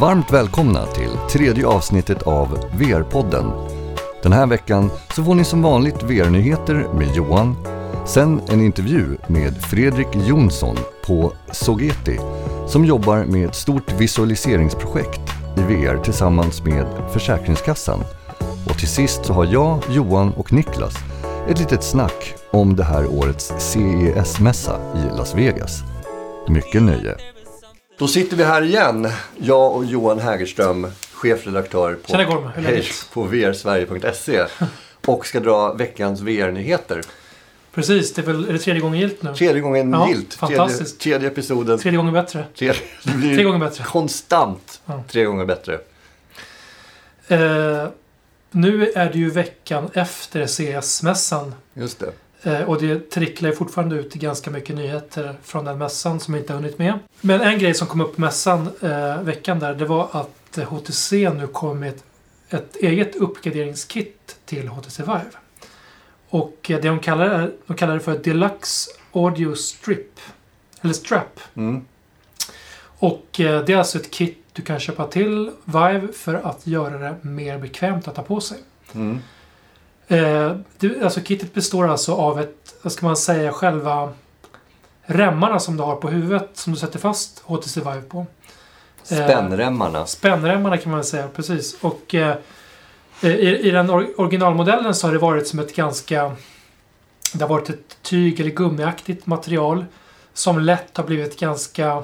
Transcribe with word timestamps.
Varmt 0.00 0.32
välkomna 0.32 0.86
till 0.86 1.10
tredje 1.30 1.66
avsnittet 1.66 2.22
av 2.22 2.58
VR-podden. 2.72 3.52
Den 4.22 4.32
här 4.32 4.46
veckan 4.46 4.90
så 5.14 5.24
får 5.24 5.34
ni 5.34 5.44
som 5.44 5.62
vanligt 5.62 6.02
VR-nyheter 6.02 6.74
med 6.94 7.16
Johan, 7.16 7.56
sen 8.06 8.40
en 8.48 8.60
intervju 8.60 9.16
med 9.26 9.62
Fredrik 9.62 10.08
Jonsson 10.14 10.76
på 11.06 11.32
Sogeti 11.52 12.18
som 12.66 12.84
jobbar 12.84 13.24
med 13.24 13.48
ett 13.48 13.54
stort 13.54 13.92
visualiseringsprojekt 13.92 15.20
i 15.56 15.60
VR 15.60 16.02
tillsammans 16.02 16.62
med 16.62 16.86
Försäkringskassan. 17.12 18.00
Och 18.70 18.78
till 18.78 18.88
sist 18.88 19.24
så 19.24 19.32
har 19.32 19.44
jag, 19.44 19.78
Johan 19.90 20.32
och 20.32 20.52
Niklas 20.52 20.94
ett 21.48 21.58
litet 21.58 21.84
snack 21.84 22.34
om 22.50 22.76
det 22.76 22.84
här 22.84 23.06
årets 23.06 23.52
CES-mässa 23.58 24.80
i 24.96 25.16
Las 25.16 25.34
Vegas. 25.34 25.82
Mycket 26.48 26.82
nöje! 26.82 27.37
Då 27.98 28.08
sitter 28.08 28.36
vi 28.36 28.44
här 28.44 28.62
igen, 28.62 29.08
jag 29.38 29.72
och 29.76 29.84
Johan 29.84 30.18
Hägerström, 30.18 30.86
chefredaktör 31.12 31.94
på, 31.94 32.50
på 33.12 33.22
vrsverige.se 33.22 34.44
och 35.06 35.26
ska 35.26 35.40
dra 35.40 35.72
veckans 35.72 36.20
VR-nyheter. 36.20 37.02
Precis, 37.74 38.14
det 38.14 38.22
är 38.22 38.26
väl 38.26 38.48
är 38.48 38.52
det 38.52 38.58
tredje 38.58 38.80
gången 38.82 39.00
gilt 39.00 39.22
nu? 39.22 39.34
Tredje 39.34 39.60
gången 39.60 39.92
Ja, 39.92 40.08
gilt, 40.08 40.30
tredje, 40.40 40.56
fantastiskt. 40.56 41.00
tredje 41.00 41.28
episoden. 41.28 41.78
Tredje 41.78 41.96
gången 41.96 42.12
bättre. 42.14 42.44
Tredje, 42.58 42.80
det 43.04 43.10
blir 43.12 43.34
Tre 43.34 43.44
gånger 43.44 43.58
bättre. 43.58 43.84
konstant 43.84 44.80
Ja. 44.86 45.02
tre 45.08 45.24
gånger 45.24 45.44
bättre. 45.44 45.74
Eh, 47.28 47.88
nu 48.50 48.90
är 48.94 49.12
det 49.12 49.18
ju 49.18 49.30
veckan 49.30 49.90
efter 49.94 50.46
CS-mässan. 50.46 51.54
Just 51.74 51.98
det. 51.98 52.12
Eh, 52.42 52.62
och 52.62 52.80
det 52.80 53.10
tricklar 53.10 53.50
ju 53.50 53.56
fortfarande 53.56 53.96
ut 53.96 54.14
ganska 54.14 54.50
mycket 54.50 54.76
nyheter 54.76 55.34
från 55.42 55.64
den 55.64 55.78
mässan 55.78 56.20
som 56.20 56.34
jag 56.34 56.42
inte 56.42 56.52
har 56.52 56.60
hunnit 56.60 56.78
med. 56.78 56.98
Men 57.20 57.40
en 57.40 57.58
grej 57.58 57.74
som 57.74 57.86
kom 57.86 58.00
upp 58.00 58.14
på 58.14 58.20
mässan 58.20 58.68
eh, 58.80 59.22
veckan 59.22 59.58
där, 59.58 59.74
det 59.74 59.84
var 59.84 60.08
att 60.12 60.58
HTC 60.66 61.30
nu 61.30 61.46
kommer 61.46 61.74
med 61.74 61.88
ett, 61.88 62.04
ett 62.48 62.76
eget 62.76 63.16
uppgraderingskit 63.16 64.36
till 64.44 64.68
HTC 64.68 65.02
Vive. 65.02 65.30
Och 66.28 66.70
eh, 66.70 66.80
det 66.80 66.88
de 66.88 66.98
kallar 66.98 67.28
det, 67.28 67.50
de 67.66 67.76
kallar 67.76 67.94
det 67.94 68.00
för 68.00 68.18
Deluxe 68.18 68.90
Audio 69.12 69.54
Strip. 69.54 70.20
Eller 70.80 70.94
Strap. 70.94 71.40
Mm. 71.54 71.84
Och 72.98 73.40
eh, 73.40 73.64
det 73.64 73.72
är 73.72 73.76
alltså 73.76 73.98
ett 73.98 74.10
kit 74.10 74.44
du 74.52 74.62
kan 74.62 74.80
köpa 74.80 75.06
till 75.06 75.50
Vive 75.64 76.08
för 76.12 76.34
att 76.34 76.66
göra 76.66 76.98
det 76.98 77.16
mer 77.22 77.58
bekvämt 77.58 78.08
att 78.08 78.14
ta 78.14 78.22
på 78.22 78.40
sig. 78.40 78.58
Mm. 78.94 79.18
Eh, 80.08 80.56
det, 80.78 81.02
alltså 81.02 81.20
kittet 81.20 81.54
består 81.54 81.88
alltså 81.88 82.14
av 82.14 82.40
ett, 82.40 82.74
vad 82.82 82.92
ska 82.92 83.06
man 83.06 83.16
säga, 83.16 83.52
själva 83.52 84.12
remmarna 85.02 85.58
som 85.58 85.76
du 85.76 85.82
har 85.82 85.96
på 85.96 86.08
huvudet 86.08 86.50
som 86.52 86.72
du 86.72 86.78
sätter 86.78 86.98
fast 86.98 87.42
HTC 87.44 87.80
Vive 87.80 88.02
på. 88.02 88.18
Eh, 88.18 88.24
Spännremmarna. 89.04 90.06
Spännremmarna 90.06 90.76
kan 90.76 90.92
man 90.92 91.04
säga, 91.04 91.28
precis. 91.28 91.76
Och 91.80 92.14
eh, 92.14 92.36
i, 93.20 93.58
i 93.68 93.70
den 93.70 93.90
or, 93.90 94.20
originalmodellen 94.20 94.94
så 94.94 95.06
har 95.06 95.12
det 95.12 95.18
varit 95.18 95.48
som 95.48 95.58
ett 95.58 95.76
ganska... 95.76 96.36
Det 97.34 97.40
har 97.44 97.48
varit 97.48 97.70
ett 97.70 97.98
tyg 98.02 98.40
eller 98.40 98.50
gummiaktigt 98.50 99.26
material 99.26 99.84
som 100.32 100.58
lätt 100.58 100.96
har 100.96 101.04
blivit 101.04 101.40
ganska 101.40 102.02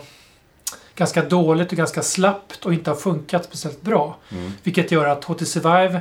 ganska 0.94 1.22
dåligt 1.22 1.70
och 1.70 1.78
ganska 1.78 2.02
slappt 2.02 2.66
och 2.66 2.74
inte 2.74 2.90
har 2.90 2.96
funkat 2.96 3.44
speciellt 3.44 3.82
bra. 3.82 4.16
Mm. 4.30 4.52
Vilket 4.62 4.92
gör 4.92 5.08
att 5.08 5.24
HTC 5.24 5.60
Vive, 5.60 6.00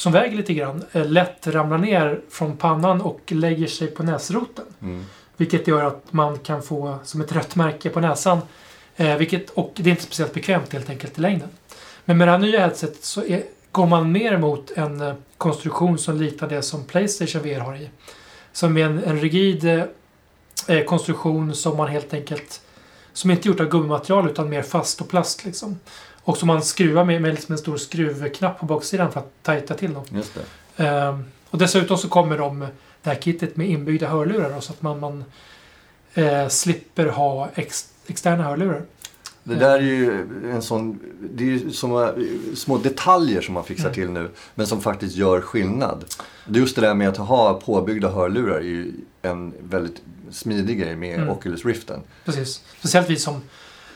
som 0.00 0.12
väger 0.12 0.36
lite 0.36 0.54
grann, 0.54 0.84
eh, 0.92 1.06
lätt 1.06 1.46
ramlar 1.46 1.78
ner 1.78 2.20
från 2.30 2.56
pannan 2.56 3.00
och 3.00 3.20
lägger 3.32 3.66
sig 3.66 3.88
på 3.88 4.02
näsroten. 4.02 4.64
Mm. 4.82 5.04
Vilket 5.36 5.68
gör 5.68 5.84
att 5.84 6.12
man 6.12 6.38
kan 6.38 6.62
få 6.62 6.98
som 7.04 7.20
ett 7.20 7.32
rött 7.32 7.56
märke 7.56 7.90
på 7.90 8.00
näsan. 8.00 8.38
Eh, 8.96 9.16
vilket, 9.16 9.50
och 9.50 9.72
det 9.76 9.88
är 9.88 9.90
inte 9.90 10.02
speciellt 10.02 10.34
bekvämt 10.34 10.72
helt 10.72 10.90
enkelt 10.90 11.18
i 11.18 11.20
längden. 11.20 11.48
Men 12.04 12.18
med 12.18 12.28
det 12.28 12.32
här 12.32 12.38
nya 12.38 12.60
headsetet 12.60 13.04
så 13.04 13.24
är, 13.24 13.42
går 13.72 13.86
man 13.86 14.12
mer 14.12 14.38
mot 14.38 14.70
en 14.70 15.00
eh, 15.00 15.14
konstruktion 15.36 15.98
som 15.98 16.16
liknar 16.20 16.48
det 16.48 16.62
som 16.62 16.84
Playstation 16.84 17.42
VR 17.42 17.60
har 17.60 17.76
i. 17.76 17.90
Som 18.52 18.76
är 18.76 18.84
en, 18.84 19.04
en 19.04 19.20
rigid 19.20 19.64
eh, 20.66 20.84
konstruktion 20.86 21.54
som 21.54 21.76
man 21.76 21.88
helt 21.88 22.14
enkelt 22.14 22.60
som 23.12 23.30
inte 23.30 23.48
är 23.48 23.50
gjort 23.50 23.60
av 23.60 23.68
gummimaterial 23.68 24.30
utan 24.30 24.48
mer 24.48 24.62
fast 24.62 25.00
och 25.00 25.08
plast 25.08 25.44
liksom. 25.44 25.78
Och 26.30 26.36
som 26.36 26.46
man 26.46 26.62
skruvar 26.62 27.04
med, 27.04 27.22
med 27.22 27.34
liksom 27.34 27.52
en 27.52 27.58
stor 27.58 27.76
skruvknapp 27.76 28.60
på 28.60 28.66
baksidan 28.66 29.12
för 29.12 29.20
att 29.20 29.32
tajta 29.42 29.74
till 29.74 29.92
dem. 29.94 30.04
Just 30.14 30.32
det. 30.76 30.84
Ehm, 30.86 31.24
och 31.50 31.58
dessutom 31.58 31.98
så 31.98 32.08
kommer 32.08 32.38
de, 32.38 32.60
det 33.02 33.10
här 33.10 33.16
kittet 33.16 33.56
med 33.56 33.68
inbyggda 33.70 34.06
hörlurar 34.08 34.50
då, 34.54 34.60
så 34.60 34.72
att 34.72 34.82
man, 34.82 35.00
man 35.00 35.24
eh, 36.14 36.48
slipper 36.48 37.06
ha 37.06 37.48
ex, 37.54 37.88
externa 38.06 38.42
hörlurar. 38.42 38.82
Det 39.44 39.54
där 39.54 39.78
är 39.78 39.80
ju 39.82 40.20
en 40.52 40.62
sån, 40.62 40.98
det 41.34 41.44
är 41.44 41.48
ju 41.48 41.70
såna 41.70 42.12
små 42.54 42.78
detaljer 42.78 43.40
som 43.40 43.54
man 43.54 43.64
fixar 43.64 43.84
Mm. 43.84 43.94
till 43.94 44.10
nu. 44.10 44.28
Men 44.54 44.66
som 44.66 44.80
faktiskt 44.80 45.16
gör 45.16 45.40
skillnad. 45.40 46.04
Just 46.48 46.76
det 46.76 46.82
där 46.82 46.94
med 46.94 47.08
att 47.08 47.16
ha 47.16 47.54
påbyggda 47.60 48.08
hörlurar 48.08 48.56
är 48.56 48.60
ju 48.60 48.92
en 49.22 49.52
väldigt 49.62 50.02
smidig 50.30 50.78
grej 50.80 50.96
med 50.96 51.14
Mm. 51.14 51.28
Oculus 51.30 51.64
Riften. 51.64 52.00
Precis. 52.24 52.62
Speciellt 52.78 53.10
vi 53.10 53.16
som, 53.16 53.42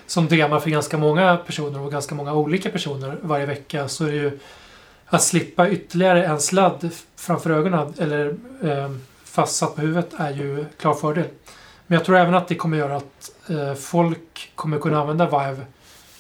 som 0.06 0.28
demar 0.28 0.60
för 0.60 0.70
ganska 0.70 0.98
många 0.98 1.36
personer 1.36 1.80
och 1.80 1.92
ganska 1.92 2.14
många 2.14 2.34
olika 2.34 2.70
personer 2.70 3.16
varje 3.22 3.46
vecka 3.46 3.88
så 3.88 4.04
är 4.04 4.10
det 4.10 4.16
ju 4.16 4.38
att 5.06 5.22
slippa 5.22 5.70
ytterligare 5.70 6.24
en 6.24 6.40
sladd 6.40 6.90
framför 7.16 7.50
ögonen 7.50 7.94
eller 7.98 8.26
eh, 8.62 8.90
fastsatt 9.24 9.74
på 9.74 9.80
huvudet 9.80 10.10
är 10.16 10.30
ju 10.30 10.64
klar 10.80 10.94
fördel. 10.94 11.26
Men 11.86 11.96
jag 11.98 12.04
tror 12.06 12.16
även 12.16 12.34
att 12.34 12.48
det 12.48 12.54
kommer 12.54 12.76
göra 12.76 12.96
att 12.96 13.30
eh, 13.50 13.74
folk 13.74 14.50
kommer 14.54 14.78
kunna 14.78 15.00
använda 15.00 15.26
Vive 15.26 15.66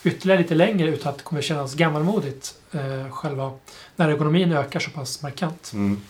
ytterligare 0.04 0.40
lite 0.42 0.54
längre 0.54 0.88
utan 0.88 1.10
att 1.12 1.18
det 1.18 1.24
kommer 1.24 1.42
kännas 1.42 1.74
gammalmodigt 1.74 2.54
eh, 2.72 3.10
själva 3.10 3.52
när 3.96 4.08
ergonomin 4.08 4.52
ökar 4.52 4.80
så 4.80 4.90
pass 4.90 5.22
markant. 5.22 5.70
Mm. 5.74 6.00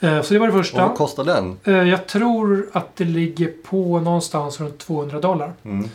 Eh, 0.00 0.22
så 0.22 0.34
det 0.34 0.40
var 0.40 0.46
det 0.46 0.52
Och 0.52 0.58
första. 0.58 0.88
vad 0.88 0.96
kostar 0.96 1.24
den? 1.24 1.58
Eh, 1.64 1.74
jag 1.74 2.06
tror 2.06 2.70
att 2.72 2.96
det 2.96 3.04
ligger 3.04 3.52
på 3.64 4.00
någonstans 4.00 4.60
runt 4.60 4.78
200 4.78 5.20
dollar. 5.20 5.52
Mm. 5.62 5.88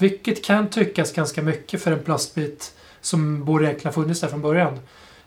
Vilket 0.00 0.44
kan 0.44 0.70
tyckas 0.70 1.12
ganska 1.12 1.42
mycket 1.42 1.82
för 1.82 1.92
en 1.92 1.98
plastbit 1.98 2.72
som 3.00 3.44
borde 3.44 3.64
egentligen 3.64 3.94
ha 3.94 4.02
funnits 4.02 4.20
där 4.20 4.28
från 4.28 4.42
början. 4.42 4.72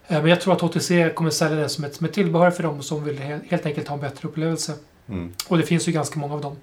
Eh, 0.08 0.22
Men 0.22 0.28
jag 0.28 0.42
tror 0.42 0.54
att 0.54 0.62
HTC 0.62 1.10
kommer 1.16 1.30
sälja 1.30 1.58
det 1.58 1.70
som 1.70 1.84
ett, 1.84 1.96
som 1.96 2.06
ett 2.06 2.14
tillbehör 2.14 2.52
för 2.52 2.64
dem 2.64 2.82
som 2.84 3.04
vill 3.04 3.20
he- 3.20 3.40
helt 3.50 3.66
enkelt 3.66 3.88
ha 3.88 3.96
en 3.96 4.02
bättre 4.02 4.28
upplevelse. 4.28 4.74
Mm. 5.10 5.34
Och 5.48 5.58
det 5.58 5.64
finns 5.64 5.88
ju 5.88 5.92
ganska 5.92 6.20
många 6.20 6.34
av 6.34 6.42
dem. 6.42 6.56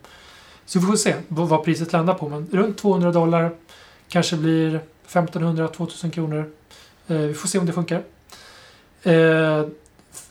Så 0.66 0.78
vi 0.78 0.87
får 0.87 0.97
se 0.97 1.15
vad 1.28 1.65
priset 1.65 1.93
landar 1.93 2.15
på. 2.15 2.28
Men 2.28 2.48
runt 2.53 2.78
200 2.78 3.12
dollar. 3.12 3.50
Kanske 4.09 4.37
blir 4.37 4.81
1500-2000 5.09 6.10
kronor. 6.10 6.50
Eh, 7.09 7.16
Vi 7.16 7.34
får 7.34 7.48
se 7.48 7.59
om 7.59 7.66
det 7.66 7.72
funkar. 7.72 8.03
Eh, 9.03 9.66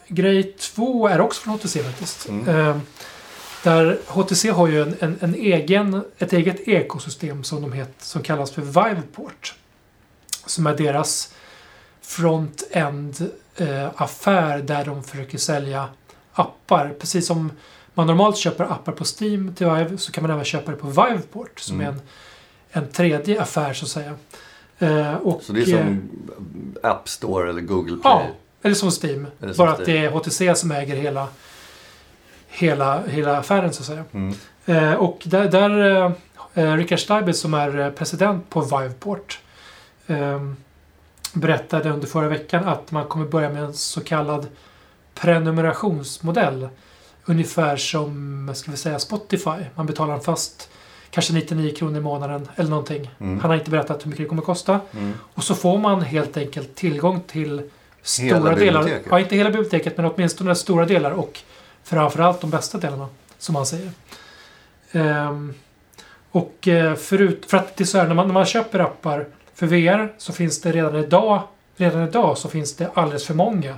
grej 0.07 0.53
två 0.59 1.07
är 1.07 1.21
också 1.21 1.41
från 1.41 1.53
HTC 1.53 1.83
faktiskt. 1.83 2.29
Mm. 2.29 2.81
Eh, 3.63 3.73
där 3.73 3.97
HTC 4.07 4.49
har 4.49 4.67
ju 4.67 4.81
en, 4.81 4.95
en, 4.99 5.17
en 5.21 5.35
egen, 5.35 6.03
ett 6.17 6.33
eget 6.33 6.67
ekosystem 6.67 7.43
som, 7.43 7.61
de 7.61 7.71
het, 7.73 7.93
som 7.99 8.21
kallas 8.23 8.51
för 8.51 8.61
Viveport. 8.61 9.55
Som 10.45 10.67
är 10.67 10.77
deras 10.77 11.33
front-end 12.01 13.29
eh, 13.57 13.87
affär 13.95 14.59
där 14.61 14.85
de 14.85 15.03
försöker 15.03 15.37
sälja 15.37 15.89
appar. 16.33 16.93
Precis 16.99 17.27
som 17.27 17.51
man 17.93 18.07
normalt 18.07 18.37
köper 18.37 18.63
appar 18.63 18.91
på 18.91 19.03
Steam 19.21 19.53
till 19.55 19.67
Vive 19.67 19.97
så 19.97 20.11
kan 20.11 20.21
man 20.23 20.31
även 20.31 20.45
köpa 20.45 20.71
det 20.71 20.77
på 20.77 20.87
Viveport 20.87 21.59
som 21.59 21.75
Mm. 21.81 21.87
är 21.87 21.91
en, 21.91 22.01
en 22.83 22.91
tredje 22.91 23.41
affär 23.41 23.73
så 23.73 23.85
att 23.85 23.91
säga. 23.91 24.13
Eh, 24.79 25.13
och, 25.15 25.41
Så 25.43 25.53
det 25.53 25.61
är 25.61 25.73
eh, 25.73 25.83
som 25.85 26.09
App 26.83 27.09
Store 27.09 27.49
eller 27.49 27.61
Google 27.61 27.91
Play? 27.97 28.01
Ja, 28.03 28.23
eller 28.61 28.75
som 28.75 28.91
Steam. 29.03 29.27
Eller 29.41 29.53
som 29.53 29.65
Bara 29.65 29.75
Steam. 29.75 29.81
att 29.81 29.85
det 29.85 29.97
är 29.97 30.09
HTC 30.09 30.55
som 30.55 30.71
äger 30.71 30.95
hela, 30.95 31.27
hela, 32.49 33.03
hela 33.07 33.37
affären 33.37 33.73
så 33.73 33.81
att 33.81 33.87
säga. 33.87 34.03
Mm. 34.11 34.35
Eh, 34.65 34.93
och 34.93 35.21
där, 35.25 35.51
där 35.51 36.05
eh, 36.53 36.75
Richard 36.75 36.99
Steiber 36.99 37.33
som 37.33 37.53
är 37.53 37.79
eh, 37.79 37.89
president 37.89 38.49
på 38.49 38.61
Viveport 38.61 39.39
eh, 40.07 40.39
berättade 41.33 41.89
under 41.89 42.07
förra 42.07 42.27
veckan 42.27 42.63
att 42.65 42.91
man 42.91 43.05
kommer 43.05 43.25
börja 43.25 43.49
med 43.49 43.63
en 43.63 43.73
så 43.73 44.01
kallad 44.01 44.47
prenumerationsmodell. 45.13 46.69
Ungefär 47.25 47.77
som, 47.77 48.51
ska 48.55 48.71
vi 48.71 48.77
säga, 48.77 48.99
Spotify. 48.99 49.65
Man 49.75 49.85
betalar 49.85 50.13
en 50.13 50.21
fast 50.21 50.69
kanske 51.09 51.33
99 51.33 51.75
kronor 51.75 51.97
i 51.97 52.01
månaden 52.01 52.47
eller 52.55 52.69
någonting. 52.69 53.11
Mm. 53.19 53.39
Han 53.39 53.49
har 53.49 53.57
inte 53.57 53.71
berättat 53.71 54.05
hur 54.05 54.09
mycket 54.09 54.25
det 54.25 54.29
kommer 54.29 54.41
kosta. 54.41 54.79
Mm. 54.91 55.13
Och 55.33 55.43
så 55.43 55.55
får 55.55 55.77
man 55.77 56.01
helt 56.01 56.37
enkelt 56.37 56.75
tillgång 56.75 57.21
till 57.27 57.61
stora 58.01 58.55
delar. 58.55 58.99
Ja, 59.09 59.19
inte 59.19 59.35
hela 59.35 59.49
biblioteket 59.49 59.97
men 59.97 60.05
åtminstone 60.05 60.55
stora 60.55 60.85
delar 60.85 61.11
och 61.11 61.39
framförallt 61.89 62.41
de 62.41 62.49
bästa 62.49 62.77
delarna, 62.77 63.07
som 63.37 63.53
man 63.53 63.65
säger. 63.65 63.91
Ehm, 64.91 65.53
och 66.31 66.67
eh, 66.67 66.95
förut, 66.95 67.45
för 67.47 67.57
att 67.57 67.75
det 67.75 67.83
är 67.83 67.85
så 67.85 67.97
här, 67.97 68.07
när 68.07 68.15
man, 68.15 68.27
när 68.27 68.33
man 68.33 68.45
köper 68.45 68.79
appar 68.79 69.27
för 69.53 69.67
VR 69.67 70.13
så 70.17 70.33
finns 70.33 70.61
det 70.61 70.71
redan 70.71 70.95
idag, 70.95 71.41
redan 71.75 72.07
idag 72.07 72.37
så 72.37 72.49
finns 72.49 72.75
det 72.75 72.89
alldeles 72.93 73.25
för 73.25 73.33
många. 73.33 73.75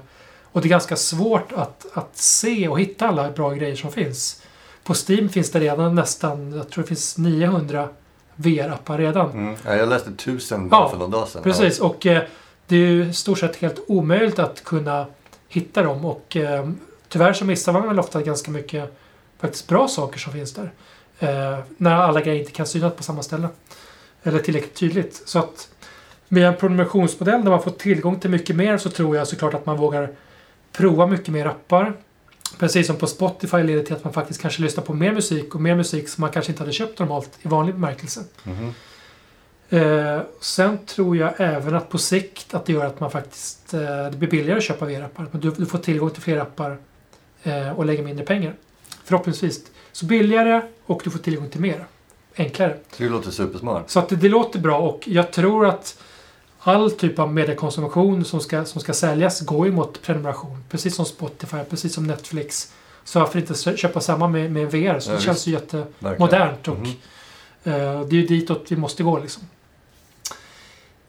Och 0.51 0.61
det 0.61 0.67
är 0.67 0.69
ganska 0.69 0.95
svårt 0.95 1.51
att, 1.51 1.85
att 1.93 2.17
se 2.17 2.67
och 2.67 2.79
hitta 2.79 3.07
alla 3.07 3.31
bra 3.31 3.53
grejer 3.53 3.75
som 3.75 3.91
finns. 3.91 4.41
På 4.83 4.93
Steam 4.93 5.29
finns 5.29 5.51
det 5.51 5.59
redan 5.59 5.95
nästan, 5.95 6.53
jag 6.53 6.69
tror 6.69 6.83
det 6.83 6.87
finns 6.87 7.17
900 7.17 7.89
VR-appar 8.35 8.97
redan. 8.97 9.31
Mm. 9.31 9.55
Ja, 9.65 9.75
jag 9.75 9.89
läste 9.89 10.11
tusen 10.11 10.69
bara 10.69 10.81
Ja, 10.81 10.89
för 10.89 10.97
någon 10.97 11.11
dag 11.11 11.27
sedan. 11.27 11.43
Precis, 11.43 11.79
och 11.79 12.05
eh, 12.05 12.23
det 12.67 12.75
är 12.75 12.79
ju 12.79 13.13
stort 13.13 13.39
sett 13.39 13.55
helt 13.55 13.79
omöjligt 13.87 14.39
att 14.39 14.63
kunna 14.63 15.05
hitta 15.47 15.83
dem. 15.83 16.05
Och 16.05 16.37
eh, 16.37 16.69
tyvärr 17.11 17.33
så 17.33 17.45
missar 17.45 17.73
man 17.73 17.87
väl 17.87 17.99
ofta 17.99 18.21
ganska 18.21 18.51
mycket 18.51 18.97
faktiskt 19.39 19.67
bra 19.67 19.87
saker 19.87 20.19
som 20.19 20.33
finns 20.33 20.53
där. 20.53 20.71
Eh, 21.19 21.59
när 21.77 21.95
alla 21.95 22.21
grejer 22.21 22.39
inte 22.39 22.51
kan 22.51 22.65
synas 22.65 22.93
på 22.93 23.03
samma 23.03 23.23
ställe. 23.23 23.49
Eller 24.23 24.39
tillräckligt 24.39 24.75
tydligt. 24.75 25.21
Så 25.25 25.39
att 25.39 25.69
med 26.27 26.47
en 26.47 26.55
prenumerationsmodell 26.55 27.43
där 27.43 27.49
man 27.49 27.63
får 27.63 27.71
tillgång 27.71 28.19
till 28.19 28.29
mycket 28.29 28.55
mer 28.55 28.77
så 28.77 28.89
tror 28.89 29.17
jag 29.17 29.27
såklart 29.27 29.53
att 29.53 29.65
man 29.65 29.77
vågar 29.77 30.09
prova 30.71 31.07
mycket 31.07 31.27
mer 31.27 31.45
appar. 31.45 31.93
Precis 32.57 32.87
som 32.87 32.95
på 32.95 33.07
Spotify 33.07 33.63
leder 33.63 33.83
till 33.83 33.95
att 33.95 34.03
man 34.03 34.13
faktiskt 34.13 34.41
kanske 34.41 34.61
lyssnar 34.61 34.83
på 34.83 34.93
mer 34.93 35.11
musik 35.11 35.55
och 35.55 35.61
mer 35.61 35.75
musik 35.75 36.09
som 36.09 36.21
man 36.21 36.31
kanske 36.31 36.51
inte 36.51 36.63
hade 36.63 36.73
köpt 36.73 36.99
normalt 36.99 37.29
i 37.41 37.47
vanlig 37.47 37.75
bemärkelse. 37.75 38.23
Mhm. 38.43 38.73
Eh, 39.69 40.21
sen 40.41 40.77
tror 40.85 41.17
jag 41.17 41.33
även 41.37 41.75
att 41.75 41.89
på 41.89 41.97
sikt 41.97 42.53
att 42.53 42.65
det 42.65 42.73
gör 42.73 42.85
att 42.85 42.99
man 42.99 43.11
faktiskt 43.11 43.73
eh, 43.73 43.79
det 43.81 44.17
blir 44.17 44.29
billigare 44.29 44.57
att 44.57 44.63
köpa 44.63 44.85
VR-appar. 44.85 45.27
Men 45.31 45.41
du, 45.41 45.51
du 45.51 45.65
får 45.65 45.77
tillgång 45.77 46.09
till 46.09 46.21
fler 46.21 46.37
appar 46.37 46.77
och 47.75 47.85
lägger 47.85 48.03
mindre 48.03 48.25
pengar. 48.25 48.53
Förhoppningsvis. 49.03 49.61
Så 49.91 50.05
billigare 50.05 50.61
och 50.85 51.01
du 51.03 51.09
får 51.09 51.19
tillgång 51.19 51.49
till 51.49 51.61
mer. 51.61 51.85
Enklare. 52.35 52.77
Det 52.97 53.09
låter 53.09 53.31
supersmart. 53.31 53.89
Så 53.89 53.99
att 53.99 54.09
det, 54.09 54.15
det 54.15 54.29
låter 54.29 54.59
bra 54.59 54.79
och 54.79 55.07
jag 55.07 55.31
tror 55.31 55.65
att 55.67 55.97
all 56.59 56.91
typ 56.91 57.19
av 57.19 57.33
mediekonsumtion 57.33 58.25
som 58.25 58.39
ska, 58.39 58.65
som 58.65 58.81
ska 58.81 58.93
säljas 58.93 59.41
går 59.41 59.65
ju 59.65 59.71
mot 59.73 60.01
prenumeration. 60.01 60.63
Precis 60.69 60.95
som 60.95 61.05
Spotify, 61.05 61.57
precis 61.69 61.93
som 61.93 62.07
Netflix. 62.07 62.73
Så 63.03 63.19
varför 63.19 63.39
inte 63.39 63.77
köpa 63.77 64.01
samma 64.01 64.27
med, 64.27 64.51
med 64.51 64.71
VR? 64.71 64.99
Så 64.99 65.11
Ja, 65.11 65.15
det 65.15 65.21
känns 65.21 65.47
ju 65.47 65.51
jättemodernt 65.51 66.67
och 66.67 66.77
Mhm. 66.77 66.85
eh, 67.63 68.01
det 68.01 68.15
är 68.15 68.21
ju 68.21 68.25
ditåt 68.27 68.65
vi 68.67 68.75
måste 68.75 69.03
gå 69.03 69.19
liksom. 69.19 69.43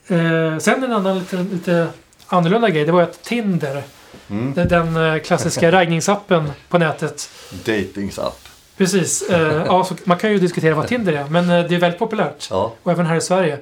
Eh, 0.07 0.59
sen 0.59 0.85
en 0.85 0.93
annan 0.93 1.19
lite, 1.19 1.37
lite 1.37 1.89
annorlunda 2.27 2.71
grej, 2.71 2.85
det 2.85 2.93
var 2.93 3.01
ju 3.01 3.07
att 3.07 3.23
Tinder, 3.23 3.83
Mm. 4.31 4.69
den, 4.69 4.97
eh, 4.97 5.19
klassiska 5.23 5.73
raggningsappen 5.73 6.53
på 6.69 6.79
nätet. 6.79 7.31
Datingsapp. 7.65 8.39
Precis, 8.77 9.23
eh, 9.23 9.63
ja, 9.67 9.89
man 10.05 10.19
kan 10.19 10.31
ju 10.33 10.39
diskutera 10.39 10.75
vad 10.75 10.89
Tinder 10.89 11.13
är, 11.13 11.25
men 11.29 11.51
eh, 11.51 11.65
det 11.69 11.75
är 11.75 11.79
väldigt 11.79 11.99
populärt. 11.99 12.49
Ja, 12.51 12.75
Och 12.83 12.93
även 12.93 13.07
här 13.07 13.17
i 13.17 13.21
Sverige. 13.21 13.59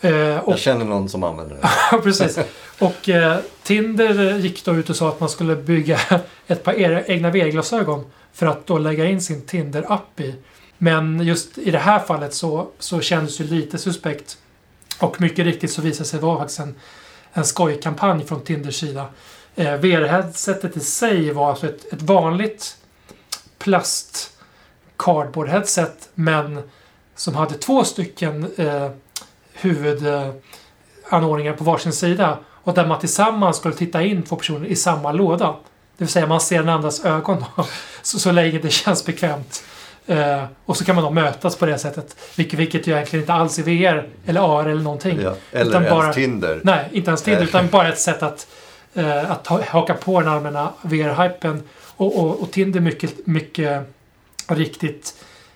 Eh, 0.00 0.38
och 0.38 0.52
jag 0.52 0.58
känner 0.58 0.84
någon 0.84 1.08
som 1.08 1.22
använder 1.24 1.54
det. 1.56 1.68
Ja, 1.92 1.98
precis. 1.98 2.38
Och 2.78 3.08
eh, 3.08 3.36
Tinder 3.62 4.38
gick 4.38 4.64
då 4.64 4.74
ut 4.74 4.90
och 4.90 4.96
sa 4.96 5.08
att 5.08 5.20
man 5.20 5.28
skulle 5.28 5.56
bygga 5.56 6.00
ett 6.46 6.64
par 6.64 6.72
era- 6.72 7.04
egna 7.06 7.30
VR-glasögon 7.30 8.04
för 8.32 8.46
att 8.46 8.66
då 8.66 8.78
lägga 8.78 9.04
in 9.04 9.20
sin 9.20 9.42
Tinder-app 9.42 10.20
i. 10.20 10.34
Men 10.78 11.20
just 11.20 11.58
i 11.58 11.70
det 11.70 11.78
här 11.78 11.98
fallet 11.98 12.34
så, 12.34 12.68
så 12.78 13.00
kändes 13.00 13.38
det 13.38 13.44
lite 13.44 13.78
suspekt. 13.78 14.38
Och 15.00 15.20
mycket 15.20 15.44
riktigt 15.44 15.72
så 15.72 15.82
visade 15.82 16.04
det 16.04 16.08
sig 16.08 16.20
vara 16.20 16.38
faktiskt 16.38 16.60
en, 16.60 16.74
en 17.32 17.44
skojkampanj 17.44 18.24
från 18.26 18.40
Tinders 18.40 18.80
sida. 18.80 19.06
Eh, 19.56 19.74
VR-headsetet 19.74 20.76
i 20.76 20.80
sig 20.80 21.32
var 21.32 21.50
alltså 21.50 21.66
ett, 21.66 21.92
ett 21.92 22.02
vanligt 22.02 22.76
plast 23.58 24.30
cardboard-headset 24.96 26.08
men 26.14 26.62
som 27.14 27.34
hade 27.34 27.54
två 27.54 27.84
stycken 27.84 28.50
eh, 28.56 28.90
huvudanordningar 29.52 31.52
på 31.52 31.64
varsin 31.64 31.92
sida 31.92 32.38
och 32.48 32.74
där 32.74 32.86
man 32.86 33.00
tillsammans 33.00 33.56
skulle 33.56 33.74
titta 33.74 34.02
in 34.02 34.22
två 34.22 34.36
personer 34.36 34.66
i 34.66 34.76
samma 34.76 35.12
låda. 35.12 35.46
Det 35.96 36.04
vill 36.04 36.08
säga 36.08 36.26
man 36.26 36.40
ser 36.40 36.58
den 36.58 36.68
andras 36.68 37.04
ögon 37.04 37.44
då, 37.56 37.66
så, 38.02 38.18
så 38.18 38.32
länge 38.32 38.58
det 38.58 38.70
känns 38.70 39.06
bekvämt. 39.06 39.64
Eh, 40.06 40.44
och 40.64 40.76
så 40.76 40.84
kan 40.84 40.94
man 40.94 41.04
då 41.04 41.10
mötas 41.10 41.56
på 41.56 41.66
det 41.66 41.78
sättet. 41.78 42.16
Vilket, 42.36 42.58
vilket 42.58 42.86
ju 42.86 42.92
egentligen 42.92 43.22
inte 43.22 43.32
alls 43.32 43.58
är 43.58 43.62
VR 43.62 44.08
eller 44.26 44.40
AR 44.60 44.66
eller 44.68 44.82
någonting. 44.82 45.20
Ja. 45.22 45.34
Eller 45.52 45.74
ens 45.74 45.90
bara- 45.90 46.12
Tinder. 46.12 46.60
Nej, 46.64 46.88
inte 46.92 47.10
ens 47.10 47.22
Tinder 47.22 47.42
utan 47.42 47.68
bara 47.68 47.88
ett 47.88 47.98
sätt 47.98 48.22
att, 48.22 48.46
eh, 48.96 49.30
att 49.30 49.46
ha, 49.46 49.64
haka 49.64 49.94
på 49.94 50.20
den 50.20 50.28
allmänna 50.28 50.72
VR-hypen. 50.82 51.62
Och, 51.96 52.18
och, 52.18 52.40
och 52.42 52.50
Tinder 52.50 52.80
mycket, 52.80 53.26
mycket 53.26 53.82
riktigt 54.48 55.14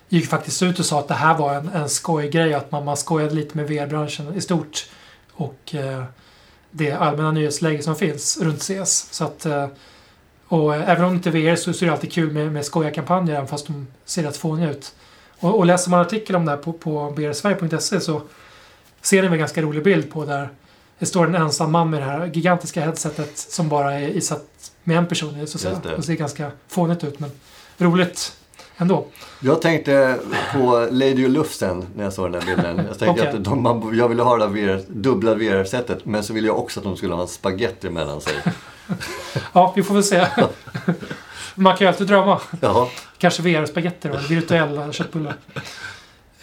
gick 0.09 0.29
faktiskt 0.29 0.63
ut 0.63 0.79
och 0.79 0.85
sa 0.85 0.99
att 0.99 1.07
det 1.07 1.13
här 1.13 1.37
var 1.37 1.53
en, 1.53 1.69
en 1.69 1.89
skojgrej. 1.89 2.53
Att 2.53 2.71
man, 2.71 2.85
man 2.85 2.97
skojade 2.97 3.35
lite 3.35 3.57
med 3.57 3.67
VR-branschen 3.67 4.33
i 4.35 4.41
stort. 4.41 4.89
Och 5.33 5.75
eh, 5.75 6.03
det 6.71 6.91
allmänna 6.91 7.31
nyhetsläge 7.31 7.83
som 7.83 7.95
finns 7.95 8.41
runt 8.41 8.61
CS. 8.61 9.07
Så 9.11 9.23
att, 9.23 9.45
eh, 9.45 9.67
och 10.47 10.75
även 10.75 11.03
om 11.03 11.09
det 11.09 11.15
inte 11.15 11.29
är 11.29 11.51
VR 11.51 11.55
så, 11.55 11.73
så 11.73 11.85
är 11.85 11.87
det 11.87 11.93
alltid 11.93 12.13
kul 12.13 12.31
med, 12.31 12.51
med 12.51 12.65
skojarkampanjer 12.65 13.35
även 13.35 13.47
fast 13.47 13.67
de 13.67 13.87
ser 14.05 14.23
rätt 14.23 14.37
fåniga 14.37 14.71
ut. 14.71 14.95
Och, 15.39 15.57
och 15.57 15.65
läser 15.65 15.91
man 15.91 15.99
artikel 15.99 16.35
om 16.35 16.45
det 16.45 16.51
här 16.51 16.57
på, 16.57 16.73
på 16.73 17.11
brsverige.se 17.11 17.99
så 17.99 18.21
ser 19.01 19.21
ni 19.21 19.27
en 19.27 19.37
ganska 19.37 19.61
rolig 19.61 19.83
bild 19.83 20.11
på 20.11 20.25
där 20.25 20.49
det 21.01 21.07
står 21.07 21.27
en 21.27 21.35
ensam 21.35 21.71
man 21.71 21.89
med 21.89 22.01
det 22.01 22.05
här 22.05 22.25
gigantiska 22.33 22.81
headsetet 22.81 23.37
som 23.37 23.69
bara 23.69 23.93
är 23.93 24.07
isatt 24.09 24.71
med 24.83 24.97
en 24.97 25.07
person 25.07 25.39
i 25.39 25.47
så 25.47 25.57
att 25.57 25.61
säga. 25.61 25.73
Just 25.73 25.83
det. 25.97 26.03
Ser 26.03 26.13
ganska 26.13 26.51
fånigt 26.67 27.03
ut 27.03 27.19
men 27.19 27.31
roligt 27.77 28.33
ändå. 28.77 29.05
Jag 29.39 29.61
tänkte 29.61 30.19
på 30.53 30.87
Lady 30.91 31.25
och 31.25 31.29
Lufsen 31.29 31.85
när 31.95 32.03
jag 32.03 32.13
såg 32.13 32.31
den 32.31 32.41
här 32.41 32.55
bilden. 32.55 32.77
Jag 32.77 32.99
tänkte 32.99 33.21
Okej. 33.27 33.37
att 33.37 33.43
de, 33.43 33.63
man, 33.63 33.97
jag 33.97 34.07
ville 34.09 34.23
ha 34.23 34.37
det 34.37 34.47
VR, 34.47 34.81
dubbla 34.87 35.33
VR-sättet 35.35 36.05
men 36.05 36.23
så 36.23 36.33
ville 36.33 36.47
jag 36.47 36.59
också 36.59 36.79
att 36.79 36.83
de 36.83 36.97
skulle 36.97 37.13
ha 37.13 37.21
en 37.21 37.27
spaghetti 37.27 37.89
mellan 37.89 38.21
sig. 38.21 38.33
Ja, 39.53 39.73
vi 39.75 39.83
får 39.83 39.93
väl 39.93 40.03
se. 40.03 40.27
Man 41.55 41.77
kan 41.77 41.85
ju 41.85 41.87
alltid 41.87 42.07
drömma. 42.07 42.41
Ja, 42.61 42.89
Kanske 43.17 43.41
VR-spagetti 43.41 44.07
då, 44.07 44.13
eller 44.13 44.27
virtuella 44.27 44.91
köttbullar. 44.91 45.35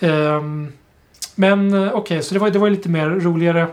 Ehm, 0.00 0.72
men 1.34 1.74
eh, 1.74 1.92
okej, 1.92 2.22
så 2.22 2.34
det 2.34 2.40
var, 2.40 2.50
det 2.50 2.58
var 2.58 2.70
lite 2.70 2.88
mer 2.88 3.06
roligare. 3.06 3.66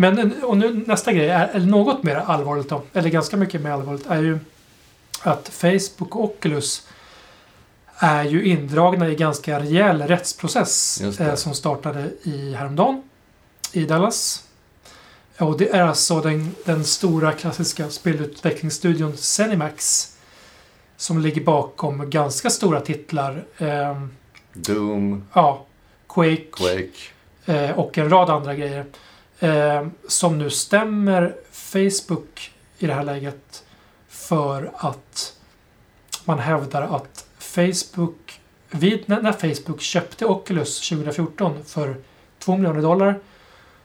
Men 0.00 0.18
en- 0.18 0.42
och 0.44 0.56
nu, 0.56 0.84
nästa 0.86 1.12
grej 1.12 1.28
är, 1.28 1.48
är 1.48 1.60
något 1.60 2.02
mer 2.02 2.16
allvarligt 2.16 2.68
då, 2.68 2.82
eller 2.92 3.08
ganska 3.08 3.36
mycket 3.36 3.60
mer 3.62 3.70
allvarligt, 3.70 4.06
är 4.06 4.22
ju 4.22 4.38
att 5.22 5.48
Facebook 5.48 6.16
och 6.16 6.24
Oculus 6.24 6.86
är 7.96 8.24
ju 8.24 8.44
indragna 8.44 9.08
i 9.08 9.14
ganska 9.14 9.60
rejäl 9.60 10.02
rättsprocess 10.02 11.00
eh, 11.20 11.34
som 11.34 11.54
startade 11.54 12.10
i 12.22 12.54
häromdagen 12.54 13.02
i 13.72 13.84
Dallas. 13.84 14.44
Och 15.38 15.58
det 15.58 15.68
är 15.70 15.82
alltså 15.82 16.20
den, 16.20 16.54
den 16.64 16.84
stora 16.84 17.32
klassiska 17.32 17.90
spelutvecklingsstudion 17.90 19.16
Zenimax 19.16 20.08
som 20.96 21.20
ligger 21.20 21.44
bakom 21.44 22.10
ganska 22.10 22.50
stora 22.50 22.80
titlar. 22.80 23.44
ehm, 23.58 24.10
Doom, 24.52 25.24
ja, 25.32 25.64
Quake, 26.08 26.44
Quake. 26.52 26.90
eh, 27.46 27.78
och 27.78 27.98
en 27.98 28.10
rad 28.10 28.30
andra 28.30 28.54
grejer. 28.54 28.84
Eh, 29.42 29.86
som 30.08 30.38
nu 30.38 30.50
stämmer 30.50 31.36
Facebook 31.50 32.52
i 32.78 32.86
det 32.86 32.94
här 32.94 33.04
läget 33.04 33.64
för 34.08 34.70
att 34.74 35.36
man 36.24 36.38
hävdar 36.38 36.82
att 36.82 37.26
Facebook, 37.38 38.40
vid, 38.70 39.08
när, 39.08 39.32
Facebook 39.32 39.80
köpte 39.80 40.26
Oculus 40.26 40.88
2014 40.88 41.64
för 41.64 41.96
2 42.38 42.56
miljoner 42.56 42.82
dollar 42.82 43.20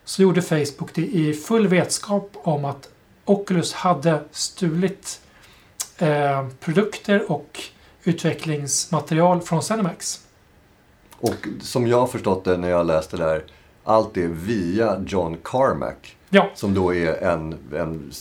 så 0.03 0.21
gjorde 0.21 0.41
Facebook 0.41 0.93
det 0.93 1.05
i 1.05 1.33
full 1.33 1.67
vetskap 1.67 2.31
om 2.33 2.65
att 2.65 2.89
Oculus 3.25 3.74
hade 3.74 4.24
stulit 4.31 5.21
eh, 5.97 6.47
produkter 6.59 7.31
och 7.31 7.63
utvecklingsmaterial 8.03 9.41
från 9.41 9.63
Cinemax. 9.63 10.21
Och 11.17 11.47
som 11.62 11.88
jag 11.88 12.00
har 12.00 12.07
förstått 12.07 12.43
det 12.43 12.57
när 12.57 12.69
jag 12.69 12.85
läste 12.85 13.17
det 13.17 13.24
där, 13.24 13.43
allt 13.85 14.17
är 14.17 14.27
via 14.27 15.03
John 15.07 15.37
Carmack. 15.43 16.15
Ja. 16.29 16.49
Som 16.55 16.73
då 16.73 16.95
är 16.95 17.23
en, 17.23 17.55
en 17.75 18.11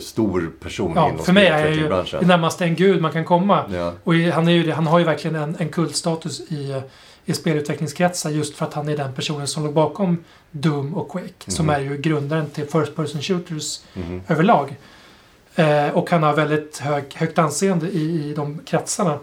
stor 0.00 0.50
person 0.60 0.92
Ja, 0.96 1.08
inom 1.08 1.24
för 1.24 1.32
mig 1.32 1.46
är 1.46 1.68
ju 1.68 1.88
det 1.88 2.26
närmaste 2.26 2.64
en 2.64 2.74
gud 2.74 3.02
man 3.02 3.12
kan 3.12 3.24
komma. 3.24 3.64
Ja, 3.72 3.92
Och 4.04 4.14
han, 4.14 4.48
är 4.48 4.52
ju, 4.52 4.62
det- 4.62 4.72
han 4.72 4.86
har 4.86 4.98
ju 4.98 5.04
verkligen 5.04 5.36
en, 5.36 5.56
en 5.58 5.68
kultstatus 5.68 6.40
i, 6.40 6.82
i 7.24 7.32
spelutvecklingskretsar 7.32 8.30
just 8.30 8.56
för 8.56 8.66
att 8.66 8.74
han 8.74 8.88
är 8.88 8.96
den 8.96 9.12
personen 9.14 9.46
som 9.46 9.64
låg 9.64 9.74
bakom 9.74 10.24
Doom 10.50 10.94
och 10.94 11.08
Quake. 11.10 11.50
Som 11.50 11.66
Mhm. 11.66 11.74
är 11.74 11.80
ju 11.80 11.96
grundaren 11.96 12.50
till 12.50 12.64
First 12.66 12.96
Person 12.96 13.22
Shooters 13.22 13.80
mhm. 13.94 14.20
överlag. 14.28 14.76
Eh, 15.54 15.88
och 15.88 16.10
han 16.10 16.22
har 16.22 16.32
väldigt 16.34 16.78
hög, 16.78 17.04
högt 17.14 17.38
anseende 17.38 17.86
i, 17.88 18.30
i 18.30 18.34
de 18.34 18.58
kretsarna. 18.66 19.18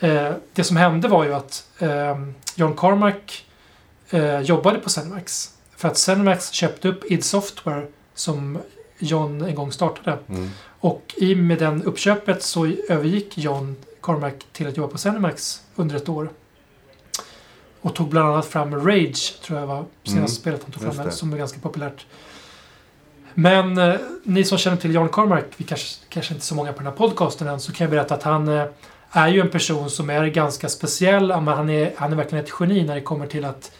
Eh, 0.00 0.30
det 0.52 0.64
som 0.64 0.76
hände 0.76 1.08
var 1.08 1.24
ju 1.24 1.34
att 1.34 1.66
eh, 1.78 2.18
John 2.54 2.76
Carmack 2.76 3.46
eh, 4.12 4.40
jobbade 4.40 4.78
på 4.78 4.90
Zenimax. 4.90 5.50
För 5.76 5.88
att 5.88 5.98
Zenimax 5.98 6.50
köpte 6.50 6.88
upp 6.88 7.04
id 7.04 7.24
Software 7.24 7.86
som 8.14 8.58
John 8.98 9.42
en 9.42 9.54
gång 9.54 9.72
startade. 9.72 10.18
Mm. 10.28 10.50
Och 10.80 11.14
i 11.16 11.34
med 11.34 11.58
den 11.58 11.82
uppköpet 11.82 12.42
så 12.42 12.66
övergick 12.88 13.38
John 13.38 13.76
Carmack 14.02 14.46
till 14.52 14.66
att 14.66 14.76
jobba 14.76 14.92
på 14.92 14.98
Zenimax 14.98 15.60
under 15.74 15.96
ett 15.96 16.08
år. 16.08 16.30
Och 17.80 17.94
tog 17.94 18.08
bland 18.08 18.28
annat 18.28 18.46
fram 18.46 18.86
Rage, 18.86 19.40
tror 19.42 19.58
jag 19.58 19.66
var 19.66 19.84
senaste 20.04 20.18
Mm, 20.18 20.28
spelet 20.28 20.62
han 20.62 20.72
tog 20.72 20.94
fram, 20.94 21.10
som 21.10 21.32
är 21.32 21.36
ganska 21.38 21.60
populärt. 21.60 22.06
Men 23.34 23.78
eh, 23.78 23.94
ni 24.22 24.44
som 24.44 24.58
känner 24.58 24.76
till 24.76 24.94
John 24.94 25.08
Carmack, 25.08 25.44
vi 25.56 25.64
kanske, 25.64 26.04
kanske 26.08 26.34
inte 26.34 26.46
så 26.46 26.54
många 26.54 26.72
på 26.72 26.78
den 26.78 26.86
här 26.86 26.94
podcasten 26.94 27.48
än, 27.48 27.60
så 27.60 27.72
kan 27.72 27.84
jag 27.84 27.90
berätta 27.90 28.14
att 28.14 28.22
han 28.22 28.48
eh, 28.48 28.64
är 29.10 29.28
ju 29.28 29.40
en 29.40 29.50
person 29.50 29.90
som 29.90 30.10
är 30.10 30.26
ganska 30.26 30.68
speciell. 30.68 31.30
Han, 31.30 31.70
är, 31.70 31.92
han 31.96 32.12
är 32.12 32.16
verkligen 32.16 32.44
ett 32.44 32.52
geni 32.60 32.84
när 32.84 32.94
det 32.94 33.00
kommer 33.00 33.26
till 33.26 33.44
att 33.44 33.72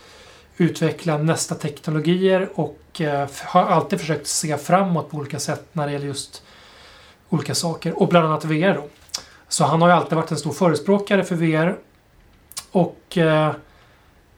utveckla 0.57 1.19
nästa 1.19 1.55
teknologier 1.55 2.49
och 2.55 3.01
eh, 3.01 3.29
har 3.45 3.63
alltid 3.63 4.01
försökt 4.01 4.27
se 4.27 4.57
framåt 4.59 5.11
på 5.11 5.17
olika 5.17 5.39
sätt 5.39 5.65
när 5.73 5.87
det 5.87 5.93
gäller 5.93 6.07
just 6.07 6.43
olika 7.29 7.55
saker. 7.55 8.03
Och 8.03 8.09
bland 8.09 8.27
annat 8.27 8.45
VR 8.45 8.75
då. 8.75 8.85
Så 9.49 9.65
han 9.65 9.83
har 9.83 9.89
ju 9.89 9.95
alltid 9.95 10.17
varit 10.17 10.31
en 10.31 10.37
stor 10.39 10.53
förespråkare 10.53 11.25
för 11.25 11.35
VR. 11.37 11.77
Och 12.73 13.19
eh, 13.19 13.53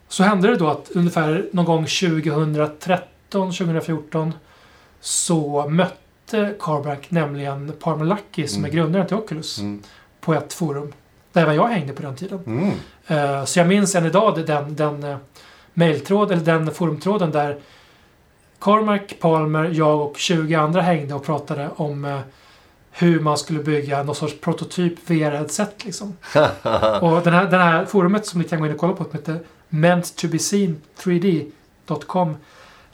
så 0.09 0.23
hände 0.23 0.49
det 0.49 0.57
då 0.57 0.69
att 0.69 0.91
ungefär 0.95 1.49
någon 1.53 1.65
gång 1.65 1.87
2013, 1.87 3.53
2014 3.53 4.33
så 5.01 5.69
mötte 5.69 6.55
Carback 6.61 7.11
nämligen 7.11 7.73
Parma 7.81 8.05
Lucky 8.05 8.47
som 8.49 8.59
Mm. 8.59 8.71
är 8.71 8.75
grundaren 8.75 9.07
till 9.07 9.17
Oculus 9.17 9.59
Mm. 9.59 9.83
på 10.21 10.35
ett 10.35 10.53
forum. 10.53 10.93
Där 11.33 11.43
även 11.43 11.55
jag 11.57 11.69
hängde 11.69 11.93
på 11.93 12.03
den 12.03 12.17
tiden. 12.17 12.41
Mm. 12.47 12.71
Eh, 13.07 13.45
Så 13.45 13.59
jag 13.59 13.69
minns 13.69 13.95
än 13.95 14.07
idag 14.07 14.47
den, 14.47 14.77
den 14.77 15.17
mailtråd, 15.75 16.33
eller 16.33 16.45
den 16.45 16.75
forumtråden 16.75 17.31
där 17.31 17.59
Cormac, 18.59 19.01
Palmer, 19.21 19.71
jag 19.73 20.01
och 20.01 20.17
20 20.17 20.55
andra 20.55 20.81
hängde 20.81 21.15
och 21.15 21.25
pratade 21.25 21.71
om 21.77 22.05
eh, 22.05 22.21
hur 22.91 23.21
man 23.21 23.39
skulle 23.39 23.63
bygga 23.63 24.03
någon 24.03 24.15
sorts 24.15 24.41
prototyp 24.41 25.11
VR-headset. 25.11 25.85
Liksom. 25.85 26.17
och 27.01 27.23
den 27.23 27.33
här, 27.33 27.51
den 27.51 27.61
här 27.61 27.85
forumet 27.85 28.27
som 28.27 28.41
ni 28.41 28.49
kan 28.49 28.61
gå 28.61 28.67
in 28.67 28.73
och 28.73 28.79
kolla 28.79 28.93
på, 28.93 29.05
som 29.05 29.13
heter 29.13 29.41
meant 29.69 30.17
to 30.17 30.29
be 30.29 30.39
seen 30.39 30.83
3D.com 30.99 32.37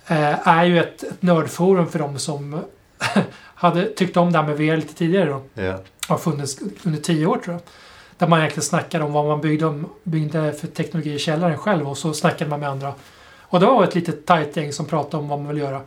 eh, 0.06 0.48
är 0.48 0.64
ju 0.64 0.78
ett, 0.78 1.02
ett 1.02 1.22
nördforum 1.22 1.86
för 1.86 1.98
de 1.98 2.18
som 2.18 2.60
hade 3.54 3.84
tyckt 3.84 4.16
om 4.16 4.32
det 4.32 4.38
här 4.38 4.46
med 4.46 4.56
VR 4.56 4.76
lite 4.76 4.94
tidigare. 4.94 5.28
Då 5.28 5.42
ja. 5.54 5.78
har 6.08 6.18
funnits 6.18 6.58
under 6.82 7.00
tio 7.00 7.26
år 7.26 7.36
tror 7.36 7.54
jag. 7.54 7.62
Där 8.20 8.26
man 8.28 8.38
egentligen 8.38 8.62
snackade 8.64 9.04
om 9.04 9.12
vad 9.12 9.26
man 9.26 9.40
byggde, 9.40 9.82
byggde 10.04 10.52
för 10.52 10.66
teknologi 10.66 11.14
i 11.14 11.18
källaren 11.18 11.58
själv 11.58 11.88
och 11.88 11.98
så 11.98 12.12
snackade 12.14 12.50
man 12.50 12.60
med 12.60 12.68
andra. 12.68 12.94
Och 13.40 13.60
det 13.60 13.66
var 13.66 13.84
ett 13.84 13.94
litet 13.94 14.26
tajt 14.26 14.56
gäng 14.56 14.72
som 14.72 14.86
pratade 14.86 15.22
om 15.22 15.28
vad 15.28 15.38
man 15.38 15.48
vill 15.48 15.58
göra. 15.58 15.80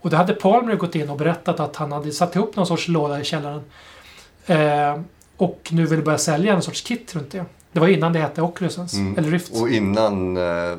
Och 0.00 0.10
då 0.10 0.16
hade 0.16 0.34
Palmer 0.34 0.74
gått 0.76 0.94
in 0.94 1.10
och 1.10 1.16
berättat 1.18 1.60
att 1.60 1.76
han 1.76 1.92
hade 1.92 2.12
satt 2.12 2.36
ihop 2.36 2.56
någon 2.56 2.66
sorts 2.66 2.88
låda 2.88 3.20
i 3.20 3.24
källaren. 3.24 3.60
Eh, 4.46 5.00
och 5.36 5.68
nu 5.70 5.86
ville 5.86 6.02
börja 6.02 6.18
sälja 6.18 6.54
en 6.54 6.62
sorts 6.62 6.80
kit 6.80 7.14
runt 7.14 7.30
det. 7.32 7.44
Det 7.72 7.80
var 7.80 7.88
innan 7.88 8.12
det 8.12 8.18
hette 8.18 8.42
Oculusens, 8.42 8.94
Mm. 8.94 9.18
eller 9.18 9.30
Rift. 9.30 9.60
Och 9.60 9.68
innan 9.68 10.36
eh, 10.36 10.76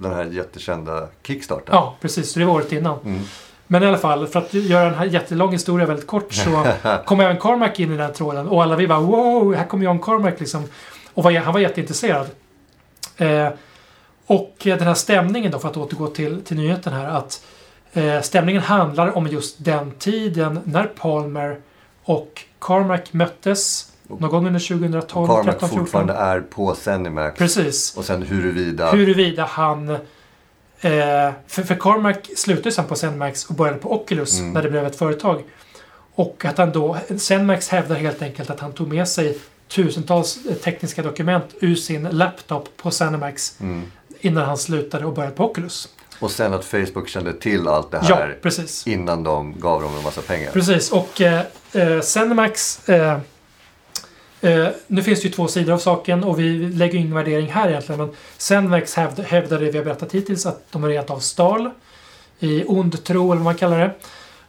den 0.00 0.12
här 0.14 0.24
jättekända 0.24 1.08
Kickstarten. 1.22 1.74
Ja, 1.74 1.96
precis. 2.00 2.32
Så 2.32 2.38
det 2.38 2.44
var 2.44 2.54
året 2.54 2.72
innan. 2.72 2.98
Mm. 3.04 3.20
Men 3.72 3.82
i 3.82 3.86
alla 3.86 3.98
fall, 3.98 4.26
för 4.26 4.38
att 4.38 4.54
göra 4.54 4.88
en 4.88 4.94
här 4.94 5.04
jättelång 5.04 5.52
historia 5.52 5.86
väldigt 5.86 6.06
kort 6.06 6.32
så 6.32 6.66
kom 7.04 7.20
även 7.20 7.36
Cormac 7.36 7.80
in 7.80 7.88
i 7.88 7.96
den 7.96 8.06
här 8.06 8.12
tråden. 8.12 8.48
Och 8.48 8.62
alla 8.62 8.76
vi 8.76 8.86
bara 8.88 9.00
wow, 9.00 9.54
här 9.54 9.64
kommer 9.64 9.84
John 9.84 9.98
Cormac 9.98 10.34
liksom. 10.38 10.64
Och 11.14 11.24
var, 11.24 11.32
han 11.32 11.52
var 11.52 11.60
jätteintresserad. 11.60 12.26
Eh, 13.16 13.48
och 14.26 14.56
den 14.62 14.80
här 14.80 14.94
stämningen 14.94 15.52
då, 15.52 15.58
för 15.58 15.68
att 15.68 15.76
återgå 15.76 16.06
till, 16.06 16.42
till 16.44 16.56
nyheten 16.56 16.92
här. 16.92 17.08
att 17.08 17.44
eh, 17.92 18.20
Stämningen 18.20 18.62
handlar 18.62 19.16
om 19.16 19.26
just 19.26 19.64
den 19.64 19.90
tiden 19.90 20.60
när 20.64 20.84
Palmer 20.84 21.60
och 22.04 22.44
Cormac 22.58 23.00
möttes. 23.10 23.92
Någon 24.08 24.30
gång 24.30 24.46
under 24.46 24.60
2012, 24.60 25.26
Carmack 25.26 25.44
13, 25.44 25.68
14. 25.68 25.78
fortfarande 25.78 26.12
är 26.12 26.40
på 26.40 26.74
Zenimax. 26.74 27.38
Precis. 27.38 27.96
Och 27.96 28.04
sen 28.04 28.22
huruvida... 28.22 28.90
Huruvida 28.90 29.44
han... 29.44 29.96
Eh, 30.80 31.32
för, 31.46 31.62
för 31.62 31.74
Carmack 31.74 32.30
slutade 32.36 32.72
sen 32.72 32.84
på 32.84 32.94
Zenmax 32.96 33.44
och 33.44 33.54
började 33.54 33.78
på 33.78 33.92
Oculus 33.94 34.38
Mm. 34.40 34.52
när 34.52 34.62
det 34.62 34.70
blev 34.70 34.86
ett 34.86 34.96
företag. 34.96 35.42
Och 36.14 36.44
att 36.44 36.58
han 36.58 36.72
då... 36.72 36.96
Zenmax 37.18 37.68
hävdar 37.68 37.96
helt 37.96 38.22
enkelt 38.22 38.50
att 38.50 38.60
han 38.60 38.72
tog 38.72 38.88
med 38.88 39.08
sig 39.08 39.38
tusentals 39.68 40.38
eh, 40.48 40.54
tekniska 40.54 41.02
dokument 41.02 41.44
ur 41.60 41.74
sin 41.74 42.02
laptop 42.02 42.68
på 42.76 42.90
Zenmax 42.90 43.54
Mm. 43.60 43.82
innan 44.20 44.44
han 44.44 44.58
slutade 44.58 45.04
och 45.06 45.12
började 45.14 45.36
på 45.36 45.44
Oculus. 45.50 45.88
Och 46.18 46.30
sen 46.30 46.54
att 46.54 46.64
Facebook 46.64 47.08
kände 47.08 47.32
till 47.32 47.68
allt 47.68 47.90
det 47.90 48.00
Ja, 48.08 48.14
här 48.14 48.38
precis. 48.42 48.86
innan 48.86 49.22
de 49.22 49.60
gav 49.60 49.82
dem 49.82 49.96
en 49.96 50.02
massa 50.02 50.20
pengar. 50.22 50.50
Precis, 50.52 50.92
och 50.92 51.20
eh, 51.20 51.42
eh, 51.72 52.00
Zenimax... 52.00 52.88
Eh, 52.88 53.18
eh, 54.40 54.68
nu 54.86 55.02
finns 55.02 55.20
det 55.20 55.28
ju 55.28 55.34
två 55.34 55.48
sidor 55.48 55.72
av 55.72 55.78
saken 55.78 56.24
och 56.24 56.38
vi 56.38 56.58
lägger 56.58 56.98
ingen 56.98 57.14
värdering 57.14 57.46
här 57.46 57.68
egentligen. 57.68 58.00
Men 58.00 58.10
Zenimax 58.38 58.94
hävd, 58.94 59.20
hävdade 59.20 59.64
det 59.64 59.70
vi 59.70 59.78
har 59.78 59.84
berättat 59.84 60.12
hittills 60.12 60.46
att 60.46 60.72
de 60.72 60.86
rent 60.86 61.10
av 61.10 61.18
stal. 61.18 61.70
I 62.38 62.64
ond 62.66 63.04
tro 63.04 63.32
eller 63.32 63.36
vad 63.36 63.44
man 63.44 63.54
kallar 63.54 63.78
det. 63.78 63.90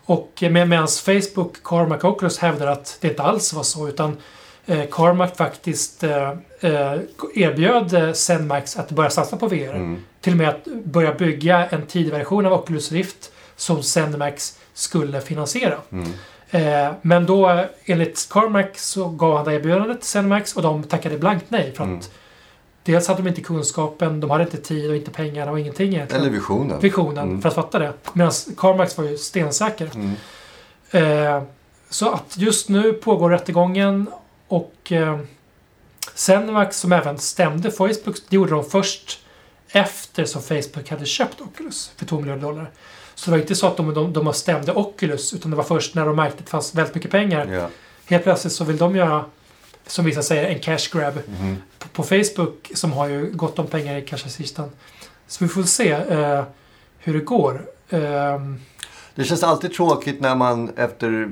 Och 0.05 0.43
med, 0.51 0.69
medan 0.69 0.87
Facebook, 0.87 1.63
Carmack 1.63 2.03
och 2.03 2.11
Oculus 2.11 2.37
hävdar 2.37 2.67
att 2.67 2.97
det 3.01 3.07
inte 3.07 3.23
alls 3.23 3.53
var 3.53 3.63
så 3.63 3.87
utan 3.89 4.17
eh, 4.65 4.83
Carmack 4.91 5.37
faktiskt 5.37 6.03
eh, 6.03 6.29
eh, 6.59 6.99
erbjöd 7.35 7.93
eh, 7.93 8.13
Zenmax 8.13 8.77
att 8.77 8.91
börja 8.91 9.09
satsa 9.09 9.37
på 9.37 9.47
VR. 9.47 9.75
Mm. 9.75 10.03
Till 10.21 10.33
och 10.33 10.37
med 10.37 10.49
att 10.49 10.65
börja 10.83 11.13
bygga 11.13 11.65
en 11.65 11.85
tidig 11.85 12.11
version 12.11 12.45
av 12.45 12.53
Oculus 12.53 12.91
Rift 12.91 13.31
som 13.55 13.83
Zenmax 13.83 14.59
skulle 14.73 15.21
finansiera. 15.21 15.77
Mm. 15.91 16.13
Eh, 16.51 16.91
men 17.01 17.25
då 17.25 17.65
enligt 17.85 18.27
Carmack 18.29 18.77
så 18.77 19.07
gav 19.09 19.35
han 19.35 19.45
det 19.45 19.53
erbjudandet 19.53 19.99
till 20.01 20.09
Zenmax 20.09 20.55
och 20.55 20.61
de 20.61 20.83
tackade 20.83 21.17
blankt 21.17 21.45
nej. 21.49 21.73
För 21.75 21.83
att 21.83 21.89
Mm. 21.89 22.01
dels 22.83 23.07
hade 23.07 23.21
de 23.21 23.27
inte 23.29 23.41
kunskapen, 23.41 24.19
de 24.19 24.29
hade 24.29 24.43
inte 24.43 24.57
tid 24.57 24.89
och 24.89 24.95
inte 24.95 25.11
pengar 25.11 25.47
och 25.47 25.59
ingenting 25.59 25.87
egentligen. 25.93 26.21
Eller 26.23 26.33
visionen. 26.33 26.79
Visionen 26.79 27.23
Mm. 27.29 27.41
för 27.41 27.49
att 27.49 27.55
fatta 27.55 27.79
det. 27.79 27.93
Medan 28.13 28.31
Carmax 28.57 28.97
var 28.97 29.05
ju 29.05 29.17
stensäker. 29.17 29.89
Mm. 29.95 30.15
Eh, 31.37 31.43
så 31.89 32.09
att 32.11 32.37
just 32.37 32.69
nu 32.69 32.93
pågår 32.93 33.29
rättegången 33.29 34.07
och 34.47 34.91
eh, 34.91 35.19
Zenmax 36.15 36.79
som 36.79 36.91
även 36.91 37.17
stämde 37.17 37.71
Facebook, 37.71 38.15
det 38.29 38.35
gjorde 38.35 38.51
de 38.51 38.63
först 38.63 39.19
efter 39.71 40.25
som 40.25 40.41
Facebook 40.41 40.89
hade 40.89 41.05
köpt 41.05 41.41
Oculus 41.41 41.91
för 41.97 42.05
2 42.05 42.19
miljarder 42.19 42.41
dollar. 42.41 42.69
Så 43.21 43.25
det 43.25 43.31
var 43.31 43.41
inte 43.41 43.55
så 43.55 43.67
att 43.67 43.77
de, 43.77 43.93
de, 43.93 44.13
de 44.13 44.33
stämde 44.33 44.73
Oculus 44.73 45.33
utan 45.33 45.51
det 45.51 45.57
var 45.57 45.63
först 45.63 45.95
när 45.95 46.05
de 46.05 46.15
märkte 46.15 46.37
att 46.39 46.45
det 46.45 46.49
fanns 46.49 46.75
väldigt 46.75 46.95
mycket 46.95 47.11
pengar. 47.11 47.45
Ja. 47.47 47.67
Helt 48.05 48.23
plötsligt 48.23 48.53
så 48.53 48.63
vill 48.63 48.77
de 48.77 48.95
göra, 48.95 49.25
som 49.87 50.05
vissa 50.05 50.21
säger, 50.23 50.43
en 50.49 50.59
cash 50.59 50.89
grab 50.91 51.13
Mhm. 51.39 51.57
på, 51.79 51.87
på 51.87 52.03
Facebook 52.03 52.71
som 52.73 52.91
har 52.91 53.07
ju 53.07 53.31
gott 53.31 53.59
om 53.59 53.67
pengar 53.67 53.97
i 53.97 54.01
kassakistan. 54.01 54.69
Så 55.27 55.43
vi 55.43 55.47
får 55.49 55.63
se 55.63 55.91
eh, 55.91 56.43
hur 56.99 57.13
det 57.13 57.19
går. 57.19 57.65
Ehm, 57.89 58.59
Det 59.15 59.23
känns 59.23 59.43
alltid 59.43 59.73
tråkigt 59.73 60.21
när 60.21 60.35
man 60.35 60.71
efter 60.77 61.21
eh, 61.21 61.27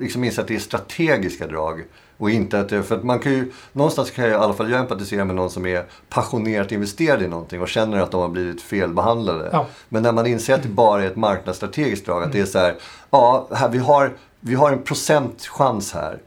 liksom 0.00 0.24
inser 0.24 0.42
att 0.42 0.48
det 0.48 0.54
är 0.54 0.58
strategiska 0.58 1.46
drag. 1.46 1.84
Och 2.18 2.30
inte 2.30 2.60
att 2.60 2.70
för 2.70 2.94
att 2.94 3.04
man 3.04 3.18
kan 3.18 3.32
ju, 3.32 3.52
någonstans 3.72 4.10
kan 4.10 4.24
jag 4.24 4.32
i 4.32 4.36
alla 4.36 4.54
fall 4.54 4.70
jag 4.70 4.80
empatisera 4.80 5.24
med 5.24 5.36
någon 5.36 5.50
som 5.50 5.66
är 5.66 5.84
passionerat 6.08 6.72
investerad 6.72 7.22
i 7.22 7.28
någonting 7.28 7.60
och 7.62 7.68
känner 7.68 7.98
att 8.00 8.10
de 8.10 8.20
har 8.20 8.28
blivit 8.28 8.62
felbehandlade. 8.62 9.48
Ja. 9.52 9.66
Men 9.88 10.02
när 10.02 10.12
man 10.12 10.26
inser 10.26 10.54
att 10.54 10.62
det 10.62 10.68
bara 10.68 11.02
är 11.02 11.06
ett 11.06 11.16
marknadsstrategiskt 11.16 12.06
drag, 12.06 12.22
att 12.22 12.32
det 12.32 12.40
är 12.40 12.46
så 12.46 12.58
här, 12.58 12.74
ja, 13.10 13.48
här, 13.54 13.68
vi, 13.68 13.78
har, 13.78 14.12
vi 14.40 14.54
har 14.54 14.72
en 14.72 14.82
procent 14.82 15.46
chans 15.46 15.92
här. 15.92 16.18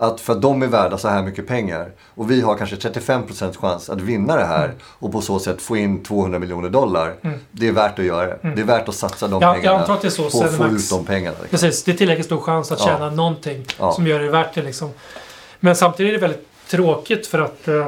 Att 0.00 0.20
för 0.20 0.32
att 0.32 0.42
de 0.42 0.62
är 0.62 0.66
värda 0.66 0.98
så 0.98 1.08
här 1.08 1.22
mycket 1.22 1.46
pengar. 1.46 1.90
Och 2.14 2.30
vi 2.30 2.40
har 2.40 2.54
kanske 2.56 2.76
35% 2.76 3.56
chans 3.60 3.90
att 3.90 4.00
vinna 4.00 4.36
det 4.36 4.44
här. 4.44 4.74
Och 4.82 5.12
på 5.12 5.20
så 5.20 5.38
sätt 5.38 5.62
få 5.62 5.76
in 5.76 6.02
200 6.04 6.38
miljoner 6.38 6.68
dollar. 6.70 7.14
Mm. 7.22 7.38
Det 7.50 7.68
är 7.68 7.72
värt 7.72 7.98
att 7.98 8.04
göra 8.04 8.26
det. 8.26 8.38
Det 8.42 8.60
är 8.60 8.64
värt 8.64 8.88
att 8.88 8.94
satsa 8.94 9.28
de 9.28 9.42
Ja, 9.42 9.48
jag 9.48 9.56
pengarna. 9.56 9.78
antar 9.80 9.94
att 9.94 10.00
det 10.00 10.08
är 10.08 10.10
så. 10.10 10.30
På 10.30 10.44
att 10.44 10.54
få 10.56 10.66
ut 10.66 10.90
de 10.90 11.04
pengarna. 11.04 11.36
Liksom. 11.42 11.58
Precis, 11.58 11.84
det 11.84 11.92
är 11.92 11.96
tillräckligt 11.96 12.26
stor 12.26 12.40
chans 12.40 12.72
att 12.72 12.80
Ja. 12.80 12.86
tjäna 12.86 13.10
någonting 13.10 13.66
Ja. 13.78 13.92
som 13.92 14.06
gör 14.06 14.18
det 14.20 14.30
värt 14.30 14.54
det. 14.54 14.62
Liksom. 14.62 14.90
Men 15.60 15.76
samtidigt 15.76 16.10
är 16.10 16.14
det 16.14 16.20
väldigt 16.20 16.48
tråkigt 16.68 17.26
för 17.26 17.38
att 17.38 17.68
eh, 17.68 17.86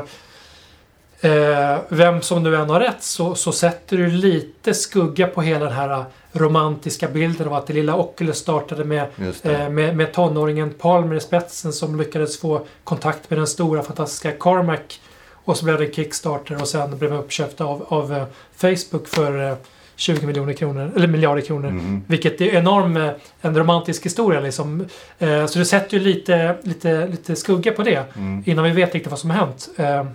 eh, 1.32 1.78
vem 1.88 2.22
som 2.22 2.42
nu 2.42 2.56
än 2.56 2.70
har 2.70 2.80
rätt 2.80 3.02
så, 3.02 3.34
så 3.34 3.52
sätter 3.52 3.96
du 3.96 4.06
lite 4.06 4.74
skugga 4.74 5.26
på 5.26 5.42
hela 5.42 5.64
den 5.64 5.74
här 5.74 6.04
romantiska 6.32 7.08
bilden 7.08 7.48
av 7.48 7.54
att 7.54 7.66
det 7.66 7.72
lilla 7.72 7.96
Oculus 7.96 8.38
startade 8.38 8.84
med, 8.84 9.06
eh, 9.42 9.68
med, 9.68 9.96
med 9.96 10.12
tonåringen 10.12 10.74
Palmer 10.78 11.16
i 11.16 11.20
spetsen 11.20 11.72
som 11.72 11.98
lyckades 11.98 12.40
få 12.40 12.66
kontakt 12.84 13.30
med 13.30 13.38
den 13.38 13.46
stora 13.46 13.82
fantastiska 13.82 14.32
Carmack. 14.32 15.00
Och 15.44 15.56
så 15.56 15.64
blev 15.64 15.78
det 15.78 15.94
Kickstarter 15.94 16.60
och 16.60 16.68
sen 16.68 16.98
blev 16.98 17.10
de 17.10 17.16
uppköpta 17.16 17.64
av, 17.64 17.84
av 17.88 18.12
eh, 18.12 18.24
Facebook 18.56 19.08
för 19.08 19.50
eh, 19.50 19.56
20 20.00 20.26
miljoner 20.26 20.52
kronor, 20.52 20.90
eller 20.96 21.06
miljarder 21.08 21.42
kronor. 21.42 21.70
Mhm. 21.70 22.04
Vilket 22.06 22.40
är 22.40 22.54
enorm, 22.54 22.96
eh, 22.96 23.10
en 23.40 23.58
romantisk 23.58 24.04
historia 24.06 24.40
liksom. 24.40 24.86
Eh, 25.18 25.46
Så 25.46 25.58
det 25.58 25.64
sätter 25.64 25.98
ju 25.98 26.04
lite, 26.04 26.56
lite, 26.62 27.06
lite 27.06 27.36
skugga 27.36 27.72
på 27.72 27.82
det 27.82 28.04
Mm. 28.16 28.42
innan 28.46 28.64
vi 28.64 28.70
vet 28.70 28.94
riktigt 28.94 29.10
vad 29.10 29.18
som 29.20 29.30
har 29.30 29.36
hänt. 29.46 29.68
Eh, 29.76 30.06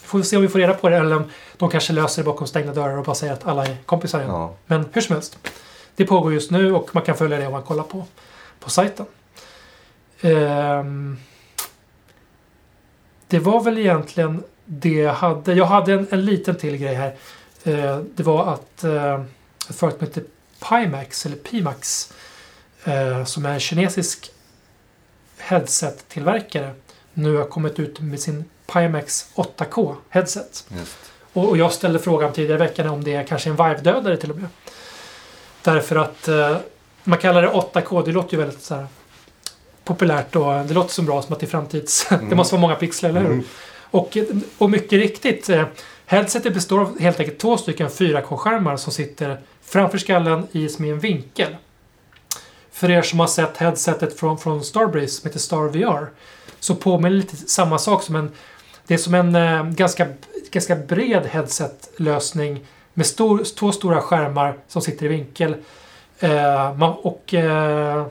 Får 0.00 0.18
vi 0.18 0.24
se 0.24 0.36
om 0.36 0.42
vi 0.42 0.48
får 0.48 0.58
reda 0.58 0.74
på 0.74 0.88
det 0.88 0.96
eller 0.96 1.16
om 1.16 1.24
de 1.56 1.70
kanske 1.70 1.92
löser 1.92 2.22
det 2.22 2.26
bakom 2.26 2.46
stängda 2.46 2.72
dörrar 2.74 2.96
och 2.98 3.04
bara 3.04 3.14
säger 3.14 3.32
att 3.32 3.46
alla 3.46 3.66
är 3.66 3.76
kompisar 3.86 4.18
igen. 4.18 4.30
Ja. 4.30 4.54
Men 4.66 4.84
hur 4.92 5.00
som 5.00 5.14
helst. 5.14 5.38
Det 5.96 6.04
pågår 6.04 6.32
just 6.32 6.50
nu 6.50 6.72
och 6.74 6.90
man 6.94 7.02
kan 7.04 7.16
följa 7.16 7.38
det 7.38 7.46
om 7.46 7.52
man 7.52 7.62
kollar 7.62 7.82
på, 7.84 8.04
på 8.60 8.70
sajten. 8.70 9.06
Ehm, 10.20 11.16
det 13.28 13.38
var 13.38 13.62
väl 13.62 13.78
egentligen 13.78 14.42
det 14.64 14.92
jag 14.92 15.12
hade. 15.12 15.54
Jag 15.54 15.64
hade 15.66 15.92
en, 15.92 16.06
en 16.10 16.24
liten 16.24 16.54
till 16.56 16.76
grej 16.76 16.94
här. 16.94 17.14
Eh, 17.64 17.98
det 18.14 18.22
var 18.22 18.52
att 18.52 18.84
eh, 18.84 19.20
ett 19.68 19.76
företag 19.76 19.98
som 19.98 20.06
heter 20.06 20.24
Pimax, 20.68 21.26
eller 21.26 21.36
Pimax, 21.36 22.12
eh, 22.84 23.24
som 23.24 23.46
är 23.46 23.52
en 23.52 23.60
kinesisk 23.60 24.30
headset-tillverkare. 25.38 26.74
nu 27.14 27.36
har 27.36 27.44
kommit 27.44 27.78
ut 27.78 28.00
med 28.00 28.20
sin 28.20 28.44
Pimax 28.72 29.30
8K 29.34 29.96
headset. 30.08 30.66
Just. 30.78 30.96
Och, 31.32 31.48
och 31.48 31.56
jag 31.56 31.72
ställde 31.72 31.98
frågan 31.98 32.32
tidigare 32.32 32.64
i 32.64 32.66
veckan 32.66 32.88
om 32.88 33.04
det 33.04 33.14
är 33.14 33.24
kanske 33.24 33.50
en 33.50 33.56
Vive-dödare 33.56 34.16
till 34.16 34.30
och 34.30 34.36
med. 34.36 34.48
Därför 35.62 35.96
att 35.96 36.28
eh, 36.28 36.56
man 37.04 37.18
kallar 37.18 37.42
det 37.42 37.48
8K, 37.48 38.04
det 38.04 38.12
låter 38.12 38.36
ju 38.36 38.38
väldigt 38.38 38.62
så 38.62 38.74
här, 38.74 38.86
populärt 39.84 40.36
och 40.36 40.52
det 40.66 40.74
låter 40.74 40.92
så 40.92 41.02
bra 41.02 41.22
som 41.22 41.32
att 41.32 41.40
det 41.40 41.46
är 41.46 41.50
framtids... 41.50 42.08
det 42.30 42.36
måste 42.36 42.54
vara 42.54 42.60
många 42.60 42.74
pixlar, 42.74 43.10
eller 43.10 43.20
hur? 43.20 43.32
Mm. 43.32 43.44
Och, 43.90 44.16
och 44.58 44.70
mycket 44.70 44.92
riktigt, 44.92 45.48
eh, 45.48 45.64
headsetet 46.08 46.54
består 46.54 46.80
av 46.80 47.00
helt 47.00 47.20
enkelt 47.20 47.38
två 47.38 47.56
stycken 47.56 47.88
4K-skärmar 47.88 48.76
som 48.76 48.92
sitter 48.92 49.40
framför 49.62 49.98
skallen 49.98 50.46
i 50.52 50.68
som 50.68 50.84
i 50.84 50.90
en 50.90 51.00
vinkel. 51.00 51.56
För 52.72 52.90
er 52.90 53.02
som 53.02 53.20
har 53.20 53.26
sett 53.26 53.56
headsetet 53.56 54.18
från, 54.18 54.38
från 54.38 54.64
Starbreeze 54.64 55.20
som 55.20 55.28
heter 55.28 55.38
Star 55.38 55.68
VR 55.68 56.06
så 56.60 56.74
påminner 56.74 57.16
lite 57.16 57.36
samma 57.36 57.78
sak 57.78 58.02
som 58.02 58.16
en... 58.16 58.30
Det 58.86 58.94
är 58.94 58.98
som 58.98 59.14
en 59.14 59.34
eh, 59.34 59.64
ganska, 59.64 60.06
ganska 60.50 60.76
bred 60.76 61.26
headsetlösning 61.26 62.66
med 62.94 63.06
stor, 63.06 63.44
två 63.56 63.72
stora 63.72 64.00
skärmar 64.00 64.58
som 64.68 64.82
sitter 64.82 65.06
i 65.06 65.08
vinkel. 65.08 65.56
Eh, 66.18 66.76
man, 66.76 66.92
och 66.92 67.34
eh, 67.34 68.06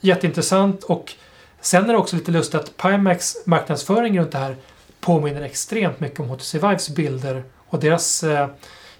jätteintressant 0.00 0.84
och 0.84 1.12
sen 1.60 1.84
är 1.84 1.92
det 1.92 1.98
också 1.98 2.16
lite 2.16 2.30
lustigt 2.30 2.60
att 2.60 2.76
Pimax 2.76 3.36
marknadsföring 3.44 4.18
runt 4.20 4.32
det 4.32 4.38
här 4.38 4.56
påminner 5.06 5.42
extremt 5.42 6.00
mycket 6.00 6.20
om 6.20 6.28
HTC 6.28 6.58
Vives 6.58 6.88
bilder 6.88 7.44
och 7.68 7.80
deras 7.80 8.24
eh, 8.24 8.48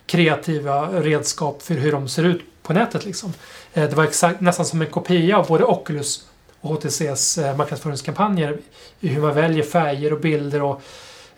kreativa 0.07 0.89
redskap 0.89 1.63
för 1.63 1.75
hur 1.75 1.93
de 1.93 2.09
ser 2.09 2.25
ut 2.25 2.43
på 2.63 2.73
nätet. 2.73 3.05
Liksom. 3.05 3.33
Eh, 3.75 3.89
det 3.91 3.97
var 3.97 4.05
exakt, 4.05 4.41
nästan 4.41 4.67
som 4.67 4.83
en 4.83 4.91
kopia 4.91 5.39
av 5.39 5.47
både 5.47 5.65
Oculus 5.65 6.27
och 6.61 6.71
HTCs 6.71 7.39
eh, 7.39 7.57
marknadsföringskampanjer 7.57 8.59
i 9.01 9.09
hur 9.09 9.23
man 9.23 9.35
väljer 9.35 9.63
färger 9.63 10.13
och 10.13 10.21
bilder 10.21 10.63
och 10.63 10.81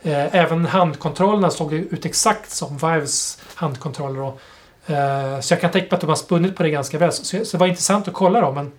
eh, 0.03 0.35
även 0.35 0.67
handkontrollerna 0.67 1.51
såg 1.51 1.73
ut 1.73 2.05
exakt 2.05 2.51
som 2.51 2.79
Vives 2.79 3.39
handkontroller. 3.55 4.21
Och, 4.21 4.41
eh, 4.91 5.41
så 5.41 5.53
jag 5.53 5.61
kan 5.61 5.71
tänka 5.71 5.87
mig 5.87 5.95
att 5.95 6.01
de 6.01 6.09
har 6.09 6.17
spunnit 6.17 6.57
på 6.57 6.63
det 6.63 6.71
ganska 6.71 6.99
väl. 6.99 7.13
Så, 7.13 7.25
så 7.25 7.57
det 7.57 7.61
var 7.61 7.67
intressant 7.67 8.09
att 8.09 8.15
kolla 8.15 8.41
då. 8.41 8.53
Men 8.53 8.73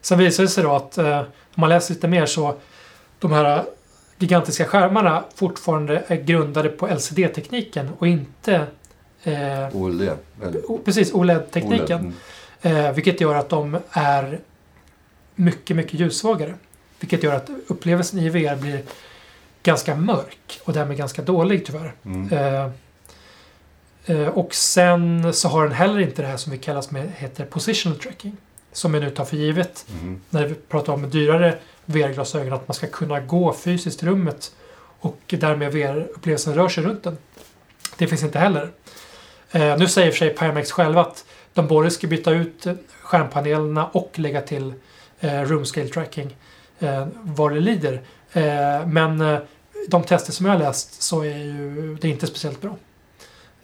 sen 0.00 0.18
visade 0.18 0.48
det 0.48 0.52
sig 0.52 0.64
då 0.64 0.72
att 0.72 0.98
eh, 0.98 1.18
om 1.18 1.26
man 1.54 1.68
läser 1.68 1.94
lite 1.94 2.08
mer 2.08 2.26
så 2.26 2.54
de 3.18 3.32
här 3.32 3.64
gigantiska 4.18 4.64
skärmarna 4.64 5.24
fortfarande 5.34 6.04
är 6.06 6.16
grundade 6.16 6.68
på 6.68 6.86
LCD-tekniken 6.86 7.90
och 7.98 8.06
inte 8.08 8.66
eh, 9.22 9.76
OLED. 9.76 10.18
precis 10.84 11.12
OLED-tekniken. 11.12 12.00
OLED. 12.00 12.12
Mm. 12.62 12.86
Eh, 12.86 12.92
vilket 12.92 13.20
gör 13.20 13.34
att 13.34 13.48
de 13.48 13.78
är 13.90 14.38
mycket, 15.34 15.76
mycket 15.76 16.00
ljussvagare. 16.00 16.54
Vilket 17.00 17.22
gör 17.22 17.34
att 17.34 17.50
upplevelsen 17.66 18.18
i 18.20 18.28
VR 18.28 18.56
blir 18.56 18.82
ganska 19.62 19.94
mörk 19.94 20.60
och 20.64 20.72
därmed 20.72 20.96
ganska 20.96 21.22
dålig 21.22 21.66
tyvärr. 21.66 21.92
Mm. 22.04 22.32
Eh, 22.32 22.70
eh, 24.06 24.28
och 24.28 24.54
sen 24.54 25.32
så 25.32 25.48
har 25.48 25.62
den 25.62 25.72
heller 25.72 26.00
inte 26.00 26.22
det 26.22 26.28
här 26.28 26.36
som 26.36 26.52
vi 26.52 26.58
kallas 26.58 26.90
med 26.90 27.12
heter 27.16 27.44
positional 27.44 27.98
tracking. 27.98 28.36
Som 28.72 28.92
vi 28.92 29.00
nu 29.00 29.10
tar 29.10 29.24
för 29.24 29.36
givet 29.36 29.86
Mm. 30.00 30.20
när 30.30 30.46
vi 30.46 30.54
pratar 30.54 30.92
om 30.92 31.10
dyrare 31.10 31.58
VR-glasögon. 31.88 32.52
Att 32.52 32.68
man 32.68 32.74
ska 32.74 32.86
kunna 32.86 33.20
gå 33.20 33.52
fysiskt 33.52 34.02
i 34.02 34.06
rummet 34.06 34.52
och 35.00 35.18
därmed 35.26 35.72
VR-upplevelsen 35.72 36.54
rör 36.54 36.68
sig 36.68 36.84
runt 36.84 37.02
den. 37.02 37.18
Det 37.96 38.06
finns 38.06 38.22
inte 38.22 38.38
heller. 38.38 38.70
Eh, 39.50 39.78
nu 39.78 39.88
säger 39.88 40.08
i 40.08 40.10
och 40.10 40.14
för 40.14 40.18
sig 40.18 40.34
Pimax 40.34 40.72
själva 40.72 41.00
att 41.00 41.24
de 41.54 41.66
både 41.66 41.90
ska 41.90 42.06
byta 42.06 42.30
ut 42.30 42.66
eh, 42.66 42.74
skärmpanelerna 43.02 43.86
och 43.86 44.18
lägga 44.18 44.40
till 44.40 44.72
eh, 45.20 45.42
room 45.42 45.64
scale 45.64 45.88
tracking 45.88 46.36
eh, 46.78 47.06
vad 47.14 47.52
det 47.52 47.60
lider. 47.60 48.02
Eh, 48.32 48.86
men 48.86 49.20
eh, 49.20 49.38
de 49.88 50.02
tester 50.02 50.32
som 50.32 50.46
jag 50.46 50.52
har 50.52 50.58
läst 50.58 51.02
så 51.02 51.22
är 51.22 51.36
ju 51.38 51.98
det 52.00 52.08
är 52.08 52.12
inte 52.12 52.26
speciellt 52.26 52.60
bra. 52.60 52.76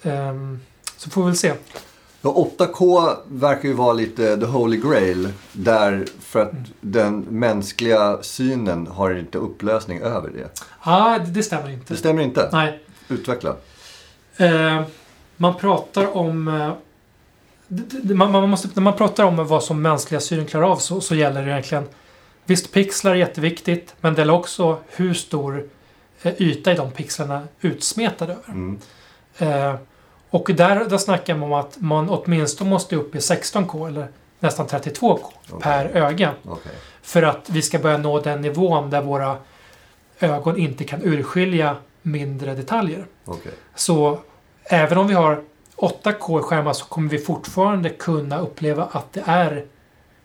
Ehm, 0.03 0.61
så 0.97 1.11
får 1.11 1.23
vi 1.23 1.27
väl 1.27 1.37
se. 1.37 1.53
Ja, 2.27 2.49
8K 2.59 3.17
verkar 3.29 3.69
ju 3.69 3.75
vara 3.75 3.93
lite 3.93 4.37
the 4.37 4.47
holy 4.47 4.77
grail. 4.77 5.33
Där 5.53 6.05
för 6.21 6.43
att 6.43 6.53
Mm. 6.53 6.65
den 6.81 7.21
mänskliga 7.21 8.19
synen 8.23 8.87
har 8.87 9.15
inte 9.15 9.39
upplösning 9.39 10.01
över 10.01 10.31
det. 10.31 10.63
Ah, 10.81 11.19
det, 11.19 11.31
det 11.31 11.43
stämmer 11.43 11.71
inte. 11.71 11.93
Det 11.95 11.99
stämmer 11.99 12.23
inte. 12.23 12.49
Nej. 12.53 12.81
Utveckla. 13.09 13.57
Eh, 14.37 14.83
man 15.37 15.55
pratar 15.55 16.17
om... 16.17 16.49
Eh, 16.49 16.73
det- 17.69 17.99
det- 18.03 18.15
man, 18.15 18.33
man 18.33 18.49
måste, 18.51 18.69
när 18.75 18.83
man 18.83 18.93
pratar 18.97 19.25
om 19.25 19.47
vad 19.47 19.63
som 19.65 19.83
mänskliga 19.83 20.21
synen 20.21 20.47
klarar 20.47 20.67
av 20.71 20.77
så, 20.77 21.01
så 21.01 21.15
gäller 21.15 21.43
det 21.45 21.51
egentligen... 21.51 21.85
Visst, 22.47 22.73
pixlar 22.73 23.11
är 23.11 23.15
jätteviktigt, 23.17 23.95
men 24.01 24.15
det 24.15 24.21
gäller 24.21 24.33
också 24.35 24.79
hur 24.89 25.15
stor 25.15 25.65
eh, 26.23 26.33
yta 26.43 26.73
är 26.73 26.77
de 26.77 26.91
pixlarna 26.91 27.43
utsmetade 27.61 28.33
över. 28.33 28.45
Mm. 28.49 28.79
Och 30.35 30.51
där, 30.55 30.85
där 30.85 30.99
snackar 30.99 31.35
man 31.35 31.53
om 31.53 31.59
att 31.59 31.77
man 31.81 32.09
åtminstone 32.09 32.71
måste 32.71 32.97
upp 32.97 33.15
i 33.15 33.19
16K 33.19 33.89
eller 33.89 34.09
nästan 34.41 34.67
32K 34.67 35.19
Okej. 35.51 35.61
per 35.61 35.85
öga. 35.85 36.33
Okej. 36.45 36.73
För 37.03 37.23
att 37.23 37.51
vi 37.51 37.63
ska 37.63 37.79
börja 37.79 37.99
nå 37.99 38.21
den 38.21 38.41
nivån 38.41 38.91
där 38.91 39.03
våra 39.03 39.37
ögon 40.19 40.59
inte 40.59 40.85
kan 40.85 41.03
urskilja 41.03 41.77
mindre 42.03 42.55
detaljer. 42.55 43.07
Okej. 43.25 43.53
Så 43.75 44.19
även 44.65 44.99
om 44.99 45.07
vi 45.07 45.15
har 45.15 45.43
8K-skärmar 45.77 46.73
så 46.73 46.85
kommer 46.85 47.11
vi 47.11 47.19
fortfarande 47.19 47.91
kunna 47.91 48.39
uppleva 48.39 48.89
att 48.93 49.13
det 49.13 49.23
är 49.27 49.65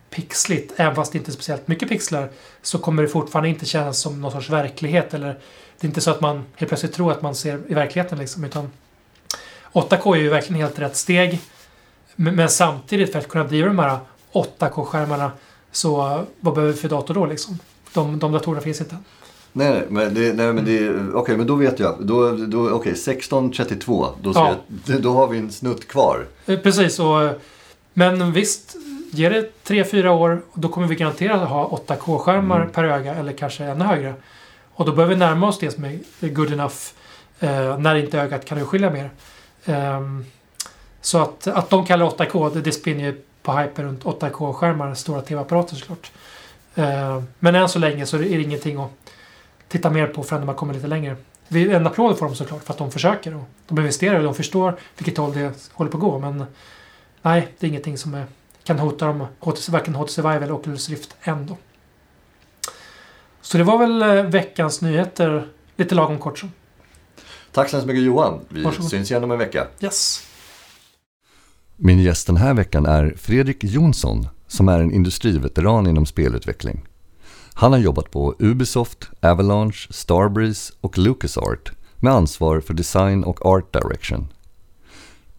pixligt. 0.09 0.73
Även 0.75 0.95
fast 0.95 1.11
det 1.11 1.17
inte 1.17 1.31
är 1.31 1.33
speciellt 1.33 1.67
mycket 1.67 1.89
pixlar 1.89 2.29
så 2.61 2.79
kommer 2.79 3.03
det 3.03 3.09
fortfarande 3.09 3.49
inte 3.49 3.65
kännas 3.65 3.99
som 3.99 4.21
någon 4.21 4.31
sorts 4.31 4.49
verklighet. 4.49 5.13
Eller 5.13 5.39
det 5.79 5.85
är 5.85 5.89
inte 5.89 6.01
så 6.01 6.11
att 6.11 6.21
man 6.21 6.45
helt 6.55 6.69
plötsligt 6.69 6.93
tror 6.93 7.11
att 7.11 7.21
man 7.21 7.35
ser 7.35 7.61
i 7.67 7.73
verkligheten. 7.73 8.19
Liksom, 8.19 8.43
utan 8.43 8.69
8K 9.73 10.15
är 10.15 10.19
ju 10.19 10.29
verkligen 10.29 10.61
helt 10.61 10.79
rätt 10.79 10.95
steg. 10.95 11.39
Men, 12.15 12.49
samtidigt 12.49 13.11
för 13.11 13.19
att 13.19 13.27
kunna 13.27 13.43
driva 13.43 13.67
de 13.67 13.79
här 13.79 13.97
8K-skärmarna 14.33 15.31
så 15.71 16.23
vad 16.39 16.53
behöver 16.53 16.73
vi 16.73 16.79
för 16.79 16.89
dator 16.89 17.13
då 17.13 17.25
liksom? 17.25 17.59
De, 17.93 18.19
de 18.19 18.31
datorerna 18.31 18.61
finns 18.61 18.79
inte. 18.81 18.97
Nej, 19.53 19.71
nej, 19.73 19.85
men 19.89 20.13
det, 20.13 20.33
nej, 20.33 20.53
men 20.53 20.65
det, 20.65 20.93
okej, 21.13 21.37
men 21.37 21.47
då 21.47 21.55
vet 21.55 21.79
jag. 21.79 21.95
Då, 21.99 22.31
då, 22.31 22.69
okej, 22.69 22.91
1632. 22.91 24.07
Då, 24.21 24.31
Ja. 24.35 24.55
jag, 24.85 25.01
då 25.01 25.13
har 25.13 25.27
vi 25.27 25.37
en 25.37 25.51
snutt 25.51 25.87
kvar. 25.87 26.25
Eh, 26.45 26.59
Precis, 26.59 26.99
och, 26.99 27.29
men 27.93 28.31
visst, 28.33 28.75
ger 29.11 29.29
det 29.29 29.51
3-4 29.67 30.07
år 30.07 30.41
då 30.53 30.69
kommer 30.69 30.87
vi 30.87 30.95
garanterat 30.95 31.49
ha 31.49 31.81
8K-skärmar 31.87 32.55
Mm. 32.61 32.69
per 32.71 32.83
öga 32.83 33.15
eller 33.15 33.31
kanske 33.33 33.63
ännu 33.63 33.85
högre. 33.85 34.13
Och 34.73 34.85
då 34.85 34.91
behöver 34.91 35.13
vi 35.13 35.19
närma 35.19 35.47
oss 35.47 35.59
det 35.59 35.71
som 35.71 35.83
är 35.85 35.99
good 36.29 36.53
enough 36.53 36.75
eh, 37.39 37.77
när 37.79 37.95
inte 37.95 38.19
ögat 38.19 38.45
kan 38.45 38.57
urskilja 38.57 38.89
mer. 38.89 39.09
Ehm, 39.65 40.25
så 41.01 41.17
att, 41.17 41.47
att 41.47 41.69
de 41.69 41.85
kallar 41.85 42.05
8K, 42.05 42.53
det, 42.53 42.61
det 42.61 42.71
spinner 42.71 43.03
ju 43.03 43.21
på 43.41 43.57
hyper 43.57 43.83
runt 43.83 44.03
8K-skärmar, 44.03 44.93
stora 44.93 45.21
TV-apparater 45.21 45.75
såklart. 45.75 46.11
Ehm, 46.75 47.27
men 47.39 47.55
än 47.55 47.69
så 47.69 47.79
länge 47.79 48.05
så 48.05 48.17
är 48.17 48.21
det 48.21 48.41
ingenting 48.41 48.77
att 48.77 48.91
titta 49.67 49.89
mer 49.89 50.07
på 50.07 50.23
förrän 50.23 50.45
man 50.45 50.55
kommer 50.55 50.73
lite 50.73 50.87
längre. 50.87 51.15
Vi 51.47 51.71
en 51.71 51.87
applåd 51.87 52.17
för 52.17 52.25
dem 52.25 52.35
såklart 52.35 52.63
för 52.63 52.73
att 52.73 52.77
de 52.77 52.91
försöker 52.91 53.35
och 53.35 53.43
de 53.67 53.77
investerar 53.77 54.17
och 54.17 54.23
de 54.23 54.35
förstår 54.35 54.75
vilket 54.97 55.17
håll 55.17 55.33
det 55.33 55.69
håller 55.73 55.91
på 55.91 55.97
att 55.97 56.01
gå. 56.01 56.19
Men 56.19 56.45
nej, 57.21 57.47
det 57.59 57.67
är 57.67 57.69
ingenting 57.69 57.97
som 57.97 58.13
är, 58.13 58.25
kan 58.63 58.79
hota 58.79 59.05
dem, 59.05 59.27
varken 59.69 59.95
HTC 59.95 60.21
Vive 60.21 60.35
eller 60.35 60.51
Oculus 60.51 60.89
Rift 60.89 61.15
ändå. 61.21 61.57
Så 63.41 63.57
det 63.57 63.63
var 63.63 63.77
väl 63.77 64.01
eh, 64.01 64.23
veckans 64.23 64.81
nyheter, 64.81 65.47
lite 65.75 65.95
lagom 65.95 66.19
kort 66.19 66.39
så. 66.39 66.47
Tack 67.51 67.69
så 67.69 67.75
hemskt 67.75 67.87
mycket 67.87 68.03
Johan. 68.03 68.39
Vi 68.49 68.63
Varsågod. 68.63 68.89
syns 68.89 69.11
igen 69.11 69.23
om 69.23 69.31
en 69.31 69.37
vecka. 69.37 69.67
Yes. 69.81 70.23
Min 71.75 71.99
gäst 71.99 72.27
den 72.27 72.37
här 72.37 72.53
veckan 72.53 72.85
är 72.85 73.13
Fredrik 73.17 73.63
Jonsson 73.63 74.27
som 74.47 74.69
är 74.69 74.79
en 74.79 74.91
industriveteran 74.91 75.87
inom 75.87 76.05
spelutveckling. 76.05 76.85
Han 77.53 77.71
har 77.71 77.79
jobbat 77.79 78.11
på 78.11 78.35
Ubisoft, 78.39 79.09
Avalanche, 79.21 79.87
Starbreeze 79.89 80.73
och 80.81 80.97
LucasArt 80.97 81.71
med 81.95 82.13
ansvar 82.13 82.59
för 82.59 82.73
design 82.73 83.23
och 83.23 83.45
art 83.45 83.73
direction. 83.73 84.27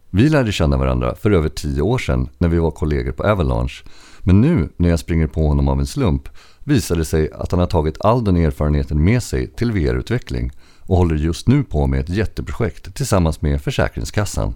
Vi 0.09 0.29
lärde 0.29 0.51
känna 0.51 0.77
varandra 0.77 1.15
för 1.15 1.31
över 1.31 1.49
tio 1.49 1.81
år 1.81 1.97
sedan 1.97 2.29
när 2.37 2.47
vi 2.47 2.57
var 2.57 2.71
kollegor 2.71 3.11
på 3.11 3.23
Avalanche 3.23 3.83
men 4.19 4.41
nu 4.41 4.69
när 4.77 4.89
jag 4.89 4.99
springer 4.99 5.27
på 5.27 5.47
honom 5.47 5.67
av 5.67 5.79
en 5.79 5.85
slump 5.85 6.29
visar 6.63 6.95
det 6.95 7.05
sig 7.05 7.31
att 7.31 7.51
han 7.51 7.59
har 7.59 7.67
tagit 7.67 8.01
all 8.01 8.23
den 8.23 8.35
erfarenheten 8.37 9.03
med 9.03 9.23
sig 9.23 9.47
till 9.47 9.71
VR-utveckling 9.71 10.51
och 10.85 10.97
håller 10.97 11.15
just 11.15 11.47
nu 11.47 11.63
på 11.63 11.87
med 11.87 11.99
ett 11.99 12.09
jätteprojekt 12.09 12.95
tillsammans 12.95 13.41
med 13.41 13.61
Försäkringskassan. 13.61 14.53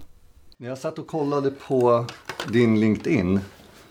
När 0.58 0.70
jag 0.70 0.78
satt 0.78 1.00
och 1.00 1.08
kollade 1.08 1.52
på 1.68 2.06
din 2.52 2.80
LinkedIn 2.80 3.40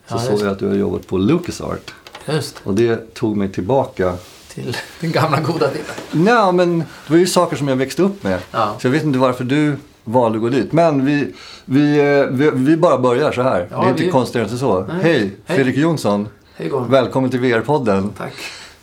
så 0.08 0.14
Ja, 0.14 0.18
såg 0.18 0.40
jag 0.40 0.48
att 0.48 0.58
du 0.58 0.68
har 0.68 0.74
jobbat 0.74 1.06
på 1.06 1.18
LucasArt. 1.18 1.94
Just 2.28 2.60
Och 2.64 2.74
det 2.74 3.14
tog 3.14 3.36
mig 3.36 3.52
tillbaka. 3.52 4.16
till 4.48 4.76
den 5.00 5.12
gamla 5.12 5.40
goda 5.40 5.68
tiden. 5.68 5.84
Nej, 6.12 6.52
men 6.52 6.78
det 6.78 6.84
var 7.12 7.16
ju 7.16 7.26
saker 7.26 7.56
som 7.56 7.68
jag 7.68 7.76
växte 7.76 8.02
upp 8.02 8.22
med. 8.22 8.40
Ja. 8.50 8.76
Så 8.80 8.86
jag 8.86 8.92
vet 8.92 9.02
inte 9.04 9.18
varför 9.18 9.44
du 9.44 9.76
valde 10.04 10.36
att 10.38 10.42
gå 10.42 10.48
dit. 10.48 10.72
Men 10.72 11.04
vi, 11.04 11.34
vi, 11.64 11.98
eh, 12.20 12.26
vi, 12.26 12.50
vi 12.54 12.76
bara 12.76 12.98
börjar 12.98 13.32
så 13.32 13.42
här. 13.42 13.68
Ja, 13.70 13.80
det 13.80 13.86
är 13.86 13.90
inte 13.90 14.02
vi- 14.04 14.10
konstigare 14.10 14.48
än 14.48 14.58
så. 14.58 14.80
Nej. 14.86 14.96
Hej, 15.02 15.18
Hej. 15.18 15.56
Fredrik 15.56 15.76
Jonsson. 15.76 16.28
Hej. 16.56 16.70
Välkommen 16.88 17.30
till 17.30 17.40
VR-podden. 17.40 18.10
Tack. 18.18 18.32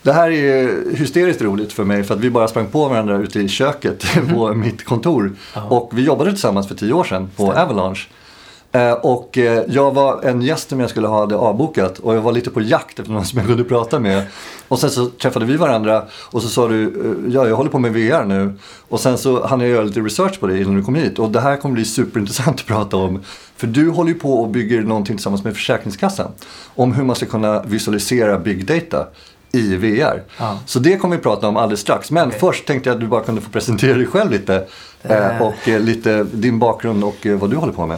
Det 0.03 0.13
här 0.13 0.31
är 0.31 0.95
hysteriskt 0.95 1.41
roligt 1.41 1.73
för 1.73 1.83
mig 1.83 2.03
för 2.03 2.13
att 2.13 2.19
vi 2.19 2.29
bara 2.29 2.47
sprang 2.47 2.67
på 2.67 2.87
varandra 2.87 3.17
ute 3.17 3.39
i 3.39 3.47
köket 3.47 4.05
på 4.33 4.53
mitt 4.53 4.85
kontor. 4.85 5.35
Ja. 5.55 5.63
Och 5.63 5.91
vi 5.93 6.03
jobbade 6.03 6.31
tillsammans 6.31 6.67
för 6.67 6.75
tio 6.75 6.93
år 6.93 7.03
sedan 7.03 7.29
på 7.35 7.43
Stämmer. 7.43 7.61
Avalanche. 7.61 8.07
Eh, 8.73 8.91
och 8.91 9.37
eh, 9.37 9.63
jag 9.67 9.93
var 9.93 10.21
en 10.23 10.41
gäst 10.41 10.69
som 10.69 10.79
jag 10.79 10.89
skulle 10.89 11.07
ha 11.07 11.25
det 11.25 11.35
avbokat 11.35 11.99
och 11.99 12.15
jag 12.15 12.21
var 12.21 12.31
lite 12.31 12.49
på 12.49 12.61
jakt 12.61 12.99
efter 12.99 13.13
någon 13.13 13.25
som 13.25 13.39
jag 13.39 13.47
kunde 13.47 13.63
prata 13.63 13.99
med. 13.99 14.23
Och 14.67 14.79
sen 14.79 14.89
så 14.89 15.05
träffade 15.05 15.45
vi 15.45 15.57
varandra 15.57 16.03
och 16.11 16.41
så 16.41 16.47
sa 16.47 16.67
du, 16.67 16.83
eh, 16.83 17.33
ja 17.33 17.47
jag 17.47 17.55
håller 17.55 17.69
på 17.69 17.79
med 17.79 17.93
VR 17.93 18.25
nu. 18.25 18.53
Och 18.89 18.99
sen 18.99 19.17
så 19.17 19.45
hann 19.47 19.59
jag 19.61 19.69
göra 19.69 19.83
lite 19.83 19.99
research 19.99 20.39
på 20.39 20.47
det 20.47 20.59
innan 20.61 20.75
du 20.75 20.83
kom 20.83 20.95
hit. 20.95 21.19
Och 21.19 21.29
det 21.29 21.39
här 21.39 21.57
kommer 21.57 21.75
bli 21.75 21.85
superintressant 21.85 22.59
att 22.59 22.65
prata 22.65 22.97
om. 22.97 23.21
För 23.55 23.67
du 23.67 23.89
håller 23.89 24.11
ju 24.11 24.19
på 24.19 24.33
och 24.33 24.49
bygger 24.49 24.81
någonting 24.81 25.15
tillsammans 25.15 25.43
med 25.43 25.53
Försäkringskassan. 25.53 26.31
Om 26.75 26.93
hur 26.93 27.03
man 27.03 27.15
ska 27.15 27.25
kunna 27.25 27.63
visualisera 27.63 28.39
big 28.39 28.65
data 28.65 29.07
i 29.53 29.75
VR. 29.75 30.23
Ja. 30.39 30.59
Så 30.65 30.79
det 30.79 30.97
kommer 30.97 31.15
vi 31.15 31.21
prata 31.21 31.47
om 31.47 31.57
alldeles 31.57 31.79
strax. 31.79 32.11
Men 32.11 32.27
Okej. 32.27 32.39
först 32.39 32.65
tänkte 32.67 32.89
jag 32.89 32.95
att 32.95 33.01
du 33.01 33.07
bara 33.07 33.23
kunde 33.23 33.41
få 33.41 33.49
presentera 33.49 33.97
dig 33.97 34.05
själv 34.07 34.31
lite. 34.31 34.67
Eh, 35.03 35.17
Eh. 35.35 35.41
och 35.41 35.67
eh, 35.69 35.79
lite 35.79 36.23
din 36.23 36.59
bakgrund 36.59 37.03
och 37.03 37.25
eh, 37.25 37.37
vad 37.37 37.49
du 37.49 37.55
håller 37.55 37.73
på 37.73 37.85
med. 37.85 37.97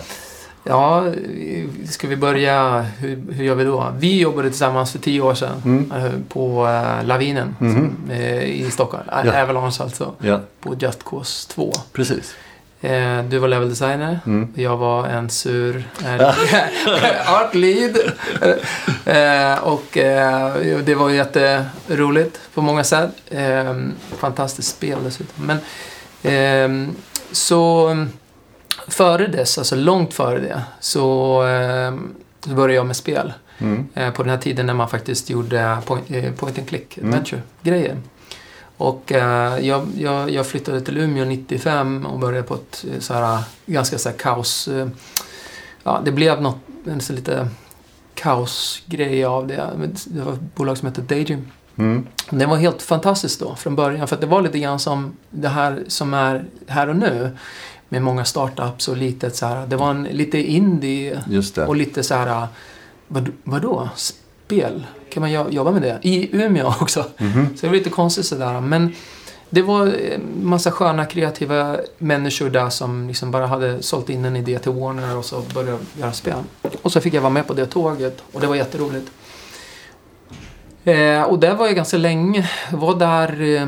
Ja, 0.65 1.05
ska 1.89 2.07
vi 2.07 2.15
börja? 2.15 2.81
Hur, 2.81 3.23
hur 3.31 3.43
gör 3.45 3.55
vi 3.55 3.63
då? 3.63 3.87
Vi 3.99 4.19
jobbade 4.19 4.49
tillsammans 4.49 4.91
för 4.91 4.99
tio 4.99 5.21
år 5.21 5.33
sedan 5.33 5.61
Mm. 5.65 5.91
eh, 5.91 6.11
på 6.29 6.67
eh, 6.67 7.05
Lavinen 7.07 7.55
Mhm. 7.59 7.73
som, 7.73 8.11
eh, 8.11 8.43
i 8.43 8.71
Stockholm. 8.71 9.03
Ja. 9.25 9.41
Avalanche 9.43 9.83
alltså. 9.83 10.11
Ja, 10.19 10.39
På 10.61 10.75
Just 10.79 11.03
Cause 11.03 11.49
2. 11.49 11.71
precis. 11.93 12.33
Eh, 12.83 13.23
Du 13.23 13.37
var 13.39 13.47
level 13.47 13.69
designer. 13.69 14.19
Mm. 14.25 14.47
Jag 14.55 14.77
var 14.77 15.07
en 15.07 15.29
sur 15.29 15.83
art 17.27 17.53
lead. 17.55 17.97
Eh, 19.05 19.63
och 19.63 19.97
eh, 19.97 20.53
det 20.83 20.95
var 20.95 21.09
jätteroligt 21.09 22.39
på 22.53 22.61
många 22.61 22.83
sätt. 22.83 23.11
Eh, 23.29 23.75
fantastiskt 24.17 24.69
spel 24.69 24.97
dessutom. 25.03 25.45
Men 25.45 25.57
eh, 26.23 26.93
så 27.31 27.87
mm, 27.87 28.09
före 28.87 29.27
dess, 29.27 29.57
alltså 29.57 29.75
långt 29.75 30.13
före 30.13 30.39
det, 30.39 30.61
så, 30.79 31.43
eh, 31.47 31.93
började 32.53 32.73
jag 32.73 32.85
med 32.85 32.95
spel. 32.95 33.33
Mm. 33.57 33.87
Eh, 33.93 34.11
på 34.11 34.23
den 34.23 34.29
här 34.29 34.37
tiden 34.37 34.65
när 34.65 34.73
man 34.73 34.89
faktiskt 34.89 35.29
gjorde 35.29 35.77
point, 35.85 36.07
point 36.37 36.57
and 36.57 36.69
click 36.69 36.97
Mm. 36.97 37.11
Och 38.77 39.11
eh, 39.11 39.65
jag, 39.67 39.87
jag, 39.97 40.29
jag 40.29 40.47
flyttade 40.47 40.81
till 40.81 40.97
Umeå 40.97 41.25
95 41.25 42.05
och 42.05 42.19
började 42.19 42.47
på 42.47 42.53
ett 42.53 42.85
eh, 42.93 42.99
så 42.99 43.13
här, 43.13 43.43
ganska 43.65 43.97
så 43.97 44.09
här 44.09 44.17
kaos... 44.17 44.67
Eh, 44.67 44.87
ja, 45.83 46.01
det 46.05 46.11
blev 46.11 46.41
något, 46.41 46.57
en 46.85 47.01
så 47.01 47.13
lite 47.13 47.47
kaosgrej 48.13 49.25
av 49.25 49.47
det. 49.47 49.69
Det 50.05 50.21
var 50.21 50.33
ett 50.33 50.55
bolag 50.55 50.77
som 50.77 50.87
hette 50.87 51.01
Daydream. 51.01 51.47
Mm. 51.75 52.07
Det 52.29 52.45
var 52.45 52.57
helt 52.57 52.81
fantastiskt 52.81 53.39
då 53.39 53.55
från 53.55 53.75
början 53.75 54.07
för 54.07 54.17
det 54.17 54.27
var 54.27 54.41
lite 54.41 54.59
grann 54.59 54.79
som 54.79 55.17
det 55.29 55.49
här 55.49 55.83
som 55.87 56.13
är 56.13 56.45
här 56.67 56.89
och 56.89 56.95
nu. 56.95 57.37
Med 57.89 58.01
många 58.01 58.25
startups 58.25 58.87
och 58.87 58.97
litet 58.97 59.35
så 59.35 59.45
här. 59.45 59.67
Det 59.67 59.75
var 59.75 59.91
en 59.91 60.03
lite 60.03 60.37
indie 60.37 61.23
och 61.67 61.75
lite 61.75 62.03
så 62.03 62.15
här, 62.15 62.47
vad, 63.07 63.31
vadå? 63.43 63.89
Spel? 64.45 64.83
Kan 65.09 65.21
man 65.21 65.31
jo- 65.31 65.49
jobba 65.49 65.71
med 65.71 65.81
det? 65.81 65.99
I 66.01 66.29
Umeå 66.37 66.67
också. 66.81 67.05
Mhm. 67.17 67.47
Så 67.57 67.61
det 67.61 67.67
var 67.67 67.75
lite 67.77 67.89
konstigt 67.89 68.25
sådär. 68.25 68.61
Men 68.61 68.93
det 69.49 69.61
var 69.61 69.87
en 69.87 70.21
massa 70.47 70.71
sköna 70.71 71.05
kreativa 71.05 71.77
människor 71.97 72.49
där 72.49 72.69
som 72.69 73.07
liksom 73.07 73.31
bara 73.31 73.47
hade 73.47 73.83
sålt 73.83 74.09
in 74.09 74.25
en 74.25 74.35
idé 74.35 74.59
till 74.59 74.71
Warner 74.71 75.17
och 75.17 75.25
så 75.25 75.41
började 75.53 75.77
göra 75.99 76.11
spel. 76.13 76.33
Och 76.81 76.91
så 76.91 77.01
fick 77.01 77.13
jag 77.13 77.21
vara 77.21 77.33
med 77.33 77.47
på 77.47 77.53
det 77.53 77.65
tåget 77.65 78.23
och 78.31 78.41
det 78.41 78.47
var 78.47 78.55
jätteroligt. 78.55 79.11
Eh, 80.83 81.21
och 81.23 81.39
där 81.39 81.55
var 81.55 81.65
jag 81.65 81.75
ganska 81.75 81.97
länge. 81.97 82.49
Jag 82.71 82.77
var 82.77 82.95
där 82.99 83.41
eh, 83.41 83.67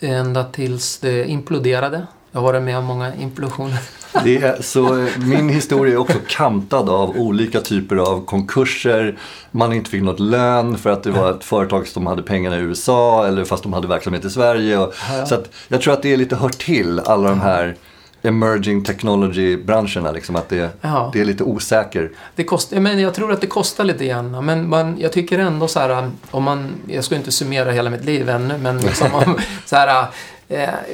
ända 0.00 0.44
tills 0.44 0.98
det 0.98 1.24
imploderade. 1.28 2.06
Jag 2.36 2.40
har 2.40 2.52
varit 2.52 2.62
med 2.62 2.78
om 2.78 2.84
många 2.84 3.14
implosioner. 3.14 3.78
Det 4.24 4.36
är, 4.36 4.62
så 4.62 4.98
eh, 5.00 5.08
min 5.18 5.48
historia 5.48 5.94
är 5.94 5.98
också 5.98 6.18
kantad 6.28 6.88
av 6.88 7.10
olika 7.16 7.60
typer 7.60 7.96
av 7.96 8.24
konkurser. 8.24 9.18
Man 9.50 9.72
inte 9.72 9.90
fick 9.90 10.02
något 10.02 10.20
lön 10.20 10.78
för 10.78 10.90
att 10.90 11.02
det 11.02 11.10
var 11.10 11.30
ett 11.30 11.44
företag 11.44 11.86
som 11.88 12.06
hade 12.06 12.22
pengarna 12.22 12.56
i 12.56 12.60
USA 12.60 13.26
eller 13.26 13.44
fast 13.44 13.62
de 13.62 13.72
hade 13.72 13.88
verksamhet 13.88 14.24
i 14.24 14.30
Sverige. 14.30 14.78
Och, 14.78 14.94
Ja. 15.10 15.26
Så 15.26 15.36
jag 15.68 15.80
tror 15.82 15.92
att 15.94 16.02
det 16.02 16.12
är 16.12 16.16
lite 16.16 16.36
hör 16.36 16.48
till 16.48 17.00
alla 17.00 17.28
de 17.28 17.40
här 17.40 17.76
emerging 18.22 18.84
technology-branscherna. 18.84 20.12
Liksom, 20.12 20.36
att 20.36 20.48
det, 20.48 20.70
Ja. 20.80 21.10
det 21.12 21.20
är 21.20 21.24
lite 21.24 21.44
osäker. 21.44 22.10
Det 22.34 22.44
kostar, 22.44 22.80
men 22.80 23.00
jag 23.00 23.14
tror 23.14 23.32
att 23.32 23.40
det 23.40 23.46
kostar 23.46 23.84
lite 23.84 24.06
grann. 24.06 24.44
Men 24.44 24.68
man, 24.68 24.96
jag 25.00 25.12
tycker 25.12 25.38
ändå 25.38 25.68
så 25.68 25.80
här, 25.80 26.10
om 26.30 26.42
man, 26.42 26.72
jag 26.86 27.04
ska 27.04 27.16
inte 27.16 27.32
summera 27.32 27.70
hela 27.70 27.90
mitt 27.90 28.04
liv 28.04 28.28
ännu, 28.28 28.58
men 28.58 28.78
liksom 28.78 29.14
om, 29.14 29.38
så 29.64 29.76
här, 29.76 30.06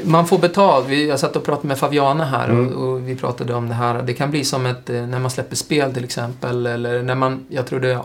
man 0.04 0.26
får 0.26 0.38
betalt. 0.38 0.88
Jag 0.90 1.20
satt 1.20 1.36
och 1.36 1.44
pratade 1.44 1.68
med 1.68 1.78
Fabiana 1.78 2.24
här 2.24 2.48
Mm. 2.48 2.76
och, 2.76 2.88
och 2.88 3.08
vi 3.08 3.16
pratade 3.16 3.54
om 3.54 3.68
det 3.68 3.74
här. 3.74 4.02
Det 4.02 4.14
kan 4.14 4.30
bli 4.30 4.44
som 4.44 4.66
ett, 4.66 4.90
eh, 4.90 5.06
när 5.06 5.18
man 5.18 5.30
släpper 5.30 5.56
spel 5.56 5.94
till 5.94 6.04
exempel, 6.04 6.66
eller 6.66 7.02
när 7.02 7.14
man, 7.14 7.46
jag 7.48 7.66
tror 7.66 7.80
det, 7.80 7.98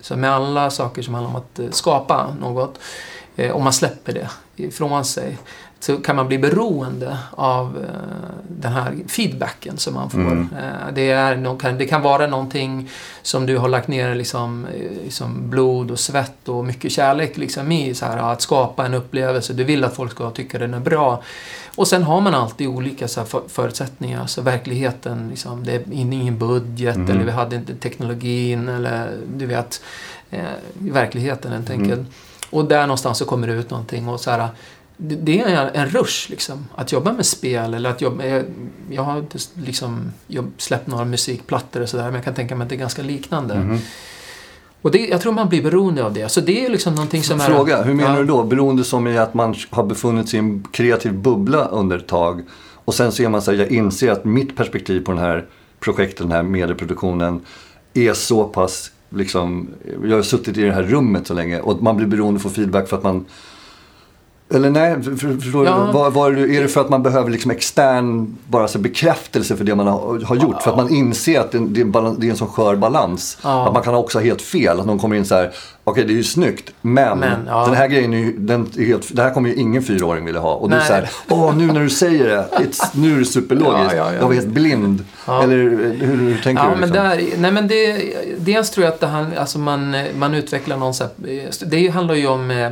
så 0.00 0.16
med 0.16 0.30
alla 0.30 0.70
saker 0.70 1.02
som 1.02 1.14
handlar 1.14 1.30
om 1.30 1.36
att 1.36 1.58
eh, 1.58 1.70
skapa 1.70 2.34
något, 2.40 2.78
eh, 3.36 3.56
om 3.56 3.64
man 3.64 3.72
släpper 3.72 4.12
det 4.12 4.30
ifrån 4.56 5.04
sig, 5.04 5.38
så 5.80 5.96
kan 5.96 6.16
man 6.16 6.28
bli 6.28 6.38
beroende 6.38 7.18
av 7.30 7.76
eh, 7.84 8.34
den 8.48 8.72
här 8.72 8.96
feedbacken 9.08 9.78
som 9.78 9.94
man 9.94 10.10
får. 10.10 10.18
Mm. 10.20 10.48
Eh, 10.58 10.92
det, 10.94 11.10
är, 11.10 11.72
det 11.78 11.86
kan 11.86 12.02
vara 12.02 12.26
någonting 12.26 12.88
som 13.22 13.46
du 13.46 13.56
har 13.58 13.68
lagt 13.68 13.88
ner 13.88 14.14
liksom, 14.14 14.66
liksom 15.04 15.50
blod 15.50 15.90
och 15.90 15.98
svett 15.98 16.48
och 16.48 16.64
mycket 16.64 16.92
kärlek 16.92 17.36
liksom, 17.36 17.72
i 17.72 17.94
så 17.94 18.06
här, 18.06 18.32
att 18.32 18.42
skapa 18.42 18.86
en 18.86 18.94
upplevelse. 18.94 19.52
Du 19.52 19.64
vill 19.64 19.84
att 19.84 19.94
folk 19.94 20.12
ska 20.12 20.30
tycka 20.30 20.58
den 20.58 20.74
är 20.74 20.80
bra. 20.80 21.22
Och 21.76 21.88
sen 21.88 22.02
har 22.02 22.20
man 22.20 22.34
alltid 22.34 22.68
olika 22.68 23.08
så 23.08 23.20
här, 23.20 23.26
för, 23.26 23.42
förutsättningar. 23.48 24.26
Så 24.26 24.42
verkligheten, 24.42 25.28
liksom, 25.30 25.64
det 25.64 25.72
är 25.74 25.92
ingen 25.92 26.38
budget 26.38 26.96
Mhm. 26.96 27.10
eller 27.10 27.24
vi 27.24 27.30
hade 27.30 27.56
inte 27.56 27.74
teknologin 27.74 28.68
eller 28.68 29.16
du 29.36 29.46
vet, 29.46 29.82
eh, 30.30 30.40
verkligheten 30.78 31.52
helt 31.52 31.70
Mm. 31.70 31.82
enkelt. 31.82 32.08
Och 32.50 32.64
där 32.64 32.80
någonstans 32.80 33.18
så 33.18 33.24
kommer 33.24 33.46
det 33.46 33.52
ut 33.52 33.70
någonting 33.70 34.08
och 34.08 34.20
så 34.20 34.30
här, 34.30 34.48
det, 35.00 35.40
är 35.40 35.70
en 35.74 35.88
rush 35.88 36.30
liksom. 36.30 36.66
Att 36.74 36.92
jobba 36.92 37.12
med 37.12 37.26
spel 37.26 37.74
eller 37.74 37.90
att 37.90 38.00
jobba... 38.00 38.24
Jag, 38.24 38.44
jag 38.90 39.02
har 39.02 39.18
inte 39.18 39.38
liksom 39.54 40.12
jag 40.26 40.50
släppt 40.56 40.86
några 40.86 41.04
musikplattor 41.04 41.80
och 41.82 41.88
sådär 41.88 42.04
men 42.04 42.14
jag 42.14 42.24
kan 42.24 42.34
tänka 42.34 42.56
mig 42.56 42.64
att 42.64 42.68
det 42.68 42.74
är 42.74 42.78
ganska 42.78 43.02
liknande. 43.02 43.54
Mhm. 43.54 43.78
Och 44.82 44.90
det, 44.90 44.98
jag 44.98 45.20
tror 45.20 45.32
man 45.32 45.48
blir 45.48 45.62
beroende 45.62 46.04
av 46.04 46.12
det. 46.12 46.28
Så 46.28 46.40
det 46.40 46.64
är 46.64 46.70
liksom 46.70 46.94
någonting 46.94 47.22
som 47.22 47.40
är... 47.40 47.44
Fråga, 47.44 47.82
hur 47.82 47.94
menar 47.94 48.14
Ja. 48.14 48.18
du 48.20 48.24
då? 48.26 48.42
Beroende 48.42 48.84
som 48.84 49.06
i 49.06 49.18
att 49.18 49.34
man 49.34 49.54
har 49.70 49.82
befunnit 49.82 50.28
sig 50.28 50.36
i 50.36 50.42
en 50.42 50.66
kreativ 50.72 51.14
bubbla 51.14 51.64
under 51.64 51.98
ett 51.98 52.06
tag. 52.06 52.42
Och 52.84 52.94
sen 52.94 53.12
så 53.12 53.22
är 53.22 53.28
man 53.28 53.42
så 53.42 53.50
här, 53.50 53.58
jag 53.58 53.70
inser 53.70 54.10
att 54.12 54.24
mitt 54.24 54.56
perspektiv 54.56 55.00
på 55.04 55.12
den 55.12 55.20
här 55.20 55.46
projektet, 55.80 56.18
den 56.18 56.32
här 56.32 56.42
medieproduktionen 56.42 57.40
är 57.94 58.12
så 58.12 58.44
pass 58.44 58.90
liksom, 59.10 59.68
jag 60.04 60.16
har 60.16 60.22
suttit 60.22 60.56
i 60.56 60.62
det 60.62 60.72
här 60.72 60.82
rummet 60.82 61.26
så 61.26 61.34
länge 61.34 61.60
och 61.60 61.82
man 61.82 61.96
blir 61.96 62.06
beroende 62.06 62.40
för 62.40 62.48
feedback 62.48 62.88
för 62.88 62.96
att 62.96 63.02
man 63.02 63.24
eller 64.54 64.70
nej, 64.70 65.02
för, 65.02 65.16
för, 65.16 65.36
förstår 65.38 65.66
Ja. 65.66 65.84
du? 65.86 65.92
Vad, 65.92 66.12
vad 66.12 66.38
är, 66.38 66.60
det, 66.62 66.68
för 66.68 66.80
att 66.80 66.88
man 66.88 67.02
behöver 67.02 67.30
liksom 67.30 67.50
extern 67.50 68.36
bara 68.48 68.68
så 68.68 68.78
bekräftelse 68.78 69.56
för 69.56 69.64
det 69.64 69.74
man 69.74 69.86
har, 69.86 70.20
har 70.24 70.36
gjort? 70.36 70.62
För 70.62 70.70
att 70.70 70.76
man 70.76 70.90
inser 70.94 71.40
att 71.40 71.52
det, 71.52 71.58
det, 71.58 71.80
är 71.80 71.84
en 71.84 71.92
balan- 71.92 72.16
det 72.20 72.26
är 72.26 72.30
en 72.30 72.36
sån 72.36 72.48
skör 72.48 72.76
balans. 72.76 73.38
Ja. 73.42 73.66
Att 73.66 73.72
man 73.74 73.82
kan 73.82 73.94
också 73.94 74.18
ha 74.18 74.24
helt 74.24 74.42
fel. 74.42 74.80
Att 74.80 74.86
någon 74.86 74.98
kommer 74.98 75.16
in 75.16 75.24
så 75.24 75.34
här, 75.34 75.50
okej 75.84 76.04
det 76.04 76.12
är 76.12 76.16
ju 76.16 76.24
snyggt, 76.24 76.70
men, 76.80 77.18
Men, 77.18 77.30
ja. 77.48 77.64
den 77.66 77.74
här 77.74 77.88
grejen 77.88 78.14
är 78.14 78.32
den 78.36 78.66
är 78.78 78.84
helt, 78.86 79.16
det 79.16 79.22
här 79.22 79.30
kommer 79.30 79.48
ju 79.48 79.54
ingen 79.54 79.82
fyraåring 79.82 80.24
vilja 80.24 80.40
ha. 80.40 80.54
Och 80.54 80.70
du 80.70 80.76
Nej. 80.76 80.86
säger 80.86 81.10
åh 81.28 81.56
nu 81.56 81.66
när 81.66 81.80
du 81.80 81.90
säger 81.90 82.26
det, 82.28 82.48
it's, 82.58 82.84
nu 82.92 83.14
är 83.14 83.18
det 83.18 83.24
superlogiskt. 83.24 83.78
Ja, 83.96 83.96
ja, 83.96 84.12
ja. 84.12 84.18
Jag 84.20 84.26
var 84.26 84.34
helt 84.34 84.46
blind. 84.46 85.04
Ja. 85.26 85.42
Eller 85.42 85.56
hur, 85.56 85.94
hur 86.00 86.40
tänker 86.44 86.62
Ja, 86.64 86.70
du? 86.70 86.76
men 86.80 86.88
Liksom? 86.88 87.04
där, 87.04 87.40
nej 87.40 87.52
men 87.52 87.68
det, 87.68 88.02
dels 88.38 88.70
tror 88.70 88.84
jag 88.84 88.94
att 88.94 89.00
det 89.00 89.40
alltså 89.40 89.58
man, 89.58 89.96
man 90.18 90.34
utvecklar 90.34 90.76
någon 90.76 90.94
så 90.94 91.04
här, 91.04 91.66
Det 91.66 91.88
handlar 91.88 92.14
ju 92.14 92.26
om, 92.26 92.50
eh, 92.50 92.70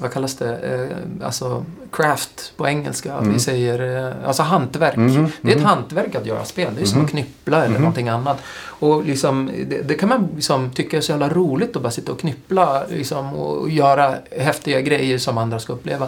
vad 0.00 0.12
kallas 0.12 0.34
det, 0.36 0.56
eh, 0.56 1.26
alltså 1.26 1.64
craft 1.92 2.52
på 2.56 2.68
engelska. 2.68 3.12
Mm. 3.12 3.32
Vi 3.32 3.38
säger, 3.38 4.06
eh, 4.06 4.28
alltså 4.28 4.42
hantverk. 4.42 4.96
Mhm, 4.96 5.28
Det 5.40 5.48
är 5.48 5.52
ett 5.56 5.58
mhm. 5.62 5.68
hantverk 5.68 6.14
att 6.14 6.26
göra 6.26 6.44
spel. 6.44 6.72
Det 6.76 6.82
är 6.82 6.86
som 6.86 6.98
Mhm. 6.98 7.04
att 7.04 7.10
knyppla 7.10 7.56
eller 7.58 7.68
Mhm. 7.68 7.80
någonting 7.82 8.08
annat. 8.08 8.38
Och 8.64 9.04
liksom, 9.04 9.50
det, 9.66 9.82
det 9.88 9.94
kan 9.94 10.08
man 10.08 10.28
liksom 10.34 10.70
tycka 10.70 10.96
är 10.96 11.00
så 11.00 11.12
jävla 11.12 11.28
roligt 11.28 11.76
att 11.76 11.82
bara 11.82 11.90
sitta 11.90 12.12
och 12.12 12.20
knyppla 12.20 12.82
liksom, 12.90 13.34
och 13.34 13.70
göra 13.70 14.14
häftiga 14.38 14.80
grejer 14.80 15.18
som 15.18 15.38
andra 15.38 15.58
ska 15.58 15.72
uppleva. 15.72 16.06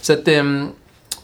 Så 0.00 0.12
att, 0.12 0.28
ehm, 0.28 0.68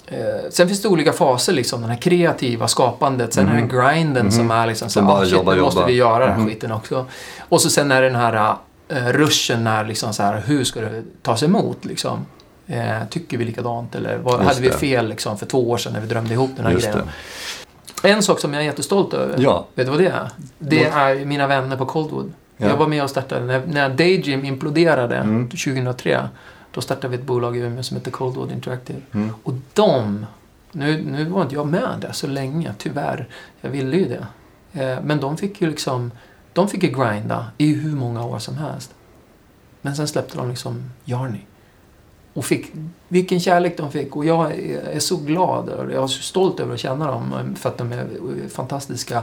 Eh, 0.07 0.51
sen 0.51 0.69
finns 0.69 0.83
det 0.83 0.89
olika 0.89 1.13
faser, 1.13 1.53
liksom, 1.53 1.81
den 1.81 1.91
här 1.91 1.97
kreativa 1.97 2.69
skapandet. 2.69 3.35
Sen 3.35 3.49
är 3.49 3.61
det 3.61 3.69
grinden 3.77 4.33
som 4.33 4.51
är 4.51 4.67
liksom 4.67 4.89
så 4.91 5.03
bara 5.03 5.17
ah, 5.19 5.25
shit, 5.25 5.33
jobba, 5.33 5.55
nu 5.55 5.61
måste 5.61 5.79
jobba." 5.79 5.87
vi 5.87 5.93
göra 5.93 6.27
den 6.27 6.41
här 6.41 6.49
skiten 6.49 6.73
också. 6.73 7.07
Och 7.49 7.61
så 7.61 7.71
sen 7.71 7.93
är 7.93 8.03
det 8.03 8.09
den 8.09 8.17
här 8.21 8.55
ruschen 8.89 9.65
när 9.65 9.85
liksom 9.85 10.15
så 10.15 10.23
här, 10.23 10.43
hur 10.47 10.65
ska 10.65 10.81
det 10.81 11.03
tas 11.23 11.43
emot 11.43 11.85
liksom? 11.85 12.27
Eh, 12.67 13.05
tycker 13.11 13.39
vi 13.39 13.45
likadant 13.45 13.95
eller 13.95 14.19
vad, 14.19 14.41
hade 14.41 14.61
vi 14.61 14.69
det. 14.69 14.75
fel 14.79 15.09
liksom, 15.09 15.39
för 15.39 15.47
två 15.47 15.71
år 15.71 15.77
sedan 15.77 15.93
när 15.93 16.01
vi 16.01 16.07
drömde 16.07 16.35
ihop 16.35 16.51
den 16.57 16.65
här 16.67 16.73
Just 16.73 16.87
grejen? 16.87 17.09
En 18.03 18.23
sak 18.23 18.41
som 18.41 18.53
jag 18.55 18.63
är 18.63 18.67
jättestolt 18.67 19.15
över, 19.15 19.37
Ja. 19.39 19.67
vet 19.75 19.87
du 19.87 19.91
vad 19.91 20.01
det 20.01 20.07
är? 20.09 20.29
Det 20.59 20.85
är 20.85 21.25
mina 21.25 21.47
vänner 21.47 21.77
på 21.77 21.87
Coldwood. 21.87 22.33
Ja. 22.57 22.69
Jag 22.69 22.77
var 22.77 22.87
med 22.87 23.03
och 23.03 23.11
startade 23.11 23.45
när, 23.47 23.63
när 23.67 23.89
Daydream 23.89 24.45
imploderade 24.45 25.17
Mm. 25.17 25.49
2003. 25.49 26.29
Då 26.71 26.81
startade 26.81 27.09
vi 27.09 27.15
ett 27.17 27.23
bolag 27.27 27.57
i 27.57 27.61
Umeå 27.61 27.83
som 27.83 27.97
heter 27.97 28.11
Coldwood 28.11 28.53
Interactive. 28.53 29.01
Mm. 29.13 29.31
Och 29.43 29.53
de, 29.73 30.27
nu, 30.73 31.03
nu 31.03 31.25
var 31.25 31.43
inte 31.43 31.55
jag 31.55 31.67
med 31.67 31.89
där 32.01 32.13
så 32.13 32.27
länge, 32.27 32.75
tyvärr. 32.79 33.29
Jag 33.61 33.71
ville 33.71 33.97
ju 33.97 34.05
det. 34.09 34.27
Eh, 34.83 34.99
men 35.05 35.21
de 35.21 35.37
fick 35.37 35.61
ju 35.61 35.69
liksom, 35.71 36.11
de 36.55 36.69
fick 36.69 36.83
ju 36.83 36.89
grinda 36.89 37.47
i 37.59 37.75
hur 37.75 37.97
många 37.97 38.25
år 38.25 38.39
som 38.39 38.57
helst. 38.57 38.95
Men 39.83 39.97
sen 39.97 40.09
släppte 40.09 40.37
de 40.37 40.49
liksom 40.49 40.91
Jarny. 41.05 41.41
Och 42.35 42.45
fick, 42.45 42.73
vilken 43.09 43.41
kärlek 43.41 43.77
de 43.77 43.93
fick. 43.93 44.17
Och 44.17 44.25
jag 44.25 44.53
är, 44.53 44.99
så 44.99 45.17
glad 45.17 45.69
och 45.69 45.93
jag 45.93 46.03
är 46.03 46.07
så 46.07 46.23
stolt 46.23 46.61
över 46.61 46.75
att 46.75 46.81
känna 46.81 47.07
dem. 47.07 47.55
För 47.57 47.69
att 47.69 47.79
de 47.79 47.93
är 47.93 48.09
fantastiska 48.49 49.23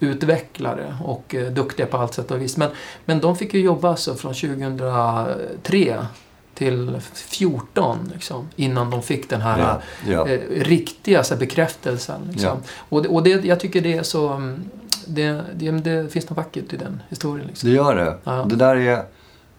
utvecklare 0.00 0.96
och 1.04 1.34
eh, 1.34 1.52
duktiga 1.52 1.86
på 1.86 1.96
allt 1.96 2.14
sätt 2.14 2.30
och 2.30 2.40
vis. 2.42 2.56
Men, 2.56 2.70
men 3.04 3.20
de 3.20 3.36
fick 3.36 3.54
ju 3.54 3.60
jobba 3.60 3.88
alltså 3.88 4.14
från 4.14 4.34
2003 4.34 6.06
till 6.54 7.00
14 7.14 7.98
liksom, 8.14 8.48
innan 8.56 8.90
de 8.90 9.02
fick 9.02 9.30
den 9.30 9.40
här 9.40 9.58
Ja, 9.58 9.80
ja. 10.12 10.28
eh, 10.28 10.40
riktiga 10.64 11.24
så 11.24 11.34
här, 11.34 11.38
bekräftelsen. 11.40 12.20
Liksom. 12.32 12.58
Och, 12.88 13.02
det- 13.02 13.08
och 13.08 13.22
det, 13.22 13.44
jag 13.44 13.60
tycker 13.60 13.80
det 13.80 13.92
är 13.96 14.02
så... 14.02 14.28
mm, 14.28 14.64
Det, 15.06 15.40
det, 15.54 15.70
det 15.70 16.12
finns 16.12 16.30
något 16.30 16.36
vackert 16.36 16.72
i 16.72 16.76
den 16.76 17.02
historien. 17.08 17.46
Liksom. 17.46 17.68
Det 17.68 17.74
gör 17.76 17.96
det. 17.96 18.16
Ja. 18.24 18.44
Det 18.48 18.56
där 18.56 18.76
är... 18.76 19.04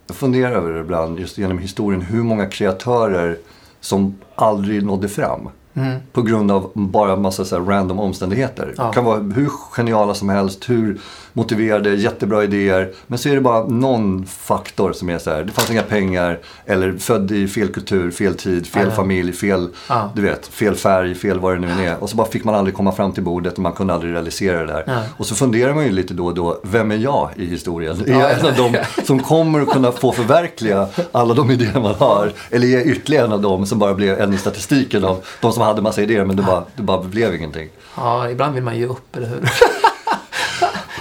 Jag 0.07 0.15
funderar 0.15 0.51
över 0.51 0.73
det 0.73 0.79
ibland, 0.79 1.19
just 1.19 1.37
genom 1.37 1.57
historien, 1.59 2.01
hur 2.01 2.23
många 2.23 2.45
kreatörer 2.45 3.37
som 3.79 4.15
aldrig 4.35 4.83
nådde 4.83 5.09
fram. 5.09 5.49
Mm. 5.73 5.99
På 6.11 6.21
grund 6.21 6.51
av 6.51 6.71
bara 6.73 7.15
massa 7.15 7.45
så 7.45 7.59
random 7.59 7.99
omständigheter. 7.99 8.73
Ja. 8.77 8.91
kan 8.91 9.05
vara 9.05 9.19
hur 9.19 9.49
geniala 9.71 10.13
som 10.13 10.29
helst, 10.29 10.69
hur 10.69 10.99
motiverade, 11.33 11.89
jättebra 11.95 12.43
idéer. 12.43 12.91
Men 13.07 13.19
så 13.19 13.29
är 13.29 13.35
det 13.35 13.41
bara 13.41 13.67
någon 13.67 14.25
faktor 14.25 14.93
som 14.93 15.09
är 15.09 15.17
så 15.17 15.29
här, 15.31 15.43
det 15.43 15.51
fanns 15.51 15.71
inga 15.71 15.81
pengar. 15.81 16.39
Eller 16.65 16.93
född 16.97 17.31
i 17.31 17.47
fel 17.47 17.67
kultur, 17.67 18.11
fel 18.11 18.35
tid, 18.35 18.67
fel 18.67 18.85
ja. 18.89 18.95
familj, 18.95 19.33
fel, 19.33 19.69
Ja. 19.89 20.11
du 20.15 20.21
vet, 20.21 20.47
fel 20.47 20.75
färg, 20.75 21.15
fel 21.15 21.39
vad 21.39 21.53
det 21.55 21.59
nu 21.59 21.69
än 21.71 21.79
är. 21.79 22.03
Och 22.03 22.09
så 22.09 22.15
bara 22.15 22.27
fick 22.27 22.43
man 22.43 22.55
aldrig 22.55 22.75
komma 22.75 22.91
fram 22.91 23.11
till 23.11 23.23
bordet 23.23 23.53
och 23.53 23.59
man 23.59 23.73
kunde 23.73 23.93
aldrig 23.93 24.13
realisera 24.13 24.59
det 24.59 24.65
där. 24.73 24.83
Nej. 24.87 25.03
Och 25.17 25.25
så 25.25 25.35
funderar 25.35 25.73
man 25.73 25.83
ju 25.85 25.91
lite 25.91 26.13
då 26.13 26.25
och 26.25 26.33
då, 26.35 26.59
vem 26.63 26.91
är 26.91 26.95
jag 26.97 27.29
i 27.35 27.45
historien? 27.45 28.01
Är 28.07 28.11
Ja, 28.11 28.19
jag 28.19 28.39
en 28.39 28.45
av 28.45 28.55
dem 28.55 28.75
som 29.05 29.19
kommer 29.19 29.61
att 29.61 29.69
kunna 29.69 29.91
få 29.91 30.11
förverkliga 30.11 30.87
alla 31.11 31.33
de 31.33 31.51
idéer 31.51 31.79
man 31.79 31.95
har? 31.95 32.31
Eller 32.51 32.67
är 32.67 32.71
jag 32.71 32.85
ytterligare 32.87 33.25
en 33.25 33.31
av 33.31 33.41
dem 33.41 33.65
som 33.65 33.79
bara 33.79 33.93
blev 33.93 34.19
en 34.21 34.33
i 34.33 34.37
statistiken 34.37 35.03
av 35.05 35.23
de 35.41 35.51
som 35.53 35.63
hade 35.63 35.81
massa 35.81 36.01
idéer 36.01 36.25
men 36.25 36.35
det 36.35 36.43
bara, 36.43 36.63
det 36.75 36.83
bara 36.83 37.03
blev 37.03 37.35
ingenting? 37.35 37.69
Ja, 37.97 38.29
ibland 38.29 38.53
vill 38.53 38.63
man 38.63 38.77
ge 38.77 38.85
upp, 38.85 39.15
eller 39.15 39.27
hur? 39.27 39.39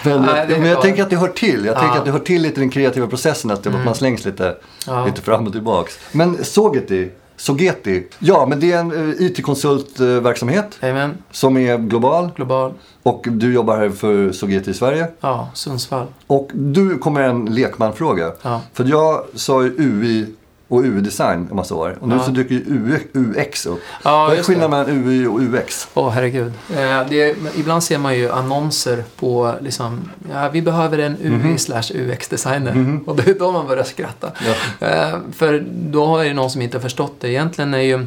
Men, 0.05 0.23
Nej, 0.23 0.47
men 0.49 0.63
jag 0.69 0.75
bra. 0.75 0.83
tänker 0.83 1.03
att 1.03 1.11
det 1.11 1.17
hör 1.17 1.29
till. 1.29 1.65
Jag 1.65 1.77
Ja. 1.77 1.81
tänker 1.81 1.99
att 1.99 2.05
det 2.05 2.11
hör 2.11 2.19
till 2.19 2.43
lite 2.43 2.61
den 2.61 2.71
kreativa 2.71 3.07
processen 3.07 3.51
att 3.51 3.67
Mm. 3.67 3.85
man 3.85 3.95
slängs 3.95 4.25
lite, 4.25 4.57
Ja. 4.87 5.05
lite 5.07 5.21
fram 5.23 5.47
och 5.47 5.53
tillbaks. 5.53 5.99
Men 6.13 6.45
Sogeti, 6.45 7.11
Sogeti, 7.37 8.07
ja 8.19 8.47
men 8.49 8.61
det 8.61 8.73
är 8.73 8.79
en 8.79 8.93
eh, 9.19 9.27
IT-konsultverksamhet 9.27 10.79
Amen. 10.83 11.11
som 11.31 11.57
är 11.57 11.79
global 11.79 12.31
Global. 12.37 12.73
och 13.03 13.25
du 13.31 13.53
jobbar 13.55 13.77
här 13.79 13.91
för 13.91 14.33
Sogeti 14.33 14.71
i 14.71 14.75
Sverige. 14.75 15.07
Ja, 15.21 15.49
Sundsvall. 15.55 16.07
Och 16.27 16.51
du 16.55 16.99
kommer 16.99 17.21
en 17.21 17.45
lekmanfråga. 17.45 18.33
Ja. 18.43 18.61
För 18.73 18.85
jag 18.85 19.25
sa 19.35 19.63
ju 19.63 19.69
UI 19.79 20.27
och 20.73 20.81
UI-design 20.85 21.47
en 21.51 21.57
massa 21.57 21.75
år. 21.75 21.99
Och 22.01 22.09
nu 22.09 22.15
Ja. 22.15 22.23
så 22.23 22.31
dyker 22.31 22.55
ju 22.55 22.99
UX 23.13 23.67
upp. 23.67 23.81
Ja, 24.03 24.25
Vad 24.29 24.39
är 24.39 24.43
skillnaden 24.43 24.71
mellan 24.71 25.07
UI 25.09 25.27
och 25.27 25.41
UX? 25.41 25.89
Åh, 25.95 26.11
herregud. 26.11 26.53
Eh, 26.77 27.07
det 27.09 27.37
ibland 27.57 27.83
ser 27.85 27.99
man 27.99 28.17
ju 28.19 28.31
annonser 28.31 29.05
på 29.17 29.55
liksom, 29.61 30.11
ja, 30.33 30.49
vi 30.49 30.63
behöver 30.63 30.99
en 30.99 31.17
UI 31.21 31.59
slash 31.59 31.83
UX-designer. 31.95 33.01
Och 33.07 33.17
det 33.17 33.31
är 33.31 33.35
då 33.39 33.53
man 33.53 33.67
börjar 33.67 33.85
skratta. 33.85 34.33
Ja. 34.81 34.87
Eh, 34.89 35.19
för 35.33 35.65
då 35.91 36.17
är 36.19 36.25
det 36.25 36.35
någon 36.35 36.51
som 36.51 36.63
inte 36.63 36.77
har 36.77 36.83
förstått 36.83 37.15
det. 37.21 37.29
Egentligen 37.29 37.75
är 37.75 37.79
ju, 37.79 38.07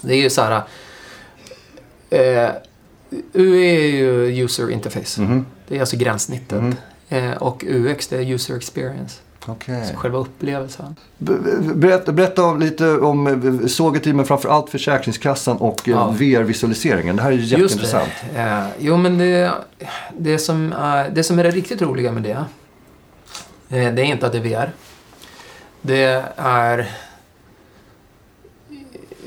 det 0.00 0.12
är 0.14 0.22
ju 0.22 0.30
så 0.30 0.42
här, 0.42 0.62
eh, 2.10 2.50
UI 3.32 3.66
är 3.66 3.86
ju 3.86 4.44
user 4.44 4.70
interface. 4.70 5.20
Mhm. 5.20 5.46
Det 5.68 5.76
är 5.76 5.80
alltså 5.80 5.96
gränssnittet. 5.96 6.62
Mhm. 6.62 6.74
Eh, 7.08 7.32
och 7.32 7.64
UX 7.68 8.08
det 8.08 8.16
är 8.16 8.32
user 8.34 8.56
experience. 8.56 9.16
Okej. 9.52 9.86
Så 9.90 9.96
själva 9.96 10.18
upplevelsen. 10.18 10.96
Be- 11.18 11.38
be- 11.38 11.74
Berätta, 11.74 12.12
berätta 12.12 12.54
lite 12.54 12.90
om 12.98 13.26
eh, 13.62 13.66
Sogeti 13.66 14.12
men 14.12 14.24
framförallt 14.26 14.70
Försäkringskassan 14.70 15.56
och 15.56 15.88
eh, 15.88 15.94
Ja. 15.94 16.10
VR-visualiseringen. 16.10 17.16
Det 17.16 17.22
här 17.22 17.30
är 17.32 17.36
ju 17.36 17.42
jätteintressant. 17.44 18.08
Just 18.22 18.34
det. 18.34 18.40
Eh, 18.42 18.64
jo, 18.78 18.96
men 18.96 19.18
det, 19.18 19.52
det, 20.18 20.38
som 20.38 20.72
är, 20.72 21.10
det 21.10 21.22
som 21.22 21.38
är 21.38 21.44
det 21.44 21.50
riktigt 21.50 21.82
roliga 21.82 22.12
med 22.12 22.22
det, 22.22 22.44
det 23.68 23.76
är 23.86 23.98
inte 24.04 24.26
att 24.26 24.32
det 24.32 24.38
är 24.38 24.42
VR. 24.42 24.72
Det 25.82 26.24
är... 26.36 26.90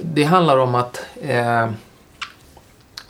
Det 0.01 0.23
handlar 0.23 0.57
om 0.57 0.75
att, 0.75 1.01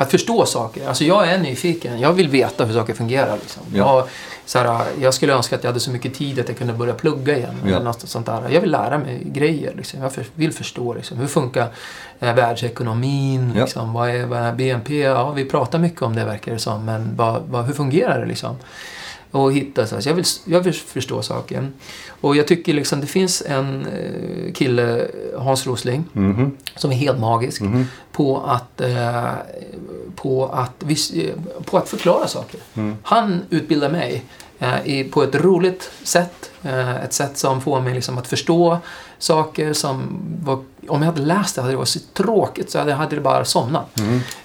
att 0.04 0.12
förstå 0.12 0.46
saker. 0.46 0.88
Alltså 0.88 1.04
jag 1.04 1.28
är 1.28 1.38
nyfiken. 1.38 2.00
Jag 2.00 2.14
vill 2.14 2.30
veta 2.30 2.66
hur 2.66 2.74
saker 2.74 2.94
fungerar. 2.94 3.38
Liksom. 3.38 3.64
Ja. 3.74 3.98
Jag, 3.98 4.08
så 4.46 4.60
här, 4.60 4.86
jag 5.02 5.14
skulle 5.14 5.34
önska 5.34 5.56
att 5.56 5.64
jag 5.64 5.70
hade 5.70 5.80
så 5.80 5.92
mycket 5.92 6.14
tid 6.14 6.40
att 6.40 6.48
jag 6.48 6.58
kunde 6.58 6.74
börja 6.74 6.94
plugga 6.94 7.38
igen. 7.38 7.56
Ja. 7.64 7.70
Eller 7.70 7.86
något 7.86 8.10
sånt 8.10 8.26
där. 8.26 8.50
Jag 8.50 8.62
vill 8.62 8.72
lära 8.72 8.98
mig 8.98 9.22
grejer. 9.26 9.74
Liksom. 9.78 10.02
Jag 10.02 10.12
vill 10.36 10.54
förstå 10.54 10.94
liksom, 10.94 11.18
hur 11.18 11.28
funkar 11.28 11.68
eh, 12.20 12.36
världsekonomin. 12.36 13.54
Ja. 13.56 13.62
Liksom. 13.62 13.94
Vad, 13.94 14.10
är, 14.10 14.26
vad 14.26 14.40
är 14.40 14.54
BNP? 14.54 15.00
Ja, 15.00 15.32
vi 15.32 15.46
pratar 15.46 15.80
mycket 15.80 16.02
om 16.02 16.16
det 16.16 16.26
verkar 16.26 16.52
det 16.52 16.60
som. 16.60 16.86
Men 16.86 17.16
vad, 17.16 17.42
vad, 17.48 17.66
hur 17.66 17.74
fungerar 17.74 18.20
det 18.20 18.26
liksom? 18.26 18.56
Och 19.34 19.54
hitta 19.54 19.88
så 19.88 19.96
jag, 20.10 20.14
vill, 20.14 20.26
jag 20.46 20.62
vill 20.62 20.74
förstå 20.74 21.22
saker. 21.22 21.72
Och 22.22 22.36
jag 22.36 22.48
tycker 22.48 22.74
liksom 22.74 23.02
det 23.02 23.08
finns 23.08 23.44
en 23.46 23.86
eh, 23.86 24.54
kille, 24.54 25.08
Hans 25.38 25.68
Rosling, 25.68 26.04
Mhm. 26.14 26.58
som 26.76 26.92
är 26.92 26.96
helt 26.96 27.20
magisk 27.20 27.62
Mhm. 27.62 27.86
på 28.12 28.42
att, 28.46 28.82
eh, 28.82 29.32
på, 30.16 30.46
att 30.46 30.84
eh, 30.84 31.30
på 31.66 31.78
att 31.78 31.90
förklara 31.90 32.28
saker. 32.28 32.60
Mm. 32.74 32.96
Han 33.04 33.42
utbildar 33.50 33.90
mig 33.90 34.24
eh, 34.60 34.88
i, 34.88 35.04
på 35.04 35.24
ett 35.24 35.36
roligt 35.36 35.92
sätt. 36.04 36.52
Eh, 36.64 37.04
ett 37.04 37.14
sätt 37.14 37.38
som 37.38 37.62
får 37.62 37.82
mig 37.82 37.94
liksom 37.94 38.18
att 38.18 38.28
förstå 38.28 38.78
saker 39.20 39.74
som 39.74 40.20
var, 40.44 40.56
om 40.88 41.02
jag 41.02 41.12
hade 41.12 41.22
läst 41.22 41.56
det 41.56 41.62
hade 41.62 41.74
det 41.74 41.78
varit 41.78 41.88
så 41.88 42.00
tråkigt 42.14 42.72
så 42.72 42.80
hade 42.80 42.92
jag 42.92 42.98
hade 42.98 43.16
det 43.16 43.22
bara 43.22 43.46
somnat. 43.46 44.00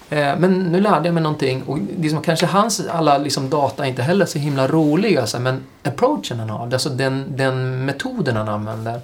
Eh, 0.09 0.39
men 0.39 0.59
nu 0.59 0.81
lärde 0.81 1.07
jag 1.07 1.13
mig 1.13 1.23
någonting 1.23 1.63
och 1.63 1.79
liksom, 1.99 2.21
kanske 2.21 2.45
hans 2.45 2.81
alla 2.89 3.17
liksom, 3.17 3.49
data 3.49 3.87
inte 3.87 4.01
heller 4.01 4.25
är 4.25 4.29
så 4.29 4.39
himla 4.39 4.67
roliga 4.67 5.27
så, 5.27 5.37
här, 5.37 5.43
men 5.43 5.63
approachen 5.83 6.39
han 6.39 6.49
har, 6.49 6.73
alltså 6.73 6.89
den, 6.89 7.25
den 7.35 7.85
metoden 7.85 8.35
han 8.35 8.49
använder. 8.49 9.01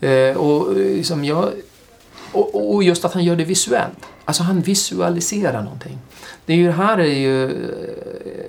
Eh, 0.00 0.36
och, 0.36 0.76
liksom, 0.76 1.24
jag, 1.24 1.48
och, 2.32 2.74
och 2.74 2.82
just 2.82 3.04
att 3.04 3.12
han 3.12 3.24
gör 3.24 3.36
det 3.36 3.44
visuellt. 3.44 3.98
Alltså 4.24 4.42
han 4.42 4.60
visualiserar 4.60 5.62
någonting. 5.62 5.98
Det 6.46 6.52
är 6.52 6.56
ju 6.56 6.70
här 6.70 6.98
är 6.98 7.04
ju... 7.04 7.56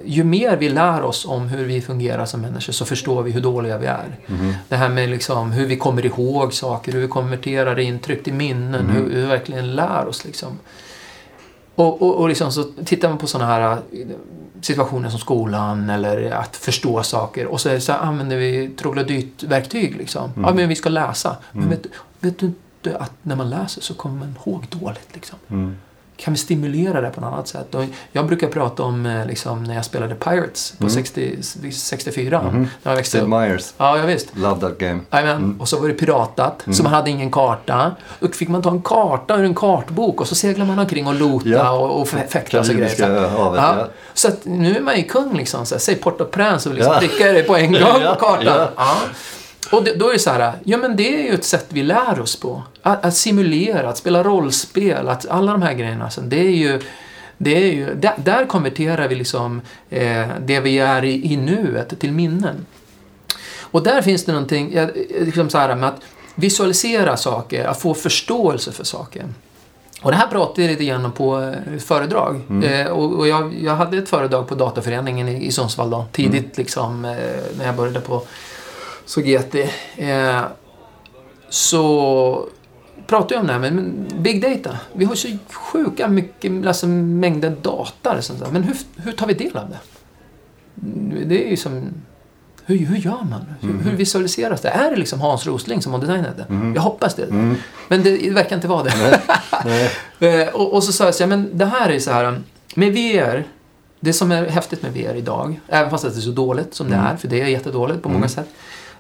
Ju 0.05 0.23
mer 0.23 0.57
vi 0.57 0.69
lär 0.69 1.01
oss 1.01 1.25
om 1.25 1.47
hur 1.47 1.65
vi 1.65 1.81
fungerar 1.81 2.25
som 2.25 2.41
människor 2.41 2.73
så 2.73 2.85
förstår 2.85 3.23
vi 3.23 3.31
hur 3.31 3.41
dåliga 3.41 3.77
vi 3.77 3.87
är. 3.87 4.19
Mhm. 4.27 4.53
Det 4.69 4.75
här 4.75 4.89
med 4.89 5.09
liksom 5.09 5.51
hur 5.51 5.65
vi 5.65 5.77
kommer 5.77 6.05
ihåg 6.05 6.53
saker, 6.53 6.91
hur 6.91 7.01
vi 7.01 7.07
konverterar 7.07 7.79
intryck 7.79 8.23
till 8.23 8.33
minnen, 8.33 8.89
hur, 8.89 9.09
hur 9.09 9.21
vi 9.21 9.25
verkligen 9.25 9.75
lär 9.75 10.07
oss. 10.07 10.25
Liksom. 10.25 10.59
Och, 11.75 12.01
och, 12.01 12.15
och 12.15 12.29
liksom 12.29 12.51
så 12.51 12.63
tittar 12.63 13.09
man 13.09 13.17
på 13.17 13.27
sådana 13.27 13.51
här 13.51 13.71
eh, 13.71 14.07
situationer 14.61 15.09
som 15.09 15.19
skolan 15.19 15.89
eller 15.89 16.31
att 16.31 16.55
förstå 16.55 17.03
saker 17.03 17.45
och 17.45 17.61
så, 17.61 17.69
är 17.69 17.79
så 17.79 17.91
här, 17.91 17.99
använder 17.99 18.37
vi 18.37 18.69
troglodytverktyg. 18.69 19.95
Liksom. 19.95 20.31
Ja, 20.35 20.53
men 20.53 20.69
vi 20.69 20.75
ska 20.75 20.89
läsa. 20.89 21.37
Men 21.51 21.69
vet, 21.69 21.85
vet 22.19 22.39
du 22.39 22.45
inte 22.45 22.97
att 22.97 23.11
när 23.21 23.35
man 23.35 23.49
läser 23.49 23.81
så 23.81 23.93
kommer 23.93 24.19
man 24.19 24.35
ihåg 24.45 24.65
dåligt? 24.69 25.09
Liksom. 25.13 25.39
Mm. 25.49 25.77
Kan 26.17 26.33
vi 26.33 26.39
stimulera 26.39 27.01
det 27.01 27.09
på 27.09 27.21
något 27.21 27.33
annat 27.33 27.47
sätt? 27.47 27.75
Och 27.75 27.83
jag 28.11 28.27
brukar 28.27 28.47
prata 28.47 28.83
om 28.83 29.05
eh, 29.05 29.25
liksom, 29.25 29.63
när 29.63 29.75
jag 29.75 29.85
spelade 29.85 30.15
Pirates 30.15 30.73
på 30.77 30.89
60, 30.89 31.37
64. 31.71 32.41
Mhm. 32.41 32.67
När 32.83 32.91
jag 32.91 32.95
växte 32.95 33.11
Sid 33.17 33.21
upp. 33.23 33.29
Myers. 33.29 33.73
Ja, 33.77 33.97
jag 33.97 34.05
visst. 34.07 34.37
Love 34.37 34.61
that 34.61 34.77
game. 34.77 34.99
Jajamän. 35.11 35.57
Och 35.59 35.69
så 35.69 35.79
var 35.79 35.87
det 35.87 35.93
piratat, 35.93 36.65
så 36.71 36.83
man 36.83 36.93
hade 36.93 37.09
ingen 37.09 37.31
karta. 37.31 37.91
Då 38.19 38.27
fick 38.27 38.49
man 38.49 38.61
ta 38.61 38.69
en 38.69 38.81
karta 38.81 39.35
ur 39.37 39.43
en 39.43 39.55
kartbok 39.55 40.21
och 40.21 40.27
så 40.27 40.35
seglar 40.35 40.65
man 40.65 40.79
omkring 40.79 41.07
och 41.07 41.15
lota 41.15 41.49
Ja. 41.49 41.71
och, 41.71 42.01
och 42.01 42.07
fä- 42.07 42.27
fäktas 42.27 42.69
och 42.69 42.75
grejer. 42.75 43.27
Havet, 43.29 43.61
Ja. 43.63 43.75
ja. 43.79 43.87
Så 44.13 44.27
att 44.27 44.45
nu 44.45 44.75
är 44.77 44.81
man 44.81 44.97
ju 44.97 45.03
kung 45.03 45.37
liksom. 45.37 45.65
Så 45.65 45.75
här, 45.75 45.79
säg 45.79 45.95
Port-au-Prince 45.95 46.69
och 46.69 46.75
liksom 46.75 46.93
Ja. 46.93 46.99
prickar 46.99 47.33
det 47.33 47.43
på 47.43 47.55
en 47.55 47.71
gång 47.71 47.81
Ja, 48.03 48.15
på 48.19 48.25
kartan. 48.25 48.67
ja. 48.77 48.93
Och 49.71 49.83
då 49.97 50.09
är 50.09 50.13
det 50.13 50.19
så 50.19 50.29
här, 50.29 50.53
ja 50.63 50.77
men 50.77 50.95
det 50.95 51.15
är 51.15 51.23
ju 51.23 51.33
ett 51.33 51.45
sätt 51.45 51.65
vi 51.69 51.83
lär 51.83 52.19
oss 52.19 52.35
på. 52.35 52.63
Att, 52.81 53.05
att 53.05 53.15
simulera, 53.15 53.89
att 53.89 53.97
spela 53.97 54.23
rollspel, 54.23 55.09
att 55.09 55.29
alla 55.29 55.51
de 55.51 55.61
här 55.61 55.73
grejerna. 55.73 56.09
Så 56.09 56.21
det 56.21 56.39
är 56.39 56.55
ju, 56.55 56.81
det 57.37 57.63
är 57.63 57.73
ju, 57.73 57.95
där, 57.95 58.13
där 58.17 58.45
konverterar 58.45 59.07
vi 59.07 59.15
liksom 59.15 59.61
eh, 59.89 60.27
det 60.41 60.59
vi 60.59 60.79
är 60.79 61.03
i, 61.03 61.33
i 61.33 61.37
nuet 61.37 61.99
till 61.99 62.11
minnen. 62.11 62.65
Och 63.61 63.83
där 63.83 64.01
finns 64.01 64.25
det 64.25 64.31
någonting, 64.31 64.79
liksom 65.19 65.49
så 65.49 65.57
här 65.57 65.75
med 65.75 65.89
att 65.89 66.01
visualisera 66.35 67.17
saker, 67.17 67.65
att 67.65 67.81
få 67.81 67.93
förståelse 67.93 68.71
för 68.71 68.83
saker. 68.83 69.25
Och 70.01 70.11
det 70.11 70.17
här 70.17 70.27
pratade 70.27 70.61
jag 70.61 70.71
lite 70.71 70.85
grann 70.85 71.05
om 71.05 71.11
på 71.11 71.41
eh, 71.41 71.79
föredrag. 71.79 72.41
Eh, 72.63 72.87
och 72.87 73.13
och 73.13 73.27
jag, 73.27 73.53
jag 73.61 73.75
hade 73.75 73.97
ett 73.97 74.09
föredrag 74.09 74.47
på 74.47 74.55
Dataföreningen 74.55 75.29
i, 75.29 75.45
i 75.45 75.51
Sundsvall 75.51 75.89
då, 75.89 76.05
tidigt 76.11 76.57
liksom, 76.57 77.05
eh, 77.05 77.11
när 77.57 77.65
jag 77.65 77.75
började 77.75 77.99
på 77.99 78.23
Sogeti. 79.05 79.69
Eh, 79.97 80.41
så 81.49 82.47
pratar 83.07 83.35
jag 83.35 83.41
om 83.41 83.47
det 83.47 83.53
här 83.53 83.59
med 83.59 83.73
men 83.73 84.05
big 84.23 84.41
data. 84.41 84.77
Vi 84.93 85.05
har 85.05 85.15
så 85.15 85.27
sjuka 85.53 86.07
mycket, 86.07 86.67
alltså 86.67 86.87
mängder 86.87 87.55
data. 87.61 88.13
där. 88.13 88.51
Men 88.51 88.63
hur, 88.63 88.75
hur 88.97 89.11
tar 89.11 89.27
vi 89.27 89.33
del 89.33 89.57
av 89.57 89.69
det? 89.69 89.77
Det 91.25 91.45
är 91.45 91.49
ju 91.49 91.57
som... 91.57 91.89
Hur, 92.65 92.77
hur 92.77 92.97
gör 92.97 93.23
man? 93.29 93.45
Hur, 93.61 93.69
Mm. 93.69 93.81
hur 93.85 93.91
visualiseras 93.97 94.61
det? 94.61 94.69
Är 94.69 94.91
det 94.91 94.97
liksom 94.97 95.21
Hans 95.21 95.45
Rosling 95.45 95.81
som 95.81 95.93
har 95.93 95.99
designat 95.99 96.37
det? 96.37 96.45
Mm. 96.49 96.75
Jag 96.75 96.81
hoppas 96.81 97.15
det. 97.15 97.23
Mm. 97.23 97.55
Men 97.87 98.03
det, 98.03 98.17
det 98.17 98.29
verkar 98.29 98.55
inte 98.55 98.67
vara 98.67 98.83
det. 98.83 99.19
Nej. 99.65 99.91
Eh, 100.19 100.47
och, 100.55 100.73
och 100.73 100.83
så 100.83 100.91
sa 100.93 101.05
jag 101.05 101.15
så 101.15 101.23
här, 101.23 101.29
men 101.29 101.57
det 101.57 101.65
här 101.65 101.89
är 101.89 101.99
så 101.99 102.11
här, 102.11 102.41
med 102.75 102.93
VR, 102.93 103.43
det 103.99 104.13
som 104.13 104.31
är 104.31 104.45
häftigt 104.49 104.81
med 104.81 104.93
VR 104.93 105.15
idag, 105.15 105.59
även 105.67 105.89
fast 105.89 106.03
det 106.03 106.09
är 106.09 106.21
så 106.21 106.31
dåligt 106.31 106.73
som 106.73 106.89
det 106.89 106.95
Mm. 106.95 107.07
är, 107.07 107.17
för 107.17 107.27
det 107.27 107.41
är 107.41 107.47
jättedåligt 107.47 108.01
på 108.03 108.09
många 108.09 108.17
Mm. 108.17 108.29
sätt, 108.29 108.49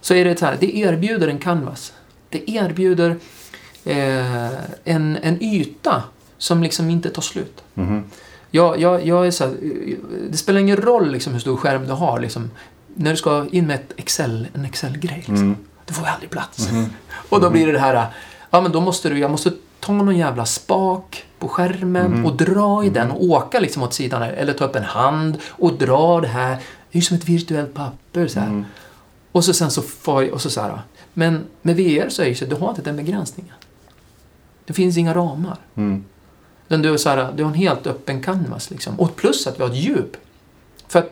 så 0.03 0.13
är 0.13 0.25
det 0.25 0.39
så 0.39 0.45
här, 0.45 0.57
det 0.59 0.77
erbjuder 0.77 1.27
en 1.27 1.37
canvas. 1.39 1.93
Det 2.29 2.49
erbjuder 2.51 3.15
eh, 3.85 4.47
en, 4.83 5.17
en 5.21 5.43
yta 5.43 6.03
som 6.37 6.63
liksom 6.63 6.89
inte 6.89 7.09
tar 7.09 7.21
slut. 7.21 7.63
Mhm. 7.73 8.03
Jag, 8.51 8.79
jag, 8.79 9.05
jag 9.07 9.27
är 9.27 9.31
så 9.31 9.43
här, 9.45 9.53
det 10.29 10.37
spelar 10.37 10.59
ingen 10.59 10.77
roll 10.77 11.11
liksom 11.11 11.33
hur 11.33 11.39
stor 11.39 11.57
skärm 11.57 11.87
du 11.87 11.93
har. 11.93 12.19
Liksom, 12.19 12.51
när 12.95 13.11
du 13.11 13.17
ska 13.17 13.45
in 13.51 13.67
med 13.67 13.75
ett 13.75 13.93
Excel, 13.97 14.47
en 14.53 14.65
Excel-grej. 14.65 15.15
Liksom. 15.17 15.35
Mm. 15.37 15.55
Du 15.85 15.93
får 15.93 16.07
aldrig 16.07 16.29
plats. 16.29 16.71
Mhm. 16.71 16.85
Och 17.29 17.41
då 17.41 17.49
blir 17.49 17.65
det 17.65 17.71
det 17.71 17.79
här, 17.79 18.05
ja 18.49 18.61
men 18.61 18.71
då 18.71 18.81
måste 18.81 19.09
du, 19.09 19.19
jag 19.19 19.31
måste 19.31 19.51
ta 19.79 19.93
någon 19.93 20.17
jävla 20.17 20.45
spak 20.45 21.25
på 21.39 21.47
skärmen 21.47 22.11
Mhm. 22.11 22.25
och 22.25 22.35
dra 22.37 22.83
i 22.85 22.89
den 22.89 23.11
och 23.11 23.23
åka 23.23 23.59
liksom 23.59 23.83
åt 23.83 23.93
sidan. 23.93 24.21
Eller 24.23 24.53
ta 24.53 24.65
upp 24.65 24.75
en 24.75 24.83
hand 24.83 25.37
och 25.49 25.73
dra 25.77 26.21
det 26.21 26.27
här. 26.27 26.49
Det 26.49 26.97
är 26.97 26.99
ju 26.99 27.01
som 27.01 27.17
ett 27.17 27.25
virtuellt 27.25 27.73
papper 27.73 28.27
så 28.27 28.39
här. 28.39 28.47
Mm. 28.47 28.65
Och 29.33 29.45
så 29.45 29.53
sen 29.53 29.71
så 29.71 29.81
får 29.81 30.31
och 30.31 30.41
så, 30.41 30.49
så 30.49 30.61
här. 30.61 30.81
Men 31.13 31.43
med 31.61 31.75
VR 31.75 32.09
så 32.09 32.21
är 32.21 32.25
det 32.25 32.29
ju 32.29 32.35
så, 32.35 32.45
du 32.45 32.55
har 32.55 32.69
inte 32.69 32.81
den 32.81 32.95
begränsningen. 32.95 33.53
Det 34.65 34.73
finns 34.73 34.97
inga 34.97 35.13
ramar. 35.13 35.57
Mm. 35.75 36.03
Men 36.67 36.81
du, 36.81 36.93
är 36.93 36.97
så 36.97 37.09
här, 37.09 37.33
du 37.35 37.43
har 37.43 37.49
en 37.51 37.57
helt 37.57 37.87
öppen 37.87 38.21
canvas 38.21 38.69
liksom. 38.71 38.99
Och 38.99 39.15
plus 39.15 39.47
att 39.47 39.59
vi 39.59 39.63
har 39.63 39.69
ett 39.69 39.75
djup. 39.75 40.17
För 40.87 40.99
att 40.99 41.09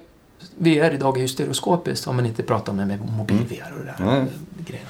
VR 0.57 0.91
idag 0.93 1.17
är 1.17 1.21
ju 1.21 1.27
stereoskopiskt 1.27 2.07
om 2.07 2.15
man 2.15 2.25
inte 2.25 2.43
pratar 2.43 2.73
med, 2.73 2.87
med 2.87 2.99
mobil-VR 3.11 3.71
och 3.73 3.85
det 3.85 3.95
där 3.97 4.05
Nej. 4.05 4.25
grejerna. 4.67 4.89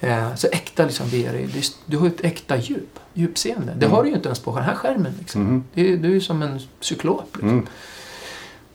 Eh, 0.00 0.34
så 0.34 0.46
äkta 0.52 0.84
liksom 0.84 1.06
VR, 1.06 1.32
det 1.54 1.72
du 1.86 1.96
har 1.96 2.06
ju 2.06 2.12
ett 2.12 2.24
äkta 2.24 2.56
djup, 2.56 2.98
djupseende. 3.14 3.72
Det 3.78 3.86
Mm. 3.86 3.96
har 3.96 4.02
du 4.02 4.08
ju 4.08 4.14
inte 4.16 4.28
ens 4.28 4.38
på 4.40 4.54
den 4.54 4.64
här 4.64 4.74
skärmen. 4.74 5.12
Liksom. 5.18 5.64
Det 5.74 5.92
är, 5.92 5.96
du 5.96 6.08
är 6.08 6.12
ju 6.14 6.20
som 6.20 6.42
en 6.42 6.60
cyklop. 6.80 7.36
Liksom. 7.36 7.66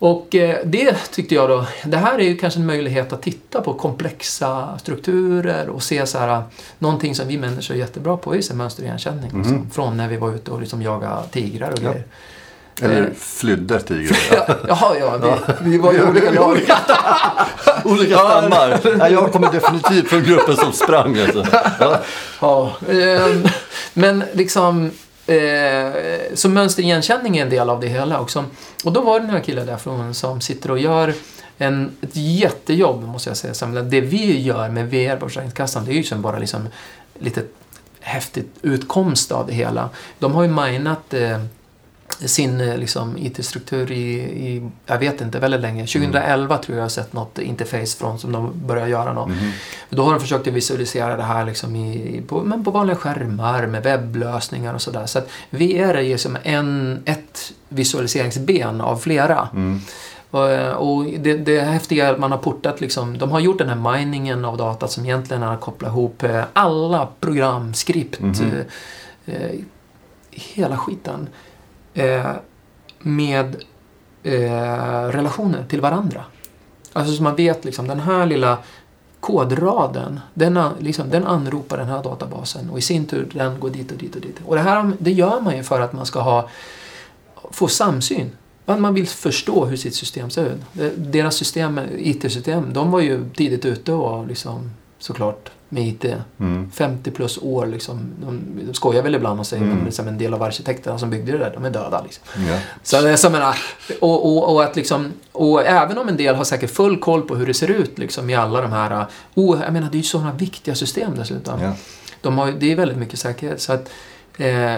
Mm. 0.03 0.15
Och 0.15 0.35
eh, 0.35 0.57
det 0.65 0.95
tyckte 1.11 1.35
jag 1.35 1.49
då, 1.49 1.65
det 1.85 1.97
här 1.97 2.19
är 2.19 2.23
ju 2.23 2.37
kanske 2.37 2.59
en 2.59 2.65
möjlighet 2.65 3.13
att 3.13 3.21
titta 3.21 3.61
på 3.61 3.73
komplexa 3.73 4.77
strukturer 4.79 5.69
och 5.69 5.83
se 5.83 6.05
så 6.05 6.17
här, 6.17 6.43
någonting 6.79 7.15
som 7.15 7.27
vi 7.27 7.37
människor 7.37 7.75
är 7.75 7.79
jättebra 7.79 8.17
på 8.17 8.33
är 8.35 8.41
ju 8.51 8.55
mönsterigenkänning. 8.55 9.29
Mhm. 9.33 9.39
Liksom, 9.41 9.69
från 9.71 9.97
när 9.97 10.07
vi 10.07 10.17
var 10.17 10.35
ute 10.35 10.51
och 10.51 10.59
liksom 10.61 10.81
jagade 10.81 11.23
tigrar 11.31 11.71
och 11.71 11.79
Ja. 11.83 11.89
grejer. 11.91 12.05
Eller 12.81 13.01
Eh. 13.01 13.13
flydde 13.17 13.79
tigrar. 13.79 14.17
Ja, 14.47 14.57
Jaha, 14.67 14.95
ja, 14.99 15.37
vi, 15.61 15.71
vi 15.71 15.77
var 15.77 15.93
ju 15.93 16.09
olika 16.09 16.31
lag. 16.31 16.57
Olika 17.83 18.17
stammar. 18.17 18.97
Nej, 18.97 19.13
jag 19.13 19.31
kommer 19.31 19.51
definitivt 19.51 20.07
från 20.09 20.23
gruppen 20.23 20.55
som 20.55 20.71
sprang. 20.73 21.19
Alltså. 21.19 21.45
Ja. 21.79 21.99
Ja, 22.41 22.71
ehm, 22.89 23.43
men 23.93 24.23
liksom... 24.33 24.91
Eh, 25.33 25.93
så 26.33 26.49
mönsterigenkänning 26.49 27.37
är 27.37 27.41
en 27.41 27.49
del 27.49 27.69
av 27.69 27.79
det 27.79 27.87
hela 27.87 28.19
också. 28.19 28.45
Och 28.83 28.93
då 28.93 29.01
var 29.01 29.19
det 29.19 29.25
några 29.25 29.41
killar 29.41 29.65
därifrån 29.65 30.13
som 30.13 30.41
sitter 30.41 30.71
och 30.71 30.79
gör 30.79 31.13
en, 31.57 31.91
ett 32.01 32.15
jättejobb, 32.15 33.03
måste 33.03 33.29
jag 33.29 33.37
säga. 33.37 33.81
Det 33.81 34.01
vi 34.01 34.41
gör 34.41 34.69
med 34.69 34.89
VR 34.89 35.15
på 35.15 35.27
Försäkringskassan, 35.27 35.85
det 35.85 35.91
är 35.91 35.95
ju 35.95 36.03
som 36.03 36.21
bara 36.21 36.39
liksom 36.39 36.67
lite 37.19 37.43
häftigt 37.99 38.49
utkomst 38.61 39.31
av 39.31 39.47
det 39.47 39.53
hela. 39.53 39.89
De 40.19 40.33
har 40.33 40.43
ju 40.43 40.49
minat 40.49 41.13
eh, 41.13 41.39
sin 42.19 42.61
eh, 42.61 42.77
liksom, 42.77 43.17
IT-struktur 43.17 43.91
i, 43.91 44.13
i, 44.21 44.69
jag 44.85 44.99
vet 44.99 45.21
inte, 45.21 45.39
väldigt 45.39 45.61
länge. 45.61 45.85
2011 45.87 46.57
tror 46.57 46.75
jag 46.75 46.77
jag 46.81 46.83
har 46.83 46.89
sett 46.89 47.13
något 47.13 47.39
interface 47.39 47.97
från 47.97 48.19
som 48.19 48.31
de 48.31 48.51
börjar 48.67 48.87
göra 48.87 49.13
något. 49.13 49.29
Mhm. 49.29 49.51
Då 49.89 50.03
har 50.03 50.11
de 50.11 50.19
försökt 50.19 50.47
att 50.47 50.53
visualisera 50.53 51.17
det 51.17 51.23
här 51.23 51.45
liksom 51.45 51.75
i, 51.75 52.21
på, 52.27 52.41
men 52.43 52.63
på 52.63 52.71
vanliga 52.71 52.95
skärmar 52.97 53.67
med 53.67 53.83
webblösningar 53.83 54.73
och 54.73 54.81
sådär. 54.81 55.05
Så 55.05 55.19
att 55.19 55.29
VR 55.49 55.93
är 55.95 56.01
ju 56.01 56.17
som 56.17 56.37
en, 56.43 57.01
ett 57.05 57.53
visualiseringsben 57.69 58.81
av 58.81 58.97
flera. 58.97 59.47
Mm. 59.53 59.81
Och, 60.29 60.49
och 60.89 61.05
det, 61.05 61.33
det 61.37 61.61
häftiga 61.61 62.07
är 62.07 62.13
att 62.13 62.19
man 62.19 62.31
har 62.31 62.37
portat 62.37 62.81
liksom, 62.81 63.17
de 63.17 63.31
har 63.31 63.39
gjort 63.39 63.57
den 63.57 63.69
här 63.69 63.97
miningen 63.97 64.45
av 64.45 64.57
data 64.57 64.87
som 64.87 65.05
egentligen 65.05 65.43
är 65.43 65.53
att 65.53 65.61
koppla 65.61 65.87
ihop 65.87 66.23
eh, 66.23 66.43
alla 66.53 67.07
program, 67.19 67.73
skript, 67.73 68.19
Mhm. 68.19 68.33
eh, 69.25 69.35
eh, 69.35 69.51
hela 70.31 70.77
skiten 70.77 71.27
eh, 71.93 72.31
med 72.99 73.55
eh, 74.23 75.07
relationer 75.07 75.65
till 75.69 75.81
varandra. 75.81 76.25
Alltså 76.93 77.15
så 77.15 77.23
man 77.23 77.35
vet 77.35 77.65
liksom 77.65 77.87
den 77.87 77.99
här 77.99 78.25
lilla 78.25 78.57
kodraden, 79.19 80.19
den, 80.33 80.59
liksom, 80.79 81.09
den 81.09 81.23
anropar 81.23 81.77
den 81.77 81.87
här 81.87 82.03
databasen 82.03 82.69
och 82.69 82.77
i 82.77 82.81
sin 82.81 83.05
tur 83.05 83.29
den 83.33 83.59
går 83.59 83.69
dit 83.69 83.91
och 83.91 83.97
dit 83.97 84.15
och 84.15 84.21
dit. 84.21 84.35
Och 84.45 84.55
det 84.55 84.61
här 84.61 84.91
det 84.99 85.11
gör 85.11 85.41
man 85.41 85.57
ju 85.57 85.63
för 85.63 85.81
att 85.81 85.93
man 85.93 86.05
ska 86.05 86.21
ha, 86.21 86.49
få 87.51 87.67
samsyn. 87.67 88.31
Att 88.65 88.79
man 88.79 88.93
vill 88.93 89.07
förstå 89.07 89.65
hur 89.65 89.77
sitt 89.77 89.95
system 89.95 90.29
ser 90.29 90.45
ut. 90.45 90.61
Deras 90.95 91.35
system, 91.35 91.79
IT-system, 91.97 92.73
de 92.73 92.91
var 92.91 92.99
ju 92.99 93.29
tidigt 93.29 93.65
ute 93.65 93.93
och 93.93 94.27
liksom 94.27 94.71
såklart 94.99 95.49
med 95.73 95.87
IT. 95.87 96.05
Mm. 96.39 96.71
50 96.71 97.11
plus 97.11 97.37
år 97.37 97.65
liksom. 97.65 97.99
De, 98.21 98.41
de 98.67 98.73
skojar 98.73 99.03
väl 99.03 99.15
ibland 99.15 99.39
och 99.39 99.47
säger 99.47 99.63
Mm. 99.63 99.75
men 99.75 99.85
liksom 99.85 100.07
en 100.07 100.17
del 100.17 100.33
av 100.33 100.43
arkitekterna 100.43 100.99
som 100.99 101.09
byggde 101.09 101.31
det 101.31 101.37
där, 101.37 101.51
de 101.53 101.65
är 101.65 101.69
döda 101.69 102.01
liksom. 102.03 102.23
Ja. 102.47 102.59
Så 102.83 103.01
det 103.01 103.09
är 103.09 103.15
som 103.15 103.35
en, 103.35 103.41
och, 104.01 104.25
och, 104.25 104.53
och 104.53 104.63
att 104.63 104.75
liksom, 104.75 105.13
och 105.31 105.65
även 105.65 105.97
om 105.97 106.07
en 106.09 106.17
del 106.17 106.35
har 106.35 106.43
säkert 106.43 106.69
full 106.71 106.99
koll 106.99 107.21
på 107.21 107.35
hur 107.35 107.47
det 107.47 107.53
ser 107.53 107.71
ut 107.71 107.99
liksom 107.99 108.29
i 108.29 108.35
alla 108.35 108.61
de 108.61 108.71
här, 108.71 109.05
oh, 109.35 109.61
jag 109.63 109.73
menar 109.73 109.89
det 109.91 109.95
är 109.95 109.99
ju 109.99 110.03
sådana 110.03 110.31
viktiga 110.33 110.75
system 110.75 111.15
dessutom. 111.15 111.61
Ja. 111.61 111.73
De 112.21 112.37
har, 112.37 112.51
det 112.51 112.71
är 112.71 112.75
väldigt 112.75 112.97
mycket 112.97 113.19
säkerhet. 113.19 113.61
Så 113.61 113.73
att, 113.73 113.89
eh, 114.37 114.75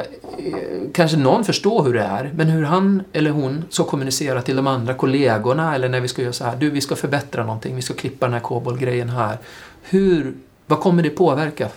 kanske 0.93 1.17
någon 1.17 1.45
förstår 1.45 1.83
hur 1.83 1.93
det 1.93 2.03
är, 2.03 2.31
men 2.35 2.47
hur 2.47 2.63
han 2.63 3.03
eller 3.13 3.31
hon 3.31 3.63
ska 3.69 3.83
kommunicera 3.83 4.41
till 4.41 4.55
de 4.55 4.67
andra 4.67 4.93
kollegorna 4.93 5.75
eller 5.75 5.89
när 5.89 6.01
vi 6.01 6.07
ska 6.07 6.21
göra 6.21 6.33
så 6.33 6.43
här, 6.43 6.55
du 6.55 6.69
vi 6.69 6.81
ska 6.81 6.95
förbättra 6.95 7.45
någonting, 7.45 7.75
vi 7.75 7.81
ska 7.81 7.93
klippa 7.93 8.25
den 8.25 8.33
här 8.33 8.39
kobolgrejen 8.39 9.09
här. 9.09 9.37
Hur, 9.83 10.33
vad 10.67 10.79
kommer 10.79 11.03
det 11.03 11.09
påverka? 11.09 11.69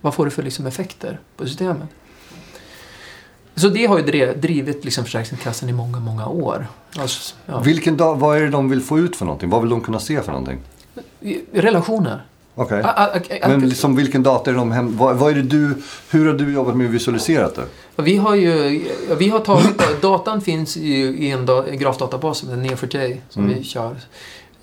Vad 0.00 0.14
får 0.14 0.24
det 0.24 0.30
för 0.30 0.42
liksom 0.42 0.66
effekter 0.66 1.20
på 1.36 1.46
systemet? 1.46 1.88
Så 3.54 3.68
det 3.68 3.86
har 3.86 3.98
ju 3.98 4.04
drivit 4.34 4.84
liksom 4.84 5.04
Försäkringskassan 5.04 5.68
i 5.68 5.72
många, 5.72 6.00
många 6.00 6.26
år. 6.26 6.66
Alltså, 6.98 7.34
ja. 7.46 7.60
Vilken 7.60 7.96
dag, 7.96 8.16
vad 8.16 8.36
är 8.36 8.40
det 8.40 8.48
de 8.50 8.68
vill 8.70 8.80
få 8.82 8.98
ut 8.98 9.16
för 9.16 9.24
någonting? 9.24 9.50
Vad 9.50 9.60
vill 9.60 9.70
de 9.70 9.80
kunna 9.80 10.00
se 10.00 10.22
för 10.22 10.32
någonting? 10.32 10.58
Relationer. 11.52 12.24
Okej. 12.54 12.82
A- 12.84 13.08
Men 13.40 13.68
liksom 13.68 13.96
vilken 13.96 14.22
data 14.22 14.50
är 14.50 14.54
de 14.54 14.72
hem... 14.72 14.96
Vad, 14.96 15.16
vad 15.16 15.30
är 15.30 15.34
det 15.34 15.42
du... 15.42 15.74
Hur 16.10 16.26
har 16.26 16.32
du 16.34 16.52
jobbat 16.52 16.76
med 16.76 16.86
att 16.86 16.92
visualisera 16.92 17.48
det? 17.48 17.64
Vi 18.02 18.16
har 18.16 18.34
ju, 18.34 18.84
vi 19.18 19.28
har 19.28 19.40
tagit, 19.40 20.02
datan 20.02 20.40
finns 20.40 20.76
i, 20.76 20.92
i 20.96 21.30
en 21.30 21.46
da, 21.46 21.66
en 21.66 21.78
grafdatabas 21.78 22.38
som 22.38 22.48
heter 22.48 22.76
Neo4j 22.76 23.16
som 23.28 23.44
Mm. 23.44 23.54
vi 23.58 23.64
kör. 23.64 23.96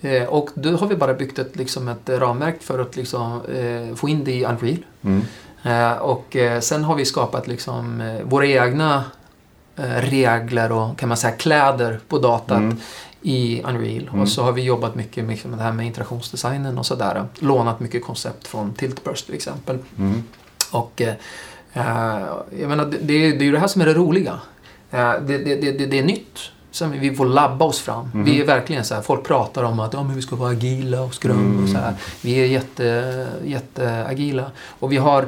Eh, 0.03 0.23
och 0.23 0.49
då 0.55 0.75
har 0.77 0.87
vi 0.87 0.95
bara 0.95 1.13
byggt 1.13 1.39
ett, 1.39 1.55
liksom 1.55 1.87
ett 1.87 2.09
ramverk 2.09 2.61
för 2.61 2.79
att 2.79 2.95
liksom, 2.95 3.41
eh, 3.55 3.95
få 3.95 4.09
in 4.09 4.23
det 4.23 4.31
i 4.33 4.45
Unreal. 4.45 4.77
Mm. 5.01 5.21
Eh, 5.63 5.97
och 5.97 6.35
eh, 6.35 6.59
sen 6.59 6.83
har 6.83 6.95
vi 6.95 7.05
skapat 7.05 7.47
liksom, 7.47 8.01
eh, 8.01 8.21
våra 8.23 8.47
egna 8.47 9.03
regler 9.99 10.71
och 10.71 10.97
kan 10.97 11.09
man 11.09 11.17
säga 11.17 11.33
kläder 11.33 11.99
på 12.07 12.17
datat 12.19 12.57
Mm. 12.57 12.77
i 13.21 13.61
Unreal. 13.63 14.07
Mm. 14.07 14.21
Och 14.21 14.29
så 14.29 14.43
har 14.43 14.51
vi 14.51 14.61
jobbat 14.61 14.95
mycket 14.95 15.25
med 15.25 15.37
det 15.43 15.63
här 15.63 15.71
med 15.71 15.85
interaktionsdesignen 15.85 16.77
och 16.77 16.85
sådär. 16.85 17.25
Lånat 17.39 17.79
mycket 17.79 18.03
koncept 18.05 18.47
från 18.47 18.73
Tiltburst 18.73 19.25
till 19.25 19.35
exempel. 19.35 19.77
Mm. 19.97 20.23
Och 20.71 21.01
jag 22.59 22.69
menar, 22.69 22.85
det, 22.85 22.97
det, 23.01 23.13
är- 23.13 23.31
det 23.31 23.43
är 23.43 23.45
ju 23.45 23.51
det 23.51 23.59
här 23.59 23.67
som 23.67 23.81
är 23.81 23.85
det 23.85 23.93
roliga. 23.93 24.39
Det, 24.91 25.19
det, 25.37 25.55
det, 25.55 25.85
det 25.85 25.99
är 25.99 26.03
nytt. 26.03 26.39
Som 26.73 26.91
vi 26.91 27.15
får 27.15 27.25
labba 27.25 27.65
oss 27.65 27.79
fram. 27.79 28.09
Mhm. 28.13 28.23
Vi 28.25 28.41
är 28.41 28.45
verkligen 28.45 28.85
så 28.85 28.95
här, 28.95 29.01
folk 29.01 29.23
pratar 29.23 29.63
om 29.63 29.79
att 29.79 29.93
ja, 29.93 30.03
men 30.03 30.15
vi 30.15 30.21
ska 30.21 30.35
vara 30.35 30.49
agila 30.51 31.01
och 31.01 31.13
skrum 31.13 31.63
och 31.63 31.69
så 31.69 31.77
här. 31.77 31.93
Vi 32.21 32.33
är 32.35 32.45
jätte, 32.45 33.27
jätteagila. 33.45 34.51
Och 34.79 34.91
vi 34.91 34.97
har, 34.97 35.25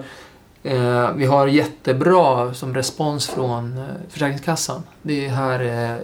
eh, 0.63 1.11
vi 1.15 1.25
har 1.25 1.47
jättebra 1.47 2.53
som 2.53 2.73
respons 2.75 3.27
från 3.27 3.77
eh, 3.77 3.83
Försäkringskassan. 4.09 4.83
Det, 5.01 5.25
är 5.25 5.29
här, 5.29 5.59
eh, 5.59 5.97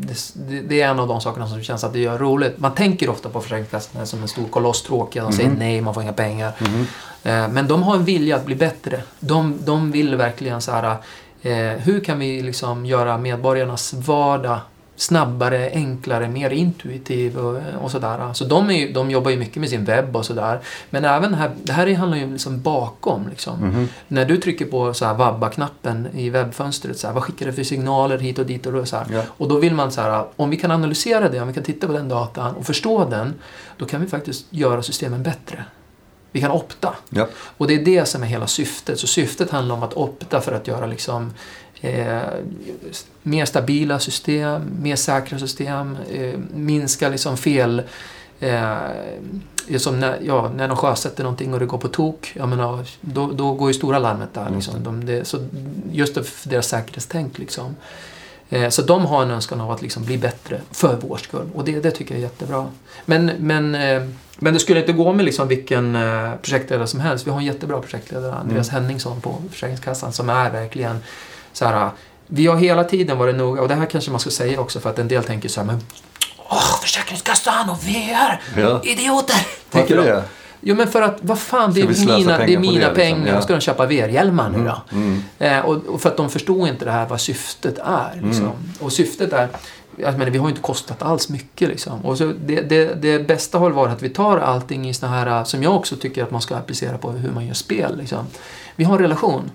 det, 0.00 0.60
det 0.68 0.80
är 0.82 0.88
en 0.88 0.98
av 1.00 1.08
de 1.08 1.20
sakerna 1.20 1.48
som 1.48 1.62
känns 1.62 1.84
att 1.84 1.92
det 1.92 1.98
gör 1.98 2.18
roligt. 2.18 2.58
Man 2.58 2.74
tänker 2.74 3.08
ofta 3.10 3.28
på 3.28 3.40
Försäkringskassan 3.40 4.06
som 4.06 4.22
en 4.22 4.28
stor 4.28 4.44
koloss 4.48 4.82
tråkiga. 4.82 5.22
De 5.22 5.32
säger 5.32 5.48
Mhm. 5.50 5.58
nej, 5.58 5.80
man 5.80 5.94
får 5.94 6.02
inga 6.02 6.12
pengar. 6.12 6.52
Mhm. 6.60 6.86
Eh, 7.22 7.48
Men 7.48 7.68
de 7.68 7.82
har 7.82 7.94
en 7.96 8.04
vilja 8.04 8.36
att 8.36 8.44
bli 8.46 8.54
bättre. 8.54 9.02
De, 9.20 9.58
de 9.64 9.90
vill 9.90 10.16
verkligen 10.16 10.60
så 10.60 10.72
här, 10.72 10.96
eh, 11.42 11.52
hur 11.78 12.00
kan 12.04 12.18
vi 12.18 12.42
liksom 12.42 12.86
göra 12.86 13.18
medborgarnas 13.18 13.92
vardag 13.94 14.58
snabbare, 14.98 15.70
enklare, 15.74 16.28
mer 16.28 16.50
intuitiv 16.50 17.38
och, 17.38 17.60
och 17.80 17.90
sådär. 17.90 18.32
Så 18.32 18.44
de, 18.44 18.70
är 18.70 18.94
de 18.94 19.10
jobbar 19.10 19.30
ju 19.30 19.36
mycket 19.36 19.56
med 19.56 19.68
sin 19.68 19.84
webb 19.84 20.16
och 20.16 20.26
sådär. 20.26 20.60
Men 20.90 21.04
även 21.04 21.34
här, 21.34 21.50
det 21.62 21.72
här 21.72 21.94
handlar 21.94 22.18
ju 22.18 22.32
liksom 22.32 22.62
bakom. 22.62 23.28
Liksom. 23.28 23.58
Mhm. 23.58 23.88
När 24.08 24.24
du 24.24 24.36
trycker 24.36 24.64
på 24.64 24.94
så 24.94 25.04
här 25.04 25.14
vabba-knappen 25.14 26.08
i 26.14 26.30
webbfönstret, 26.30 26.98
så 26.98 27.06
här, 27.06 27.14
vad 27.14 27.22
skickar 27.22 27.46
det 27.46 27.52
för 27.52 27.62
signaler 27.62 28.18
hit 28.18 28.38
och 28.38 28.46
dit 28.46 28.66
och 28.66 28.88
så 28.88 28.96
här. 28.96 29.06
Ja. 29.12 29.22
Och 29.28 29.48
då 29.48 29.58
vill 29.58 29.74
man 29.74 29.92
så 29.92 30.00
här, 30.00 30.26
om 30.36 30.50
vi 30.50 30.56
kan 30.56 30.70
analysera 30.70 31.28
det, 31.28 31.40
om 31.40 31.48
vi 31.48 31.54
kan 31.54 31.64
titta 31.64 31.86
på 31.86 31.92
den 31.92 32.08
datan 32.08 32.54
och 32.54 32.66
förstå 32.66 33.04
den, 33.04 33.34
då 33.76 33.86
kan 33.86 34.00
vi 34.00 34.06
faktiskt 34.06 34.46
göra 34.50 34.82
systemen 34.82 35.22
bättre. 35.22 35.64
Vi 36.32 36.40
kan 36.40 36.50
opta. 36.50 36.94
Ja. 37.10 37.28
Och 37.56 37.66
det 37.66 37.74
är 37.74 37.84
det 37.84 38.04
som 38.04 38.22
är 38.22 38.26
hela 38.26 38.46
syftet. 38.46 39.00
Så 39.00 39.06
syftet 39.06 39.50
handlar 39.50 39.74
om 39.74 39.82
att 39.82 39.94
opta 39.94 40.40
för 40.40 40.52
att 40.52 40.66
göra 40.66 40.86
liksom 40.86 41.32
eh, 41.80 42.20
mer 43.22 43.44
stabila 43.44 43.98
system, 43.98 44.62
mer 44.82 44.96
säkra 44.96 45.38
system, 45.38 45.96
eh, 46.12 46.38
minska 46.54 47.08
liksom 47.08 47.36
fel 47.36 47.82
Eh, 48.40 48.76
det 49.68 49.74
är 49.74 49.78
som 49.78 50.00
när, 50.00 50.18
ja, 50.22 50.52
när 50.56 50.68
de 50.68 50.76
sjösätter 50.76 51.22
någonting 51.22 51.54
och 51.54 51.60
det 51.60 51.66
går 51.66 51.78
på 51.78 51.88
tok, 51.88 52.32
jag 52.36 52.48
menar, 52.48 52.84
då, 53.00 53.26
då 53.26 53.52
går 53.52 53.68
ju 53.68 53.74
stora 53.74 53.98
larmet 53.98 54.34
där. 54.34 54.50
Liksom. 54.54 54.84
De, 54.84 55.06
det, 55.06 55.24
så 55.24 55.38
just 55.92 56.14
för 56.14 56.48
deras 56.48 56.68
säkerhetstänk. 56.68 57.38
Liksom. 57.38 57.76
Eh, 58.48 58.68
så 58.68 58.82
de 58.82 59.06
har 59.06 59.22
en 59.22 59.30
önskan 59.30 59.60
av 59.60 59.70
att 59.70 59.82
liksom 59.82 60.04
bli 60.04 60.18
bättre 60.18 60.60
för 60.70 60.98
vår 61.00 61.16
skull. 61.16 61.46
Och 61.54 61.64
det, 61.64 61.80
det 61.80 61.90
tycker 61.90 62.14
jag 62.14 62.18
är 62.18 62.22
jättebra. 62.22 62.66
Men, 63.04 63.32
men, 63.38 63.74
eh, 63.74 64.02
men 64.38 64.54
det 64.54 64.60
skulle 64.60 64.80
inte 64.80 64.92
gå 64.92 65.12
med 65.12 65.24
liksom 65.24 65.48
vilken 65.48 65.96
eh, 65.96 66.34
projektledare 66.42 66.86
som 66.86 67.00
helst. 67.00 67.26
Vi 67.26 67.30
har 67.30 67.38
en 67.38 67.44
jättebra 67.44 67.80
projektledare, 67.80 68.34
Andreas 68.34 68.68
Henningsson 68.68 69.20
på 69.20 69.42
Försäkringskassan, 69.50 70.12
som 70.12 70.30
är 70.30 70.50
verkligen 70.50 70.98
så 71.52 71.64
här. 71.64 71.90
Vi 72.26 72.46
har 72.46 72.56
hela 72.56 72.84
tiden 72.84 73.18
varit 73.18 73.36
noga, 73.36 73.62
och 73.62 73.68
det 73.68 73.74
här 73.74 73.86
kanske 73.86 74.10
man 74.10 74.20
ska 74.20 74.30
säga 74.30 74.60
också 74.60 74.80
för 74.80 74.90
att 74.90 74.98
en 74.98 75.08
del 75.08 75.24
tänker 75.24 75.48
så 75.48 75.60
här, 75.60 75.66
men 75.66 75.80
Åh, 76.50 76.80
Försäkringskassan 76.82 77.70
och 77.70 77.84
VR! 77.84 78.40
Ja. 78.56 78.80
Idioter! 78.84 79.46
Varför 79.70 79.96
det? 79.96 80.24
Jo 80.60 80.74
men 80.74 80.88
för 80.88 81.02
att, 81.02 81.18
vad 81.20 81.38
fan, 81.38 81.72
det 81.74 81.80
är 81.80 82.16
mina, 82.16 82.38
det 82.38 82.54
är 82.54 82.58
mina 82.58 82.72
det, 82.72 82.78
liksom? 82.78 82.94
pengar. 82.94 83.34
Ja. 83.34 83.42
Ska 83.42 83.52
de 83.52 83.60
köpa 83.60 83.86
VR-hjälmar 83.86 84.50
nu 84.50 84.64
då? 84.64 84.82
Mm. 84.92 85.22
Eh, 85.38 85.58
och, 85.58 85.86
och 85.86 86.00
för 86.00 86.08
att 86.08 86.16
de 86.16 86.30
förstår 86.30 86.68
inte 86.68 86.84
det 86.84 86.90
här 86.90 87.06
vad 87.06 87.20
syftet 87.20 87.78
är. 87.78 88.20
Liksom. 88.22 88.44
Mm. 88.44 88.56
Och 88.80 88.92
syftet 88.92 89.32
är, 89.32 89.48
jag 89.96 90.18
menar, 90.18 90.30
vi 90.30 90.38
har 90.38 90.46
ju 90.46 90.50
inte 90.50 90.62
kostat 90.62 91.02
alls 91.02 91.28
mycket. 91.28 91.68
Liksom. 91.68 92.04
Och 92.04 92.18
så 92.18 92.32
det, 92.46 92.60
det, 92.60 93.02
det 93.02 93.18
bästa 93.26 93.58
har 93.58 93.70
varit 93.70 93.92
att 93.92 94.02
vi 94.02 94.08
tar 94.08 94.38
allting 94.38 94.88
i 94.88 94.94
såna 94.94 95.12
här, 95.12 95.44
som 95.44 95.62
jag 95.62 95.76
också 95.76 95.96
tycker 95.96 96.22
att 96.22 96.30
man 96.30 96.40
ska 96.40 96.56
applicera 96.56 96.98
på 96.98 97.10
hur 97.10 97.30
man 97.30 97.46
gör 97.46 97.54
spel. 97.54 97.96
Liksom. 97.96 98.26
Vi 98.76 98.84
har 98.84 98.94
en 98.94 99.02
relation. 99.02 99.50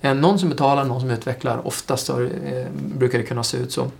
Eh, 0.00 0.14
någon 0.14 0.38
som 0.38 0.48
betalar, 0.48 0.84
någon 0.84 1.00
som 1.00 1.10
utvecklar. 1.10 1.66
Oftast 1.66 2.06
så, 2.06 2.22
eh, 2.22 2.66
brukar 2.72 3.18
det 3.18 3.24
kunna 3.24 3.44
se 3.44 3.56
ut 3.56 3.72
så. 3.72 3.90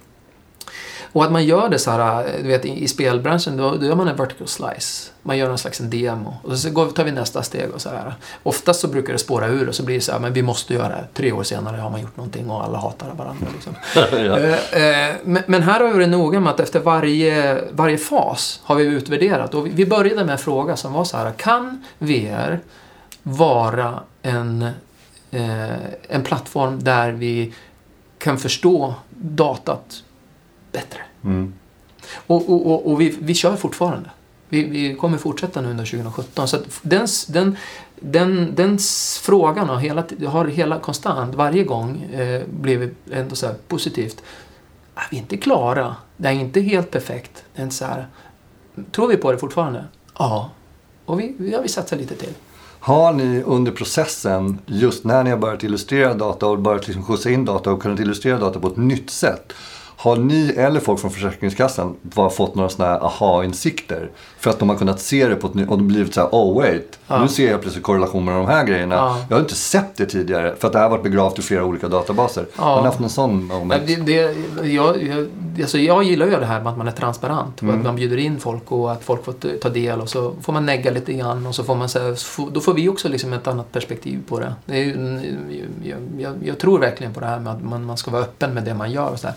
Och 1.12 1.24
att 1.24 1.32
man 1.32 1.44
gör 1.44 1.68
det 1.68 1.78
så 1.78 1.90
här, 1.90 2.24
eh, 2.24 2.42
du 2.42 2.48
vet 2.48 2.64
i, 2.64 2.88
spelbranschen, 2.88 3.56
då, 3.56 3.76
då 3.76 3.86
gör 3.86 3.94
man 3.94 4.08
en 4.08 4.16
vertical 4.16 4.48
slice. 4.48 5.10
Man 5.22 5.38
gör 5.38 5.50
en 5.50 5.58
slags 5.58 5.80
en 5.80 5.90
demo. 5.90 6.36
Och 6.42 6.58
så 6.58 6.70
går, 6.70 6.86
tar 6.86 7.04
vi 7.04 7.12
nästa 7.12 7.42
steg 7.42 7.70
och 7.74 7.80
så 7.80 7.88
här. 7.88 8.14
Oftast 8.42 8.80
så 8.80 8.88
brukar 8.88 9.12
det 9.12 9.18
spåra 9.18 9.46
ur 9.46 9.68
och 9.68 9.74
så 9.74 9.82
blir 9.82 9.94
det 9.94 10.00
så 10.00 10.12
här, 10.12 10.18
men 10.18 10.32
vi 10.32 10.42
måste 10.42 10.74
göra 10.74 10.88
det. 10.88 11.06
Tre 11.14 11.32
år 11.32 11.42
senare 11.42 11.76
har 11.76 11.90
man 11.90 12.00
gjort 12.00 12.16
någonting 12.16 12.50
och 12.50 12.64
alla 12.64 12.78
hatar 12.78 13.14
varandra. 13.14 13.46
Liksom. 13.52 13.74
ja. 14.24 14.56
Men, 15.24 15.42
men 15.46 15.62
här 15.62 15.80
har 15.80 15.86
vi 15.86 15.92
varit 15.92 16.08
noga 16.08 16.40
med 16.40 16.52
att 16.52 16.60
efter 16.60 16.80
varje, 16.80 17.64
varje 17.72 17.98
fas 17.98 18.60
har 18.64 18.74
vi 18.74 18.84
utvärderat. 18.84 19.54
Och 19.54 19.66
vi, 19.66 19.86
började 19.86 20.24
med 20.24 20.32
en 20.32 20.38
fråga 20.38 20.76
som 20.76 20.92
var 20.92 21.04
så 21.04 21.16
här, 21.16 21.32
kan 21.32 21.84
VR 21.98 22.60
vara 23.22 24.00
en, 24.22 24.70
en 25.30 26.22
plattform 26.24 26.84
där 26.84 27.12
vi 27.12 27.52
kan 28.18 28.38
förstå 28.38 28.94
datat 29.10 30.04
bättre? 30.72 31.00
Mm. 31.24 31.54
Och, 32.26 32.50
och, 32.50 32.66
och, 32.66 32.92
och 32.92 33.00
vi, 33.00 33.16
vi 33.20 33.34
kör 33.34 33.56
fortfarande. 33.56 34.10
Vi, 34.48 34.64
vi 34.64 34.94
kommer 34.94 35.18
fortsätta 35.18 35.60
nu 35.60 35.70
under 35.70 35.84
2017. 35.84 36.48
Så 36.48 36.58
den, 36.82 37.06
den, 37.28 37.56
den, 38.00 38.54
den 38.54 38.78
frågan 39.22 39.68
har 39.68 39.76
hela, 39.76 40.04
har 40.26 40.44
hela 40.46 40.78
konstant, 40.78 41.34
varje 41.34 41.64
gång, 41.64 42.02
eh, 42.02 42.42
blivit 42.46 42.94
ändå 43.10 43.36
så 43.36 43.46
här 43.46 43.54
positivt. 43.68 44.22
Ah, 44.94 45.02
vi 45.10 45.16
är 45.16 45.20
inte 45.20 45.36
klara. 45.36 45.96
Det 46.16 46.28
är 46.28 46.32
inte 46.32 46.60
helt 46.60 46.90
perfekt. 46.90 47.44
Det 47.54 47.60
är 47.60 47.64
inte 47.64 47.76
så 47.76 47.84
här. 47.84 48.06
Tror 48.92 49.08
vi 49.08 49.16
på 49.16 49.32
det 49.32 49.38
fortfarande? 49.38 49.84
Ja. 50.18 50.50
Och 51.04 51.20
vi, 51.20 51.34
vi 51.38 51.54
har 51.54 51.62
vi 51.62 51.68
satsat 51.68 51.98
lite 51.98 52.14
till. 52.14 52.32
Har 52.88 53.12
ni 53.12 53.42
under 53.42 53.72
processen, 53.72 54.58
just 54.66 55.04
när 55.04 55.24
ni 55.24 55.30
har 55.30 55.36
börjat 55.36 55.64
illustrera 55.64 56.14
data 56.14 56.46
och 56.46 56.58
börjat 56.58 56.86
liksom 56.86 57.04
skjutsa 57.04 57.30
in 57.30 57.44
data 57.44 57.70
och 57.72 57.82
kunnat 57.82 58.00
illustrera 58.00 58.38
data 58.38 58.60
på 58.60 58.68
ett 58.68 58.76
nytt 58.76 59.10
sätt. 59.10 59.52
Har 60.00 60.16
ni 60.16 60.54
eller 60.56 60.80
folk 60.80 61.00
från 61.00 61.10
Försäkringskassan 61.10 61.96
bara 62.02 62.30
fått 62.30 62.54
några 62.54 62.68
sådana 62.68 62.92
här 62.92 63.00
aha-insikter? 63.00 64.10
För 64.38 64.50
att 64.50 64.58
de 64.58 64.68
har 64.68 64.76
kunnat 64.76 65.00
se 65.00 65.28
det 65.28 65.34
på 65.36 65.46
ett 65.46 65.54
nytt 65.54 65.68
och 65.68 65.78
det 65.78 65.84
blivit 65.84 66.14
så 66.14 66.20
här, 66.20 66.28
oh 66.32 66.56
wait, 66.62 66.98
Ja. 67.06 67.22
nu 67.22 67.28
ser 67.28 67.50
jag 67.50 67.60
plötsligt 67.60 67.84
korrelation 67.84 68.24
med 68.24 68.34
de 68.34 68.46
här 68.46 68.64
grejerna. 68.64 68.94
Ja. 68.94 69.18
Jag 69.28 69.36
har 69.36 69.40
inte 69.40 69.54
sett 69.54 69.96
det 69.96 70.06
tidigare 70.06 70.54
för 70.58 70.66
att 70.66 70.72
det 70.72 70.78
här 70.78 70.84
har 70.84 70.90
varit 70.90 71.02
begravt 71.02 71.38
i 71.38 71.42
flera 71.42 71.64
olika 71.64 71.88
databaser. 71.88 72.46
Ja. 72.56 72.62
Har 72.62 72.80
ni 72.80 72.86
haft 72.86 72.98
någon 73.00 73.10
sån 73.10 73.46
Men 73.46 73.58
moment? 73.58 73.86
det, 73.86 73.96
det, 73.96 74.12
jag, 74.68 75.02
jag, 75.02 75.28
alltså 75.60 75.78
jag 75.78 76.04
gillar 76.04 76.26
ju 76.26 76.36
det 76.36 76.46
här 76.46 76.60
med 76.60 76.72
att 76.72 76.78
man 76.78 76.88
är 76.88 76.92
transparent. 76.92 77.56
och 77.56 77.62
Mm. 77.62 77.76
Att 77.76 77.84
man 77.84 77.96
bjuder 77.96 78.16
in 78.16 78.40
folk 78.40 78.72
och 78.72 78.92
att 78.92 79.04
folk 79.04 79.24
får 79.24 79.58
ta 79.58 79.68
del 79.68 80.00
och 80.00 80.08
så 80.08 80.34
får 80.42 80.52
man 80.52 80.66
negga 80.66 80.90
lite 80.90 81.12
grann 81.12 81.46
och 81.46 81.54
så 81.54 81.64
får 81.64 81.74
man 81.74 81.88
säga, 81.88 82.16
då 82.52 82.60
får 82.60 82.74
vi 82.74 82.88
också 82.88 83.08
liksom 83.08 83.32
ett 83.32 83.46
annat 83.46 83.72
perspektiv 83.72 84.20
på 84.28 84.40
det. 84.40 84.54
det 84.66 84.82
är 84.84 84.96
jag, 86.18 86.34
jag 86.44 86.58
tror 86.58 86.78
verkligen 86.78 87.14
på 87.14 87.20
det 87.20 87.26
här 87.26 87.40
med 87.40 87.52
att 87.52 87.62
man, 87.64 87.84
man 87.84 87.96
ska 87.96 88.10
vara 88.10 88.22
öppen 88.22 88.54
med 88.54 88.64
det 88.64 88.74
man 88.74 88.92
gör. 88.92 89.10
Och 89.10 89.18
så 89.18 89.26
här. 89.26 89.36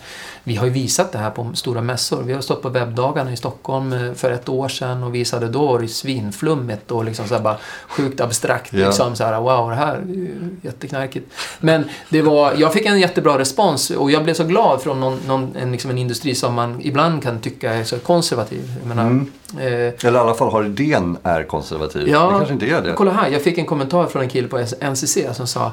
Vi 0.51 0.57
har 0.57 0.65
ju 0.65 0.71
visat 0.71 1.11
det 1.11 1.17
här 1.17 1.29
på 1.29 1.51
stora 1.53 1.81
mässor. 1.81 2.23
Vi 2.23 2.33
har 2.33 2.41
stått 2.41 2.61
på 2.61 2.69
webbdagarna 2.69 3.31
i 3.33 3.37
Stockholm 3.37 3.93
eh, 3.93 4.13
för 4.13 4.31
ett 4.31 4.49
år 4.49 4.67
sedan 4.67 5.03
och 5.03 5.15
visade 5.15 5.47
då 5.49 5.67
var 5.67 5.79
det 5.79 5.87
svinflummigt 5.87 6.91
och 6.91 7.05
liksom 7.05 7.27
så 7.27 7.39
bara 7.39 7.57
sjukt 7.87 8.21
abstrakt. 8.21 8.73
Ja. 8.73 8.85
Liksom 8.87 9.15
så 9.15 9.23
här, 9.23 9.41
wow, 9.41 9.69
det 9.69 9.75
här 9.75 9.95
är 9.95 10.27
jätteknarkigt. 10.61 11.33
Men 11.59 11.83
det 12.09 12.21
var, 12.21 12.53
jag 12.57 12.73
fick 12.73 12.85
en 12.85 12.99
jättebra 12.99 13.39
respons 13.39 13.89
och 13.89 14.11
jag 14.11 14.23
blev 14.23 14.33
så 14.33 14.43
glad 14.43 14.81
från 14.81 14.99
någon, 14.99 15.19
någon, 15.27 15.55
en, 15.55 15.71
liksom 15.71 15.91
en 15.91 15.97
industri 15.97 16.35
som 16.35 16.53
man 16.53 16.81
ibland 16.81 17.23
kan 17.23 17.39
tycka 17.39 17.73
är 17.73 17.83
så 17.83 17.99
konservativ. 17.99 18.71
Jag 18.79 18.87
menar, 18.87 19.03
Mm. 19.03 19.31
eh, 19.57 19.93
Eller 20.07 20.13
i 20.13 20.17
alla 20.17 20.33
fall 20.33 20.51
har 20.51 20.63
idén 20.65 21.17
är 21.23 21.43
konservativ. 21.43 22.07
Ja. 22.09 22.25
Det 22.25 22.31
kanske 22.37 22.53
inte 22.53 22.65
är 22.65 22.81
det. 22.81 22.93
Kolla 22.93 23.11
här, 23.11 23.29
jag 23.29 23.41
fick 23.41 23.57
en 23.57 23.65
kommentar 23.65 24.05
från 24.05 24.21
en 24.21 24.29
kille 24.29 24.47
på 24.47 24.57
NCC 24.81 25.17
som 25.33 25.47
sa 25.47 25.71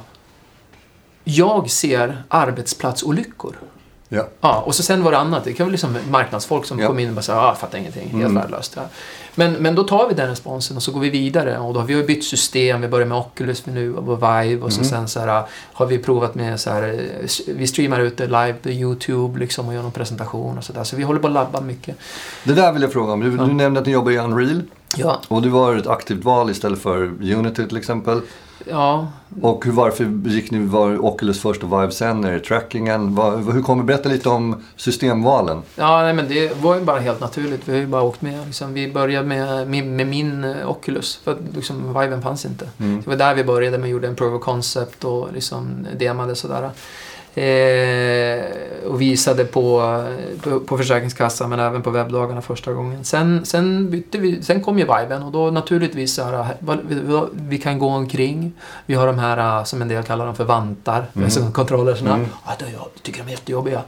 Jag 1.24 1.70
ser 1.70 2.22
arbetsplatsolyckor. 2.28 3.56
Ja. 4.10 4.26
Ja, 4.40 4.60
och 4.66 4.74
så 4.74 4.82
sen 4.82 5.02
var 5.04 5.12
det 5.12 5.18
annat. 5.18 5.44
Det 5.44 5.52
kan 5.52 5.66
vara 5.66 5.70
liksom 5.72 5.96
marknadsfolk 6.10 6.64
som 6.66 6.78
Ja. 6.78 6.86
kom 6.86 6.98
in 6.98 7.08
och 7.08 7.14
bara 7.14 7.22
sa, 7.22 7.34
ah, 7.40 7.46
jag 7.46 7.58
fattar 7.58 7.78
ingenting, 7.78 8.02
helt 8.02 8.14
Mm. 8.24 8.34
värdelöst. 8.34 8.72
Ja. 8.76 8.82
Men, 9.34 9.52
men 9.52 9.74
då 9.74 9.84
tar 9.84 10.08
vi 10.08 10.14
den 10.14 10.28
responsen 10.28 10.76
och 10.76 10.82
så 10.82 10.92
går 10.92 11.00
vi 11.00 11.10
vidare. 11.10 11.58
Och 11.58 11.74
då 11.74 11.80
har 11.80 11.86
vi 11.86 12.02
bytt 12.02 12.24
system. 12.24 12.80
Vi 12.80 12.88
börjar 12.88 13.06
med 13.06 13.18
Oculus 13.18 13.66
nu 13.66 13.94
och 13.96 14.18
Vive 14.22 14.62
och 14.62 14.72
så 14.72 14.80
Mm. 14.80 14.90
sen 14.90 15.08
så 15.08 15.20
här, 15.20 15.42
har 15.72 15.86
vi 15.86 15.98
provat 15.98 16.34
med 16.34 16.60
så 16.60 16.70
här, 16.70 17.00
vi 17.46 17.66
streamar 17.66 18.00
ut 18.00 18.16
det 18.16 18.26
live 18.26 18.54
på 18.62 18.68
YouTube 18.68 19.38
liksom 19.38 19.68
och 19.68 19.74
gör 19.74 19.82
någon 19.82 19.92
presentation 19.92 20.58
och 20.58 20.64
sådär. 20.64 20.84
Så 20.84 20.96
vi 20.96 21.02
håller 21.02 21.20
på 21.20 21.26
att 21.26 21.32
labba 21.32 21.60
mycket. 21.60 21.96
Det 22.44 22.52
där 22.54 22.72
vill 22.72 22.82
jag 22.82 22.92
fråga 22.92 23.12
om. 23.12 23.20
Du, 23.20 23.30
du 23.36 23.46
nämnde 23.46 23.80
att 23.80 23.86
ni 23.86 23.92
jobbar 23.92 24.10
i 24.12 24.18
Unreal. 24.18 24.62
Ja, 24.96 25.20
Och 25.28 25.42
det 25.42 25.48
var 25.48 25.76
ett 25.76 25.86
aktivt 25.86 26.24
val 26.24 26.50
istället 26.50 26.82
för 26.82 27.02
Unity 27.34 27.68
till 27.68 27.76
exempel. 27.76 28.20
Ja 28.70 29.08
Och 29.42 29.64
hur, 29.64 29.72
varför 29.72 30.28
gick 30.28 30.50
ni, 30.50 30.66
var 30.66 31.04
Oculus 31.04 31.40
först 31.40 31.62
och 31.62 31.72
Vive 31.72 31.90
sen? 31.90 32.24
Är 32.24 32.32
det 32.32 32.40
trackingen? 32.40 33.14
Vad, 33.14 33.52
hur 33.52 33.62
kommer 33.62 33.84
berätta 33.84 34.08
lite 34.08 34.28
om 34.28 34.62
systemvalen? 34.76 35.62
Ja, 35.76 36.02
nej, 36.02 36.14
men 36.14 36.28
det 36.28 36.62
var 36.62 36.74
ju 36.74 36.84
bara 36.84 37.00
helt 37.00 37.20
naturligt. 37.20 37.68
Vi 37.68 37.72
har 37.72 37.80
ju 37.80 37.86
bara 37.86 38.02
åkt 38.02 38.22
med. 38.22 38.46
Liksom. 38.46 38.74
Vi 38.74 38.92
började 38.92 39.28
med, 39.28 39.68
med, 39.68 39.86
med 39.86 40.06
min 40.06 40.44
eh, 40.44 40.70
Oculus, 40.70 41.20
för 41.24 41.32
att 41.32 41.38
liksom, 41.54 42.00
Viven 42.00 42.22
fanns 42.22 42.44
inte. 42.44 42.68
Mm. 42.78 43.00
Det 43.04 43.10
var 43.10 43.16
där 43.16 43.34
vi 43.34 43.44
började 43.44 43.78
med, 43.78 43.90
gjorde 43.90 44.08
en 44.08 44.16
proof 44.16 44.34
of 44.34 44.42
concept 44.42 45.04
och 45.04 45.32
liksom 45.32 45.86
demade 45.98 46.34
sådär. 46.34 46.70
Eh, 47.38 48.44
och 48.86 49.00
visade 49.00 49.44
på, 49.44 49.80
på, 50.42 50.60
på 50.60 50.78
Försäkringskassan 50.78 51.50
men 51.50 51.60
även 51.60 51.82
på 51.82 51.90
webbdagarna 51.90 52.42
första 52.42 52.72
gången. 52.72 53.04
Sen, 53.04 53.44
sen, 53.46 53.90
bytte 53.90 54.18
vi, 54.18 54.42
sen 54.42 54.60
kom 54.62 54.78
ju 54.78 54.84
Viven 54.84 55.22
och 55.22 55.32
då 55.32 55.50
naturligtvis 55.50 56.14
så 56.14 56.22
här, 56.22 56.56
vi, 56.88 57.22
vi 57.32 57.58
kan 57.58 57.78
gå 57.78 57.88
omkring. 57.88 58.52
Vi 58.86 58.94
har 58.94 59.06
de 59.06 59.18
här, 59.18 59.58
eh, 59.58 59.64
som 59.64 59.82
en 59.82 59.88
del 59.88 60.02
kallar 60.02 60.26
dem 60.26 60.34
för 60.34 60.44
vantar, 60.44 61.06
Mm. 61.12 61.24
alltså 61.24 61.50
controllersna. 61.52 62.14
Mm. 62.14 62.26
Det, 62.58 62.64
jag 62.72 62.86
tycker 63.02 63.22
de 63.22 63.26
är 63.28 63.30
jättejobbiga. 63.32 63.82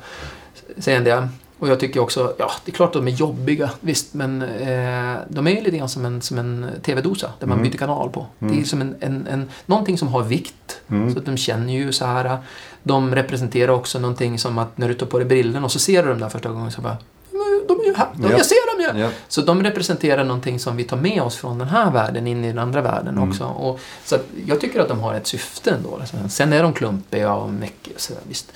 Säger 0.79 0.99
en 0.99 1.05
del. 1.05 1.29
Och 1.59 1.69
jag 1.69 1.81
tycker 1.81 2.01
också, 2.01 2.35
ja 2.39 2.51
det 2.65 2.71
är 2.73 2.75
klart 2.75 2.89
att 2.97 3.05
de 3.05 3.09
är 3.09 3.17
jobbiga, 3.17 3.71
visst, 3.81 4.15
men 4.15 4.43
eh, 4.43 5.17
de 5.29 5.47
är 5.47 5.51
ju 5.51 5.61
lite 5.61 5.77
grann 5.77 5.89
som 5.89 6.05
en, 6.05 6.23
som 6.23 6.39
en 6.39 6.67
TV-dosa 6.83 7.33
där 7.39 7.47
man 7.47 7.59
Mm. 7.59 7.71
byter 7.71 7.79
kanal 7.79 8.11
på. 8.11 8.27
Mm. 8.41 8.55
Det 8.57 8.63
är 8.63 8.65
som 8.65 8.81
en, 8.81 8.95
en, 9.01 9.27
en, 9.27 9.51
någonting 9.67 9.99
som 9.99 10.09
har 10.09 10.23
vikt. 10.23 10.81
Mm. 10.91 11.13
Så 11.13 11.19
att 11.19 11.27
de 11.27 11.37
känner 11.37 11.73
ju 11.73 11.93
så 11.93 12.05
här. 12.05 12.39
De 12.83 13.15
representerar 13.15 13.73
också 13.73 13.99
någonting 13.99 14.39
som 14.39 14.59
att 14.59 14.79
när 14.79 14.89
du 14.89 14.95
tar 14.95 15.07
på 15.07 15.19
dig 15.19 15.27
brillorna 15.29 15.65
och 15.65 15.73
så 15.73 15.79
ser 15.79 16.03
du 16.03 16.09
dem 16.09 16.21
där 16.21 16.29
första 16.29 16.49
gången 16.49 16.71
så 16.73 16.81
bara 16.81 16.97
"Men 17.31 17.63
de 17.69 17.81
är 17.81 17.85
ju 17.85 17.95
här, 17.95 18.07
de, 18.15 18.23
Ja. 18.31 18.37
jag 18.37 18.47
ser 18.47 18.77
dem 18.87 18.97
ju! 18.97 19.03
Ja. 19.03 19.11
Så 19.29 19.41
de 19.41 19.63
representerar 19.63 20.25
någonting 20.25 20.59
som 20.59 20.77
vi 20.77 20.85
tar 20.85 20.97
med 20.97 21.23
oss 21.23 21.37
från 21.37 21.59
den 21.59 21.69
här 21.69 21.91
världen 21.91 22.27
in 22.27 22.45
i 22.45 22.49
den 22.49 22.59
andra 22.59 22.81
världen 22.81 23.17
Mm. 23.17 23.31
också. 23.31 23.45
Och, 23.45 23.81
så 24.05 24.15
att 24.15 24.25
jag 24.47 24.61
tycker 24.61 24.81
att 24.81 24.89
de 24.89 25.01
har 25.01 25.15
ett 25.15 25.27
syfte 25.27 25.71
ändå. 25.71 25.99
Liksom. 26.01 26.29
Sen 26.29 26.53
är 26.53 26.63
de 26.63 26.73
klumpiga 26.73 27.35
och 27.35 27.51
mäckiga 27.51 27.95
och 27.95 28.01
sådär, 28.01 28.23
visst. 28.29 28.53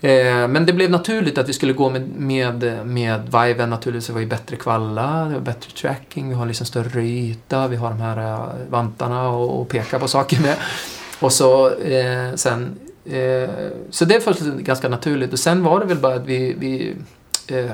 Eh, 0.00 0.48
men 0.48 0.66
det 0.66 0.72
blev 0.72 0.90
naturligt 0.90 1.38
att 1.38 1.48
vi 1.48 1.52
skulle 1.52 1.72
gå 1.72 1.90
med, 1.90 2.08
med, 2.16 2.86
med 2.86 3.20
Viven 3.32 3.70
naturligtvis. 3.70 4.06
Det 4.06 4.12
var 4.12 4.20
ju 4.20 4.26
bättre 4.26 4.56
kvalla, 4.56 5.24
det 5.24 5.34
var 5.34 5.40
bättre 5.40 5.70
tracking, 5.70 6.28
vi 6.28 6.34
har 6.34 6.46
liksom 6.46 6.66
större 6.66 7.02
yta, 7.02 7.68
vi 7.68 7.76
har 7.76 7.90
de 7.90 8.00
här 8.00 8.18
uh, 8.18 8.48
vantarna 8.70 9.28
och, 9.28 9.60
och 9.60 9.68
peka 9.68 9.98
på 9.98 10.08
saker 10.08 10.40
med. 10.40 10.56
Och 11.20 11.32
så 11.32 11.70
eh, 11.74 12.34
sen... 12.34 12.78
Eh, 13.06 13.50
så 13.90 14.04
det 14.04 14.20
föll 14.20 14.34
liksom 14.34 14.64
ganska 14.64 14.88
naturligt. 14.88 15.32
Och 15.32 15.38
sen 15.38 15.62
var 15.62 15.80
det 15.80 15.86
väl 15.86 15.98
bara 15.98 16.14
att 16.14 16.26
vi... 16.26 16.54
vi 16.58 16.94
eh, 17.48 17.70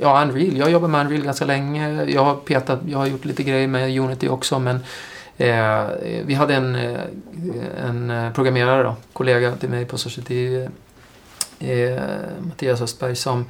ja, 0.00 0.22
Unreal. 0.22 0.56
Jag 0.56 0.70
jobbar 0.70 0.88
med 0.88 1.06
Unreal 1.06 1.22
ganska 1.22 1.44
länge. 1.44 2.04
Jag 2.04 2.24
har 2.24 2.34
petat, 2.34 2.80
jag 2.88 2.98
har 2.98 3.06
gjort 3.06 3.24
lite 3.24 3.42
grejer 3.42 3.68
med 3.68 4.00
Unity 4.00 4.28
också 4.28 4.58
men 4.58 4.80
Eh, 5.38 5.86
vi 6.24 6.34
hade 6.34 6.54
en, 6.54 6.74
eh, 6.74 7.00
en 7.86 8.10
eh, 8.10 8.32
programmerare, 8.32 8.82
då, 8.82 8.96
kollega 9.12 9.56
till 9.56 9.68
mig 9.68 9.84
på 9.84 9.98
Society, 9.98 10.66
eh, 11.58 12.02
Mattias 12.40 12.80
Östberg, 12.80 13.16
som 13.16 13.44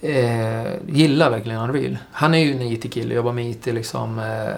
eh, 0.00 0.72
gillar 0.86 1.30
verkligen 1.30 1.60
Unreal. 1.60 1.98
Han 2.12 2.34
är 2.34 2.38
ju 2.38 2.52
en 2.52 2.62
IT-kille, 2.62 3.14
jobbar 3.14 3.32
med 3.32 3.50
IT 3.50 3.66
liksom 3.66 4.18
eh, 4.18 4.54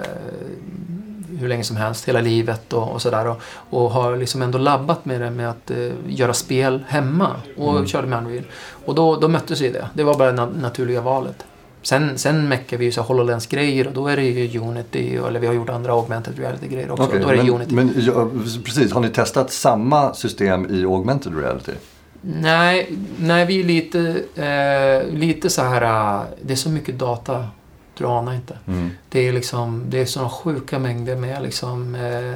hur 1.39 1.49
länge 1.49 1.65
som 1.65 1.77
helst, 1.77 2.09
hela 2.09 2.21
livet 2.21 2.73
och, 2.73 2.93
och 2.93 3.03
sådär. 3.03 3.27
Och, 3.27 3.41
och, 3.71 3.91
har 3.91 4.17
liksom 4.17 4.43
ändå 4.43 4.59
labbat 4.59 5.05
med 5.05 5.21
det 5.21 5.31
med 5.31 5.51
att 5.51 5.71
eh, 5.71 5.91
göra 6.09 6.35
spel 6.35 6.85
hemma 6.89 7.37
och 7.57 7.71
mm. 7.71 7.87
körde 7.87 8.07
med 8.07 8.19
Unreal. 8.19 8.45
Och 8.85 8.95
då, 8.95 9.17
då 9.17 9.29
möttes 9.29 9.61
vi 9.61 9.71
det. 9.71 9.89
Det 9.95 10.05
var 10.05 10.15
bara 10.15 10.31
det 10.31 10.37
na 10.37 10.47
naturliga 10.47 11.01
valet. 11.01 11.45
Sen, 11.83 12.19
sen 12.19 12.49
meckar 12.49 12.77
vi 12.77 12.85
ju 12.85 12.93
så 12.93 13.03
HoloLens-grejer 13.03 13.87
och 13.87 13.93
då 13.93 14.07
är 14.07 14.17
det 14.17 14.23
ju 14.23 14.61
Unity, 14.61 15.17
eller 15.17 15.41
vi 15.41 15.47
har 15.47 15.55
gjort 15.55 15.69
andra 15.69 15.93
augmented 15.93 16.39
reality-grejer 16.39 16.91
också. 16.91 17.05
Okay, 17.05 17.21
då 17.21 17.29
är 17.29 17.37
det 17.37 17.43
men, 17.43 17.55
Unity. 17.55 17.75
Men 17.75 17.93
ja, 17.97 18.29
precis, 18.65 18.93
har 18.93 19.01
ni 19.01 19.09
testat 19.09 19.53
samma 19.53 20.15
system 20.15 20.67
i 20.71 20.85
augmented 20.85 21.39
reality? 21.39 21.73
Nej, 22.21 22.97
nej 23.19 23.47
vi 23.47 23.61
är 23.61 23.65
lite, 23.65 24.23
eh, 24.35 25.19
lite 25.19 25.51
så 25.51 25.63
här, 25.63 25.83
eh, 25.83 26.23
det 26.43 26.53
är 26.53 26.57
så 26.57 26.69
mycket 26.69 26.99
data, 26.99 27.47
du 27.95 28.07
anar 28.07 28.35
inte. 28.35 28.59
Mm. 28.67 28.91
Det 29.09 29.29
är 29.29 29.33
liksom, 29.33 29.85
det 29.87 30.01
är 30.01 30.07
sådana 30.07 30.31
sjuka 30.31 30.79
mängder 30.79 31.17
med 31.17 31.43
liksom 31.43 31.95
eh, 31.95 32.33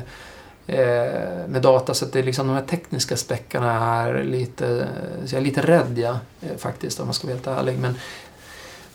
eh, 0.66 1.48
med 1.48 1.62
data 1.62 1.94
så 1.94 2.04
att 2.04 2.12
det 2.12 2.18
är 2.18 2.22
liksom 2.22 2.46
de 2.46 2.54
här 2.54 2.62
tekniska 2.62 3.16
späckarna 3.16 3.72
är 3.72 4.24
lite, 4.24 4.88
så 5.24 5.34
jag 5.34 5.40
är 5.40 5.44
lite 5.44 5.61
rädd 5.61 5.98
ja, 5.98 6.18
eh, 6.40 6.57
faktiskt 6.59 7.00
om 7.00 7.07
man 7.07 7.14
ska 7.14 7.26
vara 7.26 7.34
helt 7.34 7.46
ärlig. 7.46 7.78
Men 7.78 7.94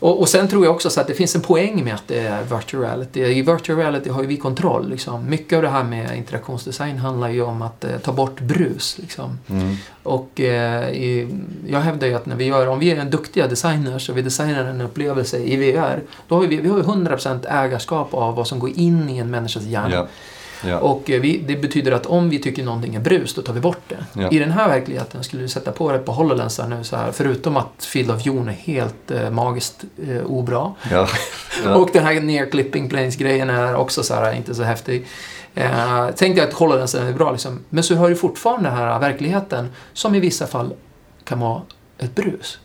och, 0.01 0.19
och 0.19 0.29
sen 0.29 0.47
tror 0.47 0.65
jag 0.65 0.75
också 0.75 0.89
så 0.89 1.01
att 1.01 1.07
det 1.07 1.13
finns 1.13 1.35
en 1.35 1.41
poäng 1.41 1.83
med 1.83 1.95
att 1.95 2.07
det 2.07 2.19
är 2.19 2.43
virtual 2.43 2.83
reality. 2.83 3.21
I 3.21 3.41
virtual 3.41 3.77
reality 3.77 4.09
har 4.09 4.21
ju 4.21 4.27
vi 4.27 4.37
kontroll. 4.37 4.89
Liksom. 4.89 5.29
Mycket 5.29 5.55
av 5.55 5.61
det 5.61 5.69
här 5.69 5.83
med 5.83 6.17
interaktionsdesign 6.17 6.97
handlar 6.97 7.29
ju 7.29 7.41
om 7.41 7.61
att 7.61 7.83
eh, 7.83 7.97
ta 7.97 8.11
bort 8.11 8.39
brus. 8.39 8.97
Liksom. 8.97 9.39
Mm. 9.49 9.75
Och 10.03 10.39
eh, 10.39 10.89
i, 10.89 11.27
jag 11.67 11.79
hävdar 11.79 12.07
ju 12.07 12.13
att 12.13 12.25
när 12.25 12.35
vi 12.35 12.45
gör, 12.45 12.67
om 12.67 12.79
vi 12.79 12.91
är 12.91 12.97
en 12.97 13.09
duktiga 13.09 13.47
designers 13.47 14.09
och 14.09 14.17
vi 14.17 14.21
designar 14.21 14.65
en 14.65 14.81
upplevelse 14.81 15.37
i 15.37 15.55
VR, 15.55 16.01
då 16.27 16.35
har 16.35 16.41
vi, 16.41 16.57
vi 16.57 16.69
har 16.69 16.79
100% 16.79 17.45
ägarskap 17.49 18.13
av 18.13 18.35
vad 18.35 18.47
som 18.47 18.59
går 18.59 18.69
in 18.69 19.09
i 19.09 19.17
en 19.17 19.29
människas 19.29 19.63
hjärna. 19.63 19.89
Yeah. 19.89 20.07
Ja. 20.65 20.79
Och 20.79 21.09
eh, 21.09 21.21
vi, 21.21 21.37
det 21.37 21.55
betyder 21.55 21.91
att 21.91 22.05
om 22.05 22.29
vi 22.29 22.39
tycker 22.39 22.63
någonting 22.63 22.95
är 22.95 22.99
brus, 22.99 23.35
då 23.35 23.41
tar 23.41 23.53
vi 23.53 23.59
bort 23.59 23.81
det. 23.87 24.05
Ja. 24.13 24.29
I 24.31 24.39
den 24.39 24.51
här 24.51 24.67
verkligheten 24.67 25.23
skulle 25.23 25.41
du 25.41 25.47
sätta 25.47 25.71
på 25.71 25.91
det 25.91 25.99
på 25.99 26.11
HoloLens 26.11 26.59
nu 26.69 26.83
så 26.83 26.95
här, 26.95 27.11
förutom 27.11 27.57
att 27.57 27.85
Field 27.85 28.11
of 28.11 28.25
View 28.25 28.51
är 28.51 28.55
helt 28.55 29.11
eh, 29.11 29.29
magiskt 29.29 29.83
eh, 30.07 30.25
obra. 30.25 30.73
Ja. 30.91 31.07
och 31.75 31.89
den 31.93 32.03
här 32.03 32.21
near 32.21 32.45
clipping 32.45 32.89
planes-grejen 32.89 33.49
är 33.49 33.75
också 33.75 34.03
så 34.03 34.13
här, 34.13 34.33
inte 34.33 34.55
så 34.55 34.63
häftig. 34.63 35.07
Eh, 35.55 36.07
tänkte 36.07 36.41
jag 36.41 36.49
att 36.49 36.53
HoloLens 36.53 36.95
är 36.95 37.13
bra 37.13 37.31
liksom. 37.31 37.59
Men 37.69 37.83
så 37.83 37.95
har 37.95 38.09
du 38.09 38.15
fortfarande 38.15 38.69
den 38.69 38.77
här 38.77 38.99
verkligheten 38.99 39.69
som 39.93 40.15
i 40.15 40.19
vissa 40.19 40.47
fall 40.47 40.73
kan 41.23 41.39
vara 41.39 41.61
ett 41.97 42.15
brus 42.15 42.59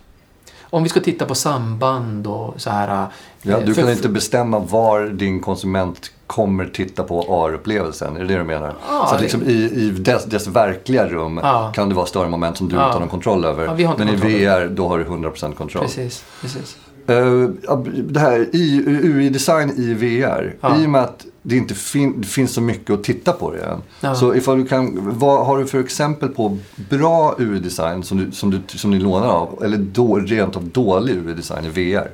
om 0.71 0.83
vi 0.83 0.89
ska 0.89 1.01
titta 1.01 1.27
på 1.27 1.35
samband 1.35 2.27
och 2.27 2.55
så 2.61 2.71
här. 2.71 3.07
Ja, 3.43 3.61
du 3.61 3.75
kan 3.75 3.91
inte 3.91 4.09
bestämma 4.09 4.59
var 4.59 5.07
din 5.07 5.41
konsument 5.41 6.11
kommer 6.27 6.67
titta 6.67 7.03
på 7.03 7.21
AR-upplevelsen. 7.21 8.17
Är 8.17 8.21
det 8.21 8.27
det 8.27 8.37
du 8.37 8.45
menar? 8.45 8.75
Ah, 8.89 9.07
så 9.07 9.15
att 9.15 9.21
liksom 9.21 9.43
i, 9.43 9.53
i 9.53 9.91
dess, 9.91 10.25
dess 10.25 10.47
verkliga 10.47 11.07
rum 11.07 11.41
ah. 11.43 11.73
kan 11.73 11.89
det 11.89 11.95
vara 11.95 12.07
större 12.07 12.29
moment 12.29 12.57
som 12.57 12.69
du 12.69 12.77
ah. 12.77 12.85
inte 12.85 12.93
har 12.93 13.01
någon 13.01 13.09
kontroll 13.09 13.45
över. 13.45 13.67
Men 13.67 13.87
kontroll. 13.87 14.31
i 14.31 14.45
VR 14.45 14.69
då 14.69 14.89
har 14.89 14.99
du 14.99 15.05
100% 15.05 15.55
kontroll. 15.55 15.85
Precis, 15.85 16.25
precis. 16.41 16.77
Uh, 17.11 17.51
det 17.95 18.21
här 18.21 18.47
UI-design 18.53 19.73
i 19.77 19.95
VR, 19.95 20.57
ja. 20.61 20.81
i 20.81 20.87
och 20.87 20.91
med 20.91 21.01
att 21.01 21.27
det 21.43 21.57
inte 21.57 21.75
fin 21.75 22.21
det 22.21 22.27
finns 22.27 22.55
så 22.55 22.61
mycket 22.61 22.91
att 22.91 23.05
titta 23.05 23.33
på 23.33 23.53
det 23.53 23.65
än. 23.65 23.83
Ja. 24.01 24.15
Så 24.15 24.35
ifall 24.35 24.59
du 24.59 24.67
kan, 24.67 24.99
vad 25.19 25.47
har 25.47 25.59
du 25.59 25.67
för 25.67 25.81
exempel 25.81 26.29
på 26.29 26.59
bra 26.91 27.35
UI-design 27.39 28.03
som, 28.03 28.19
du, 28.19 28.33
som, 28.33 28.51
du, 28.51 28.61
som 28.67 28.91
ni 28.91 28.99
lånar 28.99 29.29
av? 29.29 29.63
Eller 29.65 29.79
då, 29.79 30.17
rent 30.17 30.57
av 30.57 30.65
dålig 30.65 31.15
UI-design 31.15 31.67
i 31.67 31.69
VR? 31.69 32.11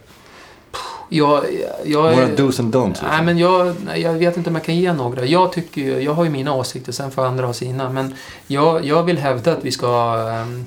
Jag, 1.13 1.45
jag, 1.85 2.17
Några 2.17 2.37
dos 2.37 2.61
and 2.61 2.75
don'ts? 2.75 2.89
Liksom. 2.89 3.09
Nej, 3.09 3.25
men 3.25 3.39
jag, 3.39 3.75
jag 3.97 4.13
vet 4.13 4.37
inte 4.37 4.51
om 4.51 4.57
jag 4.57 4.65
kan 4.65 4.77
ge 4.77 4.93
några. 4.93 5.25
Jag, 5.25 5.53
tycker, 5.53 6.01
jag 6.01 6.13
har 6.13 6.25
ju 6.25 6.31
mina 6.31 6.55
åsikter, 6.55 6.93
sen 6.93 7.11
får 7.11 7.27
andra 7.27 7.47
ha 7.47 7.53
sina. 7.53 7.91
Men 7.91 8.15
jag, 8.47 8.85
jag 8.85 9.03
vill 9.03 9.19
hävda 9.19 9.53
att 9.53 9.65
vi 9.65 9.73
ska 9.73 10.17
um, 10.17 10.67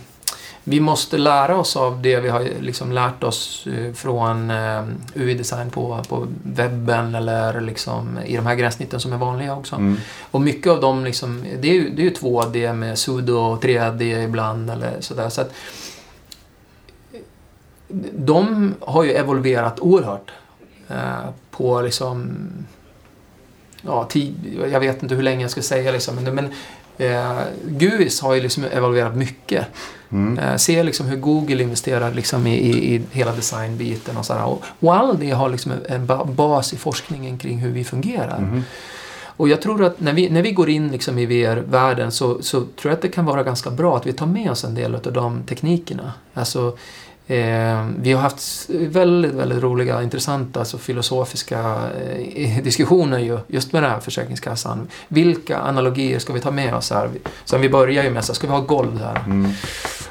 vi 0.68 0.80
måste 0.80 1.18
lära 1.18 1.58
oss 1.58 1.76
av 1.76 2.02
det 2.02 2.20
vi 2.20 2.30
har 2.30 2.48
liksom 2.62 2.92
lärt 2.92 3.24
oss 3.24 3.68
eh, 3.68 3.94
från 3.94 4.52
eh, 4.52 4.84
UI-design 5.16 5.70
på, 5.70 6.04
på 6.10 6.28
webben 6.44 7.16
eller 7.16 7.62
liksom 7.62 8.20
i 8.26 8.36
de 8.36 8.46
här 8.46 8.56
gränssnitten 8.56 9.00
som 9.00 9.14
är 9.14 9.18
vanliga 9.18 9.56
också. 9.56 9.76
Mm. 9.76 9.98
Och 10.32 10.42
mycket 10.42 10.72
av 10.72 10.82
dem, 10.82 11.06
liksom, 11.06 11.44
det 11.62 11.70
är 11.70 11.74
ju, 11.74 11.90
det 11.90 12.02
är 12.02 12.04
ju 12.04 12.14
2D 12.14 12.74
med 12.74 12.98
sudo 12.98 13.60
3D 13.62 14.24
ibland 14.24 14.70
eller 14.70 14.92
sådär. 15.00 15.30
Så 15.30 15.42
att, 15.42 15.54
de 18.14 18.74
har 18.80 19.04
ju 19.04 19.12
evolverat 19.12 19.80
oerhört 19.80 20.32
eh, 20.88 21.30
på 21.52 21.82
liksom 21.82 22.38
ja, 23.82 24.06
tid, 24.06 24.36
jag 24.72 24.80
vet 24.80 25.04
inte 25.04 25.16
hur 25.16 25.24
länge 25.24 25.42
jag 25.42 25.52
ska 25.52 25.62
säga 25.62 25.92
liksom, 25.92 26.16
men, 26.16 26.36
men 26.36 26.52
eh, 26.98 27.42
GUIs 27.66 28.22
har 28.22 28.34
ju 28.34 28.42
liksom 28.42 28.64
evolverat 28.64 29.16
mycket. 29.16 29.68
Mm. 30.10 30.40
Eh, 30.40 30.56
se 30.56 30.84
liksom 30.84 31.06
hur 31.06 31.18
Google 31.18 31.64
investerar 31.64 32.14
liksom 32.14 32.48
i, 32.48 32.56
i, 32.56 32.96
i 32.96 33.02
hela 33.12 33.32
designbiten 33.32 34.18
och 34.18 34.26
sådär. 34.26 34.46
Och, 34.46 34.64
och 34.80 34.96
all 34.96 35.20
det 35.20 35.32
har 35.32 35.50
liksom 35.50 35.72
en 35.90 36.06
bas 36.36 36.74
i 36.74 36.78
forskningen 36.78 37.38
kring 37.38 37.58
hur 37.58 37.72
vi 37.72 37.84
fungerar. 37.84 38.38
Mm. 38.38 38.64
Och 39.38 39.50
jag 39.50 39.62
tror 39.62 39.84
att 39.84 40.00
när 40.00 40.14
vi, 40.14 40.30
när 40.30 40.42
vi 40.42 40.52
går 40.52 40.70
in 40.70 40.88
liksom 40.88 41.18
i 41.18 41.26
VR-världen 41.26 42.12
så, 42.12 42.42
så 42.42 42.60
tror 42.60 42.92
jag 42.92 42.94
att 42.94 43.02
det 43.02 43.08
kan 43.08 43.26
vara 43.26 43.44
ganska 43.44 43.70
bra 43.70 43.98
att 43.98 44.08
vi 44.08 44.14
tar 44.14 44.26
med 44.26 44.52
oss 44.52 44.64
en 44.64 44.76
del 44.76 44.96
av 44.96 45.14
de 45.14 45.44
teknikerna. 45.44 46.14
Alltså, 46.34 46.78
Eh, 47.28 47.86
vi 48.00 48.14
har 48.14 48.22
haft 48.22 48.70
väldigt, 48.70 49.34
väldigt 49.34 49.64
roliga, 49.64 50.04
intressanta, 50.04 50.60
alltså 50.60 50.78
filosofiska 50.78 51.90
eh, 52.36 52.64
diskussioner 52.64 53.20
ju, 53.20 53.40
just 53.48 53.74
med 53.74 53.84
den 53.84 53.92
här 53.92 54.00
Försäkringskassan. 54.00 54.88
Vilka 55.08 55.58
analogier 55.58 56.20
ska 56.20 56.34
vi 56.34 56.40
ta 56.40 56.52
med 56.52 56.76
oss 56.76 56.92
här? 56.92 57.10
Som 57.46 57.62
vi 57.62 57.70
börjar 57.70 58.04
ju 58.04 58.10
med, 58.10 58.26
så 58.26 58.34
ska 58.34 58.48
vi 58.48 58.54
ha 58.54 58.60
golv 58.60 59.00
här? 59.00 59.24
Mm. 59.26 59.52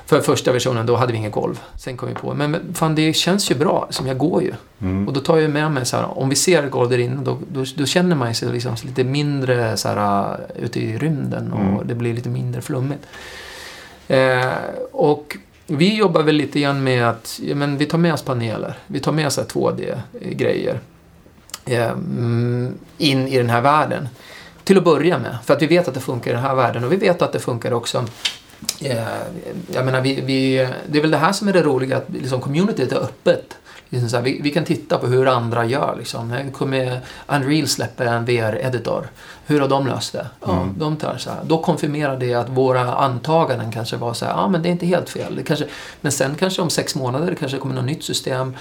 För 0.07 0.21
första 0.21 0.53
versionen, 0.53 0.87
då 0.87 0.97
hade 0.97 1.12
vi 1.12 1.19
inget 1.19 1.33
golv. 1.33 1.61
Sen 1.79 1.97
kom 1.97 2.09
vi 2.09 2.15
på, 2.15 2.35
men 2.35 2.75
fan 2.75 2.95
det 2.95 3.12
känns 3.12 3.51
ju 3.51 3.55
bra, 3.55 3.87
som 3.91 4.07
jag 4.07 4.19
går 4.19 4.43
ju. 4.43 4.53
Mm. 4.81 5.09
Och 5.09 5.15
då 5.15 5.21
tar 5.21 5.37
jag 5.39 5.51
med 5.51 5.71
mig 5.71 5.87
så 5.87 5.97
här, 5.97 6.19
om 6.19 6.29
vi 6.29 6.37
ser 6.37 6.69
golv 6.69 6.91
där 6.91 6.99
inne, 6.99 7.23
då, 7.23 7.39
då, 7.53 7.65
då 7.77 7.87
känner 7.87 8.17
man 8.17 8.35
sig 8.35 8.53
liksom 8.53 8.77
lite 8.83 9.05
mindre 9.05 9.77
så 9.77 9.89
här, 9.89 10.37
ute 10.57 10.81
i 10.81 10.99
rymden 10.99 11.53
och 11.53 11.61
mm. 11.61 11.87
det 11.87 11.95
blir 11.95 12.15
lite 12.15 12.29
mindre 12.29 12.61
flummigt. 12.62 13.07
Eh, 14.09 14.53
och 14.93 15.37
vi 15.67 15.97
jobbar 15.97 16.23
väl 16.23 16.35
lite 16.35 16.61
grann 16.61 16.85
med 16.85 17.09
att 17.09 17.41
ja, 17.43 17.55
men 17.55 17.77
vi 17.77 17.87
tar 17.87 17.99
med 17.99 18.15
oss 18.15 18.23
paneler. 18.23 18.79
Vi 18.87 19.01
tar 19.01 19.12
med 19.12 19.27
oss 19.27 19.39
2D-grejer 19.39 20.81
eh, 21.65 21.85
eh, 21.85 21.93
in 22.99 23.29
i 23.29 23.39
den 23.39 23.51
här 23.51 23.61
världen. 23.61 24.09
Till 24.65 24.79
att 24.79 24.85
börja 24.85 25.19
med. 25.19 25.39
För 25.45 25.55
att 25.55 25.62
vi 25.62 25.67
vet 25.67 25.89
att 25.89 25.95
det 25.95 26.01
funkar 26.01 26.31
i 26.31 26.35
den 26.35 26.43
här 26.43 26.55
världen 26.55 26.85
och 26.85 26.93
vi 26.93 26.97
vet 26.97 27.23
att 27.23 27.33
det 27.33 27.39
funkar 27.39 27.73
också 27.73 28.05
eh, 28.81 29.05
jag 29.73 29.85
menar, 29.85 30.01
vi, 30.01 30.21
vi, 30.21 30.69
det 30.87 30.99
är 30.99 31.03
väl 31.03 31.11
det 31.11 31.17
här 31.17 31.33
som 31.33 31.49
är 31.49 31.53
det 31.53 31.62
roliga, 31.62 31.97
att 31.97 32.07
liksom 32.09 32.41
communityt 32.41 32.93
är 32.93 32.97
öppet. 32.97 33.57
Liksom 33.89 34.11
så 34.11 34.16
här, 34.16 34.22
vi, 34.22 34.41
vi, 34.43 34.51
kan 34.51 34.64
titta 34.64 34.99
på 34.99 35.07
hur 35.07 35.28
andra 35.28 35.64
gör. 35.64 35.95
Liksom. 35.99 36.51
Kommer 36.53 37.01
Unreal 37.26 37.68
släpper 37.68 38.07
en 38.07 38.24
VR-editor. 38.24 39.09
Hur 39.47 39.61
har 39.61 39.68
de 39.68 39.87
löst 39.87 40.12
det? 40.12 40.26
Ja, 40.47 40.53
mm. 40.53 40.74
de 40.78 40.97
tar 40.97 41.16
så 41.18 41.30
här. 41.30 41.39
Då 41.45 41.59
konfirmerar 41.59 42.16
det 42.16 42.35
att 42.35 42.49
våra 42.49 42.95
antaganden 42.95 43.72
kanske 43.72 43.97
var 43.97 44.14
så 44.14 44.24
här, 44.24 44.32
ja 44.32 44.49
men 44.49 44.62
det 44.62 44.68
är 44.68 44.70
inte 44.70 44.87
helt 44.87 45.11
fel. 45.11 45.37
Det 45.37 45.43
kanske, 45.43 45.66
men 46.01 46.12
sen 46.12 46.35
kanske 46.35 46.62
om 46.62 46.70
sex 46.70 46.95
månader 46.95 47.30
det 47.30 47.37
kanske 47.37 47.59
kommer 47.59 47.74
något 47.74 47.85
nytt 47.85 48.05
system. 48.05 48.57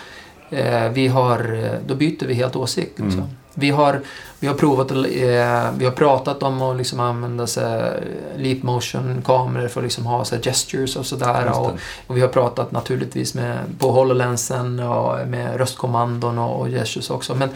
Eh, 0.49 0.89
vi 0.89 1.07
har, 1.07 1.69
då 1.87 1.95
byter 1.95 2.25
vi 2.25 2.33
helt 2.33 2.55
åsikt. 2.55 2.99
Liksom. 2.99 3.19
Mm. 3.19 3.35
Vi 3.55 3.69
har, 3.69 4.01
vi 4.39 4.47
har 4.47 4.55
provat 4.55 4.91
och, 4.91 5.07
eh, 5.07 5.71
vi 5.77 5.85
har 5.85 5.91
pratat 5.91 6.43
om 6.43 6.61
att 6.61 6.77
liksom 6.77 6.99
använda 6.99 7.47
leap 8.37 8.63
motion 8.63 9.21
kameror 9.25 9.67
för 9.67 9.79
att 9.79 9.83
liksom 9.83 10.05
ha 10.05 10.25
så 10.25 10.35
gestures 10.37 10.95
och 10.95 11.05
sådär. 11.05 11.51
Och, 11.59 11.71
och, 12.07 12.17
vi 12.17 12.21
har 12.21 12.27
pratat 12.27 12.71
naturligtvis 12.71 13.33
med, 13.33 13.57
på 13.79 13.91
HoloLensen 13.91 14.79
och 14.79 15.27
med 15.27 15.57
röstkommandon 15.57 16.37
och, 16.37 16.61
och 16.61 16.67
gestures 16.67 17.09
också. 17.09 17.35
Men 17.35 17.49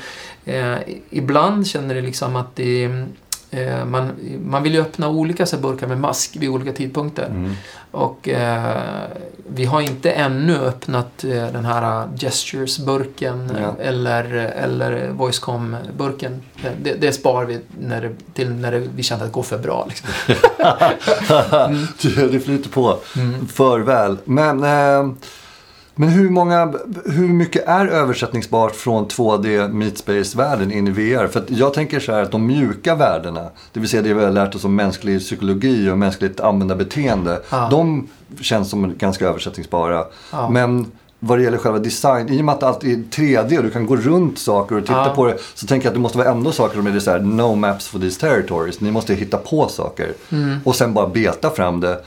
eh, 0.46 0.80
ibland 1.10 1.68
känner 1.68 1.96
det 1.96 2.02
liksom 2.02 2.36
att 2.36 2.56
det 2.56 3.06
Eh, 3.52 3.86
man, 3.86 4.12
man 4.46 4.64
vill 4.64 4.74
ju 4.74 4.82
öppna 4.82 5.10
olika 5.10 5.46
så 5.46 5.58
burkar 5.58 5.88
med 5.88 5.98
mask 6.00 6.36
vid 6.40 6.50
olika 6.50 6.74
tidpunkter. 6.74 7.26
Mm. 7.26 7.54
Och 7.92 8.30
eh, 8.30 8.76
vi 9.50 9.66
har 9.66 9.82
inte 9.82 10.12
ännu 10.12 10.58
öppnat 10.58 11.24
eh, 11.24 11.30
den 11.48 11.66
här 11.66 12.08
Gestures-burken 12.18 13.52
Ja. 13.62 13.76
eller, 13.84 14.24
eller 14.36 15.10
Voicecom-burken. 15.12 16.42
Eh, 16.64 16.72
Det, 16.84 16.94
det 16.94 17.12
spar 17.12 17.46
vi 17.46 17.60
när 17.80 18.02
det, 18.02 18.10
till 18.34 18.50
när 18.50 18.72
det, 18.72 18.80
vi 18.96 19.04
känner 19.04 19.24
att 19.24 19.30
det 19.30 19.34
går 19.34 19.44
för 19.44 19.58
bra. 19.58 19.88
Liksom. 19.90 20.10
det 22.32 22.40
flyter 22.40 22.70
på 22.70 22.98
Mm. 23.18 23.48
för 23.48 23.80
väl. 23.80 24.18
Men, 24.26 24.64
eh, 24.64 25.12
men 26.00 26.10
hur, 26.10 26.30
många, 26.30 26.74
hur 27.06 27.28
mycket 27.28 27.68
är 27.68 27.88
översättningsbart 27.88 28.76
från 28.76 29.08
2D 29.08 29.74
Meat 29.74 29.98
Space-världen 29.98 30.72
in 30.72 30.88
i 30.88 30.92
VR? 30.92 31.28
För 31.28 31.44
jag 31.48 31.74
tänker 31.74 32.00
så 32.00 32.12
här 32.12 32.24
att 32.24 32.32
de 32.32 32.48
mjuka 32.48 32.96
värdena, 32.96 33.50
det 33.74 33.80
vill 33.80 33.90
säga 33.90 34.02
det 34.02 34.14
vi 34.14 34.24
har 34.24 34.32
lärt 34.32 34.56
oss 34.56 34.66
om 34.66 34.76
mänsklig 34.76 35.20
psykologi 35.20 35.90
och 35.90 35.98
mänskligt 35.98 36.40
användarbeteende, 36.40 37.42
Ja. 37.50 37.68
de 37.72 38.08
känns 38.42 38.70
som 38.70 38.94
ganska 38.98 39.28
översättningsbara. 39.28 40.04
Ja. 40.32 40.50
Men 40.50 40.86
vad 41.20 41.38
det 41.38 41.44
gäller 41.44 41.58
själva 41.58 41.80
design, 41.80 42.30
i 42.30 42.42
och 42.42 42.46
med 42.46 42.56
att 42.56 42.64
allt 42.64 42.84
är 42.84 42.88
3D 43.12 43.58
och 43.58 43.64
du 43.64 43.70
kan 43.70 43.86
gå 43.86 43.96
runt 43.96 44.40
saker 44.40 44.76
och 44.76 44.82
titta 44.82 44.94
Ja. 45.08 45.14
på 45.16 45.26
det. 45.26 45.38
Så 45.54 45.68
tänker 45.68 45.86
jag 45.86 45.90
att 45.92 45.96
det 45.96 46.00
måste 46.02 46.18
vara 46.18 46.30
ändå 46.32 46.52
saker 46.52 46.76
som 46.78 46.88
är 46.88 47.00
så 47.00 47.12
här, 47.12 47.20
no 47.20 47.56
maps 47.56 47.88
for 47.88 48.00
these 48.00 48.20
territories. 48.20 48.82
Ni 48.82 48.92
måste 48.92 49.14
hitta 49.14 49.38
på 49.38 49.68
saker. 49.68 50.14
Mm. 50.32 50.58
Och 50.64 50.76
sen 50.76 50.94
bara 50.94 51.08
beta 51.08 51.50
fram 51.50 51.80
det. 51.80 52.00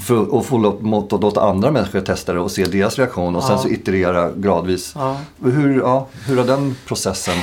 För 0.00 0.38
att 0.38 0.46
få 0.46 0.58
låta, 0.58 1.16
låta 1.16 1.40
andra 1.42 1.70
människor 1.70 2.00
testa 2.00 2.32
det 2.32 2.40
och 2.40 2.50
se 2.50 2.64
deras 2.64 2.98
reaktion. 2.98 3.36
Och 3.36 3.42
sen 3.42 3.52
Ja. 3.52 3.58
så 3.58 3.68
iterera 3.68 4.30
gradvis. 4.36 4.92
Ja. 4.96 5.16
Hur, 5.44 5.78
ja, 5.80 6.06
hur 6.26 6.36
har 6.36 6.44
den 6.44 6.76
processen 6.86 7.34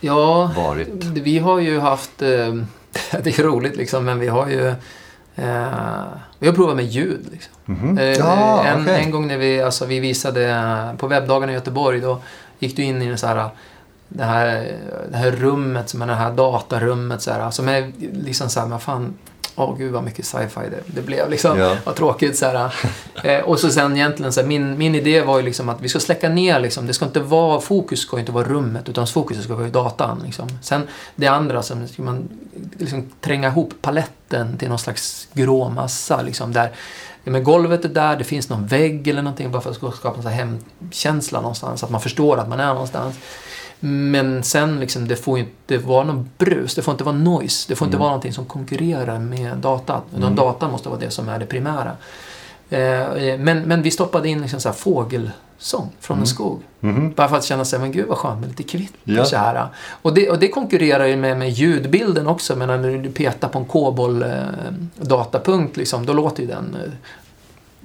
Ja, 0.00 0.50
varit? 0.56 0.88
vi 1.04 1.38
har 1.38 1.58
ju 1.58 1.78
haft... 1.80 2.22
Eh, 2.22 2.28
det 3.22 3.38
är 3.38 3.42
roligt 3.42 3.76
liksom, 3.76 4.04
men 4.04 4.18
vi 4.18 4.28
har 4.28 4.48
ju... 4.48 4.66
Eh, 5.36 6.04
vi 6.38 6.46
har 6.46 6.54
provat 6.54 6.76
med 6.76 6.84
ljud. 6.84 7.26
Liksom. 7.32 7.52
Mhm. 7.64 7.98
Eh, 7.98 8.04
Ja, 8.04 8.64
en, 8.64 8.82
okej. 8.82 9.02
en 9.04 9.10
gång 9.10 9.26
när 9.26 9.38
vi, 9.38 9.62
alltså, 9.62 9.86
vi 9.86 10.00
visade 10.00 10.50
eh, 10.50 10.96
på 10.96 11.06
webbdagarna 11.06 11.52
i 11.52 11.54
Göteborg, 11.54 12.00
då 12.00 12.18
gick 12.58 12.76
du 12.76 12.82
in 12.82 13.02
i 13.02 13.06
en 13.06 13.18
så 13.18 13.26
här, 13.26 13.48
det, 14.08 14.24
här, 14.24 14.72
det 15.10 15.16
här 15.16 15.30
rummet, 15.30 15.88
som 15.88 16.02
är 16.02 16.06
det 16.06 16.14
här 16.14 16.30
datarummet, 16.32 17.22
så 17.22 17.30
här, 17.32 17.50
som 17.50 17.68
är 17.68 17.92
liksom 18.12 18.48
så 18.48 18.60
här, 18.60 18.66
men 18.66 18.78
fan, 18.80 19.14
åh 19.56 19.76
gud 19.78 19.92
vad 19.92 20.04
mycket 20.04 20.26
sci-fi 20.26 20.60
det, 20.70 20.80
det 20.86 21.02
blev 21.02 21.30
liksom. 21.30 21.58
Ja. 21.58 21.76
Vad 21.84 21.94
tråkigt 21.94 22.38
så 22.38 22.46
här. 22.46 22.74
Eh, 23.24 23.40
och 23.40 23.60
så 23.60 23.70
sen 23.70 23.96
egentligen 23.96 24.32
så 24.32 24.40
här, 24.40 24.48
min, 24.48 24.78
min 24.78 24.94
idé 24.94 25.20
var 25.20 25.38
ju 25.38 25.44
liksom 25.44 25.68
att 25.68 25.80
vi 25.80 25.88
ska 25.88 26.00
släcka 26.00 26.28
ner 26.28 26.60
liksom, 26.60 26.86
det 26.86 26.94
ska 26.94 27.04
inte 27.04 27.20
vara, 27.20 27.60
fokus 27.60 28.00
ska 28.00 28.18
inte 28.18 28.32
vara 28.32 28.44
rummet, 28.44 28.88
utan 28.88 29.06
fokus 29.06 29.44
ska 29.44 29.54
vara 29.54 29.68
datan. 29.68 30.22
Liksom. 30.24 30.48
Sen 30.62 30.82
det 31.14 31.26
andra, 31.26 31.62
som 31.62 31.88
ska 31.88 32.02
man 32.02 32.28
liksom 32.78 33.10
tränga 33.20 33.48
ihop 33.48 33.74
paletten 33.82 34.58
till 34.58 34.68
någon 34.68 34.78
slags 34.78 35.28
grå 35.32 35.68
massa, 35.68 36.22
liksom, 36.22 36.52
där 36.52 36.72
men 37.30 37.44
golvet 37.44 37.84
är 37.84 37.88
där, 37.88 38.16
det 38.16 38.24
finns 38.24 38.48
någon 38.48 38.66
vägg 38.66 39.08
eller 39.08 39.22
någonting 39.22 39.50
bara 39.50 39.62
för 39.62 39.70
att 39.70 39.96
skapa 39.96 40.30
en 40.30 40.58
hemkänsla 40.80 41.40
någonstans. 41.40 41.84
Att 41.84 41.90
man 41.90 42.00
förstår 42.00 42.36
att 42.36 42.48
man 42.48 42.60
är 42.60 42.72
någonstans. 42.72 43.16
Men 43.86 44.42
sen 44.42 44.80
liksom, 44.80 45.08
det 45.08 45.16
får 45.16 45.38
inte 45.38 45.78
vara 45.78 46.04
någon 46.04 46.30
brus, 46.38 46.74
det 46.74 46.82
får 46.82 46.92
inte 46.92 47.04
vara 47.04 47.16
noise. 47.16 47.64
Det 47.68 47.76
får 47.76 47.86
inte 47.86 47.96
Mm. 47.96 48.00
vara 48.02 48.10
någonting 48.10 48.32
som 48.32 48.44
konkurrerar 48.46 49.18
med 49.18 49.56
datat. 49.56 50.04
Utan 50.10 50.22
Mm. 50.22 50.36
datan 50.36 50.70
måste 50.70 50.88
vara 50.88 51.00
det 51.00 51.10
som 51.10 51.28
är 51.28 51.38
det 51.38 51.46
primära. 51.46 51.90
Eh, 52.70 53.38
Men, 53.38 53.62
men 53.62 53.82
vi 53.82 53.90
stoppade 53.90 54.28
in 54.28 54.40
liksom 54.42 54.60
så 54.60 54.68
här 54.68 54.76
fågelsång 54.76 55.90
från 56.00 56.14
Mm. 56.14 56.22
en 56.22 56.26
skog. 56.26 56.62
Mhm. 56.80 57.12
Bara 57.12 57.28
för 57.28 57.36
att 57.36 57.44
känna 57.44 57.64
sig, 57.64 57.78
men 57.78 57.92
gud 57.92 58.06
vad 58.08 58.18
skönt 58.18 58.40
med 58.40 58.48
lite 58.48 58.62
kvitter 58.62 58.98
Ja. 59.04 59.24
så 59.24 59.36
här. 59.36 59.66
Och 60.02 60.14
det, 60.14 60.30
och 60.30 60.38
det 60.38 60.48
konkurrerar 60.48 61.06
ju 61.06 61.16
med, 61.16 61.38
med 61.38 61.50
ljudbilden 61.50 62.26
också. 62.26 62.56
Men 62.56 62.68
när 62.82 62.98
du 62.98 63.10
petar 63.10 63.48
på 63.48 63.58
en 63.58 63.64
kobol 63.64 64.22
eh, 64.22 64.28
datapunkt, 64.96 65.76
liksom, 65.76 66.06
då 66.06 66.12
låter 66.12 66.42
ju 66.42 66.48
den 66.48 66.76
eh, 66.84 66.90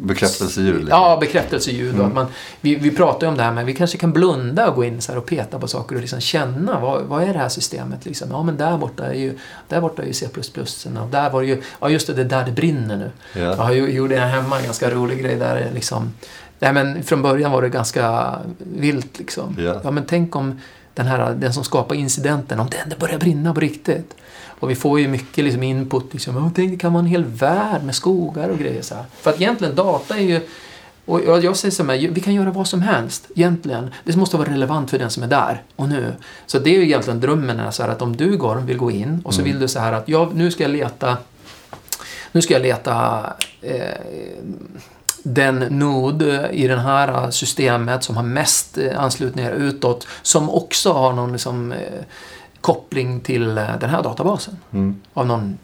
Bekräftelseljud. 0.04 0.76
liksom. 0.76 0.89
Ja, 0.89 1.18
bekräftelseljud. 1.22 1.93
Mm. 1.93 2.06
Att 2.06 2.14
man, 2.14 2.26
vi, 2.62 2.76
vi 2.76 2.91
pratar 2.91 3.28
ju 3.28 3.32
om 3.32 3.38
det 3.38 3.43
här, 3.43 3.52
men 3.52 3.66
vi 3.66 3.74
kanske 3.74 3.97
kan 3.97 4.14
blunda 4.14 4.70
och 4.70 4.76
gå 4.76 4.84
in 4.84 5.02
så 5.02 5.18
och 5.18 5.26
peta 5.26 5.60
på 5.60 5.68
saker 5.68 5.95
och 5.95 6.02
liksom 6.02 6.20
känna 6.20 6.80
vad, 6.80 7.04
vad 7.04 7.24
är 7.24 7.34
det 7.34 7.39
här 7.39 7.49
systemet? 7.49 8.06
Liksom? 8.06 8.32
Ja, 8.32 8.43
men 8.43 8.58
där 8.58 8.78
borta 8.78 9.06
är 9.06 9.14
ju, 9.14 9.38
där 9.68 9.82
borta 9.82 10.02
är 10.02 10.08
ju 10.08 10.14
C++ 10.14 10.28
och 11.02 11.08
där 11.12 11.30
var 11.30 11.41
det 11.41 11.47
ju, 11.47 11.62
ja 11.82 11.89
just 11.89 12.08
det, 12.08 12.14
det 12.14 12.22
är 12.22 12.26
där 12.26 12.45
det 12.45 12.52
brinner 12.52 12.97
nu. 12.97 13.12
Ja. 13.41 13.74
Jag 13.74 13.91
gjorde 13.91 14.16
jag 14.16 14.28
hemma 14.28 14.58
en 14.58 14.64
ganska 14.64 14.89
rolig 14.89 15.20
grej 15.20 15.36
där 15.36 15.72
liksom, 15.74 16.14
nej 16.60 16.74
men 16.74 17.04
från 17.04 17.22
början 17.22 17.52
var 17.52 17.62
det 17.62 17.70
ganska 17.70 18.36
vilt 18.58 19.20
liksom. 19.20 19.56
Ja. 19.84 19.91
men 19.91 20.06
tänk 20.06 20.36
om 20.36 20.60
den 20.93 21.08
här, 21.08 21.34
den 21.34 21.54
som 21.54 21.64
skapar 21.64 21.95
incidenten, 21.95 22.60
om 22.60 22.68
den 22.70 22.99
börjar 22.99 23.20
brinna 23.20 23.54
på 23.54 23.60
riktigt. 23.60 24.16
Och 24.62 24.70
vi 24.70 24.76
får 24.76 24.99
ju 24.99 25.07
mycket 25.07 25.43
liksom 25.43 25.64
input. 25.64 26.14
Liksom, 26.14 26.38
"Åh, 26.38 26.49
tänk, 26.55 26.72
det 26.72 26.78
kan 26.78 26.93
vara 26.93 26.99
en 27.03 27.07
hel 27.09 27.24
värld 27.26 27.84
med 27.84 27.95
skogar 27.95 28.49
och 28.49 28.57
grejer. 28.59 28.82
Så 28.82 28.95
här. 28.95 29.03
För 29.22 29.30
att 29.30 29.41
egentligen 29.41 29.76
data 29.76 30.18
är 30.18 30.22
ju... 30.24 30.41
Och 31.05 31.22
jag, 31.26 31.57
säger 31.57 31.72
så 31.72 31.84
här, 31.84 32.09
vi 32.12 32.22
kan 32.22 32.34
göra 32.34 32.51
vad 32.51 32.68
som 32.68 32.82
helst 32.82 33.28
egentligen. 33.36 33.89
Det 34.03 34.16
måste 34.16 34.38
vara 34.38 34.49
relevant 34.51 34.89
för 34.89 34.99
den 34.99 35.09
som 35.09 35.24
är 35.24 35.28
där 35.28 35.62
och 35.76 35.89
nu. 35.89 36.14
Så 36.45 36.59
det 36.59 36.70
är 36.70 36.74
ju 36.80 36.84
egentligen 36.84 37.20
drömmen 37.20 37.72
så 37.74 37.84
här 37.84 37.89
att 37.89 38.01
om 38.01 38.16
du 38.16 38.38
Gorm 38.38 38.66
vill 38.66 38.78
gå 38.78 38.91
in 38.91 39.22
och 39.26 39.34
så 39.34 39.41
Mm. 39.41 39.51
vill 39.51 39.62
du 39.62 39.68
så 39.68 39.80
här 39.80 39.93
att 39.93 40.09
jag, 40.09 40.34
nu 40.36 40.51
ska 40.51 40.64
jag 40.64 40.72
leta 40.72 41.18
nu 42.32 42.41
ska 42.41 42.53
jag 42.53 42.62
leta 42.62 43.24
eh, 43.62 43.76
den 45.24 45.55
nod 45.59 46.22
i 46.51 46.68
det 46.68 46.80
här 46.80 47.32
systemet 47.32 48.03
som 48.03 48.16
har 48.16 48.24
mest 48.24 48.78
eh, 48.78 49.03
anslutningar 49.03 49.51
utåt 49.51 50.07
som 50.22 50.49
också 50.49 50.93
har 50.93 51.14
någon 51.14 51.32
liksom, 51.32 51.72
eh, 51.72 51.78
koppling 52.62 53.20
till 53.20 53.57
eh, 53.57 53.78
den 53.80 53.89
här 53.89 54.03
databasen 54.03 54.57
Mm. 54.72 55.01
av 55.14 55.26
någon 55.28 55.57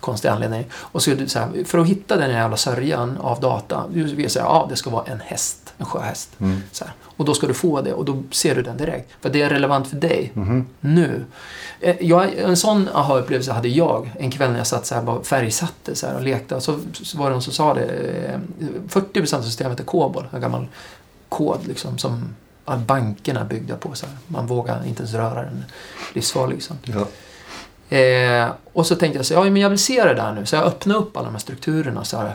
konstig 0.00 0.28
anledning. 0.28 0.64
Och 0.72 1.02
så, 1.02 1.10
är 1.10 1.14
det 1.14 1.28
så 1.28 1.38
här, 1.38 1.64
för 1.64 1.78
att 1.78 1.86
hitta 1.86 2.16
den 2.16 2.30
jävla 2.30 2.56
sörjan 2.56 3.18
av 3.20 3.40
data, 3.40 3.84
du 3.92 4.02
vill 4.04 4.30
säga 4.30 4.44
ja, 4.44 4.66
det 4.70 4.76
ska 4.76 4.90
vara 4.90 5.04
en 5.04 5.20
häst, 5.20 5.74
en 5.78 5.86
sjöhäst. 5.86 6.30
Mm. 6.40 6.60
Så 6.72 6.84
här. 6.84 6.94
Och 7.16 7.24
då 7.24 7.34
ska 7.34 7.46
du 7.46 7.54
få 7.54 7.80
det 7.80 7.92
och 7.92 8.04
då 8.04 8.22
ser 8.30 8.54
du 8.54 8.62
den 8.62 8.76
direkt. 8.76 9.10
För 9.20 9.30
det 9.30 9.42
är 9.42 9.50
relevant 9.50 9.86
för 9.88 9.96
dig 9.96 10.30
Mhm. 10.34 10.66
nu. 10.80 11.24
Eh, 11.80 11.96
Jag, 12.00 12.38
en 12.38 12.56
sån 12.56 12.88
aha-upplevelse 12.92 13.52
hade 13.52 13.68
jag 13.68 14.12
en 14.18 14.30
kväll 14.30 14.50
när 14.50 14.58
jag 14.58 14.66
satt 14.66 14.86
så 14.86 14.94
här, 14.94 15.02
bara 15.02 15.22
färgsatte 15.22 15.94
så 15.94 16.06
här, 16.06 16.14
och 16.14 16.22
lekte. 16.22 16.54
Och 16.54 16.62
så, 16.62 16.78
så 16.92 17.18
var 17.18 17.26
det 17.26 17.32
någon 17.32 17.42
som 17.42 17.52
sa 17.52 17.74
det. 17.74 17.84
eh, 17.84 18.38
40% 18.88 19.34
av 19.38 19.42
systemet 19.42 19.80
är 19.80 19.84
COBOL, 19.84 20.26
en 20.32 20.40
gammal 20.40 20.66
kod 21.28 21.58
liksom, 21.66 21.98
som 21.98 22.34
alla 22.64 22.80
bankerna 22.80 23.40
är 23.40 23.44
byggda 23.44 23.76
på. 23.76 23.94
Så 23.94 24.06
här. 24.06 24.16
Man 24.26 24.46
vågar 24.46 24.86
inte 24.86 25.02
ens 25.02 25.14
röra 25.14 25.42
den. 25.42 25.64
Livsfarlig. 26.12 26.54
Liksom. 26.54 26.76
Ja. 26.82 27.06
Eh, 27.96 28.48
och 28.72 28.86
så 28.86 28.96
tänkte 28.96 29.18
jag 29.18 29.26
så, 29.26 29.34
ja, 29.34 29.44
men 29.44 29.56
jag 29.56 29.70
vill 29.70 29.78
se 29.78 30.04
det 30.04 30.14
där 30.14 30.32
nu. 30.32 30.46
Så 30.46 30.56
jag 30.56 30.64
öppnade 30.64 31.00
upp 31.00 31.16
alla 31.16 31.26
de 31.26 31.32
här 31.32 31.40
strukturerna. 31.40 32.04
Så 32.04 32.16
här, 32.16 32.34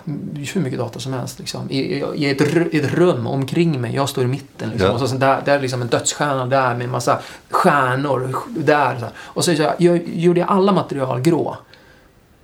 hur 0.54 0.62
mycket 0.62 0.80
data 0.80 1.00
som 1.00 1.14
helst. 1.14 1.40
Liksom, 1.40 1.72
i, 1.72 2.04
i, 2.16 2.30
ett, 2.30 2.42
ett 2.74 2.94
rum 2.94 3.28
omkring 3.28 3.82
mig. 3.82 3.96
Jag 3.96 4.10
står 4.10 4.24
i 4.24 4.28
mitten. 4.28 4.70
Liksom, 4.70 4.88
Ja. 4.88 4.94
och 4.94 5.00
så, 5.00 5.08
så 5.08 5.16
där, 5.16 5.42
där 5.46 5.56
är 5.56 5.60
liksom 5.60 5.82
en 5.82 5.88
dödsstjärna 5.88 6.46
där 6.46 6.76
med 6.76 6.84
en 6.86 6.92
massa 6.92 7.20
stjärnor. 7.50 8.36
Där, 8.50 8.96
så 9.00 9.06
här. 9.06 9.14
Och 9.20 9.46
så, 9.46 9.56
så 9.56 9.62
jag, 9.62 9.74
jag 9.78 10.02
gjorde 10.08 10.40
jag 10.40 10.50
alla 10.50 10.72
material 10.72 11.22
grå. 11.22 11.58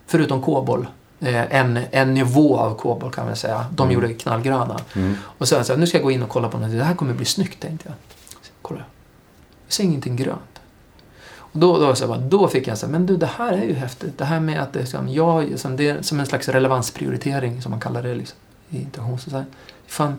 Förutom 0.07 0.41
kobolt. 0.41 0.87
Eh, 1.23 1.55
en, 1.59 1.79
en 1.91 2.13
nivå 2.13 2.57
av 2.57 2.75
kobolt 2.77 3.15
kan 3.15 3.25
man 3.25 3.35
säga. 3.35 3.65
De 3.71 3.83
Mm. 3.83 3.93
gjorde 3.93 4.13
knallgröna. 4.13 4.79
Mm. 4.95 5.15
Och 5.23 5.47
sen 5.47 5.65
så 5.65 5.73
här, 5.73 5.79
nu 5.79 5.87
ska 5.87 5.97
jag 5.97 6.03
gå 6.03 6.11
in 6.11 6.23
och 6.23 6.29
kolla 6.29 6.49
på 6.49 6.57
något. 6.57 6.71
Det 6.71 6.83
här 6.83 6.95
kommer 6.95 7.13
bli 7.13 7.25
snyggt 7.25 7.59
tänkte 7.61 7.89
jag. 7.89 7.95
Kolla. 8.61 8.79
Jag 9.65 9.73
ser 9.73 9.83
ingenting 9.83 10.15
grönt. 10.15 10.39
Och 11.35 11.59
då, 11.59 11.77
då, 11.77 11.95
så 11.95 12.13
här, 12.13 12.19
då 12.21 12.47
fick 12.47 12.67
jag 12.67 12.77
så 12.77 12.85
här, 12.85 12.91
men 12.91 13.05
du 13.05 13.17
det 13.17 13.29
här 13.37 13.51
är 13.53 13.63
ju 13.63 13.73
häftigt. 13.73 14.17
Det 14.17 14.25
här 14.25 14.39
med 14.39 14.61
att 14.61 14.73
det, 14.73 14.79
är 14.81 14.85
som, 14.85 15.09
jag, 15.09 15.59
som, 15.59 15.75
det 15.77 15.89
är 15.89 16.01
som 16.01 16.19
en 16.19 16.25
slags 16.25 16.47
relevansprioritering 16.49 17.61
som 17.61 17.71
man 17.71 17.79
kallar 17.79 18.03
det 18.03 18.15
liksom, 18.15 18.37
i 18.69 18.81
integrationsdesign. 18.81 19.45
Fan, 19.87 20.17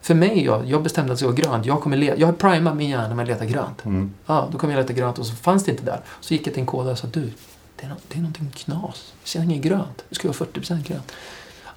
för 0.00 0.14
mig, 0.14 0.44
jag, 0.44 0.66
jag 0.66 0.82
bestämde 0.82 1.12
att 1.12 1.18
det 1.18 1.24
vara 1.24 1.34
grönt. 1.36 1.66
Jag, 1.66 1.80
kommer 1.80 1.96
le- 1.96 2.14
jag 2.16 2.26
har 2.26 2.32
primat 2.32 2.76
min 2.76 2.88
hjärna 2.90 3.14
med 3.14 3.22
att 3.22 3.28
leta 3.28 3.44
grönt. 3.44 3.84
Mm. 3.84 4.14
Ja, 4.26 4.48
då 4.52 4.58
kommer 4.58 4.74
jag 4.74 4.80
leta 4.80 4.92
grönt 4.92 5.18
och 5.18 5.26
så 5.26 5.34
fanns 5.34 5.64
det 5.64 5.70
inte 5.70 5.84
där. 5.84 6.00
Så 6.20 6.34
gick 6.34 6.46
jag 6.46 6.54
till 6.54 6.60
en 6.60 6.66
kodare 6.66 6.92
och 6.92 6.98
sa 6.98 7.06
du, 7.06 7.32
det 7.80 7.86
är, 7.86 7.90
no- 7.90 8.00
det 8.08 8.14
är 8.14 8.20
någonting 8.20 8.50
knas. 8.54 9.12
Jag 9.22 9.28
ser 9.28 9.42
inget 9.42 9.62
grönt. 9.62 10.04
Det 10.08 10.14
ska 10.14 10.28
vara 10.28 10.38
40% 10.38 10.82
grönt. 10.82 11.12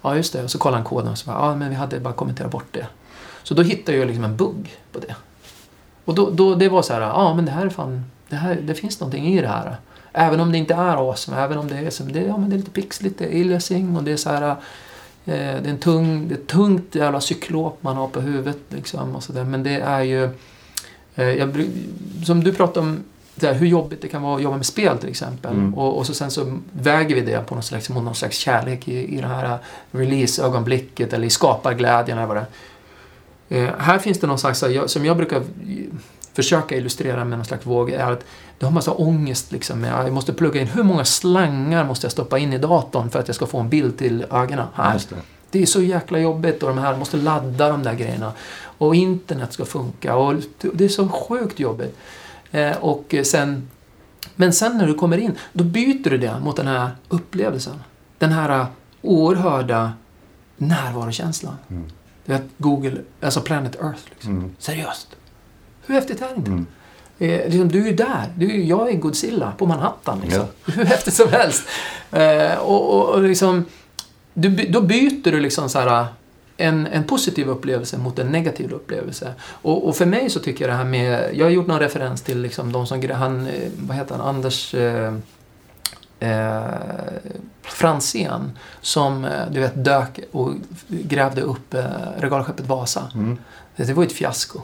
Ja, 0.02 0.16
just 0.16 0.34
det. 0.34 0.44
Och 0.44 0.52
så 0.52 0.58
kollade 0.58 0.78
han 0.78 0.86
koden 0.86 1.12
och 1.12 1.18
så 1.18 1.26
bara, 1.32 1.40
ja 1.40 1.56
men 1.56 1.70
vi 1.70 1.76
hade 1.76 2.00
bara 2.00 2.14
kommenterat 2.14 2.52
bort 2.52 2.68
det. 2.72 2.88
Så 3.44 3.54
då 3.54 3.62
hittade 3.62 3.98
jag 3.98 4.08
liksom 4.08 4.24
en 4.24 4.38
bugg 4.38 4.78
på 4.92 5.00
det. 5.00 5.16
Och 6.06 6.16
då, 6.16 6.30
då 6.30 6.56
det 6.56 6.70
var 6.70 6.82
så 6.82 6.94
här, 6.94 7.02
ja 7.02 7.34
men 7.34 7.46
det 7.46 7.52
här 7.52 7.66
är 7.66 7.70
fan, 7.70 8.06
det, 8.30 8.36
här, 8.36 8.56
det 8.56 8.76
finns 8.76 9.00
någonting 9.00 9.28
i 9.28 9.42
det 9.42 9.48
här. 9.48 9.76
Även 10.14 10.40
om 10.40 10.52
det 10.52 10.58
inte 10.58 10.74
är 10.74 10.98
awesome, 10.98 11.38
även 11.38 11.58
om 11.58 11.68
det 11.68 11.78
är, 11.78 11.90
som, 11.90 12.12
det, 12.12 12.22
ja, 12.22 12.38
men 12.38 12.50
det 12.50 12.56
är 12.56 12.58
lite 12.58 12.72
pixligt, 12.72 13.20
det 13.20 13.26
är 13.26 13.42
aliasing 13.42 13.98
och 13.98 14.04
det 14.04 14.12
är 14.12 14.18
så 14.18 14.30
här, 14.30 14.50
eh, 14.50 14.56
det 15.26 15.36
är 15.36 15.68
en 15.68 15.78
tung, 15.78 16.28
det 16.28 16.34
är 16.34 16.38
ett 16.38 16.48
tungt 16.48 16.96
jävla 16.96 17.22
cyklop 17.22 17.78
man 17.84 17.98
har 17.98 18.08
på 18.08 18.22
huvudet 18.22 18.58
liksom 18.70 19.16
och 19.16 19.24
så 19.24 19.34
där. 19.34 19.44
Men 19.44 19.64
det 19.64 19.80
är 19.80 20.02
ju, 20.02 20.24
eh, 21.16 21.30
jag, 21.30 21.68
som 22.26 22.44
du 22.44 22.54
pratade 22.54 22.88
om, 22.88 23.04
det 23.42 23.48
här, 23.48 23.60
hur 23.60 23.68
jobbigt 23.68 24.02
det 24.02 24.08
kan 24.08 24.22
vara 24.22 24.36
att 24.36 24.42
jobba 24.42 24.58
med 24.58 24.66
spel 24.66 24.98
till 24.98 25.10
exempel. 25.10 25.52
Mm. 25.52 25.74
Och, 25.74 25.98
och 25.98 26.08
så 26.08 26.14
sen 26.14 26.32
så 26.32 26.58
väger 26.72 27.16
vi 27.16 27.22
det 27.22 27.46
på 27.48 27.56
någon 27.56 27.64
slags, 27.64 27.90
mot 27.90 28.04
någon 28.04 28.16
slags 28.16 28.38
kärlek 28.38 28.88
i, 28.88 29.18
i 29.18 29.22
det 29.22 29.28
här 29.28 29.58
release-ögonblicket 29.92 31.14
eller 31.14 31.28
i 31.28 31.30
skaparglädjen 31.30 32.18
eller 32.18 32.28
vad 32.28 32.38
det 32.38 32.42
är. 32.42 32.48
Eh, 33.64 33.70
här 33.78 34.00
finns 34.00 34.20
det 34.20 34.28
någon 34.28 34.40
slags, 34.40 34.64
som 34.86 35.06
jag 35.06 35.18
brukar 35.18 35.44
försöka 36.34 36.76
illustrera 36.76 37.26
med 37.26 37.38
någon 37.38 37.46
slags 37.46 37.66
våg 37.66 37.90
är 37.90 38.12
att 38.12 38.24
du 38.60 38.66
har 38.66 38.74
massa 38.74 38.92
ångest 38.92 39.52
liksom. 39.52 39.82
Med, 39.82 40.06
jag 40.06 40.14
måste 40.14 40.34
plugga 40.34 40.62
in, 40.62 40.68
hur 40.68 40.84
många 40.84 41.06
slangar 41.06 41.86
måste 41.86 42.06
jag 42.06 42.12
stoppa 42.12 42.40
in 42.40 42.54
i 42.54 42.58
datorn 42.58 43.10
för 43.10 43.20
att 43.20 43.28
jag 43.28 43.36
ska 43.36 43.46
få 43.46 43.60
en 43.60 43.70
bild 43.70 43.98
till 43.98 44.26
ögonen? 44.32 44.66
Här. 44.74 45.02
Det. 45.10 45.16
Det 45.52 45.62
är 45.62 45.66
så 45.66 45.82
jäkla 45.82 46.20
jobbigt 46.20 46.64
och 46.64 46.70
de 46.70 46.78
här 46.78 46.98
måste 46.98 47.18
ladda 47.18 47.70
de 47.70 47.84
där 47.84 47.94
grejerna. 47.94 48.32
Och 48.62 48.96
internet 48.96 49.54
ska 49.54 49.66
funka 49.66 50.16
och 50.16 50.36
det 50.74 50.86
är 50.86 50.90
så 50.90 51.08
sjukt 51.08 51.60
jobbigt. 51.60 51.98
Eh, 52.52 52.78
och 52.78 53.16
sen, 53.24 53.70
men 54.36 54.54
sen 54.54 54.78
när 54.78 54.88
du 54.88 54.94
kommer 54.94 55.18
in, 55.18 55.36
då 55.54 55.64
byter 55.64 56.10
du 56.10 56.18
det 56.18 56.40
mot 56.40 56.56
den 56.56 56.68
här 56.68 56.90
upplevelsen. 57.10 57.82
Den 58.18 58.32
här 58.32 58.66
oerhörda 59.02 59.94
närvarokänslan. 60.58 61.56
Mm. 61.70 61.84
Du 62.26 62.34
vet, 62.34 62.44
Google, 62.58 63.02
alltså 63.22 63.42
Planet 63.42 63.76
Earth. 63.76 64.00
Liksom. 64.10 64.38
Mm. 64.38 64.56
Seriöst. 64.58 65.08
Hur 65.86 65.96
häftigt 65.96 66.22
är 66.22 66.28
det 66.28 66.36
inte? 66.36 66.52
Mm. 66.52 66.66
Eh, 67.20 67.50
liksom, 67.50 67.70
du 67.70 67.82
är 67.82 67.90
ju 67.90 67.96
där. 67.96 68.34
Du 68.36 68.64
jag 68.64 68.90
är 68.90 68.98
Godzilla 68.98 69.54
på 69.58 69.66
Manhattan. 69.66 70.20
Liksom. 70.24 70.46
Ja. 70.66 70.74
Hur 70.74 70.86
häftigt 70.86 71.14
som 71.14 71.30
helst. 71.30 71.64
Eh, 72.12 72.58
och, 72.58 72.96
och, 72.96 73.10
och 73.10 73.22
liksom, 73.22 73.66
du, 74.34 74.50
då 74.50 74.82
byter 74.82 75.32
du 75.32 75.40
liksom 75.40 75.70
så 75.70 75.80
här, 75.80 76.06
en, 76.58 76.88
en 76.88 77.04
positiv 77.04 77.50
upplevelse 77.50 77.98
mot 77.98 78.20
en 78.20 78.32
negativ 78.32 78.72
upplevelse. 78.72 79.34
Och, 79.42 79.88
och 79.88 79.96
för 79.96 80.06
mig 80.06 80.30
så 80.30 80.40
tycker 80.40 80.66
jag 80.66 80.74
det 80.74 80.78
här 80.78 80.86
med... 80.86 81.30
Jag 81.34 81.46
har 81.46 81.52
gjort 81.52 81.68
någon 81.68 81.80
referens 81.80 82.22
till 82.22 82.42
liksom 82.42 82.72
de 82.72 82.88
som... 82.88 83.10
Han, 83.12 83.48
eh, 83.48 83.70
vad 83.88 83.98
heter 83.98 84.16
han? 84.16 84.28
Anders... 84.36 84.74
Eh, 84.74 85.14
eh, 86.20 86.64
Franzén 87.64 88.58
som 88.82 89.26
eh, 89.26 89.32
du 89.52 89.60
vet 89.60 89.86
dök 89.86 90.20
och 90.32 90.54
grävde 90.88 91.42
upp 91.42 91.74
eh, 91.74 91.84
regalskeppet 92.18 92.68
Vasa. 92.68 93.12
Mm. 93.14 93.38
Det 93.76 93.84
det 93.84 93.94
var 93.94 94.04
ju 94.04 94.08
ett 94.08 94.14
fiasko. 94.14 94.60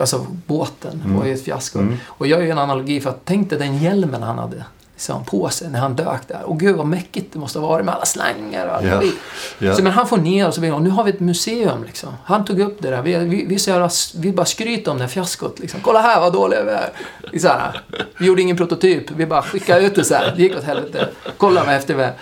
Alltså 0.00 0.26
båten 0.46 1.02
Mm. 1.04 1.16
var 1.16 1.26
ju 1.26 1.34
ett 1.34 1.44
fiasko. 1.44 1.78
Mm. 1.78 1.96
Och 2.06 2.26
jag 2.26 2.38
gör 2.38 2.46
ju 2.46 2.50
en 2.50 2.58
analogi 2.58 3.00
för 3.00 3.10
att 3.10 3.20
tänk 3.24 3.50
dig 3.50 3.58
den 3.58 3.78
hjälmen 3.78 4.22
han 4.22 4.38
hade 4.38 4.64
liksom, 4.96 5.24
på 5.24 5.48
sig 5.48 5.70
när 5.70 5.78
han 5.78 5.96
dök 5.96 6.28
där. 6.28 6.42
Och 6.42 6.60
gud 6.60 6.76
vad 6.76 6.86
mäckigt 6.86 7.32
det 7.32 7.38
måste 7.38 7.58
ha 7.58 7.68
varit 7.68 7.84
med 7.84 7.94
alla 7.94 8.04
slangar 8.04 8.66
och 8.66 8.74
allt 8.74 9.02
skit. 9.02 9.14
Ja. 9.58 9.74
Så, 9.74 9.82
men 9.82 9.92
han 9.92 10.08
får 10.08 10.16
ner 10.16 10.48
och 10.48 10.54
så 10.54 10.74
och 10.74 10.82
nu 10.82 10.90
har 10.90 11.04
vi 11.04 11.10
ett 11.10 11.20
museum 11.20 11.84
liksom. 11.84 12.14
Han 12.24 12.44
tog 12.44 12.60
upp 12.60 12.82
det 12.82 12.90
där. 12.90 13.02
Vi, 13.02 13.16
vi, 13.16 13.44
vi, 13.46 13.58
så 13.58 13.70
jävla, 13.70 13.90
vi 14.16 14.32
bara 14.32 14.46
skryter 14.46 14.90
om 14.90 14.96
det 14.96 15.04
här 15.04 15.08
fiaskot 15.08 15.58
liksom. 15.58 15.80
Kolla 15.80 16.00
här 16.00 16.20
vad 16.20 16.32
dåliga 16.32 16.64
vi 16.64 16.70
är. 16.70 17.38
Så 17.38 17.48
här, 17.48 17.82
vi 18.18 18.26
gjorde 18.26 18.42
ingen 18.42 18.56
prototyp. 18.56 19.10
Vi 19.10 19.26
bara 19.26 19.42
skickade 19.42 19.86
ut 19.86 19.94
det 19.94 20.04
så 20.04 20.14
här. 20.14 20.34
Det 20.36 20.42
gick 20.42 20.56
åt 20.56 20.64
helvete. 20.64 21.08
Kolla 21.36 21.60
vad 21.60 21.72
häftigt 21.72 21.96
vi 21.96 22.02
är. 22.02 22.14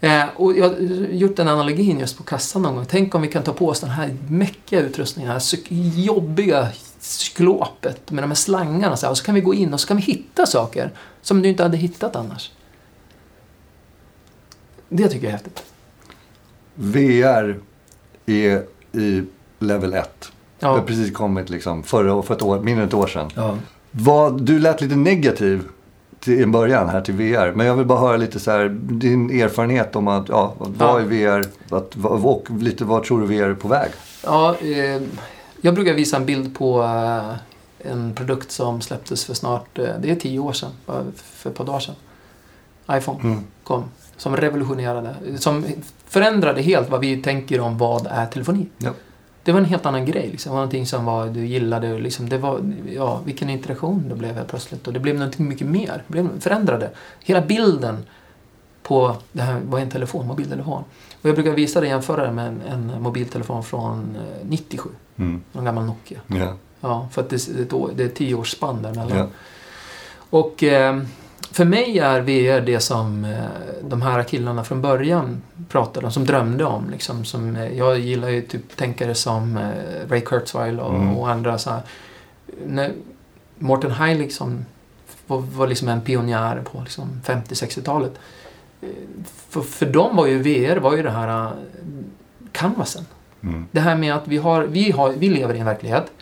Eh, 0.00 0.28
och 0.36 0.58
jag 0.58 0.68
har 0.68 0.76
gjort 1.10 1.36
den 1.36 1.48
analogin 1.48 1.98
just 1.98 2.18
på 2.18 2.22
kassan 2.22 2.62
någon 2.62 2.74
gång. 2.74 2.86
Tänk 2.88 3.14
om 3.14 3.22
vi 3.22 3.28
kan 3.28 3.42
ta 3.42 3.52
på 3.52 3.68
oss 3.68 3.80
den 3.80 3.90
här 3.90 4.16
mäckiga 4.28 4.80
utrustningen, 4.80 5.28
det 5.28 5.34
här 5.34 6.00
jobbiga 6.00 6.68
sklåpet 7.04 8.10
med 8.10 8.24
de 8.24 8.28
här 8.30 8.34
slangarna 8.34 8.96
så 8.96 9.06
här, 9.06 9.10
och 9.10 9.18
så 9.18 9.24
kan 9.24 9.34
vi 9.34 9.40
gå 9.40 9.54
in 9.54 9.74
och 9.74 9.80
så 9.80 9.88
kan 9.88 9.96
vi 9.96 10.02
hitta 10.02 10.46
saker 10.46 10.90
som 11.22 11.42
du 11.42 11.48
inte 11.48 11.62
hade 11.62 11.76
hittat 11.76 12.16
annars. 12.16 12.50
Det 14.88 15.08
tycker 15.08 15.24
jag 15.26 15.28
är 15.28 15.36
häftigt. 15.36 15.62
VR 16.74 17.56
är 18.26 18.62
i 18.92 19.22
level 19.58 19.94
1. 19.94 20.32
Det 20.58 20.66
har 20.66 20.76
Ja. 20.76 20.82
precis 20.82 21.12
kommit 21.14 21.50
liksom 21.50 21.82
förra, 21.82 22.22
för 22.22 22.34
ett 22.34 22.42
år, 22.42 22.60
mindre 22.60 22.82
än 22.82 22.88
ett 22.88 22.94
år 22.94 23.06
sedan. 23.06 23.30
ja. 23.36 23.56
Vad, 23.90 24.42
du 24.42 24.58
lät 24.58 24.80
lite 24.80 24.96
negativ 24.96 25.62
till 26.20 26.42
en 26.42 26.52
början 26.52 26.88
här 26.88 27.00
till 27.00 27.14
VR. 27.14 27.52
Men 27.52 27.66
jag 27.66 27.76
vill 27.76 27.86
bara 27.86 27.98
höra 28.00 28.16
lite 28.16 28.40
så 28.40 28.50
här, 28.50 28.68
din 28.82 29.40
erfarenhet 29.40 29.96
om 29.96 30.08
att, 30.08 30.28
ja, 30.28 30.54
vad 30.58 30.74
Ja. 30.78 31.00
är 31.00 31.04
VR 31.04 31.44
att, 31.76 31.94
och 32.24 32.46
lite 32.50 32.84
vad 32.84 33.04
tror 33.04 33.20
du 33.20 33.26
VR 33.26 33.42
är 33.48 33.54
på 33.54 33.68
väg? 33.68 33.90
Ja, 34.24 34.56
eh, 34.56 35.02
jag 35.64 35.74
brukar 35.74 35.94
visa 35.94 36.16
en 36.16 36.26
bild 36.26 36.54
på 36.58 36.82
eh, 36.82 37.36
en 37.90 38.14
produkt 38.14 38.50
som 38.50 38.80
släpptes 38.80 39.24
för 39.24 39.34
snart, 39.34 39.78
eh, 39.78 39.88
det 40.00 40.10
är 40.10 40.16
tio 40.16 40.38
år 40.38 40.52
sedan, 40.52 40.70
bara 40.86 41.04
för 41.14 41.50
ett 41.50 41.56
par 41.56 41.64
dagar 41.64 41.80
sedan. 41.80 41.94
iPhone 42.90 43.20
Mm. 43.20 43.44
kom. 43.64 43.84
Som 44.16 44.36
revolutionerade, 44.36 45.14
som 45.38 45.64
förändrade 46.06 46.62
helt 46.62 46.90
vad 46.90 47.00
vi 47.00 47.22
tänker 47.22 47.60
om 47.60 47.78
vad 47.78 48.06
är 48.06 48.26
telefoni. 48.26 48.66
Ja. 48.78 48.90
Det 49.44 49.52
var 49.52 49.58
en 49.60 49.64
helt 49.64 49.86
annan 49.86 50.06
grej. 50.06 50.28
Liksom. 50.30 50.50
Det 50.50 50.54
var 50.54 50.60
någonting 50.60 50.86
som 50.86 51.04
var, 51.04 51.26
du 51.26 51.46
gillade. 51.46 51.98
Liksom, 51.98 52.28
det 52.28 52.38
var, 52.38 52.60
ja, 52.94 53.20
vilken 53.24 53.50
interaktion 53.50 54.08
det 54.08 54.14
blev 54.14 54.34
helt 54.34 54.48
plötsligt. 54.48 54.86
Och 54.86 54.92
det 54.92 55.00
blev 55.00 55.14
någonting 55.14 55.48
mycket 55.48 55.66
mer. 55.66 56.02
Det 56.06 56.12
blev, 56.12 56.40
förändrade. 56.40 56.90
Hela 57.20 57.40
bilden 57.40 58.04
på 58.82 59.16
det 59.32 59.42
här, 59.42 59.60
vad 59.64 59.80
är 59.80 59.84
en 59.84 59.90
telefon? 59.90 60.26
Mobiltelefon. 60.26 60.84
Och 61.22 61.28
jag 61.28 61.34
brukar 61.34 61.52
visa 61.52 61.80
det 61.80 61.86
jämföra 61.86 62.26
det 62.26 62.32
med 62.32 62.46
en, 62.46 62.60
en 62.60 63.02
mobiltelefon 63.02 63.64
från 63.64 64.16
eh, 64.16 64.46
97. 64.48 64.88
Mm. 65.16 65.42
En 65.52 65.64
gammal 65.64 65.84
Nokia. 65.84 66.20
Ja. 66.26 66.56
Ja, 66.80 67.08
för 67.12 67.22
att 67.22 67.30
det, 67.30 67.48
är 67.48 67.62
ett 67.62 67.72
år- 67.72 67.90
det 67.96 68.02
är 68.02 68.06
ett 68.06 68.14
tio 68.14 68.34
års 68.34 68.50
spann 68.52 68.82
däremellan. 68.82 69.18
Ja. 69.18 69.26
Och 70.30 70.62
eh, 70.62 71.02
för 71.50 71.64
mig 71.64 71.98
är 71.98 72.20
VR 72.20 72.60
det 72.60 72.80
som 72.80 73.24
eh, 73.24 73.44
de 73.82 74.02
här 74.02 74.22
killarna 74.22 74.64
från 74.64 74.82
början 74.82 75.42
pratade 75.68 76.06
om, 76.06 76.12
som 76.12 76.24
drömde 76.26 76.64
om. 76.64 76.90
Liksom, 76.90 77.24
som, 77.24 77.56
eh, 77.56 77.78
jag 77.78 77.98
gillar 77.98 78.28
ju 78.28 78.42
typ 78.42 78.76
tänkare 78.76 79.14
som 79.14 79.56
eh, 79.56 80.08
Ray 80.08 80.20
Kurzweil 80.20 80.80
och, 80.80 80.94
Mm. 80.94 81.16
och 81.16 81.30
andra. 81.30 81.58
Så 81.58 81.70
här, 81.70 81.82
när 82.66 82.92
Morten 83.58 83.90
Heilig 83.90 84.32
som 84.32 84.64
var, 85.26 85.38
var 85.38 85.66
liksom 85.66 85.88
en 85.88 86.00
pionjär 86.00 86.62
på 86.72 86.80
liksom 86.80 87.20
50-60-talet. 87.24 88.12
eh, 88.80 88.88
För, 89.48 89.60
för 89.60 89.86
dem 89.86 90.16
var 90.16 90.26
ju 90.26 90.38
VR 90.42 90.76
var 90.76 90.96
ju 90.96 91.02
det 91.02 91.10
här 91.10 91.44
eh, 91.46 91.50
canvasen. 92.52 93.04
Mm. 93.42 93.66
Det 93.70 93.80
här 93.80 93.96
med 93.96 94.14
att 94.14 94.28
vi, 94.28 94.36
har, 94.36 94.62
vi, 94.62 94.90
har, 94.90 95.10
vi 95.10 95.28
lever 95.28 95.54
i 95.54 95.58
en 95.58 95.66
verklighet. 95.66 96.12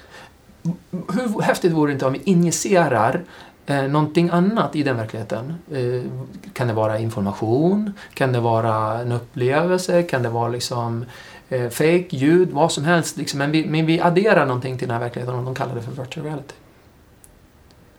Hur 0.91 1.41
häftigt 1.43 1.73
vore 1.73 1.91
det 1.91 1.93
inte 1.93 2.07
om 2.07 2.12
vi 2.12 2.23
injicerar 2.25 3.21
eh, 3.66 3.83
någonting 3.83 4.31
annat 4.31 4.77
i 4.77 4.83
den 4.83 4.97
verkligheten? 4.97 5.55
Eh, 5.73 6.11
kan 6.53 6.68
det 6.68 6.75
vara 6.75 6.99
information? 6.99 7.93
Kan 8.14 8.33
det 8.33 8.41
vara 8.41 9.01
en 9.01 9.12
upplevelse? 9.12 10.03
Kan 10.03 10.23
det 10.23 10.29
vara 10.29 10.49
liksom 10.49 11.05
eh, 11.49 11.68
fake 11.68 12.07
ljud? 12.11 12.51
Vad 12.51 12.73
som 12.73 12.85
helst. 12.85 13.16
Liksom. 13.16 13.39
Men, 13.39 13.51
vi, 13.51 13.66
men 13.66 13.87
vi 13.87 14.01
adderar 14.01 14.47
någonting 14.47 14.79
till 14.79 14.89
den 14.89 14.95
här 14.95 15.05
verkligheten 15.05 15.35
och 15.35 15.45
de 15.45 15.55
kallar 15.55 15.75
det 15.75 15.83
för 15.83 16.03
virtual 16.03 16.27
reality. 16.27 16.55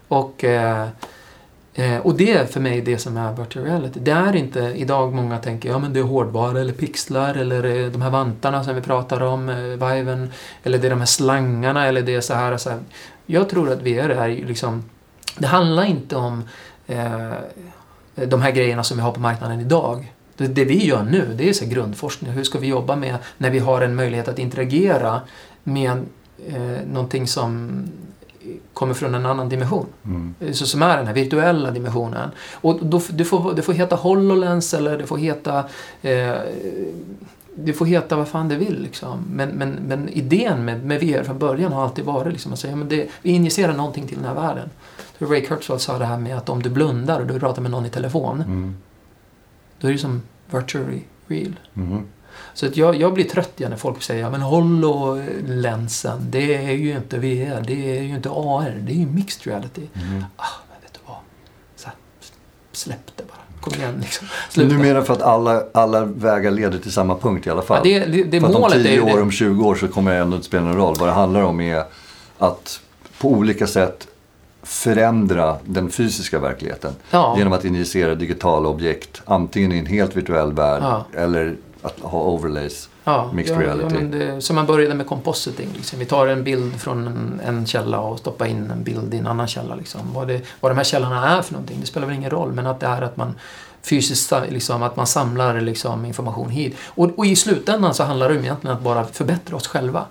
Och, 0.08 0.44
eh, 0.44 0.88
eh, 1.74 1.98
och 1.98 2.16
det 2.16 2.32
är 2.32 2.46
för 2.46 2.60
mig 2.60 2.82
det 2.82 2.98
som 2.98 3.18
är 3.18 3.34
virtual 3.34 3.66
reality. 3.66 4.00
Det 4.00 4.12
är 4.12 4.36
inte, 4.36 4.60
idag 4.60 5.14
många 5.14 5.38
tänker, 5.38 5.70
ja 5.70 5.80
men 5.80 5.94
det 5.94 6.00
är 6.00 6.04
hårdvara 6.04 6.62
eller 6.62 6.74
pixlar 6.74 7.36
eller 7.36 7.64
eh, 7.64 7.92
de 7.92 8.02
här 8.02 8.10
vantarna 8.10 8.64
som 8.64 8.76
vi 8.76 8.82
pratar 8.82 9.22
om, 9.22 9.50
eh, 9.50 9.56
Viven, 9.56 10.32
eller 10.64 10.78
det 10.78 10.88
är 10.88 10.90
de 10.90 11.00
här 11.00 11.06
slangarna 11.06 11.88
eller 11.88 12.02
det 12.02 12.16
är 12.16 12.22
så 12.22 12.34
här. 12.34 12.58
Så 12.58 12.70
här. 12.70 12.80
Jag 13.26 13.50
tror 13.50 13.72
att 13.72 13.82
VR 13.82 14.10
är 14.10 14.28
liksom, 14.28 14.84
det 15.38 15.48
handlar 15.48 15.84
inte 15.84 16.16
om 16.16 16.44
eh, 16.88 17.32
de 18.16 18.42
här 18.42 18.52
grejerna 18.52 18.84
som 18.84 18.98
vi 18.98 19.04
har 19.04 19.12
på 19.12 19.20
marknaden 19.20 19.60
idag. 19.60 20.14
Det, 20.38 20.48
det 20.48 20.66
vi 20.66 20.86
gör 20.86 21.04
nu, 21.04 21.34
det 21.38 21.50
är 21.50 21.54
så 21.54 21.66
här 21.66 21.72
grundforskning. 21.72 22.32
Hur 22.32 22.44
ska 22.44 22.60
vi 22.60 22.68
jobba 22.68 22.96
med 22.96 23.18
när 23.38 23.50
vi 23.50 23.60
har 23.60 23.82
en 23.82 23.96
möjlighet 23.96 24.28
att 24.28 24.40
interagera 24.40 25.22
med 25.64 26.06
eh, 26.48 26.86
någonting 26.92 27.28
som 27.28 27.84
kommer 28.74 28.94
från 28.94 29.16
en 29.16 29.26
annan 29.26 29.50
dimension. 29.50 29.86
Mm. 30.06 30.36
Så 30.54 30.66
som 30.66 30.82
är 30.82 30.98
den 30.98 31.08
här 31.08 31.14
virtuella 31.14 31.72
dimensionen. 31.72 32.30
Och 32.54 32.86
då, 32.86 33.02
det, 33.10 33.26
får, 33.26 33.54
det 33.54 33.62
får 33.62 33.74
heta 33.74 33.96
HoloLens 33.96 34.74
eller 34.74 34.98
det 34.98 35.06
får 35.08 35.18
heta... 35.18 35.64
Eh, 36.02 36.36
det 37.56 37.74
får 37.74 37.86
heta 37.86 38.16
vad 38.16 38.28
fan 38.28 38.48
det 38.50 38.56
vill 38.56 38.82
liksom. 38.82 39.26
Men, 39.32 39.50
men, 39.50 39.70
men 39.72 40.10
idén 40.10 40.66
med, 40.66 40.86
med 40.86 41.00
VR 41.00 41.24
från 41.24 41.40
början 41.40 41.72
har 41.74 41.84
alltid 41.84 42.06
varit 42.06 42.34
liksom 42.34 42.54
att 42.54 42.60
säga, 42.60 42.76
men 42.76 42.90
det, 42.90 43.08
vi 43.22 43.32
injicerar 43.32 43.74
någonting 43.74 44.08
till 44.08 44.18
den 44.18 44.26
här 44.26 44.34
världen. 44.34 44.70
Ray 45.20 45.42
Kurzweil 45.46 45.80
sa 45.80 45.98
det 45.98 46.06
här 46.06 46.18
med 46.18 46.38
att 46.38 46.50
om 46.50 46.62
du 46.64 46.70
blundar 46.70 47.20
och 47.20 47.28
du 47.28 47.40
pratar 47.40 47.62
med 47.62 47.72
någon 47.72 47.86
i 47.86 47.90
telefon, 47.90 48.42
Mm. 48.42 48.76
då 49.80 49.88
är 49.88 49.92
det 49.92 49.98
som 49.98 50.22
virtually 50.52 51.02
real. 51.28 51.60
Mm. 51.76 52.04
Så 52.54 52.66
att 52.66 52.78
jag, 52.78 52.96
jag 52.96 53.14
blir 53.14 53.24
trött 53.24 53.60
igen 53.60 53.72
när 53.72 53.78
folk 53.78 54.04
säger 54.04 54.30
men 54.30 54.42
HoloLensen, 54.42 56.28
det 56.30 56.56
är 56.56 56.72
ju 56.72 56.92
inte 56.92 57.18
VR, 57.18 57.64
det 57.68 57.98
är 57.98 58.02
ju 58.02 58.16
inte 58.16 58.30
AR, 58.30 58.78
det 58.80 58.92
är 58.92 58.96
ju 58.96 59.06
mixed 59.06 59.48
reality. 59.48 59.82
Mm. 59.94 60.26
Ah, 60.36 60.44
men 60.70 60.82
vet 60.82 60.94
du 60.94 61.00
vad? 61.08 61.18
Så 61.76 61.86
här, 61.86 61.96
släpp 62.72 63.12
det 63.16 63.24
bara. 63.24 63.38
Kom 63.62 63.74
igen 63.74 63.96
liksom. 64.02 64.28
Sluta. 64.50 64.70
Du 64.76 64.78
menar 64.82 65.02
för 65.02 65.14
att 65.14 65.22
alla, 65.22 65.64
alla 65.74 66.06
vägar 66.06 66.52
leder 66.52 66.80
till 66.80 66.92
samma 66.92 67.18
punkt 67.18 67.48
i 67.48 67.50
alla 67.50 67.62
fall? 67.62 67.90
ja, 67.90 68.00
det, 68.00 68.06
det, 68.06 68.24
det 68.24 68.40
för 68.40 68.48
att 68.48 68.56
om 68.56 68.62
målet 68.62 68.78
är 68.78 68.84
10 68.84 68.94
ju 68.94 69.02
år, 69.02 69.22
om 69.22 69.32
20 69.32 69.66
år 69.66 69.76
så 69.76 69.88
kommer 69.88 70.12
det 70.12 70.18
ändå 70.18 70.36
inte 70.36 70.48
spela 70.48 70.64
någon 70.64 70.76
roll. 70.76 70.96
Vad 71.00 71.10
det 71.10 71.14
handlar 71.14 71.42
om 71.42 71.62
är 71.62 71.84
att 72.38 72.80
på 73.20 73.30
olika 73.30 73.68
sätt 73.68 74.08
förändra 74.64 75.58
den 75.66 75.90
fysiska 75.90 76.40
verkligheten. 76.40 76.94
Ja. 77.12 77.36
Genom 77.38 77.54
att 77.54 77.66
injicera 77.66 78.16
digitala 78.16 78.70
objekt. 78.70 79.22
Antingen 79.26 79.72
i 79.72 79.78
en 79.78 79.86
helt 79.86 80.16
virtuell 80.16 80.54
värld 80.54 80.84
Ja. 80.84 81.06
eller 81.18 81.56
att 81.82 82.00
ha 82.00 82.24
overlays. 82.24 82.90
Ja, 83.04 83.32
Mixed 83.34 83.56
ja, 83.56 83.62
reality. 83.62 83.96
Ja, 83.96 84.02
det, 84.02 84.42
som 84.42 84.56
man 84.56 84.66
började 84.66 84.96
med 84.96 85.08
compositing. 85.08 85.70
Liksom. 85.76 86.00
Vi 86.00 86.06
tar 86.06 86.28
en 86.28 86.44
bild 86.44 86.82
från 86.82 87.08
en, 87.08 87.42
en 87.46 87.66
källa 87.66 88.00
och 88.00 88.20
stoppar 88.20 88.46
in 88.46 88.72
en 88.72 88.84
bild 88.84 89.14
i 89.14 89.18
en 89.18 89.28
annan 89.28 89.48
källa. 89.48 89.76
Liksom. 89.76 90.14
Vad, 90.14 90.28
det, 90.28 90.42
vad 90.60 90.72
de 90.72 90.76
här 90.76 90.84
källorna 90.84 91.38
är 91.38 91.42
för 91.42 91.54
någonting, 91.54 91.78
det 91.82 91.88
spelar 91.88 92.08
väl 92.08 92.16
ingen 92.16 92.30
roll. 92.30 92.52
Men 92.52 92.68
att 92.68 92.80
det 92.80 92.86
är 92.86 93.02
att 93.02 93.18
man 93.18 93.36
fysiskt 93.82 94.34
liksom, 94.50 94.84
att 94.84 94.96
man 94.96 95.08
samlar 95.08 95.62
liksom, 95.62 96.06
information 96.06 96.50
hit. 96.50 96.76
Och, 96.86 97.20
och 97.20 97.26
i 97.26 97.36
slutändan 97.36 97.94
så 97.94 98.04
handlar 98.04 98.30
det 98.30 98.38
om 98.38 98.44
egentligen 98.44 98.78
att 98.78 98.84
bara 98.84 99.06
förbättra 99.06 99.56
oss 99.56 99.68
själva. 99.68 100.06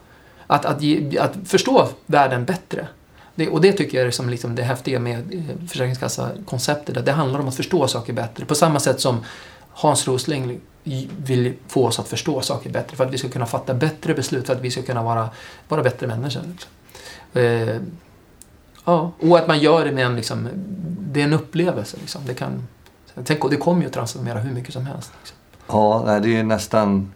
Att, 0.47 0.65
att, 0.65 0.83
ge, 0.83 1.19
att 1.19 1.33
förstå 1.45 1.89
världen 2.07 2.45
bättre. 2.45 2.87
Det, 3.35 3.49
och 3.49 3.61
det 3.61 3.73
tycker 3.73 3.99
jag 3.99 4.07
är 4.07 4.11
som 4.11 4.31
liksom 4.31 4.55
det 4.55 4.63
häftiga 4.63 5.01
med 5.01 5.35
eh, 5.35 5.69
Försäkringskassa-konceptet. 5.69 7.05
Det 7.07 7.13
handlar 7.13 7.41
om 7.41 7.49
att 7.49 7.57
förstå 7.57 7.89
saker 7.89 8.13
bättre. 8.13 8.45
På 8.45 8.55
samma 8.55 8.81
sätt 8.81 9.01
som 9.01 9.25
Hans 9.73 10.09
Rosling 10.09 10.61
vill 11.17 11.55
få 11.67 11.87
oss 11.87 11.99
att 11.99 12.09
förstå 12.09 12.41
saker 12.41 12.71
bättre. 12.71 12.97
För 12.97 13.05
att 13.05 13.13
vi 13.13 13.19
ska 13.19 13.29
kunna 13.29 13.47
fatta 13.47 13.75
bättre 13.75 14.15
beslut. 14.15 14.47
För 14.47 14.53
att 14.53 14.61
vi 14.61 14.71
ska 14.71 14.83
kunna 14.83 15.03
vara, 15.03 15.31
vara 15.69 15.83
bättre 15.83 16.07
människor. 16.07 16.43
Liksom. 16.51 16.71
Eh, 17.33 17.81
ja, 18.85 19.13
och 19.21 19.39
att 19.39 19.49
man 19.49 19.59
gör 19.59 19.85
det 19.85 19.93
med 19.93 20.07
en, 20.07 20.17
liksom, 20.17 20.49
det 20.99 21.21
är 21.21 21.25
en 21.25 21.33
upplevelse. 21.33 21.97
Liksom. 22.01 22.23
Det, 22.27 22.35
kan, 22.35 22.69
tänk, 23.25 23.51
det 23.51 23.57
kommer 23.57 23.81
ju 23.81 23.87
att 23.87 23.93
transformera 23.93 24.39
hur 24.39 24.55
mycket 24.55 24.73
som 24.73 24.87
helst. 24.87 25.13
Liksom. 25.21 25.37
Ja, 25.67 26.21
det 26.23 26.37
är 26.37 26.43
nästan 26.43 27.13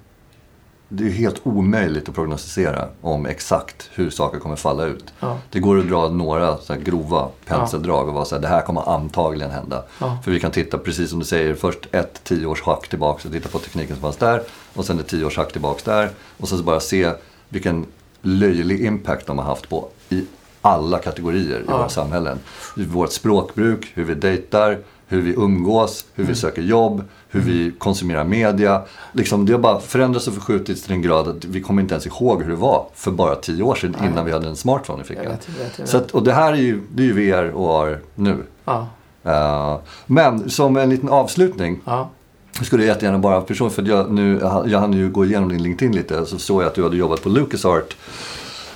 det 0.97 1.05
är 1.05 1.11
helt 1.11 1.41
omöjligt 1.43 2.09
att 2.09 2.15
prognostisera 2.15 2.89
om 3.01 3.27
exakt 3.27 3.91
hur 3.95 4.11
saker 4.11 4.39
kommer 4.39 4.57
falla 4.57 4.85
ut. 4.85 5.05
Ja. 5.21 5.39
Det 5.51 5.61
går 5.61 5.79
att 5.79 5.89
dra 5.89 6.09
några 6.09 6.57
så 6.59 6.75
grova 6.75 7.29
penseldrag 7.47 8.09
och 8.09 8.15
vara 8.15 8.25
så 8.25 8.35
här, 8.35 8.43
det 8.43 8.49
här 8.49 8.63
kommer 8.63 8.95
antagligen 8.95 9.51
hända. 9.51 9.83
Ja. 10.01 10.19
För 10.25 10.31
vi 10.31 10.41
kan 10.41 10.51
titta, 10.51 10.79
precis 10.79 11.11
som 11.11 11.19
du 11.19 11.25
säger, 11.25 11.55
först 11.55 11.79
ett 11.93 12.25
tioårshack 12.25 12.89
tillbaka 12.89 13.29
och 13.29 13.35
titta 13.35 13.49
på 13.49 13.59
tekniken 13.59 13.97
som 13.97 14.03
fanns 14.03 14.17
där. 14.17 14.43
Och 14.75 14.85
sen 14.85 15.01
ett 15.01 15.07
tioårshack 15.09 15.53
tillbaka 15.53 15.91
där. 15.91 16.11
Och 16.37 16.49
sen 16.49 16.59
så 16.59 16.65
bara 16.65 16.81
se 16.81 17.11
vilken 17.49 17.87
löjlig 18.23 18.85
impact 18.85 19.27
de 19.27 19.39
har 19.39 19.45
haft 19.45 19.69
på 19.69 19.89
i 20.09 20.25
alla 20.61 20.99
kategorier 20.99 21.59
i 21.61 21.65
Ja. 21.69 21.77
våra 21.77 21.89
samhällen. 21.89 22.39
Vårt 22.77 23.13
språkbruk, 23.13 23.93
hur 23.95 24.05
vi 24.05 24.15
dejtar, 24.15 24.79
hur 25.15 25.23
vi 25.23 25.35
umgås, 25.35 26.05
hur 26.15 26.25
Mm. 26.25 26.35
vi 26.35 26.41
söker 26.41 26.63
jobb, 26.63 27.03
hur 27.29 27.41
vi 27.41 27.73
konsumerar 27.79 28.25
media. 28.25 28.83
Liksom, 29.13 29.47
det 29.47 29.53
har 29.53 29.61
bara 29.61 29.81
förändrats 29.81 30.29
och 30.29 30.35
förskjutits 30.35 30.83
till 30.83 30.93
en 30.93 31.03
grad 31.03 31.29
att 31.29 31.45
vi 31.45 31.61
kommer 31.61 31.83
inte 31.83 31.95
ens 31.95 32.07
ihåg 32.07 32.43
hur 32.43 32.51
det 32.51 32.57
var 32.57 32.87
för 32.95 33.11
bara 33.11 33.35
tio 33.35 33.63
år 33.63 33.75
sedan 33.75 33.97
Nej. 34.01 34.11
innan 34.11 34.25
vi 34.25 34.33
hade 34.33 34.49
en 34.49 34.57
smartphone 34.57 34.99
i 34.99 35.01
Jag 35.01 35.07
fickan. 35.07 35.25
jag 35.25 35.67
jag 35.79 35.89
Så 35.89 35.97
att, 35.97 36.11
och 36.11 36.23
det 36.23 36.33
här 36.33 36.53
är 36.53 36.57
ju, 36.57 36.81
det 36.95 37.03
är 37.03 37.07
ju 37.07 37.13
VR 37.13 37.51
och 37.51 37.71
AR 37.83 38.01
nu. 38.15 38.37
Ja, 38.65 38.87
Eh, 39.27 39.79
men 40.07 40.51
som 40.51 40.77
en 40.77 40.91
liten 40.91 41.09
avslutning 41.09 41.81
ja, 41.85 42.11
jag 42.57 42.67
skulle 42.67 42.85
jättegärna 42.85 43.19
bara 43.19 43.41
person 43.41 43.71
för 43.71 43.83
jag, 43.83 44.11
nu, 44.13 44.39
jag 44.67 44.79
hann 44.81 44.93
ju 44.93 45.11
gå 45.11 45.25
igenom 45.25 45.49
din 45.49 45.63
LinkedIn 45.63 45.95
lite 45.95 46.27
så 46.27 46.39
såg 46.39 46.63
jag 46.63 46.67
att 46.69 46.75
du 46.75 46.83
hade 46.83 46.97
jobbat 46.97 47.23
på 47.23 47.29
LucasArt. 47.29 47.97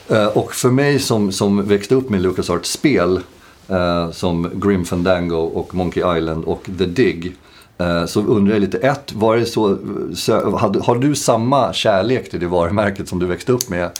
Eh, 0.09 0.27
och 0.27 0.53
för 0.55 0.71
mig 0.71 0.99
som, 0.99 1.33
som 1.33 1.67
växte 1.69 1.95
upp 1.95 2.11
med 2.11 2.21
LucasArts 2.23 2.71
spel 2.73 3.21
eh, 3.69 4.11
som 4.11 4.51
Grim 4.55 4.85
Fandango 4.85 5.37
och 5.37 5.75
Monkey 5.75 6.19
Island 6.19 6.45
och 6.45 6.69
The 6.79 6.87
Dig. 6.87 7.33
eh, 7.79 8.05
Så 8.07 8.21
undrar 8.23 8.55
jag 8.55 8.61
lite, 8.61 8.79
ett, 8.79 9.13
var 9.13 9.37
det 9.37 9.47
så, 9.47 9.71
eh, 9.71 9.77
så 10.15 10.57
hade, 10.57 10.81
har 10.81 10.97
du 10.97 11.15
samma 11.15 11.73
kärlek 11.73 12.31
till 12.31 12.41
det 12.41 12.47
varumärket 12.47 13.09
som 13.09 13.19
du 13.19 13.27
växte 13.27 13.53
upp 13.53 13.69
med? 13.69 13.91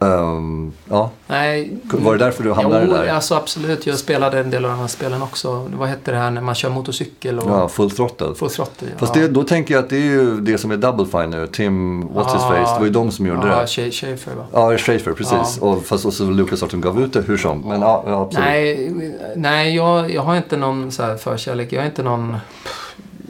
Ehm, 0.00 0.72
ja, 0.88 1.10
nej. 1.26 1.78
var 1.84 2.12
det 2.12 2.24
därför 2.24 2.44
du 2.44 2.52
hamnade 2.52 2.84
jo, 2.86 2.92
där? 2.92 3.08
alltså 3.08 3.34
absolut. 3.34 3.86
Jag 3.86 3.98
spelade 3.98 4.40
en 4.40 4.50
del 4.50 4.64
av 4.64 4.70
de 4.70 4.78
här 4.80 4.86
spelen 4.86 5.22
också. 5.22 5.70
Vad 5.78 5.88
hette 5.88 6.10
det 6.10 6.16
här 6.16 6.30
när 6.30 6.40
man 6.40 6.54
kör 6.54 6.70
motorcykel 6.70 7.38
och 7.38 7.50
Ja, 7.50 7.68
full 7.68 7.90
throttle. 7.90 8.34
får 8.34 8.48
throttle? 8.48 8.88
Fast 8.96 9.16
ja. 9.16 9.22
det, 9.22 9.28
då 9.28 9.42
tänker 9.44 9.74
jag 9.74 9.84
att 9.84 9.90
det 9.90 9.96
är 9.96 10.00
ju 10.00 10.40
det 10.40 10.58
som 10.58 10.70
är 10.70 10.76
Double 10.76 11.06
Fine 11.06 11.30
nu. 11.30 11.46
Tim, 11.46 12.04
what's 12.08 12.24
his 12.32 12.42
Ja. 12.42 12.48
face, 12.48 12.72
det 12.74 12.78
var 12.78 12.84
ju 12.86 12.90
de 12.92 13.10
som 13.10 13.26
gjorde 13.26 13.48
ja, 13.48 13.56
det. 13.56 13.64
Scha- 13.64 13.90
Schaefer 13.90 14.34
va? 14.34 14.44
Ja, 14.52 14.78
Schaefer, 14.78 15.12
precis. 15.12 15.58
Och, 15.60 15.84
fast 15.84 16.06
också 16.06 16.24
Lucas 16.24 16.70
som 16.70 16.80
gav 16.80 17.00
ut 17.02 17.12
det 17.12 17.20
hur 17.20 17.36
som. 17.36 17.60
Men 17.60 17.80
ja, 17.80 18.04
ja 18.06 18.22
absolut. 18.22 18.46
Nej, 18.48 19.12
nej 19.36 19.74
jag, 19.76 20.10
jag 20.10 20.22
har 20.22 20.36
inte 20.36 20.56
någon 20.56 20.92
så 20.92 21.02
här 21.02 21.16
förkärlek. 21.16 21.72
Jag 21.72 21.82
är 21.82 21.86
inte 21.86 22.02
någon... 22.02 22.36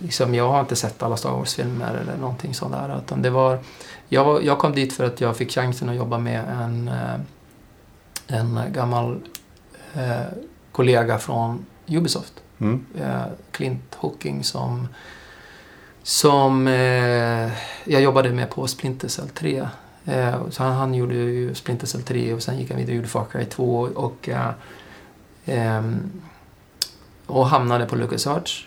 Liksom, 0.03 0.35
jag 0.35 0.49
har 0.49 0.61
inte 0.61 0.77
sett 0.77 1.03
alla 1.03 1.17
Star 1.17 1.31
Wars-filmer 1.31 1.99
eller 2.03 2.21
någonting 2.21 2.55
sånt 2.55 2.73
där. 2.73 2.99
Utan 3.07 3.23
det 3.23 3.31
var, 3.31 3.59
jag, 4.09 4.45
jag 4.45 4.59
kom 4.59 4.73
dit 4.73 4.93
för 4.93 5.05
att 5.05 5.21
jag 5.21 5.37
fick 5.37 5.51
chansen 5.51 5.89
att 5.89 5.97
jobba 5.97 6.19
med 6.19 6.45
en, 6.49 6.89
eh, 6.89 7.21
en 8.27 8.61
gammal 8.73 9.21
eh, 9.95 10.27
kollega 10.73 11.19
från 11.19 11.67
Ubisoft. 11.87 12.33
Mm. 12.61 12.87
eh, 13.01 13.23
Clint 13.51 13.95
Hooking 13.95 14.45
som, 14.45 14.89
som 16.03 16.67
eh, 16.69 17.53
jag 17.85 18.03
jobbade 18.03 18.31
med 18.31 18.51
på 18.51 18.67
Splinter 18.67 19.09
Cell 19.09 19.29
3. 19.29 19.69
Eh, 20.05 20.49
så 20.51 20.63
han, 20.63 20.73
han 20.73 20.95
gjorde 20.95 21.15
ju 21.15 21.55
Splinter 21.55 21.87
Cell 21.87 22.03
3 22.03 22.33
och 22.33 22.43
sen 22.43 22.59
gick 22.59 22.71
han 22.71 22.79
vidare 22.79 22.93
och 22.93 22.97
gjorde 22.97 23.09
Far 23.09 23.25
Cry 23.33 23.45
2 23.45 23.89
och, 23.95 24.29
och 27.27 27.47
hamnade 27.47 27.87
på 27.87 27.97
LucasArts. 27.97 28.67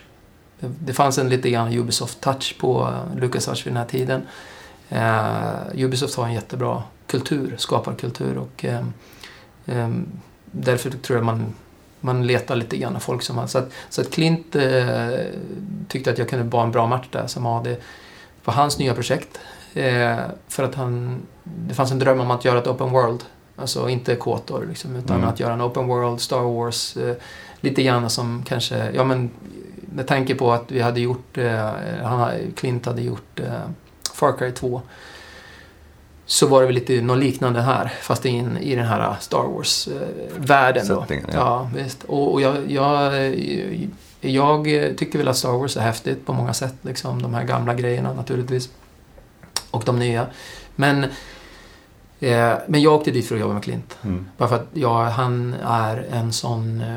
Det, 0.59 0.71
det 0.79 0.93
fanns 0.93 1.17
en 1.17 1.29
lite 1.29 1.49
grann 1.49 1.71
Ubisoft-touch 1.71 2.59
på 2.59 2.97
LucasArts 3.15 3.65
vid 3.65 3.73
den 3.73 3.77
här 3.77 3.89
tiden. 3.89 4.21
Eh, 4.91 5.83
Ubisoft 5.85 6.15
har 6.15 6.25
en 6.25 6.33
jättebra 6.33 6.83
kultur, 7.07 7.55
skaparkultur 7.57 8.37
och 8.37 8.65
ehm, 8.65 8.93
ehm, 9.65 10.07
därför 10.45 10.89
tror 10.89 11.17
jag 11.17 11.25
man 11.25 11.53
man 12.01 12.27
letar 12.27 12.55
lite 12.55 12.77
grann 12.77 12.99
folk 12.99 13.21
som 13.21 13.37
har... 13.37 13.47
Så 13.47 13.57
att, 13.57 13.71
så 13.89 14.01
att 14.01 14.11
Clint 14.11 14.55
eh, 14.55 15.09
tyckte 15.87 16.11
att 16.11 16.17
jag 16.17 16.29
kunde 16.29 16.45
vara 16.45 16.63
en 16.63 16.71
bra 16.71 16.87
match 16.87 17.07
där 17.11 17.27
som 17.27 17.45
hade 17.45 17.77
på 18.43 18.51
hans 18.51 18.79
nya 18.79 18.93
projekt. 18.93 19.39
Eh, 19.73 20.17
för 20.47 20.63
att 20.63 20.75
han... 20.75 21.21
Det 21.43 21.73
fanns 21.73 21.91
en 21.91 21.99
dröm 21.99 22.19
om 22.19 22.31
att 22.31 22.45
göra 22.45 22.59
ett 22.59 22.67
open 22.67 22.91
world. 22.91 23.23
Alltså 23.55 23.89
inte 23.89 24.15
Kotor 24.15 24.65
liksom, 24.69 24.95
utan 24.95 25.17
Mm. 25.17 25.29
att 25.29 25.39
göra 25.39 25.53
en 25.53 25.61
open 25.61 25.87
world, 25.87 26.21
Star 26.21 26.41
Wars. 26.41 26.97
Eh, 26.97 27.15
lite 27.59 27.83
grann 27.83 28.09
som 28.09 28.43
kanske... 28.47 28.91
Ja 28.93 29.03
men 29.03 29.29
med 29.93 30.07
tanke 30.07 30.35
på 30.35 30.51
att 30.51 30.71
vi 30.71 30.81
hade 30.81 30.99
gjort... 30.99 31.37
Eh, 31.37 31.69
han, 32.03 32.31
Clint 32.55 32.85
hade 32.85 33.01
gjort 33.01 33.39
eh, 33.39 33.69
Far 34.22 34.38
Cry 34.38 34.51
2 34.51 34.82
så 36.26 36.47
var 36.47 36.61
det 36.61 36.65
väl 36.65 36.76
lite 36.76 37.01
något 37.01 37.17
liknande 37.17 37.61
här, 37.61 37.93
fast 38.01 38.26
in 38.26 38.57
i 38.57 38.76
den 38.76 38.86
här 38.86 39.15
Star 39.19 39.43
Wars-världen. 39.43 40.86
ja. 40.89 41.19
ja. 41.34 41.69
visst. 41.76 42.03
Och, 42.03 42.34
och 42.34 42.41
jag, 42.41 42.72
jag, 42.72 43.13
jag 44.22 44.63
tycker 44.97 45.17
väl 45.17 45.28
att 45.28 45.38
Star 45.38 45.51
Wars 45.51 45.78
är 45.78 45.82
häftigt 45.82 46.26
på 46.26 46.34
många 46.34 46.53
sätt. 46.53 46.74
Liksom, 46.82 47.22
de 47.22 47.34
här 47.34 47.43
gamla 47.43 47.74
grejerna 47.74 48.13
naturligtvis. 48.13 48.69
Och 49.72 49.84
de 49.86 49.99
nya. 49.99 50.28
Men, 50.76 51.03
eh, 52.19 52.53
men 52.67 52.82
jag 52.82 52.93
åkte 52.93 53.11
dit 53.11 53.28
för 53.28 53.36
att 53.36 53.41
jobba 53.41 53.53
med 53.53 53.63
Clint. 53.63 53.97
Mm. 54.01 54.26
Bara 54.38 54.49
för 54.49 54.55
att 54.55 54.67
ja, 54.74 55.03
han 55.03 55.55
är 55.63 56.05
en 56.11 56.34
sån... 56.34 56.82
Eh, 56.82 56.95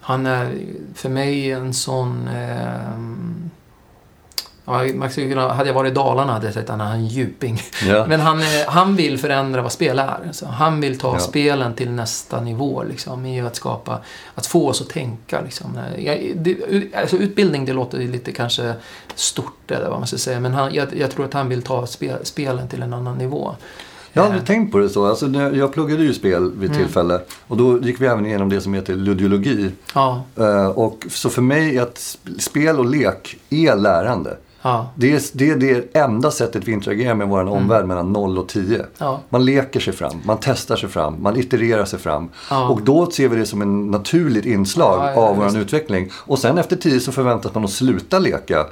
han 0.00 0.26
är 0.26 0.58
för 0.94 1.08
mig 1.08 1.50
en 1.50 1.74
sån... 1.74 2.28
Eh, 4.66 4.94
man 4.94 5.10
skulle 5.10 5.28
kunna, 5.28 5.52
hade 5.52 5.68
jag 5.68 5.74
varit 5.74 5.92
i 5.92 5.94
Dalarna 5.94 6.32
hade 6.32 6.46
jag 6.46 6.54
sagt 6.54 6.70
att 6.70 6.78
han 6.78 6.88
är 6.88 6.94
en 6.94 7.06
djuping. 7.06 7.60
Ja. 7.88 8.06
Men 8.08 8.20
han, 8.20 8.38
eh, 8.38 8.44
han 8.66 8.96
vill 8.96 9.18
förändra 9.18 9.62
vad 9.62 9.72
spel 9.72 9.98
är. 9.98 10.18
Alltså, 10.26 10.46
han 10.46 10.80
vill 10.80 10.98
ta 10.98 11.12
Ja. 11.14 11.18
spelen 11.18 11.74
till 11.74 11.90
nästa 11.90 12.40
nivå 12.40 12.82
liksom, 12.88 13.26
i 13.26 13.40
att 13.40 13.56
skapa, 13.56 13.98
att 14.34 14.46
få 14.46 14.68
oss 14.68 14.80
att 14.80 14.88
tänka. 14.88 15.40
Liksom. 15.40 15.78
Jag, 15.98 16.32
det, 16.36 16.56
alltså, 16.94 17.16
utbildning, 17.16 17.64
det 17.64 17.72
låter 17.72 17.98
lite 17.98 18.32
kanske 18.32 18.74
stort 19.14 19.70
eller 19.70 19.88
vad 19.90 19.98
man 19.98 20.06
ska 20.06 20.16
säga. 20.18 20.40
Men 20.40 20.54
han, 20.54 20.74
jag, 20.74 20.88
jag 20.96 21.10
tror 21.10 21.24
att 21.24 21.32
han 21.34 21.48
vill 21.48 21.62
ta 21.62 21.86
spel, 21.86 22.16
spelen 22.22 22.68
till 22.68 22.82
en 22.82 22.92
annan 22.94 23.18
nivå. 23.18 23.54
Jag 24.12 24.22
har 24.22 24.26
Eh, 24.28 24.32
aldrig 24.32 24.46
tänkt 24.46 24.72
på 24.72 24.78
det 24.78 24.88
så. 24.88 25.06
Alltså, 25.06 25.26
jag 25.54 25.72
pluggade 25.72 26.02
ju 26.02 26.14
spel 26.14 26.50
vid 26.56 26.70
Mm. 26.70 26.82
tillfälle. 26.84 27.20
Och 27.46 27.56
då 27.56 27.80
gick 27.82 28.00
vi 28.00 28.06
även 28.06 28.26
igenom 28.26 28.48
det 28.48 28.60
som 28.60 28.74
heter 28.74 28.94
ludiologi. 28.94 29.70
Ja, 29.94 30.22
Eh, 30.36 30.66
och 30.66 31.04
så 31.10 31.30
för 31.30 31.42
mig 31.42 31.78
är 31.78 31.82
att 31.82 31.94
sp- 31.96 32.38
spel 32.38 32.78
och 32.78 32.84
lek 32.86 33.36
är 33.50 33.76
lärande. 33.76 34.36
Ja, 34.64 34.90
Det 34.96 35.12
är, 35.14 35.22
det 35.32 35.50
är 35.50 35.56
det 35.56 35.96
enda 35.98 36.30
sättet 36.30 36.68
vi 36.68 36.72
interagerar 36.72 37.14
med 37.14 37.28
vår 37.28 37.40
Mm. 37.40 37.52
omvärld 37.52 37.86
mellan 37.86 38.12
0 38.12 38.38
och 38.38 38.48
10. 38.48 38.84
ja, 38.98 39.20
Man 39.28 39.44
leker 39.44 39.80
sig 39.80 39.92
fram, 39.92 40.20
man 40.24 40.38
testar 40.40 40.76
sig 40.76 40.88
fram, 40.88 41.22
man 41.22 41.36
itererar 41.36 41.84
sig 41.84 41.98
fram. 41.98 42.28
ja. 42.50 42.68
Och 42.68 42.82
då 42.82 43.10
ser 43.10 43.28
vi 43.28 43.36
det 43.36 43.46
som 43.46 43.62
en 43.62 43.90
naturligt 43.90 44.46
inslag 44.46 45.18
av 45.18 45.36
vår 45.36 45.56
utveckling. 45.58 46.10
Och 46.14 46.38
sen 46.38 46.58
efter 46.58 46.76
10 46.76 47.00
så 47.00 47.12
förväntas 47.12 47.54
man 47.54 47.64
att 47.64 47.70
sluta 47.70 48.18
leka. 48.18 48.66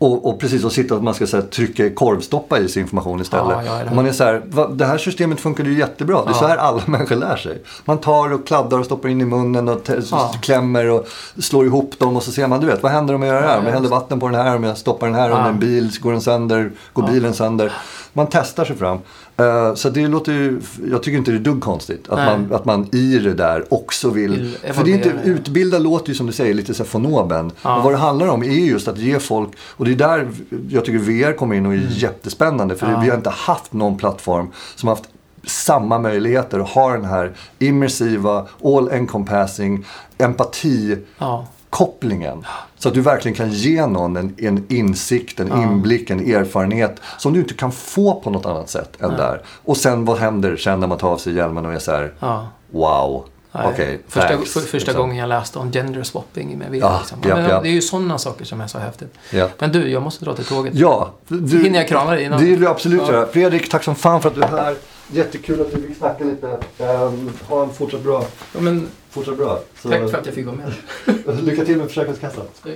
Ja. 0.00 0.06
Och, 0.06 0.26
och 0.28 0.40
precis 0.40 0.64
och 0.64 0.72
sitta 0.72 0.94
och 0.94 1.02
man 1.04 1.14
ska 1.14 1.26
så 1.26 1.36
här, 1.36 1.44
trycka 1.44 1.90
korvstoppa 1.90 2.58
i 2.58 2.68
sig 2.68 2.82
information 2.82 3.20
istället. 3.20 3.56
Ja, 3.66 3.80
ja, 3.84 3.90
och 3.90 3.96
man 3.96 4.06
är 4.06 4.12
så 4.12 4.24
här, 4.24 4.42
va, 4.46 4.68
det 4.68 4.84
här 4.86 4.98
systemet 4.98 5.40
funkar 5.40 5.64
ju 5.64 5.78
jättebra. 5.78 6.16
Det 6.24 6.30
är 6.30 6.32
Ja. 6.32 6.38
så 6.38 6.46
här 6.46 6.56
alla 6.56 6.82
människor 6.86 7.16
lär 7.16 7.36
sig. 7.36 7.62
Man 7.84 7.98
tar 7.98 8.32
och 8.32 8.46
kladdar 8.46 8.78
och 8.78 8.84
stoppar 8.84 9.08
in 9.08 9.20
i 9.20 9.24
munnen 9.24 9.68
och 9.68 9.80
Ja. 10.10 10.34
klämmer 10.42 10.86
och 10.90 11.06
slår 11.38 11.66
ihop 11.66 11.98
dem 11.98 12.16
och 12.16 12.22
så 12.22 12.32
ser 12.32 12.46
man, 12.46 12.60
du 12.60 12.66
vet, 12.66 12.82
vad 12.82 12.92
händer 12.92 13.14
om 13.14 13.22
jag 13.22 13.34
gör 13.34 13.42
det 13.42 13.48
här? 13.48 13.58
Om 13.58 13.64
jag 13.64 13.72
Ja, 13.72 13.76
häller 13.76 13.88
vatten 13.88 14.20
på 14.20 14.28
den 14.28 14.40
här, 14.40 14.56
om 14.56 14.64
jag 14.64 14.78
stoppar 14.78 15.06
den 15.06 15.16
här 15.16 15.28
Ja. 15.30 15.36
under 15.36 15.50
en 15.50 15.58
bil, 15.58 15.90
går 16.00 16.12
den 16.12 16.20
sönder, 16.20 16.72
går 16.92 17.04
Ja. 17.04 17.12
bilen 17.12 17.34
sönder. 17.34 17.72
Man 18.12 18.26
testar 18.30 18.64
sig 18.64 18.76
fram. 18.76 18.98
Eh, 19.40 19.74
så 19.74 19.90
det 19.90 20.08
låter 20.08 20.32
ju, 20.32 20.60
jag 20.90 21.02
tycker 21.02 21.18
inte 21.18 21.30
det 21.30 21.36
är 21.36 21.40
dugg 21.40 21.60
konstigt 21.60 22.08
att 22.08 22.18
Nej. 22.18 22.26
man, 22.26 22.54
att 22.54 22.64
man 22.64 22.94
i 22.94 23.18
det 23.18 23.34
där 23.34 23.64
också 23.74 24.10
vill, 24.10 24.56
för 24.72 24.84
det 24.84 24.90
är 24.90 24.94
inte, 24.94 25.12
utbilda 25.24 25.78
låter 25.78 26.08
ju 26.08 26.14
som 26.14 26.26
du 26.26 26.32
säger 26.32 26.54
lite 26.54 26.74
så 26.74 26.82
här 26.82 26.90
fonoben. 26.90 27.52
Ja. 27.62 27.76
Och 27.76 27.84
vad 27.84 27.92
det 27.92 27.96
handlar 27.96 28.26
om 28.26 28.42
är 28.42 28.46
just 28.46 28.88
att 28.88 28.98
ge 28.98 29.18
folk, 29.18 29.48
och 29.60 29.84
det 29.84 29.90
är 29.90 29.96
där 29.96 30.28
jag 30.68 30.84
tycker 30.84 30.98
VR 30.98 31.32
kommer 31.32 31.56
in 31.56 31.66
och 31.66 31.72
är 31.72 31.86
jättespännande. 31.90 32.76
För 32.76 32.86
Mm. 32.86 32.98
Ja. 32.98 33.04
vi 33.04 33.10
har 33.10 33.16
inte 33.16 33.30
haft 33.30 33.72
någon 33.72 33.98
plattform 33.98 34.50
som 34.76 34.88
har 34.88 34.96
haft 34.96 35.08
samma 35.44 35.98
möjligheter 35.98 36.58
och 36.60 36.68
har 36.68 36.92
den 36.92 37.04
här 37.04 37.32
immersiva, 37.58 38.46
all 38.64 38.88
encompassing, 38.88 39.84
empati 40.18 40.98
ja. 41.18 41.46
Kopplingen. 41.70 42.46
Så 42.78 42.88
att 42.88 42.94
du 42.94 43.00
verkligen 43.00 43.36
kan 43.36 43.50
ge 43.50 43.86
någon 43.86 44.16
en, 44.16 44.34
en 44.38 44.66
insikt, 44.68 45.40
en 45.40 45.48
Ja. 45.48 45.62
inblick, 45.62 46.10
en 46.10 46.34
erfarenhet 46.34 47.00
som 47.18 47.32
du 47.32 47.40
inte 47.40 47.54
kan 47.54 47.72
få 47.72 48.20
på 48.20 48.30
något 48.30 48.46
annat 48.46 48.70
sätt 48.70 49.00
än 49.00 49.08
Nej. 49.08 49.18
där. 49.18 49.42
Och 49.64 49.76
sen 49.76 50.04
vad 50.04 50.18
händer 50.18 50.56
sen 50.56 50.80
när 50.80 50.86
man 50.86 50.98
tar 50.98 51.08
av 51.08 51.16
sig 51.18 51.34
hjälmen 51.34 51.66
och 51.66 51.72
är 51.72 51.78
så 51.78 51.92
här, 51.92 52.12
ja. 52.20 52.48
Wow. 52.70 53.24
Okej, 53.52 54.00
första, 54.08 54.28
för, 54.28 54.44
första 54.44 54.76
liksom. 54.76 54.94
gången 54.96 55.16
jag 55.16 55.28
läste 55.28 55.58
om 55.58 55.72
gender 55.72 56.02
swapping 56.02 56.58
med 56.58 56.70
VR. 56.70 56.76
Ja, 56.78 56.98
liksom. 57.00 57.18
ja, 57.22 57.40
ja. 57.48 57.60
Det 57.60 57.68
är 57.68 57.72
ju 57.72 57.82
sådana 57.82 58.18
saker 58.18 58.44
som 58.44 58.60
är 58.60 58.66
så 58.66 58.78
häftigt. 58.78 59.14
Ja. 59.30 59.48
Men 59.58 59.72
du, 59.72 59.88
jag 59.90 60.02
måste 60.02 60.24
dra 60.24 60.34
till 60.34 60.44
tåget. 60.44 60.74
Ja, 60.74 61.10
du, 61.28 61.62
Hinner 61.62 61.78
jag 61.78 61.88
krama 61.88 62.10
dig 62.10 62.24
innan? 62.24 62.40
Det 62.40 62.46
vill 62.46 62.60
du 62.60 62.68
absolut 62.68 63.02
Ja. 63.06 63.12
göra. 63.12 63.26
Fredrik, 63.26 63.70
tack 63.70 63.84
som 63.84 63.94
fan 63.94 64.22
för 64.22 64.28
att 64.28 64.34
du 64.34 64.42
är 64.42 64.48
här. 64.48 64.76
Jättekul 65.12 65.60
att 65.60 65.74
du 65.74 65.82
fick 65.82 65.96
snacka 65.98 66.24
lite. 66.24 66.46
Um, 66.78 67.32
ha 67.48 67.62
en 67.62 67.70
fortsatt 67.72 68.02
bra. 68.02 68.24
Ja, 68.54 68.60
men, 68.60 68.88
Fortsatt 69.10 69.36
bra. 69.36 69.60
Så, 69.82 69.88
tack 69.88 70.10
för 70.10 70.18
att 70.18 70.26
jag 70.26 70.34
fick 70.34 70.46
vara 70.46 70.56
med. 70.56 71.44
Lycka 71.44 71.64
till 71.64 71.76
med 71.76 71.86
Försäkringskassan. 71.86 72.46
Ja. 72.64 72.72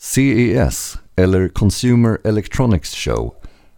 CES, 0.00 0.98
eller 1.16 1.48
Consumer 1.48 2.18
Electronics 2.24 2.94
Show, 2.94 3.34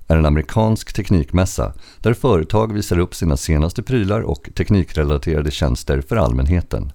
är 0.08 0.16
en 0.16 0.26
amerikansk 0.26 0.92
teknikmässa 0.92 1.72
där 1.98 2.14
företag 2.14 2.72
visar 2.72 2.98
upp 2.98 3.14
sina 3.14 3.36
senaste 3.36 3.82
prylar 3.82 4.20
och 4.20 4.50
teknikrelaterade 4.54 5.50
tjänster 5.50 6.00
för 6.00 6.16
allmänheten. 6.16 6.92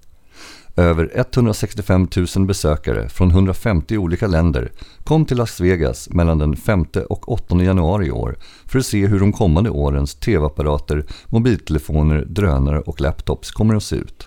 Över 0.76 1.10
165 1.14 2.08
000 2.36 2.46
besökare 2.46 3.08
från 3.08 3.30
150 3.30 3.98
olika 3.98 4.26
länder 4.26 4.72
kom 5.04 5.24
till 5.24 5.36
Las 5.36 5.60
Vegas 5.60 6.10
mellan 6.10 6.38
den 6.38 6.56
5 6.56 6.86
och 7.08 7.32
8 7.32 7.62
januari 7.62 8.06
i 8.06 8.10
år 8.10 8.38
för 8.66 8.78
att 8.78 8.86
se 8.86 9.06
hur 9.06 9.20
de 9.20 9.32
kommande 9.32 9.70
årens 9.70 10.14
tv-apparater, 10.14 11.06
mobiltelefoner, 11.26 12.24
drönare 12.24 12.80
och 12.80 13.00
laptops 13.00 13.50
kommer 13.50 13.74
att 13.74 13.82
se 13.82 13.96
ut. 13.96 14.26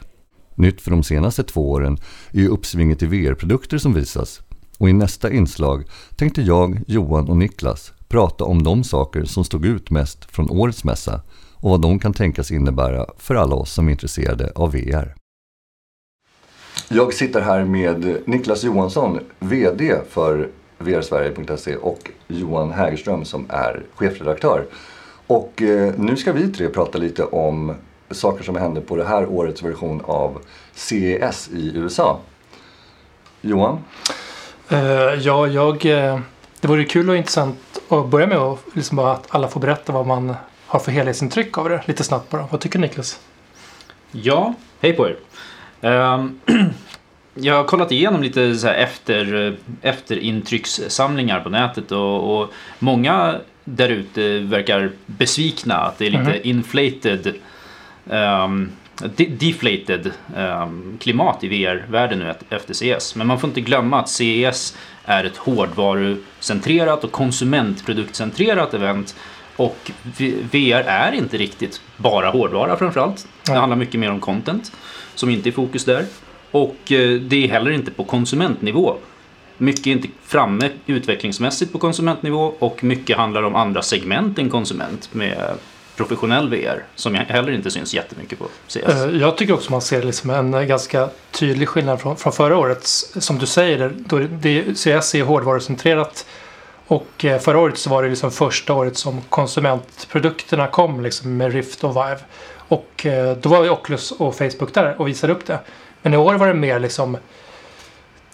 Nytt 0.56 0.82
för 0.82 0.91
de 0.91 1.04
senaste 1.04 1.43
två 1.43 1.72
åren 1.72 1.97
är 2.32 2.39
ju 2.39 2.47
uppsvinget 2.47 3.04
i 3.04 3.06
VR-produkter 3.06 3.78
som 3.78 3.93
visas. 3.93 4.41
Och 4.78 4.89
i 4.89 4.93
nästa 4.93 5.32
inslag 5.32 5.84
tänkte 6.16 6.41
jag, 6.41 6.82
Johan 6.88 7.30
och 7.30 7.38
Niklas 7.38 7.93
prata 8.08 8.43
om 8.43 8.64
de 8.64 8.84
saker 8.84 9.24
som 9.24 9.43
stod 9.43 9.66
ut 9.66 9.89
mest 9.89 10.26
från 10.26 10.49
årets 10.49 10.84
mässa 10.84 11.22
och 11.56 11.70
vad 11.70 11.82
de 11.82 11.99
kan 11.99 12.14
tänkas 12.14 12.51
innebära 12.51 13.06
för 13.18 13.36
alla 13.36 13.56
oss 13.56 13.74
som 13.74 13.88
är 13.88 13.91
intresserade 13.91 14.51
av 14.56 14.72
VR. 14.72 15.16
Jag 16.89 17.14
sitter 17.14 17.41
här 17.41 17.66
med 17.66 18.18
Niklas 18.26 18.64
Johansson, 18.64 19.20
VD 19.39 19.95
för 20.10 20.49
vrsverige.se 20.78 21.76
och 21.76 22.12
Johan 22.28 22.72
Hägerström 22.72 23.26
som 23.26 23.45
är 23.49 23.84
chefredaktör. 23.95 24.66
Och 25.28 25.62
eh, 25.62 25.93
nu 25.97 26.18
ska 26.18 26.34
vi 26.34 26.47
tre 26.47 26.70
prata 26.70 26.97
lite 26.97 27.24
om 27.24 27.74
saker 28.14 28.43
som 28.43 28.55
hände 28.55 28.82
på 28.82 28.95
det 28.95 29.03
här 29.05 29.26
årets 29.30 29.64
version 29.64 30.01
av 30.05 30.41
CES 30.74 31.49
i 31.53 31.72
USA. 31.76 32.20
Johan? 33.41 33.80
Eh, 34.70 34.80
ja, 35.22 35.47
jag, 35.47 35.86
eh, 35.86 36.20
det 36.61 36.68
vore 36.68 36.84
kul 36.84 37.09
och 37.09 37.18
intressant 37.18 37.59
att 37.89 38.07
börja 38.07 38.28
med 38.28 38.38
och 38.38 38.59
liksom 38.74 38.97
bara 38.97 39.11
att 39.11 39.28
alla 39.30 39.47
får 39.47 39.59
berätta 39.59 39.91
vad 39.93 40.07
man 40.07 40.36
har 40.68 40.80
för 40.80 40.91
helhetsintryck 40.91 41.57
av 41.57 41.70
det. 41.70 41.82
Lite 41.86 42.03
snabbt 42.03 42.30
bara. 42.30 42.47
Vad 42.51 42.59
tycker 42.61 42.80
Niklas? 42.80 43.20
Ja, 44.11 44.53
hej 44.82 44.93
på 44.93 45.07
er. 45.07 45.16
Ehm, 45.82 46.39
jag 47.34 47.55
har 47.55 47.64
kollat 47.64 47.91
igenom 47.91 48.24
lite 48.24 48.55
så 48.55 48.68
här 48.68 48.74
efter, 48.76 49.57
efterintryckssamlingar 49.82 51.39
på 51.39 51.49
nätet 51.49 51.91
och, 51.91 52.39
och 52.41 52.49
många 52.80 53.36
där 53.64 53.89
ute 53.89 54.39
verkar 54.39 54.91
besvikna 55.05 55.76
att 55.76 55.97
det 55.97 56.05
är 56.05 56.11
lite 56.11 56.24
Mhm. 56.24 56.39
inflated 56.43 57.34
de- 59.16 59.26
deflated 59.26 60.12
ehm, 60.38 60.97
klimat 61.01 61.43
i 61.43 61.47
VR-världen 61.47 62.20
nu 62.20 62.34
efter 62.49 62.74
CES. 62.74 63.16
Men 63.16 63.28
man 63.28 63.39
får 63.39 63.47
inte 63.47 63.62
glömma 63.62 63.99
att 63.99 64.10
CES 64.10 64.78
är 65.06 65.24
ett 65.24 65.38
hårdvarucentrerat 65.38 67.04
och 67.04 67.12
konsumentproduktcentrerat 67.12 68.74
event 68.74 69.16
och 69.56 69.91
VR 70.51 70.84
är 70.88 71.12
inte 71.12 71.38
riktigt 71.38 71.82
bara 71.97 72.30
hårdvara 72.30 72.78
framförallt. 72.78 73.28
Det 73.45 73.54
handlar 73.54 73.78
mycket 73.78 73.99
mer 73.99 74.12
om 74.12 74.20
content 74.20 74.72
som 75.16 75.30
inte 75.30 75.49
är 75.49 75.51
fokus 75.51 75.86
där. 75.86 76.06
Och 76.51 76.91
eh, 76.91 77.20
det 77.20 77.43
är 77.43 77.47
heller 77.47 77.72
inte 77.72 77.91
på 77.91 78.04
konsumentnivå. 78.04 78.95
Mycket 79.58 79.88
är 79.88 79.91
inte 79.91 80.08
framme 80.24 80.70
utvecklingsmässigt 80.86 81.72
på 81.72 81.80
konsumentnivå 81.80 82.54
och 82.60 82.84
mycket 82.84 83.18
handlar 83.18 83.43
om 83.43 83.56
andra 83.56 83.82
segment 83.82 84.39
än 84.39 84.49
konsument 84.49 85.14
med 85.14 85.58
professionell 85.96 86.50
VR 86.50 86.84
som 86.96 87.16
jag 87.16 87.22
heller 87.22 87.52
inte 87.52 87.72
syns 87.72 87.94
jättemycket 87.94 88.39
på 88.39 88.46
CS. 88.68 88.78
Eh, 88.78 89.10
jag 89.10 89.38
tycker 89.38 89.54
också 89.54 89.72
man 89.72 89.82
ser 89.82 90.04
liksom 90.04 90.30
en 90.30 90.54
eh, 90.54 90.62
ganska 90.62 91.10
tydlig 91.32 91.68
skillnad 91.68 92.02
från, 92.02 92.18
från 92.18 92.34
förra 92.34 92.58
året. 92.58 92.86
Som 92.86 93.38
du 93.38 93.46
säger, 93.46 93.94
då 93.96 94.20
det, 94.20 94.28
det, 94.28 94.78
CS 94.78 95.16
är 95.16 95.24
hårdvarucentrerat. 95.24 96.26
Och 96.88 97.26
eh, 97.26 97.39
förra 97.39 97.60
året 97.60 97.78
så 97.78 97.89
var 97.89 98.04
det 98.04 98.10
liksom 98.10 98.32
första 98.32 98.74
året 98.74 98.98
som 98.98 99.22
konsumentprodukterna 99.30 100.68
kom 100.68 101.02
liksom 101.02 101.38
med 101.38 101.54
Rift 101.54 101.84
och 101.84 101.91
Vive. 101.91 102.20
Och 102.68 103.06
då 103.41 103.50
var 103.50 103.64
ju 103.64 103.70
Oculus 103.70 104.12
och 104.12 104.36
Facebook 104.36 104.74
där 104.74 105.02
och 105.02 105.08
visade 105.08 105.34
upp 105.34 105.46
det. 105.46 105.60
Men 106.02 106.14
i 106.14 106.18
år 106.18 106.34
var 106.34 106.48
det 106.48 106.54
mer 106.54 106.80
liksom 106.80 107.18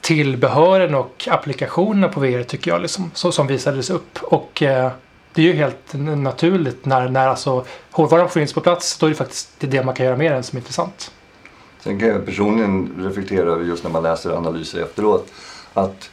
tillbehören 0.01 0.95
och 0.95 1.27
applikationerna 1.31 2.07
på 2.07 2.19
VR 2.19 2.43
tycker 2.43 2.71
jag 2.71 2.81
liksom, 2.81 3.11
så, 3.13 3.31
som 3.31 3.47
visades 3.47 3.89
upp. 3.89 4.19
Och 4.23 4.63
det 5.33 5.41
är 5.41 5.45
ju 5.45 5.53
helt 5.53 5.93
naturligt 6.17 6.85
när, 6.85 7.09
när 7.09 7.27
alltså 7.27 7.65
hårdvaran 7.91 8.29
finns 8.29 8.53
på 8.53 8.61
plats. 8.61 8.97
Då 8.97 9.05
är 9.05 9.09
det 9.09 9.15
faktiskt 9.15 9.49
det, 9.59 9.83
man 9.83 9.95
kan 9.95 10.05
göra 10.05 10.17
med 10.17 10.31
den 10.31 10.43
som 10.43 10.57
är 10.57 10.61
intressant. 10.61 11.11
Sen 11.79 11.99
kan 11.99 12.07
jag 12.07 12.25
personligen 12.25 12.93
reflektera 12.97 13.49
över 13.49 13.65
just 13.65 13.83
när 13.83 13.91
man 13.91 14.03
läser 14.03 14.37
analyser 14.37 14.81
efteråt 14.83 15.27
att 15.73 16.09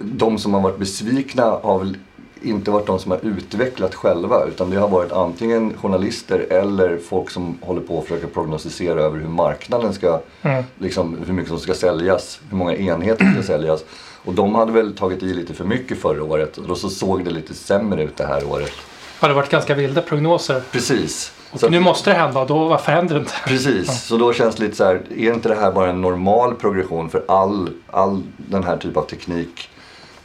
de 0.00 0.38
som 0.38 0.54
har 0.54 0.60
varit 0.60 0.78
besvikna 0.78 1.42
har 1.42 1.78
väl 1.78 1.96
inte 2.42 2.70
varit 2.70 2.86
de 2.86 2.98
som 2.98 3.10
har 3.10 3.18
utvecklat 3.22 3.94
själva 3.94 4.44
utan 4.44 4.70
det 4.70 4.76
har 4.76 4.88
varit 4.88 5.12
antingen 5.12 5.74
journalister 5.78 6.46
eller 6.50 6.98
folk 7.08 7.30
som 7.30 7.58
håller 7.60 7.80
på 7.80 7.98
att 7.98 8.04
försöka 8.04 8.26
prognostisera 8.26 9.00
över 9.00 9.18
hur 9.18 9.28
marknaden 9.28 9.92
ska, 9.92 10.20
Mm. 10.42 10.64
liksom 10.78 11.18
hur 11.26 11.32
mycket 11.32 11.48
som 11.50 11.58
ska 11.58 11.74
säljas, 11.74 12.40
hur 12.50 12.56
många 12.56 12.76
enheter 12.76 13.24
som 13.24 13.32
ska 13.34 13.42
säljas. 13.52 13.84
Och 14.24 14.34
de 14.34 14.54
hade 14.54 14.72
väl 14.72 14.96
tagit 14.96 15.22
i 15.22 15.34
lite 15.34 15.54
för 15.54 15.64
mycket 15.64 15.98
förra 15.98 16.22
året 16.24 16.56
och 16.58 16.68
då 16.68 16.74
så 16.74 16.88
såg 16.88 17.24
det 17.24 17.30
lite 17.30 17.54
sämre 17.54 18.02
ut 18.02 18.16
det 18.16 18.26
här 18.26 18.44
året. 18.52 18.72
Ja, 19.20 19.28
det 19.28 19.34
har 19.34 19.40
varit 19.40 19.50
ganska 19.50 19.74
vilda 19.74 20.00
prognoser. 20.02 20.62
Precis. 20.72 21.32
Och 21.52 21.60
Så 21.60 21.68
nu 21.68 21.80
måste 21.80 22.10
det 22.10 22.16
hända 22.16 22.40
och 22.40 22.46
då 22.46 22.64
varför 22.68 22.92
händer 22.92 23.14
det 23.14 23.20
inte? 23.20 23.32
Precis, 23.46 24.02
så 24.04 24.16
då 24.16 24.32
känns 24.32 24.54
det 24.56 24.62
lite 24.62 24.76
så 24.76 24.84
här, 24.84 25.00
är 25.16 25.32
inte 25.34 25.48
det 25.48 25.54
här 25.54 25.72
bara 25.72 25.90
en 25.90 26.00
normal 26.00 26.54
progression 26.54 27.10
för 27.10 27.24
all, 27.28 27.70
all 27.86 28.22
den 28.36 28.64
här 28.64 28.76
typen 28.76 29.02
av 29.02 29.06
teknik? 29.06 29.68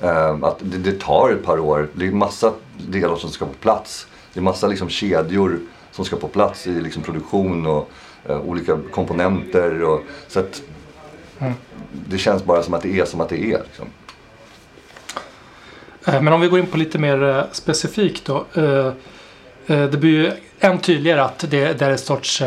Eh, 0.04 0.38
att 0.44 0.58
det, 0.60 0.78
det 0.78 1.00
tar 1.00 1.30
ett 1.30 1.44
par 1.46 1.60
år, 1.60 1.90
det 1.94 2.08
är 2.08 2.12
massa 2.12 2.54
delar 2.88 3.16
som 3.16 3.30
ska 3.30 3.46
på 3.46 3.54
plats. 3.54 4.08
Det 4.34 4.40
är 4.40 4.44
massa 4.44 4.68
liksom 4.68 4.90
kedjor 4.90 5.60
som 5.92 6.06
ska 6.06 6.16
på 6.16 6.28
plats 6.28 6.68
i 6.68 6.82
liksom 6.82 7.04
produktion 7.04 7.68
och 7.68 7.90
eh, 8.30 8.40
olika 8.40 8.78
komponenter. 8.92 9.84
Och, 9.84 10.02
så 10.28 10.40
att 10.40 10.62
Mm. 11.40 11.54
det 11.92 12.18
känns 12.18 12.44
bara 12.44 12.64
som 12.64 12.74
att 12.74 12.82
det 12.82 13.00
är 13.00 13.06
som 13.06 13.22
att 13.22 13.30
det 13.30 13.40
är. 13.54 13.62
Liksom. 13.64 13.88
Eh, 16.08 16.22
Men 16.22 16.34
om 16.34 16.42
vi 16.42 16.48
går 16.48 16.60
in 16.60 16.66
på 16.68 16.78
lite 16.78 17.00
mer 17.00 17.24
eh, 17.24 17.44
specifikt 17.52 18.26
då. 18.26 18.46
eh, 18.54 18.94
Det 19.66 20.00
blir 20.00 20.10
ju 20.12 20.32
än 20.60 20.78
tydligare 20.80 21.22
att 21.22 21.40
det, 21.50 21.74
det 21.80 21.86
är 21.86 21.90
en 21.92 21.98
sorts 21.98 22.42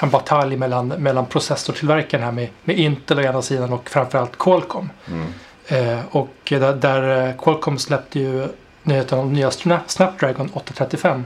en 0.00 0.10
batalj 0.10 0.56
mellan, 0.56 0.88
mellan 0.88 1.26
processortillverkarna 1.26 2.24
här 2.24 2.32
med, 2.32 2.48
med 2.64 2.78
Intel 2.78 3.18
å 3.18 3.22
ena 3.22 3.42
sidan 3.42 3.72
och 3.72 3.90
framförallt 3.90 4.38
Qualcomm. 4.38 4.90
Mm. 5.08 5.26
Eh, 5.68 5.98
och 6.10 6.28
där, 6.48 6.74
där 6.74 7.28
eh, 7.28 7.34
Qualcomm 7.38 7.78
släppte 7.78 8.18
ju 8.20 8.46
nyheten 8.82 9.18
om 9.18 9.32
nya 9.32 9.50
Sna- 9.50 9.80
Snapdragon 9.86 10.50
835 10.52 11.24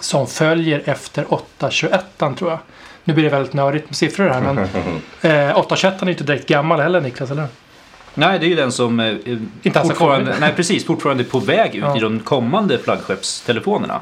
som 0.00 0.26
följer 0.26 0.82
efter 0.84 1.34
821 1.34 2.04
tror 2.18 2.50
jag. 2.50 2.58
Nu 3.04 3.14
blir 3.14 3.24
det 3.24 3.30
väldigt 3.30 3.52
nördigt 3.52 3.84
med 3.86 3.96
siffror 3.96 4.28
här 4.28 4.40
men 4.40 4.58
eh, 5.50 5.58
821 5.58 6.02
är 6.02 6.06
ju 6.06 6.12
inte 6.12 6.24
direkt 6.24 6.48
gammal 6.48 6.80
heller 6.80 7.00
Niklas, 7.00 7.30
eller? 7.30 7.46
Nej, 8.14 8.38
det 8.38 8.46
är 8.46 8.48
ju 8.48 8.54
den 8.54 8.72
som 8.72 9.00
eh, 9.00 9.14
Inte 9.62 9.80
fortfarande, 9.82 10.34
nej, 10.40 10.52
precis, 10.56 10.86
fortfarande 10.86 11.22
är 11.22 11.24
på 11.24 11.38
väg 11.38 11.74
ut 11.74 11.82
Ja. 11.84 11.96
i 11.96 12.00
de 12.00 12.20
kommande 12.20 12.78
flaggskeppstelefonerna. 12.78 14.00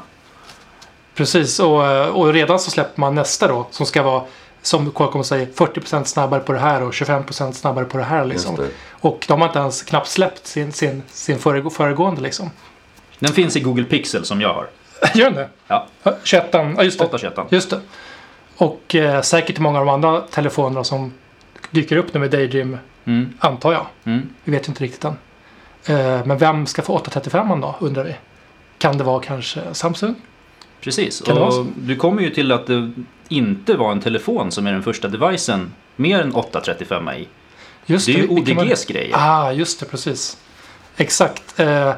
Precis, 1.15 1.59
och, 1.59 1.87
eh, 1.87 2.07
och 2.07 2.33
redan 2.33 2.59
så 2.59 2.71
släpper 2.71 2.99
man 3.01 3.15
nästa 3.15 3.47
då 3.47 3.67
som 3.71 3.85
ska 3.85 4.03
vara 4.03 4.23
som 4.61 4.91
Qualcomm 4.91 5.23
säger 5.23 5.45
40% 5.45 6.03
snabbare 6.03 6.39
på 6.39 6.53
det 6.53 6.59
här 6.59 6.83
och 6.83 6.91
25% 6.91 7.51
snabbare 7.51 7.85
på 7.85 7.97
det 7.97 8.03
här 8.03 8.25
liksom. 8.25 8.55
Det. 8.55 8.67
Och 8.91 9.25
de 9.27 9.41
har 9.41 9.47
inte 9.47 9.59
ens 9.59 9.83
knappt 9.83 10.07
släppt 10.07 10.47
sin, 10.47 10.71
sin, 10.71 11.03
sin 11.11 11.39
föregå, 11.39 11.69
föregående 11.69 12.21
liksom. 12.21 12.49
Den 13.19 13.33
finns 13.33 13.55
i 13.55 13.59
Google 13.59 13.83
Pixel 13.83 14.25
som 14.25 14.41
jag 14.41 14.53
har. 14.53 14.67
Gör 15.15 15.25
den 15.25 15.33
det? 15.35 15.49
Ja, 15.67 15.87
21 16.23 16.45
ja 16.51 16.83
just 16.83 16.99
det. 16.99 17.05
821. 17.05 17.39
Just 17.49 17.69
det. 17.69 17.81
Och 18.57 18.95
eh, 18.95 19.21
säkert 19.21 19.59
många 19.59 19.79
av 19.79 19.85
de 19.85 19.91
andra 19.93 20.21
telefonerna 20.21 20.83
som 20.83 21.13
dyker 21.71 21.97
upp 21.97 22.13
nu 22.13 22.19
med 22.19 22.31
Daydream 22.31 22.77
Mm, 23.05 23.33
antar 23.39 23.73
jag. 23.73 23.85
mm. 24.03 24.29
Vi 24.43 24.51
vet 24.51 24.67
ju 24.67 24.69
inte 24.71 24.83
riktigt 24.83 25.05
än. 25.05 25.17
Eh, 25.85 26.25
men 26.25 26.37
vem 26.37 26.65
ska 26.65 26.81
få 26.81 26.93
835 26.93 27.61
då 27.61 27.75
undrar 27.79 28.03
vi? 28.03 28.15
Kan 28.77 28.97
det 28.97 29.03
vara 29.03 29.19
kanske 29.23 29.61
Samsung? 29.73 30.15
Precis, 30.81 31.21
Kan 31.21 31.35
det 31.35 31.41
vara 31.41 31.51
så? 31.51 31.59
och 31.59 31.65
du 31.75 31.95
kommer 31.95 32.21
ju 32.21 32.29
till 32.29 32.51
att 32.51 32.67
det 32.67 32.91
inte 33.31 33.77
var 33.77 33.91
en 33.91 34.01
telefon 34.01 34.51
som 34.51 34.67
är 34.67 34.71
den 34.71 34.83
första 34.83 35.07
devicen 35.07 35.73
mer 35.95 36.21
än 36.21 36.35
835 36.35 37.09
i. 37.09 37.27
Just 37.85 38.05
Det 38.05 38.13
är 38.13 38.17
ju 38.17 38.27
ODGs 38.27 38.85
grejer. 38.85 39.15
Ah, 39.17 39.51
just 39.51 39.79
det, 39.79 39.85
precis. 39.85 40.37
Exakt. 40.97 41.59
Eh, 41.59 41.93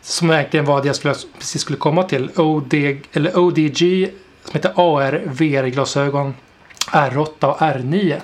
som 0.00 0.30
egentligen 0.30 0.66
var 0.66 0.82
det 0.82 0.86
jag 0.86 0.96
skulle, 0.96 1.14
precis 1.38 1.62
skulle 1.62 1.78
komma 1.78 2.02
till. 2.02 2.30
OD, 2.36 2.74
eller 3.12 3.38
ODG, 3.38 4.10
som 4.44 4.52
heter 4.52 4.72
AR 4.76 5.22
VR-glasögon. 5.24 6.34
R8 6.86 7.44
och 7.44 7.58
R9. 7.58 8.20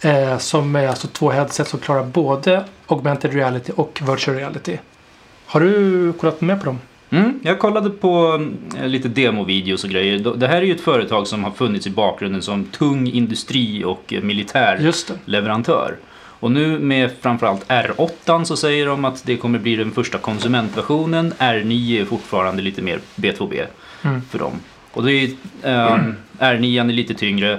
Eh, 0.00 0.38
som 0.38 0.76
är 0.76 0.88
alltså 0.88 1.08
två 1.08 1.30
headset 1.30 1.68
som 1.68 1.80
klarar 1.80 2.04
både 2.04 2.64
augmented 2.86 3.32
reality 3.32 3.72
och 3.76 4.00
virtual 4.02 4.36
reality. 4.36 4.78
Har 5.46 5.60
du 5.60 6.12
kollat 6.12 6.40
med 6.40 6.58
på 6.58 6.66
dem? 6.66 6.78
Mm, 7.14 7.40
jag 7.42 7.58
kollade 7.58 7.90
på 7.90 8.42
eh, 8.78 8.86
lite 8.88 9.08
demovideos 9.08 9.84
och 9.84 9.90
grejer. 9.90 10.18
Det 10.36 10.46
här 10.48 10.56
är 10.56 10.62
ju 10.62 10.72
ett 10.74 10.80
företag 10.80 11.26
som 11.26 11.44
har 11.44 11.50
funnits 11.50 11.86
i 11.86 11.90
bakgrunden 11.90 12.42
som 12.42 12.64
tung 12.64 13.06
industri 13.08 13.84
och 13.84 14.12
eh, 14.12 14.22
militär 14.22 14.78
leverantör. 15.24 15.96
Och 16.40 16.50
nu 16.52 16.78
med 16.78 17.10
framförallt 17.20 17.68
R8 17.68 18.44
så 18.44 18.56
säger 18.56 18.86
de 18.86 19.04
att 19.04 19.26
det 19.26 19.36
kommer 19.36 19.58
bli 19.58 19.76
den 19.76 19.90
första 19.90 20.18
konsumentversionen. 20.18 21.32
R9 21.38 22.00
är 22.00 22.04
fortfarande 22.04 22.62
lite 22.62 22.82
mer 22.82 23.00
B2B 23.16 23.64
Mm. 24.04 24.22
för 24.30 24.38
dem. 24.38 24.52
Och 24.92 25.04
det 25.04 25.12
är, 25.12 25.28
ehm, 25.62 26.14
R9 26.38 26.80
är 26.88 26.92
lite 26.92 27.14
tyngre, 27.14 27.52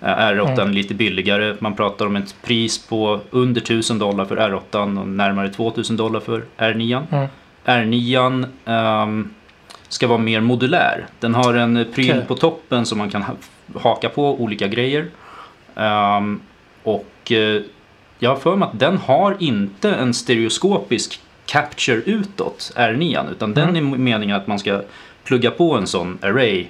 eh, 0.00 0.06
R8 0.08 0.60
är 0.60 0.66
lite 0.72 0.94
billigare. 0.94 1.56
Man 1.60 1.76
pratar 1.76 2.06
om 2.06 2.16
ett 2.16 2.34
pris 2.42 2.78
på 2.86 3.20
under 3.30 3.60
1000 3.60 3.98
dollar 3.98 4.24
för 4.24 4.36
R8 4.36 4.98
och 5.00 5.08
närmare 5.08 5.48
2000 5.48 5.96
dollar 5.96 6.20
för 6.20 6.44
R9. 6.58 7.26
Mm. 7.64 7.92
R9 7.92 8.46
ehm, 8.64 9.30
ska 9.88 10.06
vara 10.06 10.18
mer 10.18 10.40
modulär. 10.40 11.06
Den 11.20 11.34
har 11.34 11.54
en 11.54 11.86
pryl 11.94 12.10
Okej. 12.10 12.24
på 12.28 12.34
toppen 12.34 12.86
som 12.86 12.98
man 12.98 13.10
kan 13.10 13.22
ha- 13.22 13.34
haka 13.80 14.08
på 14.08 14.40
olika 14.42 14.68
grejer. 14.68 15.06
Ehm, 15.76 16.40
och 16.82 17.32
eh, 17.32 17.60
jag 18.18 18.30
har 18.30 18.36
för 18.36 18.56
mig 18.56 18.68
att 18.72 18.78
den 18.78 18.96
har 18.98 19.36
inte 19.40 19.90
en 19.94 20.14
stereoskopisk 20.14 21.20
capture 21.46 21.96
utåt, 22.06 22.72
R9, 22.76 23.30
utan 23.30 23.54
den 23.54 23.76
är 23.76 23.80
meningen 23.80 24.36
att 24.36 24.46
man 24.46 24.58
ska 24.58 24.82
plugga 25.24 25.50
på 25.50 25.74
en 25.74 25.86
sån 25.86 26.18
array. 26.22 26.66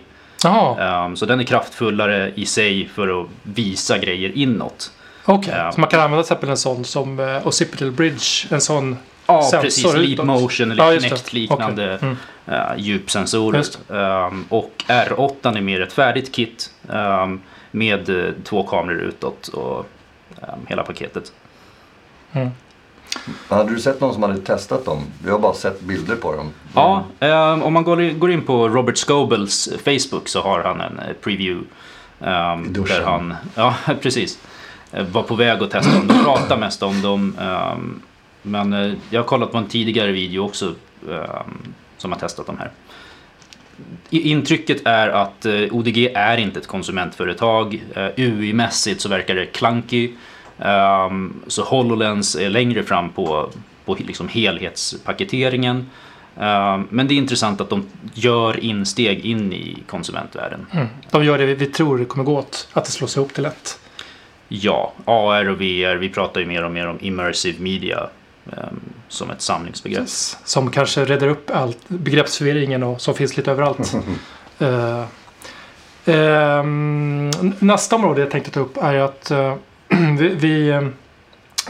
Ehm, 0.81 1.17
så 1.17 1.27
den 1.27 1.41
är 1.41 1.45
kraftfullare 1.45 2.33
i 2.35 2.47
sig 2.47 2.89
för 2.95 3.21
att 3.21 3.27
visa 3.43 3.99
grejer 3.99 4.33
inåt. 4.39 4.93
okej. 5.25 5.55
Ja. 5.57 5.73
Så 5.73 5.81
man 5.81 5.91
kan 5.91 6.01
använda 6.01 6.23
till 6.23 6.27
exempel 6.33 6.51
en 6.51 6.57
sån 6.57 6.85
som 6.85 7.19
uh, 7.21 7.47
Occipital 7.47 7.91
Bridge. 7.91 8.47
En 8.51 8.61
sån 8.61 8.97
Ja, 9.27 9.43
Sensor 9.43 9.61
precis. 9.63 9.95
Leap 9.95 10.27
motion 10.27 10.71
eller 10.71 10.93
Ja. 10.93 11.01
Kinect-liknande 11.01 11.95
Okej. 11.95 12.09
Mm. 12.09 12.17
eh, 12.47 12.77
djupsensorer. 12.77 13.65
Ehm, 13.93 14.45
och 14.49 14.85
R8 14.87 15.57
är 15.57 15.61
mer 15.61 15.81
ett 15.81 15.93
färdigt 15.93 16.33
kit 16.35 16.71
ehm, 16.93 17.41
med 17.71 18.09
eh, 18.27 18.33
två 18.45 18.63
kameror 18.63 19.01
utåt 19.01 19.49
och 19.49 19.87
ehm, 20.43 20.59
hela 20.67 20.83
paketet. 20.83 21.33
Hade 23.49 23.71
du 23.71 23.81
sett 23.81 24.01
någon 24.01 24.13
som 24.15 24.23
hade 24.23 24.39
testat 24.39 24.85
dem? 24.85 25.03
Vi 25.25 25.31
har 25.31 25.39
bara 25.39 25.55
sett 25.55 25.81
bilder 25.81 26.17
på 26.17 26.33
dem. 26.37 26.51
Ja, 26.75 27.05
ehm, 27.21 27.63
om 27.63 27.73
man 27.73 27.85
går 27.85 28.31
in, 28.33 28.43
på 28.43 28.69
Robert 28.69 28.97
Scobles 28.97 29.69
Facebook 29.85 30.29
så 30.29 30.41
har 30.43 30.63
han 30.63 30.81
en 30.81 30.99
eh, 30.99 31.13
preview. 31.23 31.67
ehm, 32.21 32.65
I 32.65 32.69
duschen. 32.69 32.97
där 32.97 33.05
han, 33.07 33.35
ja 33.55 33.75
precis, 34.03 34.39
var 35.13 35.23
på 35.23 35.35
väg 35.35 35.63
att 35.63 35.71
testa 35.71 35.93
dem. 35.93 36.07
De 36.09 36.25
pratar 36.25 36.57
mest 36.57 36.83
om 36.83 37.03
dem. 37.03 37.35
Men 38.47 38.73
eh, 38.73 38.93
jag 39.11 39.21
har 39.21 39.27
kollat 39.27 39.53
på 39.53 39.59
en 39.59 39.67
tidigare 39.67 40.13
video 40.13 40.45
också 40.45 40.75
ehm, 41.11 41.75
som 41.97 42.13
har 42.13 42.19
testat 42.19 42.47
de 42.47 42.59
här. 42.59 42.71
Intrycket 44.11 44.87
är 44.87 45.09
att 45.09 45.47
eh, 45.47 45.63
ODG 45.71 46.07
är 46.15 46.37
inte 46.37 46.59
ett 46.59 46.67
konsumentföretag. 46.67 47.85
Eh, 47.95 48.09
UI-mässigt 48.17 48.99
så 48.99 49.09
verkar 49.09 49.35
det 49.35 49.47
clunky. 49.47 50.11
Ehm, 50.59 51.43
så 51.47 51.63
HoloLens 51.63 52.37
är 52.37 52.51
längre 52.51 52.83
fram 52.83 53.11
på, 53.11 53.51
på 53.85 53.95
liksom 53.95 54.29
helhetspaketeringen. 54.29 55.91
Ehm, 56.41 56.87
men 56.91 57.09
det 57.09 57.15
är 57.15 57.17
intressant 57.17 57.61
att 57.61 57.71
de 57.71 57.87
gör 58.15 58.65
insteg 58.65 59.27
in 59.27 59.53
i 59.53 59.83
konsumentvärlden. 59.87 60.67
Mm. 60.73 60.87
De 61.11 61.25
gör 61.25 61.39
det 61.39 61.47
vi, 61.47 61.67
tror 61.67 61.99
det 61.99 62.05
kommer 62.05 62.25
gå 62.25 62.39
åt. 62.39 62.69
Att 62.73 62.85
det 62.85 62.91
slås 62.91 63.17
ihop 63.17 63.35
till 63.35 63.45
ett. 63.45 63.81
Ja, 64.49 64.93
AR 65.05 65.49
och 65.49 65.61
VR, 65.61 65.97
vi 65.97 66.09
pratar 66.09 66.41
ju 66.41 66.47
mer 66.47 66.65
och 66.65 66.73
mer 66.73 66.87
om 66.87 66.99
immersive 67.01 67.63
media 67.63 68.09
som 69.09 69.31
ett 69.31 69.43
samlingsbegrepp. 69.43 70.09
Som 70.45 70.71
kanske 70.71 71.05
räddar 71.05 71.29
upp 71.29 71.51
allt 71.51 71.89
begreppsförvirringen 71.89 72.83
och 72.83 73.01
som 73.01 73.15
finns 73.15 73.37
lite 73.37 73.51
överallt. 73.51 73.95
Eh, 74.59 75.05
ehm, 76.15 77.31
nästa 77.59 77.97
område 77.97 78.21
jag 78.21 78.31
tänkte 78.31 78.51
ta 78.51 78.61
upp 78.61 78.77
är 78.77 78.95
att 78.95 79.31
eh, 79.31 79.55
vi, 80.19 80.69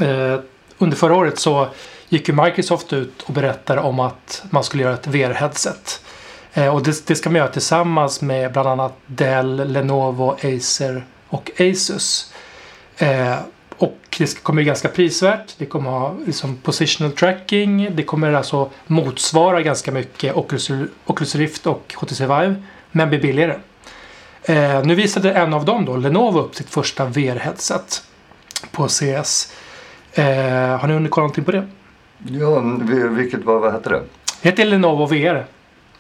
eh, 0.01 0.39
under 0.79 0.97
förra 0.97 1.15
året 1.15 1.39
så 1.39 1.69
gick 2.09 2.29
ju 2.29 2.35
Microsoft 2.35 2.93
ut 2.93 3.23
och 3.23 3.33
berättade 3.35 3.81
om 3.81 4.01
att 4.01 4.45
man 4.51 4.65
skulle 4.65 4.83
göra 4.83 4.95
ett 4.95 5.07
VR-headset. 5.07 6.01
Och 6.73 6.83
det, 6.83 7.07
det 7.07 7.15
ska 7.15 7.31
man 7.31 7.37
göra 7.37 7.49
tillsammans 7.49 8.21
med 8.21 8.53
bland 8.53 8.69
annat 8.69 8.93
Dell, 9.07 9.73
Lenovo, 9.73 10.37
Acer 10.43 11.05
och 11.29 11.51
Asus. 11.61 12.33
Och 13.79 13.99
det 14.19 14.43
kommer 14.43 14.57
bli 14.57 14.65
ganska 14.65 14.89
prisvärt. 14.89 15.55
Det 15.59 15.67
kommer 15.67 15.91
ha 15.91 16.15
liksom 16.27 16.57
positional 16.57 17.13
tracking. 17.13 17.89
Det 17.97 18.03
kommer 18.03 18.33
alltså 18.33 18.71
motsvara 18.87 19.63
ganska 19.63 19.93
mycket 19.93 20.37
Oculus, 20.37 20.71
Oculus 21.07 21.35
Rift 21.35 21.67
och 21.67 21.95
HTC 21.97 22.21
Vive. 22.27 22.55
Men 22.91 23.09
bli 23.09 23.19
billigare. 23.19 23.57
Eh, 24.43 24.83
nu 24.85 24.95
visade 24.95 25.33
en 25.33 25.55
av 25.55 25.65
dem 25.65 25.85
då, 25.85 25.97
Lenovo, 25.97 26.39
upp 26.41 26.55
sitt 26.55 26.71
första 26.71 27.07
VR-headset 27.07 28.03
på 28.71 28.89
CS. 28.89 29.53
Eh, 30.13 30.25
har 30.79 30.87
ni 30.87 30.95
hunnit 30.95 31.11
kolla 31.11 31.23
någonting 31.23 31.45
på 31.45 31.53
det? 31.53 31.67
Ja, 32.29 32.61
vi- 32.83 33.09
vilket 33.09 33.45
var, 33.45 33.59
vad 33.59 33.73
hette 33.73 33.91
det? 33.91 34.03
Det 34.43 34.49
heter 34.49 34.65
Lenovo 34.65 35.07
VR. 35.07 35.47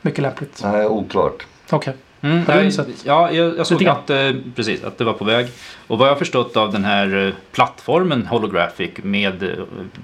Mycket 0.03 0.23
lämpligt. 0.23 0.61
Nej, 0.63 0.87
oklart. 0.87 1.47
Okej. 1.71 1.95
Mm, 2.25 2.71
sett? 2.71 2.89
ja, 3.05 3.31
jag, 3.31 3.59
jag 3.59 3.67
såg 3.67 3.87
att, 3.87 4.11
eh, 4.11 4.31
precis, 4.57 4.85
att 4.85 4.99
det 4.99 5.05
var 5.05 5.13
på 5.13 5.25
väg. 5.25 5.47
Och 5.87 5.99
vad 5.99 6.09
jag 6.09 6.13
har 6.13 6.19
förstått 6.19 6.57
av 6.57 6.73
den 6.73 6.85
här 6.85 7.27
eh, 7.27 7.35
plattformen 7.53 8.27
Holographic 8.27 8.91
med 9.03 9.43
eh, 9.43 9.49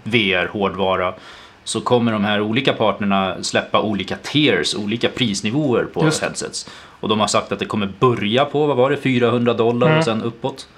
VR-hårdvara 0.04 1.14
så 1.64 1.80
kommer 1.80 2.12
de 2.12 2.24
här 2.24 2.40
olika 2.40 2.72
partnerna 2.72 3.36
släppa 3.42 3.82
olika 3.82 4.16
tiers, 4.22 4.74
olika 4.74 5.08
prisnivåer 5.08 5.84
på 5.84 6.04
Just 6.04 6.22
headsets. 6.22 6.70
Och 7.00 7.08
de 7.08 7.20
har 7.20 7.26
sagt 7.26 7.52
att 7.52 7.58
det 7.58 7.64
kommer 7.64 7.92
börja 7.98 8.44
på, 8.44 8.66
vad 8.66 8.76
var 8.76 8.90
det, 8.90 8.96
400 8.96 9.54
dollar 9.54 9.86
Mm. 9.86 9.98
och 9.98 10.04
sen 10.04 10.22
uppåt. 10.22 10.68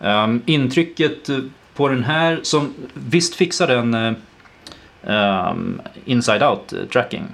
Um, 0.00 0.42
intrycket 0.46 1.28
eh, 1.28 1.38
på 1.74 1.88
den 1.88 2.04
här, 2.04 2.40
som 2.42 2.74
visst 2.94 3.34
fixar 3.34 3.66
den 3.66 4.16
um, 5.02 5.80
inside 6.04 6.42
out 6.42 6.74
tracking, 6.92 7.24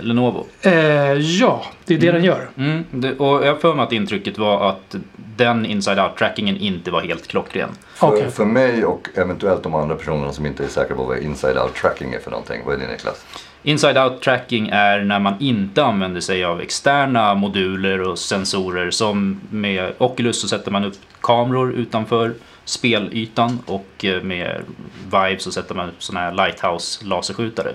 Lenovo. 0.00 0.46
Eh, 0.62 0.72
ja, 1.12 1.64
det 1.84 1.94
är 1.94 1.98
det 1.98 2.12
den 2.12 2.24
gör. 2.24 2.48
Mm, 2.56 2.84
det, 2.90 3.18
och 3.18 3.46
jag 3.46 3.60
för 3.60 3.74
mig 3.74 3.84
att 3.84 3.92
intrycket 3.92 4.38
var 4.38 4.68
att 4.70 4.96
den 5.36 5.66
inside 5.66 5.98
out 5.98 6.16
trackingen 6.16 6.56
inte 6.56 6.90
var 6.90 7.00
helt 7.00 7.28
klockren. 7.28 7.68
För, 7.94 8.06
Okej. 8.06 8.30
för 8.30 8.44
mig 8.44 8.84
och 8.84 9.08
eventuellt 9.14 9.62
de 9.62 9.74
andra 9.74 9.94
personerna 9.94 10.32
som 10.32 10.46
inte 10.46 10.64
är 10.64 10.68
säkra 10.68 10.96
på 10.96 11.04
vad 11.04 11.18
inside 11.18 11.58
out 11.58 11.74
tracking 11.74 12.14
är 12.14 12.18
för 12.18 12.30
någonting. 12.30 12.62
Vad 12.66 12.74
är 12.74 12.78
det 12.78 12.92
Niklas? 12.92 13.26
Inside 13.62 13.98
out 13.98 14.22
tracking 14.22 14.68
är 14.68 15.00
när 15.00 15.18
man 15.18 15.34
inte 15.40 15.84
använder 15.84 16.20
sig 16.20 16.44
av 16.44 16.60
externa 16.60 17.34
moduler 17.34 18.00
och 18.00 18.18
sensorer 18.18 18.90
som 18.90 19.40
med 19.50 19.92
Oculus 19.98 20.40
så 20.40 20.48
sätter 20.48 20.70
man 20.70 20.84
upp 20.84 20.94
kameror 21.20 21.72
utanför 21.72 22.34
spelytan 22.64 23.58
och 23.66 24.04
eh, 24.04 24.22
med 24.22 24.62
Vive 25.04 25.38
så 25.38 25.52
sätter 25.52 25.74
man 25.74 25.88
upp 25.88 26.02
sådana 26.02 26.26
här 26.26 26.32
lighthouse 26.32 27.04
laserskjutare. 27.04 27.72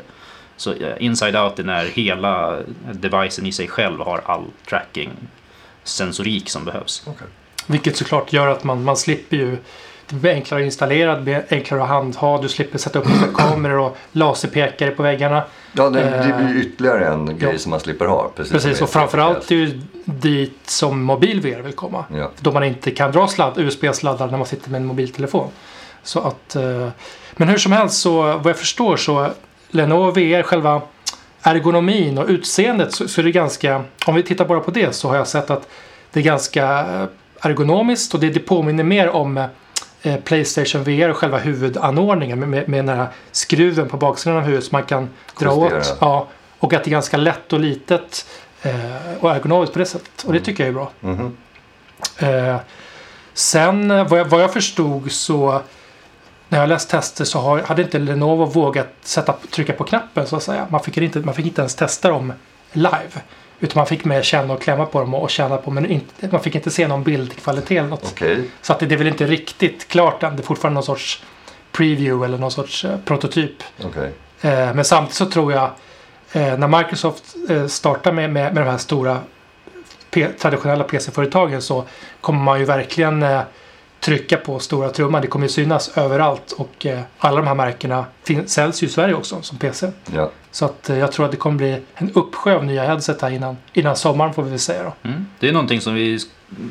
Så 0.57 0.73
eh, 0.73 0.95
inside 0.99 1.35
out 1.35 1.59
är 1.59 1.63
när 1.63 1.85
hela 1.85 2.59
devicen 2.91 3.45
i 3.45 3.51
sig 3.51 3.67
själv 3.67 3.99
har 3.99 4.21
all 4.25 4.45
tracking 4.69 5.09
sensorik 5.83 6.49
som 6.49 6.65
behövs. 6.65 7.07
Vilket 7.67 7.97
såklart 7.97 8.33
gör 8.33 8.47
att 8.47 8.63
man, 8.63 8.83
man 8.83 8.97
slipper 8.97 9.37
ju 9.37 9.57
det 10.09 10.15
blir 10.15 10.31
enklare 10.31 10.61
att 10.61 10.65
installera, 10.65 11.15
det 11.15 11.21
blir 11.21 11.45
enklare 11.49 11.83
att 11.83 11.89
handha, 11.89 12.41
du 12.41 12.49
slipper 12.49 12.77
sätta 12.77 12.99
upp 12.99 13.07
kameror 13.35 13.79
och 13.79 13.97
laserpekare 14.11 14.91
på 14.91 15.03
väggarna. 15.03 15.43
Ja, 15.73 15.89
det, 15.89 15.99
det 15.99 16.09
Eh, 16.09 16.37
blir 16.37 16.53
ju 16.53 16.61
ytterligare 16.61 17.07
en 17.07 17.25
grej 17.37 17.51
ja. 17.51 17.59
som 17.59 17.69
man 17.69 17.79
slipper 17.79 18.05
ha. 18.05 18.31
Precis, 18.35 18.53
Precis, 18.53 18.81
och 18.81 18.89
framförallt 18.89 19.51
är 19.51 19.55
ju 19.55 19.81
dit 20.05 20.59
som 20.65 21.03
mobil-VR 21.03 21.61
vill 21.61 21.73
komma. 21.73 22.05
Ja. 22.13 22.31
Då 22.39 22.51
man 22.51 22.63
inte 22.63 22.91
kan 22.91 23.11
dra 23.11 23.27
sladd, 23.27 23.57
USB-sladdar 23.57 24.27
när 24.27 24.37
man 24.37 24.47
sitter 24.47 24.69
med 24.69 24.81
en 24.81 24.87
mobiltelefon. 24.87 25.49
Så 26.03 26.19
att, 26.19 26.55
eh, 26.55 26.89
men 27.35 27.47
hur 27.47 27.57
som 27.57 27.71
helst 27.71 28.01
så 28.01 28.21
vad 28.21 28.45
jag 28.45 28.57
förstår 28.57 28.97
så 28.97 29.29
Lenovo 29.69 30.11
VR 30.11 30.43
själva 30.43 30.81
ergonomin 31.41 32.17
och 32.17 32.27
utseendet 32.27 32.93
så, 32.93 33.07
så 33.07 33.21
är 33.21 33.25
det 33.25 33.31
ganska, 33.31 33.83
om 34.05 34.15
vi 34.15 34.23
tittar 34.23 34.45
bara 34.45 34.59
på 34.59 34.71
det 34.71 34.95
så 34.95 35.07
har 35.07 35.15
jag 35.15 35.27
sett 35.27 35.49
att 35.49 35.67
det 36.11 36.19
är 36.19 36.23
ganska 36.23 36.79
eh, 36.79 37.05
ergonomiskt 37.41 38.13
och 38.13 38.19
det, 38.19 38.29
det 38.29 38.39
påminner 38.39 38.83
mer 38.83 39.09
om 39.09 39.37
eh, 40.01 40.15
Playstation 40.23 40.83
VR 40.83 41.09
och 41.09 41.17
själva 41.17 41.37
huvudanordningen 41.37 42.39
med, 42.39 42.49
med, 42.49 42.69
med 42.69 42.85
den 42.85 42.97
här 42.97 43.07
skruven 43.31 43.89
på 43.89 43.97
baksidan 43.97 44.37
av 44.37 44.43
huvudet 44.43 44.65
som 44.65 44.75
man 44.75 44.83
kan 44.83 45.09
dra 45.39 45.63
Justera. 45.63 45.79
åt. 45.79 45.97
Ja, 46.01 46.27
och 46.59 46.73
att 46.73 46.83
det 46.83 46.89
är 46.89 46.91
ganska 46.91 47.17
lätt 47.17 47.53
och 47.53 47.59
litet 47.59 48.25
eh, 48.61 48.73
och 49.19 49.31
ergonomiskt 49.35 49.73
på 49.73 49.79
det 49.79 49.85
sättet. 49.85 50.23
Och 50.25 50.33
det 50.33 50.39
tycker 50.39 50.63
jag 50.63 50.69
är 50.69 50.73
bra. 50.73 50.91
Mhm. 50.99 51.37
Eh, 52.17 52.55
sen 53.33 53.87
vad 53.87 54.19
jag, 54.19 54.25
vad 54.25 54.41
jag 54.41 54.53
förstod 54.53 55.11
så 55.11 55.61
när 56.49 56.59
jag 56.59 56.69
läst 56.69 56.89
tester 56.89 57.25
så 57.25 57.39
har, 57.39 57.61
hade 57.61 57.81
inte 57.81 57.99
Lenovo 57.99 58.45
vågat 58.45 58.87
sätta, 59.01 59.35
trycka 59.51 59.73
på 59.73 59.83
knappen 59.83 60.27
så 60.27 60.35
att 60.35 60.43
säga. 60.43 60.67
Man 60.69 60.83
fick, 60.83 60.97
inte, 60.97 61.19
man 61.19 61.33
fick 61.33 61.45
inte 61.45 61.61
ens 61.61 61.75
testa 61.75 62.09
dem 62.09 62.33
live. 62.71 63.21
Utan 63.59 63.79
man 63.79 63.87
fick 63.87 64.05
med 64.05 64.25
känna 64.25 64.53
och 64.53 64.61
klämma 64.61 64.85
på 64.85 64.99
dem 64.99 65.13
och 65.13 65.29
känna 65.29 65.57
på 65.57 65.71
men 65.71 65.85
inte, 65.85 66.27
man 66.31 66.41
fick 66.41 66.55
inte 66.55 66.71
se 66.71 66.87
någon 66.87 67.03
bildkvalitet 67.03 67.71
eller 67.71 67.89
något. 67.89 68.11
Okej. 68.11 68.49
Så 68.61 68.73
att 68.73 68.79
det, 68.79 68.85
det 68.85 68.95
är 68.95 68.97
väl 68.97 69.07
inte 69.07 69.25
riktigt 69.25 69.87
klart 69.87 70.23
än. 70.23 70.35
Det 70.35 70.41
är 70.41 70.45
fortfarande 70.45 70.73
någon 70.73 70.83
sorts 70.83 71.23
preview 71.71 72.25
eller 72.25 72.37
någon 72.37 72.51
sorts 72.51 72.85
eh, 72.85 72.97
prototyp. 73.05 73.63
Okej. 73.83 74.11
Eh, 74.41 74.73
men 74.73 74.85
samtidigt 74.85 75.15
så 75.15 75.25
tror 75.25 75.53
jag 75.53 75.63
eh, 76.31 76.57
när 76.57 76.67
Microsoft 76.77 77.35
eh, 77.49 77.67
startar 77.67 78.11
med, 78.11 78.29
med, 78.29 78.53
med 78.53 78.63
de 78.63 78.69
här 78.69 78.77
stora 78.77 79.19
traditionella 80.39 80.83
PC-företagen 80.83 81.61
så 81.61 81.83
kommer 82.21 82.43
man 82.43 82.59
ju 82.59 82.65
verkligen 82.65 83.23
eh, 83.23 83.41
trycka 84.07 84.37
på 84.37 84.59
stora 84.59 84.89
trumman. 84.89 85.21
Det 85.21 85.27
kommer 85.27 85.45
ju 85.45 85.49
synas 85.49 85.97
överallt 85.97 86.51
och 86.51 86.85
eh, 86.85 86.99
alla 87.17 87.37
de 87.37 87.47
här 87.47 87.55
märkena 87.55 88.05
säljs 88.45 88.83
ju 88.83 88.87
i 88.87 88.89
Sverige 88.89 89.13
också 89.13 89.41
som 89.41 89.57
PC. 89.57 89.91
Ja. 90.15 90.31
Så 90.51 90.65
att 90.65 90.89
eh, 90.89 90.97
jag 90.97 91.11
tror 91.11 91.25
att 91.25 91.31
det 91.31 91.37
kommer 91.37 91.57
bli 91.57 91.81
en 91.95 92.11
uppsjö 92.13 92.55
av 92.55 92.65
nya 92.65 92.83
headset 92.83 93.21
här 93.21 93.29
innan, 93.29 93.57
innan 93.73 93.95
sommaren 93.95 94.33
får 94.33 94.43
vi 94.43 94.49
väl 94.49 94.59
säga 94.59 94.83
då. 94.83 95.09
Mm. 95.09 95.25
Det 95.39 95.49
är 95.49 95.53
någonting 95.53 95.81
som 95.81 95.93
vi 95.93 96.19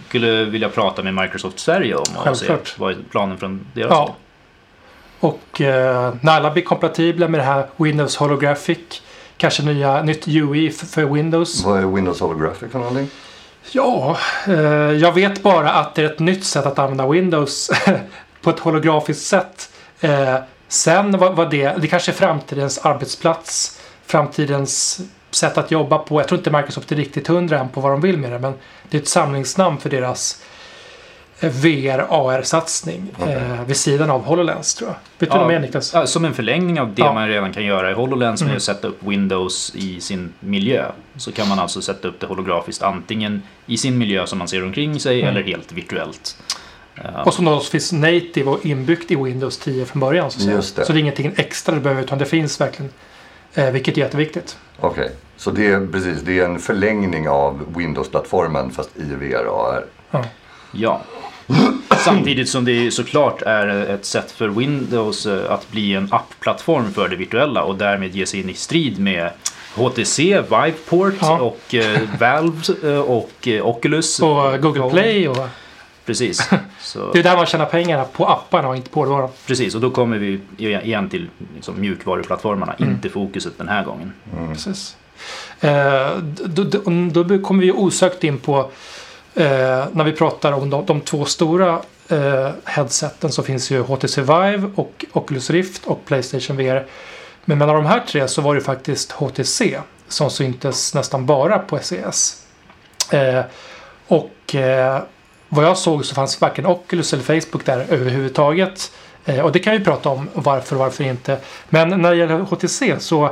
skulle 0.08 0.44
vilja 0.44 0.68
prata 0.68 1.02
med 1.02 1.14
Microsoft 1.14 1.58
Sverige 1.58 1.94
om 1.94 2.00
och 2.00 2.36
se 2.36 2.46
Självklart. 2.46 2.74
vad 2.78 2.90
är 2.92 2.96
planen 3.10 3.38
från 3.38 3.66
deras 3.74 3.90
Ja. 3.90 3.96
håll. 3.96 4.10
Och 5.30 5.60
eh, 5.60 6.14
när 6.20 6.32
alla 6.32 6.50
blir 6.50 6.62
kompatibla 6.62 7.28
med 7.28 7.40
det 7.40 7.44
här 7.44 7.66
Windows 7.76 8.16
Holographic, 8.16 8.78
kanske 9.36 9.62
nya, 9.62 10.02
nytt 10.02 10.28
UI 10.28 10.70
för, 10.70 10.86
för 10.86 11.04
Windows. 11.04 11.64
Vad 11.64 11.78
är 11.78 11.86
Windows 11.86 12.20
Holographic 12.20 12.72
för 12.72 12.78
någonting? 12.78 13.08
Ja, 13.72 14.18
eh, 14.47 14.93
jag 14.93 15.12
vet 15.12 15.43
bara 15.43 15.72
att 15.72 15.94
det 15.94 16.02
är 16.02 16.06
ett 16.06 16.18
nytt 16.18 16.44
sätt 16.44 16.66
att 16.66 16.78
använda 16.78 17.09
Windows 17.09 17.70
på 18.43 18.51
ett 18.51 18.59
holografiskt 18.59 19.26
sätt. 19.26 19.70
Eh, 20.01 20.36
sen 20.68 21.18
vad, 21.18 21.36
vad 21.36 21.51
det, 21.51 21.72
det 21.80 21.86
kanske 21.86 22.10
är 22.10 22.14
framtidens 22.14 22.78
arbetsplats, 22.78 23.80
framtidens 24.06 25.01
sätt 25.30 25.59
att 25.59 25.70
jobba 25.70 25.98
på. 25.98 26.20
Jag 26.20 26.28
tror 26.28 26.38
inte 26.38 26.51
Microsoft 26.51 26.93
är 26.93 26.97
riktigt 26.97 27.26
hundra 27.26 27.59
än 27.59 27.68
på 27.68 27.80
vad 27.80 27.93
de 27.93 28.01
vill 28.01 28.18
med 28.18 28.32
det, 28.32 28.38
men 28.38 28.55
det 28.90 28.97
är 28.97 29.02
ett 29.02 29.09
samlingsnamn 29.09 29.78
för 29.78 29.90
deras 29.90 30.43
eh, 31.40 31.50
VR 31.50 32.06
AR-satsning 32.10 33.14
Okej. 33.18 33.34
eh, 33.34 33.64
vid 33.64 33.76
sidan 33.76 34.10
av 34.10 34.24
HoloLens 34.24 34.74
tror 34.74 34.90
jag. 34.90 34.96
Vet 35.18 35.30
du 35.32 35.38
Ja. 35.38 35.48
mer 35.48 35.58
Niklas? 35.60 35.94
Ja, 35.94 36.06
Som 36.06 36.24
en 36.24 36.34
förlängning 36.34 36.80
av 36.80 36.94
det 36.94 37.02
Ja. 37.02 37.12
man 37.12 37.28
redan 37.28 37.52
kan 37.52 37.64
göra 37.64 37.90
i 37.90 37.94
HoloLens 37.94 38.40
med 38.40 38.46
Mm. 38.48 38.56
att 38.56 38.62
sätta 38.62 38.88
upp 38.88 39.02
Windows 39.02 39.72
i 39.74 40.00
sin 40.00 40.32
miljö. 40.40 40.84
Så 41.16 41.32
kan 41.32 41.48
man 41.48 41.58
alltså 41.58 41.80
sätta 41.82 42.08
upp 42.08 42.20
det 42.20 42.26
holografiskt 42.26 42.82
antingen 42.82 43.42
i 43.66 43.76
sin 43.76 43.98
miljö 43.98 44.26
som 44.26 44.38
man 44.38 44.48
ser 44.48 44.64
omkring 44.64 45.00
sig 45.00 45.20
Mm. 45.22 45.30
eller 45.36 45.42
helt 45.46 45.72
virtuellt. 45.72 46.36
Eh, 46.94 47.20
Och 47.26 47.34
som 47.34 47.44
då 47.44 47.60
finns 47.60 47.92
native 47.92 48.50
och 48.50 48.66
inbyggt 48.66 49.10
i 49.10 49.16
Windows 49.16 49.58
10 49.58 49.84
från 49.86 50.00
början. 50.00 50.30
Så, 50.30 50.48
det. 50.50 50.62
så 50.62 50.92
det 50.92 50.98
är 50.98 51.00
ingenting 51.00 51.32
extra 51.36 51.74
du 51.74 51.80
behöver 51.80 52.02
utan 52.02 52.18
det 52.18 52.24
finns 52.24 52.60
verkligen. 52.60 52.92
Eh, 53.54 53.70
vilket 53.70 53.96
är 53.96 54.00
jätteviktigt. 54.00 54.56
Okej. 54.80 55.10
Så 55.36 55.50
det 55.50 55.66
är 55.66 55.86
precis, 55.92 56.20
det 56.22 56.38
är 56.38 56.44
en 56.44 56.58
förlängning 56.58 57.28
av 57.28 57.64
Windows-plattformen 57.76 58.70
fast 58.70 58.90
i 58.96 59.02
VR 59.14 59.46
AR. 59.46 59.84
Ja. 60.72 61.00
Samtidigt 62.05 62.48
som 62.48 62.64
det 62.64 62.90
såklart 62.90 63.43
är 63.43 63.68
ett 63.68 64.05
sätt 64.05 64.31
för 64.31 64.48
Windows 64.48 65.27
eh, 65.27 65.52
att 65.52 65.70
bli 65.70 65.94
en 65.94 66.09
appplattform 66.10 66.93
för 66.93 67.09
det 67.09 67.16
virtuella 67.16 67.62
och 67.62 67.77
därmed 67.77 68.16
ge 68.16 68.27
sig 68.27 68.40
in 68.40 68.51
i 68.51 68.55
strid 68.55 68.98
med 68.98 69.31
HTC, 69.74 70.23
Viveport 70.40 71.14
Ja. 71.20 71.39
och 71.40 71.74
eh, 71.74 72.01
Valve 72.20 72.62
eh, 72.85 72.98
och 72.98 73.48
eh, 73.48 73.66
Oculus. 73.66 74.20
Och 74.20 74.52
eh, 74.55 74.56
Google 74.60 74.90
Play 74.90 75.28
och 75.28 75.48
Precis. 76.05 76.51
Så, 76.81 77.12
det 77.12 77.18
är 77.18 77.23
där 77.23 77.36
man 77.36 77.47
tjänar 77.47 77.66
pengarna 77.66 78.05
på 78.05 78.27
apparna 78.27 78.68
och 78.68 78.77
inte 78.77 78.90
på 78.90 79.01
hårdvaran. 79.01 79.28
precis, 79.47 79.74
och 79.74 79.81
då 79.81 79.90
kommer 79.90 80.18
vi 80.18 80.40
igen 80.59 81.09
till 81.09 81.28
liksom, 81.55 81.81
mjukvaruplattformarna, 81.81 82.74
Mm. 82.78 82.90
inte 82.93 83.09
fokuset 83.09 83.59
den 83.59 83.68
här 83.68 83.85
gången. 83.85 84.12
Precis. 84.52 84.97
Eh, 85.60 86.16
då, 86.44 86.64
då, 86.64 87.23
då 87.23 87.39
kommer 87.39 87.62
vi 87.62 87.73
osökt 87.73 88.24
in 88.24 88.39
på 88.39 88.70
eh, 89.36 89.86
när 89.92 90.04
vi 90.04 90.12
pratar 90.12 90.52
om 90.52 90.70
de, 90.70 90.86
de 90.86 91.00
två 91.00 91.24
stora 91.24 91.80
eh, 92.08 92.50
headseten 92.64 93.32
så 93.32 93.42
finns 93.42 93.70
ju 93.70 93.82
HTC 93.82 94.20
Vive 94.20 94.70
och 94.74 95.04
Oculus 95.12 95.50
Rift 95.50 95.86
och 95.86 96.04
Playstation 96.04 96.56
VR. 96.56 96.86
Men 97.44 97.58
mellan 97.58 97.76
de 97.76 97.86
här 97.86 98.00
tre 98.00 98.28
så 98.28 98.42
var 98.42 98.54
det 98.54 98.60
faktiskt 98.60 99.12
HTC 99.12 99.80
som 100.08 100.30
syntes 100.30 100.94
nästan 100.94 101.26
bara 101.26 101.58
på 101.58 101.78
SES. 101.78 102.46
Eh, 103.10 103.44
och 104.06 104.54
eh, 104.54 105.02
vad 105.48 105.64
jag 105.64 105.78
såg 105.78 106.04
så 106.04 106.14
fanns 106.14 106.40
varken 106.40 106.66
Oculus 106.66 107.12
eller 107.12 107.22
Facebook 107.22 107.64
där 107.64 107.86
överhuvudtaget. 107.88 108.92
Eh, 109.24 109.40
och 109.40 109.52
det 109.52 109.58
kan 109.58 109.72
vi 109.72 109.84
prata 109.84 110.08
om 110.08 110.28
varför 110.34 110.76
och 110.76 110.80
varför 110.80 111.04
inte. 111.04 111.38
Men 111.68 112.02
när 112.02 112.10
det 112.10 112.16
gäller 112.16 112.38
HTC 112.38 113.00
så 113.00 113.30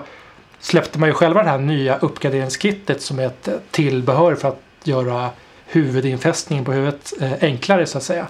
släppte 0.61 0.99
man 0.99 1.09
ju 1.09 1.13
själva 1.13 1.43
det 1.43 1.51
här 1.51 1.59
nya 1.59 1.99
uppgraderingskittet 1.99 3.03
som 3.03 3.19
är 3.19 3.27
ett 3.27 3.49
tillbehör 3.71 4.35
för 4.35 4.49
att 4.49 4.61
göra 4.85 5.31
huvudinfästningen 5.75 6.65
på 6.65 6.73
huvudet 6.73 7.13
eh, 7.21 7.33
enklare 7.41 7.87
så 7.87 7.99
att 7.99 8.05
säga. 8.05 8.27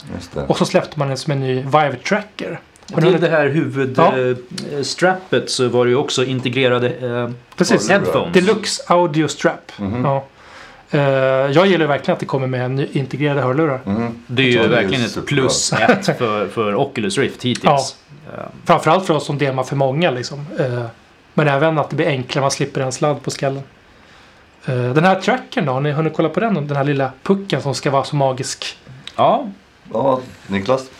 Och 0.46 0.58
så 0.58 0.64
släppte 0.64 0.98
man 0.98 1.08
den 1.08 1.16
som 1.16 1.32
en 1.32 1.40
ny 1.40 1.54
Vive 1.54 1.96
Tracker. 2.08 2.60
Till 3.00 3.20
det 3.20 3.28
här 3.28 3.48
huvudstrappet 3.48 5.50
så 5.50 5.68
var 5.68 5.84
det 5.84 5.90
ju 5.90 5.96
också 5.96 6.24
integrerade 6.24 6.88
eh, 6.90 7.30
Precis. 7.56 7.90
headphones. 7.90 8.32
Deluxe 8.34 8.82
Audio 8.86 9.28
Strap. 9.28 9.72
Mhm. 9.78 10.04
Ja. 10.04 10.24
Eh, 10.90 11.00
jag 11.52 11.66
gillar 11.66 11.86
verkligen 11.86 12.12
att 12.14 12.20
det 12.20 12.26
kommer 12.26 12.46
med 12.46 12.70
ny- 12.70 12.88
integrerade 12.92 13.40
hörlurar. 13.40 13.80
Mhm. 13.84 14.22
Det 14.26 14.42
är 14.42 14.46
Ja, 14.46 14.52
ju 14.52 14.58
det 14.58 14.64
är 14.64 14.68
verkligen 14.82 15.04
ett 15.04 15.10
superbra. 15.10 15.26
plus 15.42 15.72
ett 15.72 16.06
för, 16.18 16.48
för 16.48 16.74
Oculus 16.74 17.18
Rift 17.18 17.42
hittills. 17.42 17.96
Eh, 18.34 18.40
Framförallt 18.64 19.06
för 19.06 19.14
oss 19.14 19.26
som 19.26 19.38
demar 19.38 19.62
för 19.64 19.76
många 19.76 20.10
liksom. 20.10 20.46
Eh, 20.58 20.84
men 21.34 21.48
även 21.48 21.78
att 21.78 21.90
det 21.90 21.96
blir 21.96 22.06
enklare, 22.06 22.40
man 22.42 22.50
slipper 22.50 22.80
en 22.80 22.92
sladd 22.92 23.22
på 23.22 23.30
skallen. 23.30 23.62
Eh, 24.66 24.92
den 24.94 25.04
här 25.04 25.20
trackern 25.20 25.64
då, 25.66 25.72
har 25.72 25.80
ni 25.80 25.92
hunnit 25.92 26.12
kolla 26.16 26.28
på 26.28 26.40
den? 26.40 26.54
Den 26.66 26.76
här 26.76 26.84
lilla 26.84 27.10
pucken 27.22 27.62
som 27.62 27.74
ska 27.74 27.90
vara 27.90 28.04
så 28.04 28.16
magisk. 28.16 28.78
Ja, 29.16 29.46
Ja, 29.92 30.20
Niklas? 30.46 30.90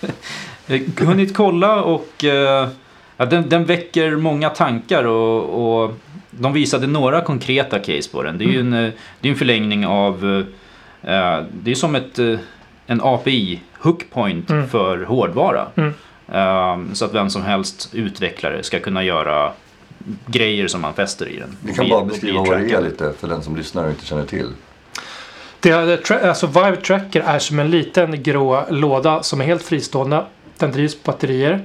har 0.68 1.04
hunnit 1.06 1.36
kolla 1.36 1.82
och 1.82 2.24
eh, 2.24 2.68
ja, 3.16 3.24
den, 3.26 3.48
den 3.48 3.64
väcker 3.64 4.16
många 4.16 4.50
tankar 4.50 5.04
och, 5.04 5.82
och 5.84 5.92
de 6.30 6.52
visade 6.52 6.86
några 6.86 7.20
konkreta 7.20 7.78
case 7.78 8.10
på 8.12 8.22
den. 8.22 8.38
Det 8.38 8.44
är 8.44 8.48
ju 8.48 8.60
en, 8.60 8.72
eh, 8.72 8.90
det 9.20 9.28
är 9.28 9.32
en 9.32 9.38
förlängning 9.38 9.86
av, 9.86 10.44
eh, 11.02 11.38
det 11.52 11.70
är 11.70 11.74
som 11.74 11.94
ett, 11.94 12.18
eh, 12.18 12.38
en 12.86 13.00
API, 13.02 13.60
hookpoint 13.78 14.50
Mm. 14.50 14.68
för 14.68 15.04
hårdvara. 15.04 15.66
Mm. 15.76 15.94
Eh, 16.32 16.92
så 16.94 17.04
att 17.04 17.14
vem 17.14 17.30
som 17.30 17.42
helst 17.42 17.90
utvecklare 17.92 18.62
ska 18.62 18.80
kunna 18.80 19.04
göra 19.04 19.52
grejer 20.26 20.68
som 20.68 20.80
man 20.80 20.94
fäster 20.94 21.28
i 21.28 21.36
den. 21.38 21.56
Vi 21.62 21.72
kan 21.74 21.88
bara 21.88 22.04
beskriva 22.04 22.38
vad 22.44 22.60
det 22.60 22.70
är 22.72 22.80
lite 22.80 23.12
för 23.20 23.28
den 23.28 23.42
som 23.42 23.56
lyssnar 23.56 23.84
och 23.84 23.90
inte 23.90 24.06
känner 24.06 24.26
till. 24.26 24.52
Det, 25.60 25.70
är- 25.70 25.96
tra- 25.96 26.28
alltså 26.28 26.46
Vive 26.46 26.76
Tracker 26.76 27.20
är 27.20 27.38
som 27.38 27.58
en 27.58 27.70
liten 27.70 28.22
grå 28.22 28.66
låda 28.70 29.22
som 29.22 29.40
är 29.40 29.44
helt 29.44 29.62
fristående. 29.62 30.24
Den 30.58 30.72
drivs 30.72 30.94
på 31.02 31.10
batterier. 31.12 31.64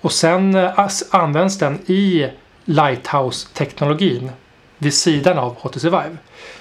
Och 0.00 0.12
sen 0.12 0.54
eh, 0.54 0.88
används 1.10 1.58
den 1.58 1.78
i 1.86 2.28
Lighthouse-teknologin 2.64 4.30
vid 4.78 4.94
sidan 4.94 5.38
av 5.38 5.56
HTC 5.60 5.84
Vive. 5.88 6.16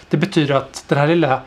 Det 0.09 0.17
betyder 0.17 0.55
att 0.55 0.83
den 0.87 0.97
här 0.97 1.07
lilla 1.07 1.41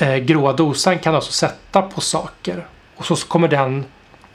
eh, 0.00 0.16
gråa 0.16 0.52
dosan 0.52 0.98
kan 0.98 1.14
alltså 1.14 1.32
sätta 1.32 1.82
på 1.82 2.00
saker. 2.00 2.66
Och 2.96 3.04
så 3.06 3.16
kommer 3.16 3.48
den 3.48 3.84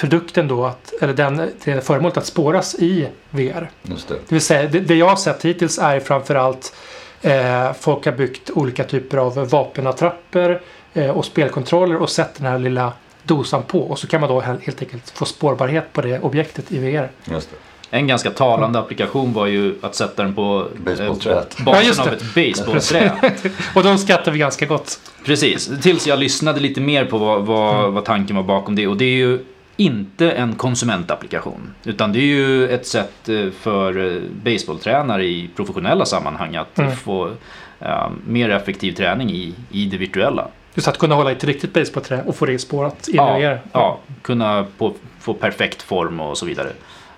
produkten 0.01 0.47
då, 0.47 0.65
att, 0.65 0.93
eller 1.01 1.13
den, 1.13 1.49
det 1.63 1.81
föremålet 1.85 2.17
att 2.17 2.25
spåras 2.25 2.75
i 2.75 3.07
VR. 3.29 3.69
Just 3.83 4.07
det. 4.07 4.13
Det 4.13 4.35
vill 4.35 4.41
säga, 4.41 4.69
det, 4.69 4.79
det 4.79 4.95
jag 4.95 5.09
har 5.09 5.15
sett 5.15 5.45
hittills 5.45 5.79
är 5.79 5.99
framförallt 5.99 6.75
eh, 7.21 7.73
folk 7.79 8.05
har 8.05 8.11
byggt 8.11 8.49
olika 8.49 8.83
typer 8.83 9.17
av 9.17 9.35
vapenattrapper 9.49 10.61
eh, 10.93 11.09
och 11.09 11.25
spelkontroller 11.25 11.95
och 11.95 12.09
sätter 12.09 12.41
den 12.43 12.51
här 12.51 12.59
lilla 12.59 12.93
dosan 13.23 13.63
på. 13.63 13.79
Och 13.79 13.99
så 13.99 14.07
kan 14.07 14.21
man 14.21 14.29
då 14.29 14.41
he- 14.41 14.61
helt 14.61 14.81
enkelt 14.81 15.09
få 15.09 15.25
spårbarhet 15.25 15.93
på 15.93 16.01
det 16.01 16.19
objektet 16.19 16.71
i 16.71 16.77
VR. 16.79 17.09
Just 17.31 17.49
det. 17.51 17.57
En 17.97 18.07
ganska 18.07 18.31
talande 18.31 18.79
applikation 18.79 19.33
var 19.33 19.45
ju 19.47 19.75
att 19.81 19.95
sätta 19.95 20.23
den 20.23 20.35
på 20.35 20.67
Basebollträet. 20.85 21.59
eh, 21.59 21.65
basen 21.65 21.93
Ja, 21.97 22.03
av 22.03 22.13
ett 22.13 22.35
basebollträ. 22.35 23.11
Och 23.75 23.83
de 23.83 23.97
skrattar 23.97 24.31
vi 24.31 24.39
ganska 24.39 24.65
gott. 24.65 24.99
Precis, 25.25 25.69
tills 25.81 26.07
jag 26.07 26.19
lyssnade 26.19 26.59
lite 26.59 26.81
mer 26.81 27.05
på 27.05 27.17
vad, 27.17 27.45
vad, 27.45 27.79
Mm. 27.79 27.93
vad 27.93 28.05
tanken 28.05 28.35
var 28.35 28.43
bakom 28.43 28.75
det. 28.75 28.87
Och 28.87 28.97
det 28.97 29.05
är 29.05 29.15
ju 29.15 29.39
inte 29.83 30.31
en 30.31 30.55
konsumentapplikation. 30.55 31.73
Utan 31.83 32.11
det 32.13 32.19
är 32.19 32.23
ju 32.25 32.69
ett 32.69 32.87
sätt 32.87 33.29
eh, 33.29 33.49
för 33.59 34.15
eh, 34.15 34.21
baseballtränare 34.43 35.25
i 35.25 35.49
professionella 35.55 36.05
sammanhang 36.05 36.55
att 36.55 36.79
Mm. 36.79 36.95
få 36.95 37.31
eh, 37.79 38.09
mer 38.27 38.49
effektiv 38.49 38.91
träning 38.93 39.29
i, 39.31 39.53
i 39.71 39.85
det 39.85 39.97
virtuella. 39.97 40.47
Just 40.73 40.87
att 40.87 40.97
kunna 40.97 41.15
hålla 41.15 41.29
i 41.31 41.35
ett 41.35 41.43
riktigt 41.43 41.73
basebollträ 41.73 42.23
och 42.25 42.35
få 42.35 42.45
det 42.45 42.59
spårat 42.59 43.07
in 43.07 43.13
i 43.13 43.17
Ja, 43.17 43.37
VR. 43.37 43.61
ja, 43.71 43.99
kunna 44.21 44.65
på, 44.77 44.93
få 45.19 45.33
perfekt 45.33 45.81
form 45.81 46.19
och 46.19 46.37
så 46.37 46.45
vidare. 46.45 46.69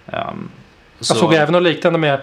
Um, 0.06 0.50
Jag 1.00 1.06
såg 1.18 1.34
även 1.34 1.52
något 1.54 1.64
liknande 1.64 2.00
med 2.00 2.20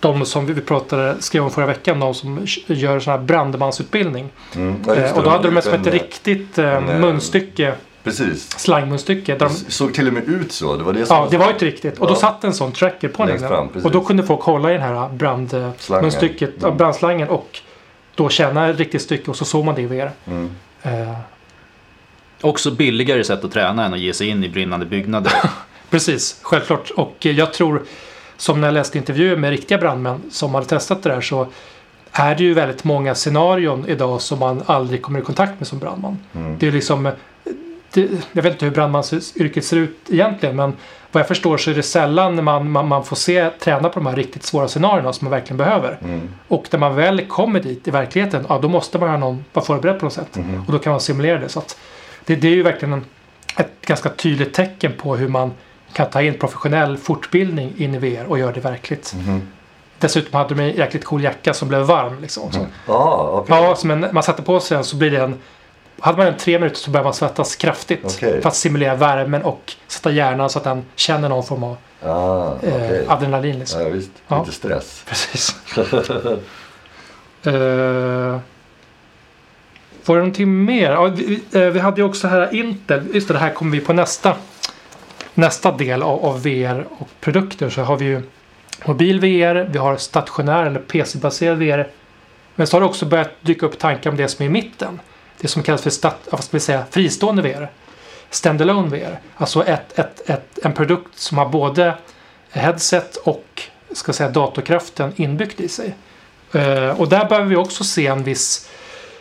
de 0.00 0.24
som 0.26 0.46
vi 0.46 0.60
pratade, 0.60 1.16
skrev 1.22 1.44
om 1.44 1.50
förra 1.50 1.66
veckan, 1.66 2.00
de 2.00 2.14
som 2.14 2.46
gör 2.66 3.00
sån 3.00 3.10
här 3.10 3.18
brandmansutbildning. 3.20 4.28
Mm. 4.56 4.74
Ja, 4.86 4.94
det. 4.94 5.12
och 5.12 5.22
då 5.22 5.30
hade 5.30 5.50
de 5.50 5.62
som 5.62 5.74
ett 5.74 5.86
riktigt 5.86 6.58
en, 6.58 6.88
eh, 6.88 6.98
munstycke, 6.98 7.74
Precis. 8.04 8.50
slangmunstycke. 8.58 9.36
De, 9.38 9.48
såg 9.50 9.94
till 9.94 10.06
och 10.06 10.12
med 10.12 10.28
ut 10.28 10.52
så. 10.52 10.76
Det 10.76 10.84
var 10.84 10.92
det 10.92 11.06
som 11.06 11.16
ja, 11.16 11.28
det 11.30 11.36
var 11.38 11.46
ju 11.46 11.52
inte 11.52 11.64
riktigt. 11.64 11.98
Och 11.98 12.06
då 12.06 12.12
Ja. 12.12 12.16
satt 12.18 12.44
en 12.44 12.54
sån 12.54 12.72
tracker 12.72 13.08
på 13.08 13.24
Längst 13.24 13.40
den. 13.40 13.48
fram. 13.48 13.68
Och 13.84 13.90
då 13.90 14.00
kunde 14.00 14.22
folk 14.22 14.40
hålla 14.40 14.70
i 14.70 14.72
den 14.72 14.82
här 14.82 15.08
brandmunstycket, 15.08 16.38
Slangen. 16.38 16.54
ja, 16.62 16.70
brandslangen 16.70 17.28
och 17.28 17.58
då 18.14 18.28
tjäna 18.28 18.68
ett 18.68 18.78
riktigt 18.78 19.02
stycke 19.02 19.30
och 19.30 19.36
så 19.36 19.44
såg 19.44 19.64
man 19.64 19.74
det 19.74 19.82
i 19.82 19.86
VR. 19.86 20.10
Mm. 20.26 20.50
Eh, 20.82 21.12
Också 22.42 22.70
billigare 22.70 23.24
sätt 23.24 23.44
att 23.44 23.52
träna 23.52 23.84
än 23.86 23.94
att 23.94 24.00
ge 24.00 24.12
sig 24.12 24.28
in 24.28 24.44
i 24.44 24.48
brinnande 24.48 24.86
byggnader. 24.86 25.32
Precis, 25.90 26.38
självklart. 26.42 26.90
Och 26.90 27.16
eh, 27.26 27.32
jag 27.32 27.52
tror, 27.52 27.82
som 28.36 28.60
när 28.60 28.68
jag 28.68 28.74
läste 28.74 28.98
intervjuer 28.98 29.36
med 29.36 29.50
riktiga 29.50 29.78
brandmän 29.78 30.22
som 30.30 30.54
hade 30.54 30.66
testat 30.66 31.02
det 31.02 31.08
där 31.08 31.20
så 31.20 31.46
är 32.12 32.34
det 32.34 32.42
ju 32.44 32.54
väldigt 32.54 32.84
många 32.84 33.14
scenarion 33.14 33.84
idag 33.88 34.20
som 34.20 34.38
man 34.38 34.62
aldrig 34.66 35.02
kommer 35.02 35.18
i 35.18 35.22
kontakt 35.22 35.52
med 35.60 35.66
som 35.68 35.78
brandman. 35.78 36.18
Mm. 36.34 36.58
Det 36.58 36.66
är 36.68 36.72
liksom, 36.72 37.10
det, 37.92 38.08
jag 38.32 38.42
vet 38.42 38.52
inte 38.52 38.64
hur 38.64 38.72
brandmansyrket 38.72 39.64
ser 39.64 39.76
ut 39.76 39.96
egentligen 40.08 40.56
men 40.56 40.76
vad 41.12 41.20
jag 41.20 41.28
förstår 41.28 41.56
så 41.56 41.70
är 41.70 41.74
det 41.74 41.82
sällan 41.82 42.44
man, 42.44 42.70
man, 42.70 42.88
man 42.88 43.04
får 43.04 43.16
se 43.16 43.50
träna 43.50 43.88
på 43.88 44.00
de 44.00 44.06
här 44.06 44.16
riktigt 44.16 44.42
svåra 44.42 44.68
scenarierna 44.68 45.12
som 45.12 45.24
man 45.24 45.30
verkligen 45.30 45.56
behöver. 45.56 45.98
Mm. 46.04 46.28
Och 46.48 46.66
när 46.70 46.78
man 46.78 46.94
väl 46.94 47.26
kommer 47.26 47.60
dit 47.60 47.88
i 47.88 47.90
verkligheten, 47.90 48.46
ja 48.48 48.58
då 48.58 48.68
måste 48.68 48.98
man 48.98 49.08
ha 49.08 49.16
någon 49.16 49.44
vara 49.52 49.64
förberedd 49.64 49.98
på 49.98 50.04
något 50.04 50.12
sätt. 50.12 50.36
Mhm. 50.36 50.64
Och 50.66 50.72
då 50.72 50.78
kan 50.78 50.90
man 50.90 51.00
simulera 51.00 51.38
det. 51.38 51.48
Så 51.48 51.58
att 51.58 51.78
det, 52.24 52.36
det 52.36 52.48
är 52.48 52.52
ju 52.52 52.62
verkligen 52.62 52.92
en, 52.92 53.04
ett 53.56 53.72
ganska 53.80 54.08
tydligt 54.08 54.54
tecken 54.54 54.92
på 54.98 55.16
hur 55.16 55.28
man 55.28 55.52
kan 55.92 56.10
ta 56.10 56.22
in 56.22 56.38
professionell 56.38 56.96
fortbildning 56.96 57.74
in 57.76 57.94
i 57.94 57.98
VR 57.98 58.24
och 58.24 58.38
göra 58.38 58.52
det 58.52 58.60
verkligt. 58.60 59.14
Mhm. 59.16 59.42
Dessutom 59.98 60.38
hade 60.38 60.54
de 60.54 60.62
en 60.62 60.76
jäkligt 60.76 61.04
cool 61.04 61.22
jacka 61.22 61.54
som 61.54 61.68
blev 61.68 61.80
varm. 61.80 62.20
Liksom, 62.20 62.42
också. 62.42 62.66
Ja, 62.86 63.30
okej. 63.32 63.56
Ja, 63.56 63.74
som 63.74 63.90
en, 63.90 64.06
man 64.12 64.22
sätter 64.22 64.42
på 64.42 64.60
sig 64.60 64.74
den 64.74 64.84
så 64.84 64.96
blir 64.96 65.10
det 65.10 65.20
en... 65.20 65.38
Hade 66.00 66.16
man 66.18 66.26
den 66.26 66.36
tre 66.36 66.58
minuter 66.58 66.76
så 66.76 66.90
börjar 66.90 67.04
man 67.04 67.14
svettas 67.14 67.56
kraftigt. 67.56 68.00
Okej. 68.04 68.42
För 68.42 68.48
att 68.48 68.56
simulera 68.56 68.94
värmen 68.94 69.42
och 69.42 69.74
sätta 69.86 70.10
hjärnan 70.10 70.50
så 70.50 70.58
att 70.58 70.64
den 70.64 70.84
känner 70.96 71.28
någon 71.28 71.44
form 71.44 71.64
av 71.64 71.76
Ah, 72.02 72.46
eh, 72.46 72.74
okej. 72.74 73.04
adrenalin. 73.08 73.58
Liksom. 73.58 73.82
Ja, 73.82 73.88
visst. 73.88 74.10
Ja. 74.28 74.40
Lite 74.40 74.52
stress. 74.56 75.04
Precis. 75.08 75.56
uh, 77.46 78.38
var 80.04 80.14
det 80.16 80.20
någonting 80.20 80.64
mer? 80.64 80.90
Ja, 80.90 81.04
vi, 81.06 81.42
eh, 81.52 81.60
vi 81.60 81.78
hade 81.80 82.00
ju 82.00 82.06
också 82.06 82.28
här 82.28 82.54
Intel. 82.54 83.14
Just 83.14 83.28
det, 83.28 83.34
det 83.34 83.40
här 83.40 83.52
kommer 83.52 83.72
vi 83.72 83.80
på 83.80 83.92
nästa, 83.92 84.36
nästa 85.34 85.72
del 85.72 86.02
av, 86.02 86.24
av 86.24 86.42
VR 86.42 86.86
och 86.98 87.08
produkter. 87.20 87.70
Så 87.70 87.82
har 87.82 87.96
vi 87.96 88.04
ju 88.04 88.22
mobil 88.84 89.20
VR, 89.20 89.68
vi 89.72 89.78
har 89.78 89.96
stationär 89.96 90.66
eller 90.66 90.80
PC-baserad 90.80 91.58
VR. 91.58 91.88
Men 92.54 92.66
så 92.66 92.76
har 92.76 92.80
det 92.80 92.86
också 92.86 93.06
börjat 93.06 93.30
dyka 93.40 93.66
upp 93.66 93.78
tankar 93.78 94.10
om 94.10 94.16
det 94.16 94.28
som 94.28 94.42
är 94.42 94.46
i 94.46 94.52
mitten. 94.52 95.00
Det 95.40 95.48
som 95.48 95.62
kallas 95.62 95.82
för 95.82 95.90
stat, 95.90 96.28
vad 96.30 96.44
ska 96.44 96.56
vi 96.56 96.60
säga, 96.60 96.84
fristående 96.90 97.42
VR. 97.42 97.70
Standalone 98.30 98.88
VR. 98.88 99.20
Alltså 99.36 99.64
ett, 99.64 99.98
ett, 99.98 100.30
ett, 100.30 100.58
en 100.62 100.72
produkt 100.72 101.18
som 101.18 101.38
har 101.38 101.48
både 101.48 101.94
headset 102.50 103.16
och 103.16 103.62
ska 103.92 104.12
säga, 104.12 104.30
datorkraften 104.30 105.12
inbyggt 105.16 105.60
i 105.60 105.68
sig. 105.68 105.94
Eh, 106.52 107.00
och 107.00 107.08
där 107.08 107.28
behöver 107.28 107.48
vi 107.48 107.56
också 107.56 107.84
se 107.84 108.06
en 108.06 108.22
viss 108.22 108.68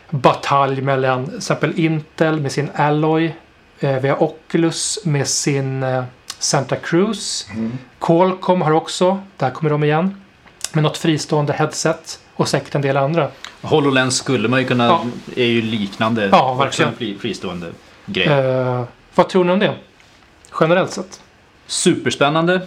batalj 0.10 0.82
mellan 0.82 1.26
till 1.26 1.38
exempel 1.38 1.80
Intel 1.80 2.40
med 2.40 2.52
sin 2.52 2.70
Alloy. 2.76 3.34
Eh, 3.80 3.96
vi 3.96 4.10
har 4.10 4.24
Oculus 4.24 5.00
med 5.06 5.28
sin 5.28 5.84
eh, 5.84 6.04
Santa 6.40 6.76
Cruz. 6.76 7.48
Mm. 7.52 7.78
Qualcomm 8.00 8.62
har 8.62 8.72
också, 8.72 9.24
där 9.38 9.50
kommer 9.50 9.70
de 9.70 9.84
igen, 9.84 10.22
med 10.74 10.84
något 10.84 10.98
fristående 10.98 11.54
headset 11.54 12.20
och 12.36 12.48
säkert 12.48 12.76
en 12.76 12.82
del 12.82 12.98
andra. 12.98 13.28
HoloLens 13.62 14.18
skulle 14.18 14.48
man 14.48 14.60
ju 14.60 14.66
kunna, 14.68 14.86
Ja. 14.88 15.06
är 15.36 15.46
ju 15.46 15.62
liknande. 15.62 16.30
Ja, 16.32 16.54
verkligen. 16.54 16.92
en 16.92 16.98
fri, 16.98 17.18
fristående 17.20 17.68
grej. 18.06 18.28
Eh, 18.28 18.84
vad 19.16 19.30
tror 19.30 19.44
ni 19.44 19.52
om 19.52 19.60
det? 19.60 19.74
Generellt 20.60 20.92
sett. 20.92 21.22
Superspännande. 21.68 22.62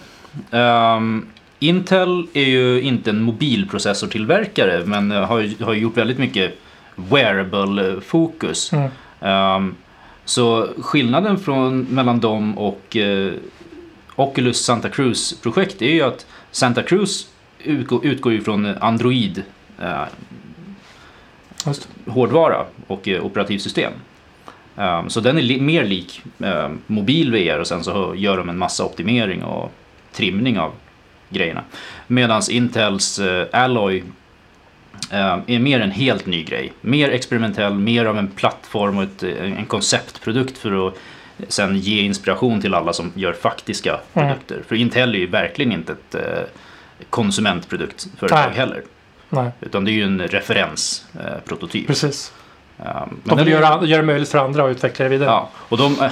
Ehm, 0.50 1.26
Intel 1.58 2.26
är 2.32 2.44
ju 2.44 2.80
inte 2.82 3.10
en 3.10 3.22
mobilprocessortillverkare 3.22 4.82
men 4.86 5.12
eh, 5.12 5.20
har, 5.24 5.64
har 5.64 5.74
gjort 5.74 5.96
väldigt 5.96 6.18
mycket 6.18 6.58
wearable-fokus. 6.96 8.72
Mm. 8.72 8.90
Ehm, 9.20 9.74
så 10.24 10.68
skillnaden 10.78 11.38
från, 11.38 11.80
mellan 11.82 12.20
dem 12.20 12.58
och 12.58 12.96
eh, 12.96 13.32
Oculus 14.16 14.64
Santa 14.64 14.88
Cruz-projekt 14.88 15.82
är 15.82 15.90
ju 15.90 16.02
att 16.02 16.26
Santa 16.50 16.82
Cruz 16.82 17.26
utgår, 17.64 18.06
utgår 18.06 18.32
ju 18.32 18.40
från 18.40 18.66
Android 18.66 19.42
eh. 19.82 20.02
Hårdvara 22.06 22.64
och 22.86 23.08
eh, 23.08 23.24
operativsystem. 23.24 23.92
Um, 24.76 25.10
så 25.10 25.20
den 25.20 25.38
är 25.38 25.42
li- 25.42 25.60
mer 25.60 25.84
lik 25.84 26.22
eh, 26.44 26.68
mobil 26.86 27.32
VR 27.32 27.58
och 27.58 27.66
sen 27.66 27.84
så 27.84 28.14
gör 28.16 28.36
de 28.36 28.48
en 28.48 28.58
massa 28.58 28.84
optimering 28.84 29.44
och 29.44 29.72
trimning 30.12 30.58
av 30.58 30.72
grejerna. 31.30 31.64
Medan 32.06 32.42
Intels 32.50 33.18
eh, 33.18 33.46
Alloy 33.52 34.02
eh, 35.10 35.38
är 35.46 35.58
mer 35.58 35.80
en 35.80 35.90
helt 35.90 36.26
ny 36.26 36.44
grej. 36.44 36.72
Mer 36.80 37.10
experimentell, 37.10 37.74
mer 37.74 38.04
av 38.04 38.18
en 38.18 38.28
plattform 38.28 38.96
och 38.98 39.02
ett, 39.04 39.22
eh, 39.22 39.58
en 39.58 39.66
konceptprodukt 39.66 40.58
för 40.58 40.88
att 40.88 40.94
sen 41.48 41.76
ge 41.78 42.02
inspiration 42.02 42.60
till 42.60 42.74
alla 42.74 42.92
som 42.92 43.12
gör 43.14 43.32
faktiska 43.32 43.90
Mm. 43.90 44.28
produkter. 44.28 44.62
För 44.68 44.74
Intel 44.76 45.14
är 45.14 45.18
ju 45.18 45.26
verkligen 45.26 45.72
inte 45.72 45.92
ett 45.92 46.16
konsumentproduktföretag 47.10 48.46
Nej. 48.48 48.56
heller. 48.58 48.82
Nej, 49.32 49.50
Utan 49.60 49.84
det 49.84 49.90
är 49.90 49.92
ju 49.92 50.02
en 50.02 50.20
referensprototyp. 50.28 51.44
Prototyp. 51.44 51.86
precis. 51.86 52.32
Men 52.76 53.20
De 53.24 53.38
vill 53.38 53.48
göra, 53.48 53.84
göra 53.86 54.00
det 54.00 54.06
möjligt 54.06 54.28
för 54.28 54.38
andra 54.38 54.64
att 54.64 54.70
utveckla 54.70 55.02
det 55.02 55.08
vidare. 55.08 55.28
Ja, 55.30 55.48
och 55.54 55.78
de, 55.78 56.00
eh, 56.00 56.10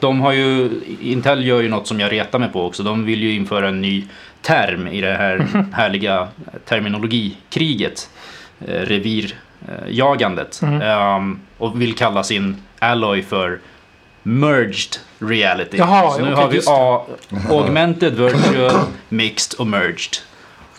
de 0.00 0.20
har 0.20 0.32
ju, 0.32 0.70
Intel 1.00 1.46
gör 1.46 1.60
ju 1.60 1.68
något 1.68 1.86
som 1.86 2.00
jag 2.00 2.12
retar 2.12 2.38
mig 2.38 2.48
på 2.48 2.66
också. 2.66 2.82
De 2.82 3.04
vill 3.04 3.22
ju 3.22 3.34
införa 3.34 3.68
en 3.68 3.80
ny 3.80 4.04
term 4.42 4.88
i 4.88 5.00
det 5.00 5.14
här 5.14 5.46
härliga 5.72 6.28
terminologikriget. 6.64 8.10
Eh, 8.66 8.80
revirjagandet. 8.80 10.60
Ehm, 10.62 11.40
och 11.58 11.80
vill 11.80 11.94
kalla 11.94 12.22
sin 12.22 12.56
Alloy 12.78 13.22
för 13.22 13.60
Merged 14.22 14.96
Reality. 15.18 15.76
Jaha, 15.76 16.10
Så 16.10 16.24
nu 16.24 16.34
har 16.34 16.48
vi. 16.48 16.60
A, 16.66 17.06
Augmented, 17.50 18.14
Virtual, 18.14 18.72
Mixed 19.08 19.60
och 19.60 19.66
Merged. 19.66 20.16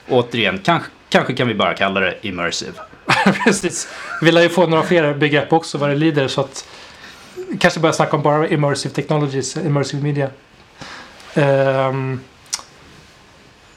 Återigen, 0.10 0.60
kanske, 0.64 0.90
kanske 1.14 1.34
kan 1.34 1.48
vi 1.48 1.56
bara 1.56 1.74
kalla 1.74 2.00
det 2.00 2.16
Immersive. 2.22 2.74
Precis. 3.44 3.88
Vi 4.22 4.32
lär 4.32 4.42
ju 4.42 4.50
få 4.50 4.68
några 4.68 4.84
fler 4.84 5.14
begrepp 5.14 5.54
också 5.54 5.78
vad 5.78 5.90
det 5.90 5.96
lider 5.96 6.28
så 6.28 6.42
att 6.42 6.68
kanske 7.60 7.80
börja 7.80 7.94
snacka 7.94 8.16
om 8.16 8.22
bara 8.22 8.48
immersive 8.48 8.96
technologies, 8.96 9.58
immersive 9.58 10.04
media. 10.04 10.30
Um, 11.36 12.22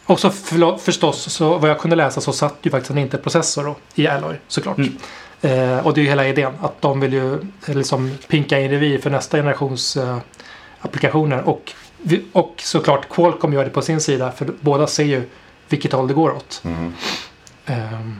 och 0.07 0.21
så 0.21 0.31
förstås, 0.79 1.33
så 1.33 1.59
vad 1.59 1.71
jag 1.71 1.79
kunde 1.79 1.97
läsa 1.97 2.21
så 2.21 2.33
satt 2.33 2.55
ju 2.63 2.71
faktiskt 2.71 2.91
en 2.91 2.99
Intel-processor 2.99 3.65
då, 3.65 3.77
i 3.95 4.07
Alloy 4.07 4.37
såklart. 4.49 4.79
Mm. 4.79 4.97
Eh, 5.41 5.87
och 5.87 5.95
det 5.95 6.01
är 6.01 6.03
ju 6.03 6.09
hela 6.09 6.29
idén 6.29 6.53
att 6.61 6.83
de 6.83 7.01
vill 7.01 7.13
ju 7.13 7.35
eh, 7.67 7.75
liksom 7.75 8.19
pinka 8.29 8.61
in 8.61 8.71
revir 8.71 8.99
för 8.99 9.11
nästa 9.11 9.37
generations 9.37 9.97
eh, 9.97 10.19
applikationer. 10.81 11.49
Och, 11.49 11.73
och 12.33 12.55
såklart 12.57 13.09
Qualcomm 13.09 13.53
gör 13.53 13.65
det 13.65 13.71
på 13.71 13.83
sin 13.83 14.01
sida 14.01 14.33
för 14.33 14.49
båda 14.61 14.87
ser 14.87 15.05
ju 15.05 15.23
vilket 15.69 15.93
håll 15.93 16.09
det 16.09 16.15
går 16.15 16.31
åt. 16.31 16.61
Mm. 16.65 16.93
Ehm. 17.67 18.15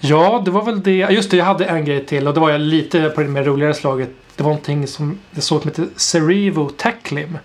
Ja, 0.00 0.42
det 0.44 0.50
var 0.50 0.64
väl 0.64 0.82
det. 0.82 1.06
Just 1.10 1.30
det, 1.30 1.36
jag 1.36 1.44
hade 1.44 1.64
en 1.64 1.84
grej 1.84 2.06
till 2.06 2.28
och 2.28 2.34
det 2.34 2.40
var 2.40 2.50
jag 2.50 2.60
lite 2.60 3.10
på 3.10 3.20
det 3.22 3.28
mer 3.28 3.44
roligare 3.44 3.74
slaget. 3.74 4.10
Det 4.36 4.42
var 4.42 4.50
någonting 4.50 4.86
som 4.86 5.18
det 5.30 5.40
såg 5.40 5.60
som 5.62 5.70
heter 5.70 5.86
Cerevo 5.96 6.68
Tacklim. 6.68 7.38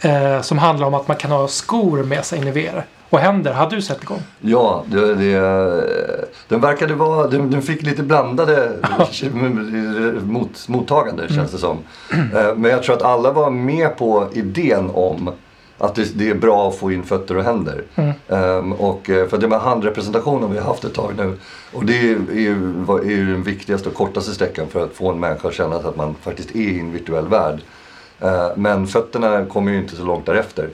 Eh, 0.00 0.40
som 0.40 0.58
handlar 0.58 0.86
om 0.86 0.94
att 0.94 1.08
man 1.08 1.16
kan 1.16 1.30
ha 1.30 1.48
skor 1.48 2.02
med 2.02 2.24
sig 2.24 2.38
in 2.38 2.46
i 2.48 2.50
VR. 2.50 2.84
Och 3.10 3.18
händer. 3.20 3.52
Hade 3.52 3.76
du 3.76 3.82
sett 3.82 4.02
igång? 4.02 4.22
Ja, 4.40 4.84
det, 4.86 5.14
det, 5.14 5.38
den 6.48 6.60
verkade 6.60 6.94
vara, 6.94 7.26
den, 7.28 7.50
den 7.50 7.62
fick 7.62 7.82
lite 7.82 8.02
blandade 8.02 8.72
mot, 10.24 10.68
mottagande 10.68 11.28
känns 11.28 11.52
det 11.52 11.58
som. 11.58 11.78
Eh, 12.12 12.54
Men 12.56 12.70
jag 12.70 12.82
tror 12.82 12.96
att 12.96 13.02
alla 13.02 13.32
var 13.32 13.50
med 13.50 13.96
på 13.96 14.28
idén 14.32 14.90
om 14.94 15.30
att 15.78 15.94
det, 15.94 16.18
det 16.18 16.30
är 16.30 16.34
bra 16.34 16.68
att 16.68 16.76
få 16.76 16.92
in 16.92 17.02
fötter 17.04 17.36
och 17.36 17.44
händer. 17.44 17.82
Mm. 17.94 18.12
Ehm, 18.28 18.72
och 18.72 19.10
eh, 19.10 19.28
för 19.28 19.38
det 19.38 19.48
med 19.48 19.60
handrepresentationen 19.60 20.52
vi 20.52 20.58
har 20.58 20.64
haft 20.64 20.84
ett 20.84 20.94
tag 20.94 21.12
nu. 21.16 21.38
Och 21.72 21.84
det 21.84 22.10
är, 22.10 22.14
är, 22.14 23.00
är 23.00 23.10
ju 23.10 23.32
den 23.32 23.42
viktigaste 23.42 23.88
och 23.88 23.94
kortaste 23.94 24.34
sträckan 24.34 24.66
för 24.68 24.84
att 24.84 24.92
få 24.92 25.10
en 25.10 25.20
människa 25.20 25.48
att 25.48 25.54
känna 25.54 25.76
att 25.76 25.96
man 25.96 26.14
faktiskt 26.22 26.50
är 26.50 26.60
i 26.60 26.80
en 26.80 26.92
virtuell 26.92 27.28
värld. 27.28 27.60
Eh, 28.20 28.48
Men 28.56 28.86
fötterna 28.86 29.44
kommer 29.44 29.72
ju 29.72 29.78
inte 29.78 29.96
så 29.96 30.04
långt 30.04 30.26
därefter. 30.26 30.68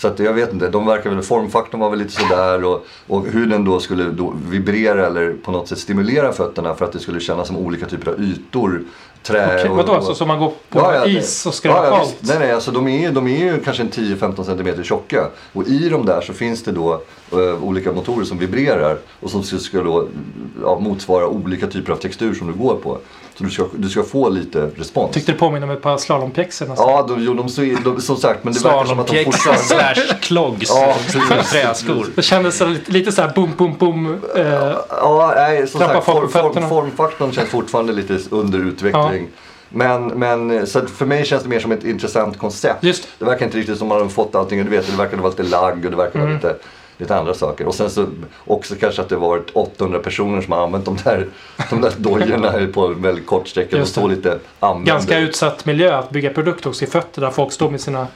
Så 0.00 0.08
att 0.08 0.18
jag 0.18 0.32
vet 0.32 0.52
inte, 0.52 0.68
de 0.68 0.86
verkar 0.86 1.10
väl, 1.10 1.22
formfaktorn 1.22 1.80
var 1.80 1.90
väl 1.90 1.98
lite 1.98 2.12
sådär 2.12 2.64
och, 2.64 2.86
och 3.06 3.26
hur 3.26 3.46
den 3.46 3.64
då 3.64 3.80
skulle 3.80 4.04
då 4.04 4.34
vibrera 4.50 5.06
eller 5.06 5.32
på 5.44 5.50
något 5.52 5.68
sätt 5.68 5.78
stimulera 5.78 6.32
fötterna 6.32 6.74
för 6.74 6.84
att 6.84 6.92
det 6.92 6.98
skulle 6.98 7.20
kännas 7.20 7.46
som 7.46 7.56
olika 7.56 7.86
typer 7.86 8.10
av 8.12 8.20
ytor 8.22 8.82
trä 9.22 9.54
Okej, 9.58 9.70
och... 9.70 9.76
vadå? 9.76 9.88
och- 9.92 9.96
Alltså, 9.96 10.14
så 10.14 10.26
man 10.26 10.38
går 10.38 10.48
på 10.48 10.78
Ja, 10.78 10.94
ja, 10.94 11.06
is 11.06 11.46
och 11.46 11.54
ska 11.54 11.68
ja, 11.68 12.00
visst. 12.00 12.16
Nej, 12.20 12.38
nej, 12.38 12.52
alltså 12.52 12.70
de 12.70 12.88
är, 12.88 13.00
ju- 13.00 13.10
de 13.10 13.26
är 13.28 13.38
ju 13.44 13.60
kanske 13.60 13.82
en 13.82 13.90
10-15 13.90 14.44
cm 14.74 14.84
tjocka. 14.84 15.26
Och 15.52 15.68
i 15.68 15.88
de 15.88 16.06
där 16.06 16.20
så 16.20 16.32
finns 16.32 16.62
det 16.62 16.72
då 16.72 16.92
eh, 17.32 17.64
olika 17.64 17.92
motorer 17.92 18.24
som 18.24 18.38
vibrerar 18.38 18.98
och 19.20 19.30
som 19.30 19.42
ska, 19.42 19.58
ska 19.58 19.82
då, 19.82 20.08
ja, 20.62 20.78
motsvara 20.78 21.26
olika 21.26 21.66
typer 21.66 21.92
av 21.92 21.96
textur 21.96 22.34
som 22.34 22.46
du 22.46 22.52
går 22.52 22.74
på. 22.74 22.98
Så 23.40 23.44
du 23.44 23.50
ska, 23.50 23.64
du 23.76 23.88
ska 23.88 24.02
få 24.02 24.28
lite 24.28 24.70
respons. 24.76 25.14
Tyckte 25.14 25.32
det 25.32 25.38
påminner 25.38 25.66
om 25.66 25.72
ett 25.72 25.82
par 25.82 25.98
slalompjäxor 25.98 26.66
nästan. 26.66 26.88
Ja, 26.90 27.02
de, 27.08 27.22
jo, 27.24 27.34
de, 27.34 27.48
så- 27.48 27.60
de, 27.84 28.00
som 28.00 28.16
sagt, 28.16 28.44
men 28.44 28.52
det 28.52 28.64
verkar 28.64 28.84
som 28.84 28.98
att 28.98 29.06
de 29.06 29.12
Slalompjäxa 29.12 29.52
fortfarande... 29.54 29.94
slash 30.00 30.16
clogs. 30.20 30.70
Ja, 30.70 30.96
träskor. 31.50 32.06
Det 32.16 32.22
kändes 32.22 32.60
lite, 32.60 32.92
lite 32.92 33.12
så 33.12 33.22
här 33.22 33.32
boom, 33.34 33.50
boom, 33.56 33.74
boom. 33.78 34.20
Eh, 34.36 34.44
Ja, 34.88 35.32
nej, 35.36 35.66
som 35.68 35.80
sagt, 35.80 36.04
form, 36.04 36.28
form, 36.28 36.68
formfaktorn 36.68 37.32
känns 37.32 37.48
fortfarande 37.48 37.92
lite 37.92 38.18
under 38.30 38.58
utveckling. 38.58 39.28
Men, 39.68 40.06
men 40.06 40.66
så 40.66 40.78
att 40.78 40.90
för 40.90 41.06
mig 41.06 41.24
känns 41.24 41.42
det 41.42 41.48
mer 41.48 41.60
som 41.60 41.72
ett 41.72 41.84
intressant 41.84 42.38
koncept. 42.38 42.84
just 42.84 43.08
Det 43.18 43.24
verkar 43.24 43.46
inte 43.46 43.58
riktigt 43.58 43.78
som 43.78 43.88
man 43.88 44.00
har 44.00 44.08
fått 44.08 44.34
allting. 44.34 44.64
Du 44.64 44.70
vet, 44.70 44.86
det 44.90 44.96
verkar 44.96 45.16
vara 45.16 45.30
lite 45.30 45.42
lagg 45.42 45.84
och 45.84 45.90
det 45.90 45.96
verkar 45.96 46.18
Mm. 46.18 46.26
vara 46.26 46.34
lite, 46.34 46.56
lite 47.00 47.16
andra 47.16 47.34
saker. 47.34 47.66
Och 47.66 47.74
sen 47.74 47.90
så 47.90 48.06
också 48.46 48.74
kanske 48.80 49.02
att 49.02 49.08
det 49.08 49.16
varit 49.16 49.50
800 49.52 49.98
personer 49.98 50.40
som 50.42 50.52
har 50.52 50.64
använt 50.64 50.84
de 50.84 50.96
där, 51.04 51.26
de 51.70 51.80
där 51.80 51.92
dojorna 51.96 52.52
på 52.74 52.86
en 52.86 53.02
väldigt 53.02 53.26
kort 53.26 53.48
sträcka. 53.48 53.70
De 53.70 53.76
Just 53.78 53.94
det. 53.94 54.00
står 54.00 54.08
lite 54.08 54.38
ganska 54.84 55.18
utsatt 55.18 55.66
miljö 55.66 55.96
att 55.98 56.10
bygga 56.10 56.30
produkt 56.30 56.66
också 56.66 56.84
i 56.84 56.86
fötter 56.88 57.20
där 57.20 57.30
folk 57.30 57.52
står 57.52 57.70
med 57.70 57.80
sina 57.80 58.06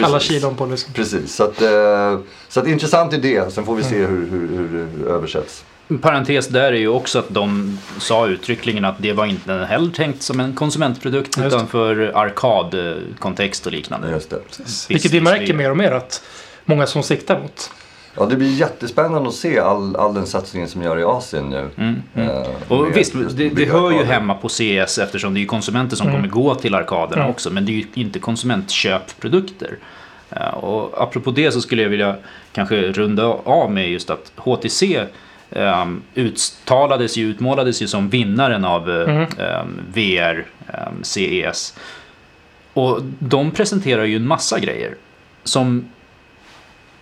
alla 0.00 0.18
Precis. 0.18 0.28
kilon 0.32 0.56
på 0.56 0.66
liksom. 0.66 0.92
Precis, 0.94 1.34
så 1.34 1.44
att, 1.44 1.62
eh, 1.62 2.18
så 2.48 2.60
att 2.60 2.66
intressant 2.66 3.12
idé. 3.12 3.42
Sen 3.50 3.64
får 3.64 3.74
vi 3.76 3.82
se 3.82 3.96
Mm. 3.98 4.10
hur, 4.10 4.26
hur, 4.38 4.58
hur 4.58 4.86
det 5.04 5.10
översätts. 5.10 5.64
En 5.88 5.98
parentes 5.98 6.48
där 6.48 6.72
är 6.72 6.76
ju 6.76 6.88
också 6.88 7.18
att 7.18 7.28
de 7.28 7.78
sa 7.98 8.26
uttryckligen 8.26 8.84
att 8.84 8.94
det 8.98 9.12
var 9.12 9.26
inte 9.26 9.52
heller 9.52 9.90
tänkt 9.92 10.22
som 10.22 10.40
en 10.40 10.52
konsumentprodukt 10.54 11.36
Just 11.36 11.46
utan 11.46 11.66
för 11.66 12.12
arkadkontext 12.14 13.66
och 13.66 13.72
liknande. 13.72 14.10
Just 14.10 14.30
det. 14.30 14.38
Vilket 14.88 15.12
vi 15.12 15.20
märker 15.20 15.54
mer 15.54 15.70
och 15.70 15.76
mer 15.76 15.92
att 15.92 16.22
många 16.64 16.86
som 16.86 17.02
siktar 17.02 17.40
mot. 17.40 17.70
Ja, 18.16 18.26
det 18.26 18.36
blir 18.36 18.52
jättespännande 18.60 19.28
att 19.28 19.34
se 19.34 19.58
all, 19.58 19.96
all 19.96 20.14
den 20.14 20.26
satsningen 20.26 20.68
som 20.68 20.82
gör 20.82 20.98
i 20.98 21.04
Asien 21.04 21.50
nu. 21.50 21.68
Mm, 21.76 22.02
mm. 22.14 22.28
Eh, 22.28 22.46
Och 22.68 22.96
visst, 22.96 23.12
det, 23.36 23.48
det 23.48 23.64
hör 23.64 23.90
ju 23.90 24.04
hemma 24.04 24.34
på 24.34 24.48
CS 24.48 24.98
eftersom 24.98 25.34
det 25.34 25.42
är 25.42 25.46
konsumenter 25.46 25.96
som 25.96 26.06
Mm. 26.08 26.18
kommer 26.20 26.28
gå 26.32 26.54
till 26.54 26.74
arkaderna 26.74 27.22
Mm. 27.22 27.30
också. 27.30 27.50
Men 27.50 27.66
det 27.66 27.72
är 27.72 27.74
ju 27.74 27.84
inte 27.94 28.18
konsumentköpprodukter. 28.18 29.78
Eh, 30.30 30.48
Och 30.54 31.02
apropå 31.02 31.30
det 31.30 31.52
så 31.52 31.60
skulle 31.60 31.82
jag 31.82 31.88
vilja 31.88 32.16
kanske 32.52 32.76
runda 32.92 33.24
av 33.44 33.70
med 33.72 33.90
just 33.90 34.10
att 34.10 34.32
HTC 34.36 35.00
um, 35.50 36.02
uttalades 36.14 37.16
ju, 37.16 37.30
utmålades 37.30 37.82
ju 37.82 37.88
som 37.88 38.08
vinnaren 38.08 38.64
av 38.64 38.90
eh, 38.90 39.08
Mm. 39.14 39.22
ehm, 39.38 39.80
VR 39.94 40.46
um, 40.66 41.02
CES. 41.04 41.74
Och 42.72 43.00
de 43.18 43.50
presenterar 43.50 44.04
ju 44.04 44.16
en 44.16 44.26
massa 44.26 44.58
grejer 44.58 44.94
som, 45.44 45.84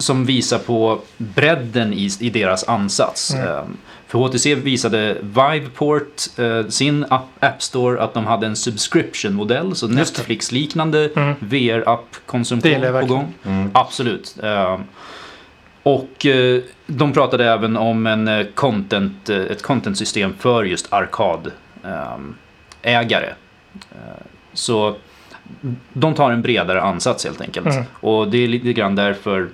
som 0.02 0.24
visar 0.24 0.58
på 0.58 1.00
bredden 1.16 1.92
i, 1.92 2.10
i 2.20 2.30
deras 2.30 2.68
ansats. 2.68 3.34
Mm. 3.34 3.48
Ehm, 3.48 3.76
för 4.06 4.18
HTC 4.18 4.54
visade 4.54 5.16
Viveport, 5.22 6.22
eh, 6.38 6.66
sin 6.68 7.04
app, 7.08 7.24
App 7.40 7.62
Store, 7.62 8.02
att 8.02 8.14
de 8.14 8.26
hade 8.26 8.46
en 8.46 8.56
subscription-modell, 8.56 9.74
så. 9.74 9.88
Netflix-liknande 9.88 11.10
Mm. 11.16 11.34
VR-app-konsumtion 11.40 13.00
på 13.00 13.06
gång. 13.06 13.34
Mm. 13.44 13.70
Absolut. 13.74 14.36
Ehm, 14.42 14.80
och 15.82 16.26
eh, 16.26 16.60
de 16.86 17.12
pratade 17.12 17.50
även 17.52 17.76
om 17.76 18.06
en 18.06 18.28
eh, 18.28 18.46
content, 18.54 19.28
ett 19.28 19.62
content-system 19.62 20.34
för 20.38 20.64
just 20.64 20.92
arkadägare. 20.92 21.52
Eh, 23.90 23.96
Så 24.54 24.96
de 25.92 26.14
tar 26.14 26.30
en 26.30 26.42
bredare 26.42 26.82
ansats 26.82 27.24
helt 27.24 27.40
enkelt. 27.40 27.66
Mm. 27.66 27.84
Och 28.00 28.28
det 28.30 28.38
är 28.44 28.48
lite 28.48 28.72
grann 28.72 28.94
därför 28.94 29.48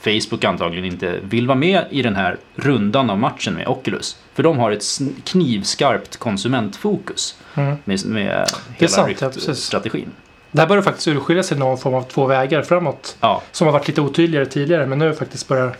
Facebook 0.00 0.44
antagligen 0.44 0.84
inte 0.84 1.20
vill 1.22 1.46
vara 1.46 1.58
med 1.58 1.84
i 1.90 2.02
den 2.02 2.16
här 2.16 2.36
rundan 2.56 3.10
av 3.10 3.18
matchen 3.18 3.54
med 3.54 3.68
Oculus. 3.68 4.16
För 4.34 4.42
de 4.42 4.58
har 4.58 4.70
ett 4.70 4.84
knivskarpt 5.24 6.16
konsumentfokus 6.16 7.36
Mm. 7.54 7.76
med, 7.84 8.06
med 8.06 8.46
hela 8.76 8.88
sant, 8.88 9.20
ja. 9.20 9.30
Det 10.52 10.60
här 10.60 10.68
börjar 10.68 10.82
faktiskt 10.82 11.08
urskilja 11.08 11.42
sig 11.42 11.58
någon 11.58 11.78
form 11.78 11.94
av 11.94 12.02
två 12.02 12.26
vägar 12.26 12.62
framåt. 12.62 13.16
Ja, 13.20 13.42
Som 13.52 13.66
har 13.66 13.72
varit 13.72 13.88
lite 13.88 14.00
otydligare 14.00 14.46
tidigare 14.46 14.86
men 14.86 14.98
nu 14.98 15.14
faktiskt 15.14 15.48
börjar 15.48 15.76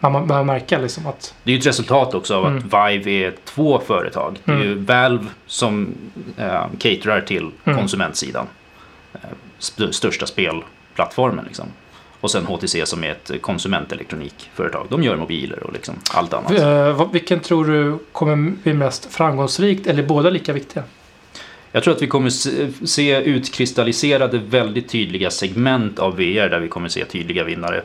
man 0.00 0.26
börjar 0.26 0.44
märka 0.44 0.78
liksom 0.78 1.06
att 1.06 1.34
Det 1.44 1.50
är 1.50 1.52
ju 1.52 1.58
ett 1.58 1.66
resultat 1.66 2.14
också 2.14 2.34
av 2.36 2.46
Mm. 2.46 2.58
att 2.58 2.64
Vive 2.92 3.10
är 3.26 3.34
två 3.44 3.80
företag. 3.86 4.38
Det 4.44 4.52
är 4.52 4.58
ju 4.58 4.74
Valve 4.74 5.24
som 5.46 5.94
eh, 6.36 6.64
caterar 6.78 7.20
till 7.20 7.50
Mm. 7.64 7.78
konsumentsidan. 7.78 8.46
Eh, 9.14 9.20
st- 9.58 9.92
största 9.92 10.26
spelplattformen 10.26 11.44
liksom. 11.44 11.66
Och 12.24 12.30
sen 12.30 12.46
HTC 12.46 12.86
som 12.86 13.04
är 13.04 13.10
ett 13.10 13.42
konsumentelektronikföretag. 13.42 14.86
De 14.90 15.02
gör 15.02 15.16
mobiler 15.16 15.62
och 15.62 15.72
liksom 15.72 15.94
allt 16.10 16.34
annat. 16.34 16.52
Eh, 16.52 17.12
vilken 17.12 17.40
tror 17.40 17.64
du 17.64 17.98
kommer 18.12 18.36
bli 18.62 18.74
mest 18.74 19.12
framgångsrikt 19.12 19.86
eller 19.86 20.02
båda 20.02 20.30
lika 20.30 20.52
viktiga? 20.52 20.82
Jag 21.72 21.82
tror 21.82 21.94
att 21.94 22.02
vi 22.02 22.06
kommer 22.06 22.30
se- 22.30 22.68
se 22.86 23.22
utkristalliserade 23.22 24.38
väldigt 24.38 24.88
tydliga 24.88 25.30
segment 25.30 25.98
av 25.98 26.16
VR 26.16 26.48
där 26.48 26.60
vi 26.60 26.68
kommer 26.68 26.88
se 26.88 27.04
tydliga 27.04 27.44
vinnare. 27.44 27.82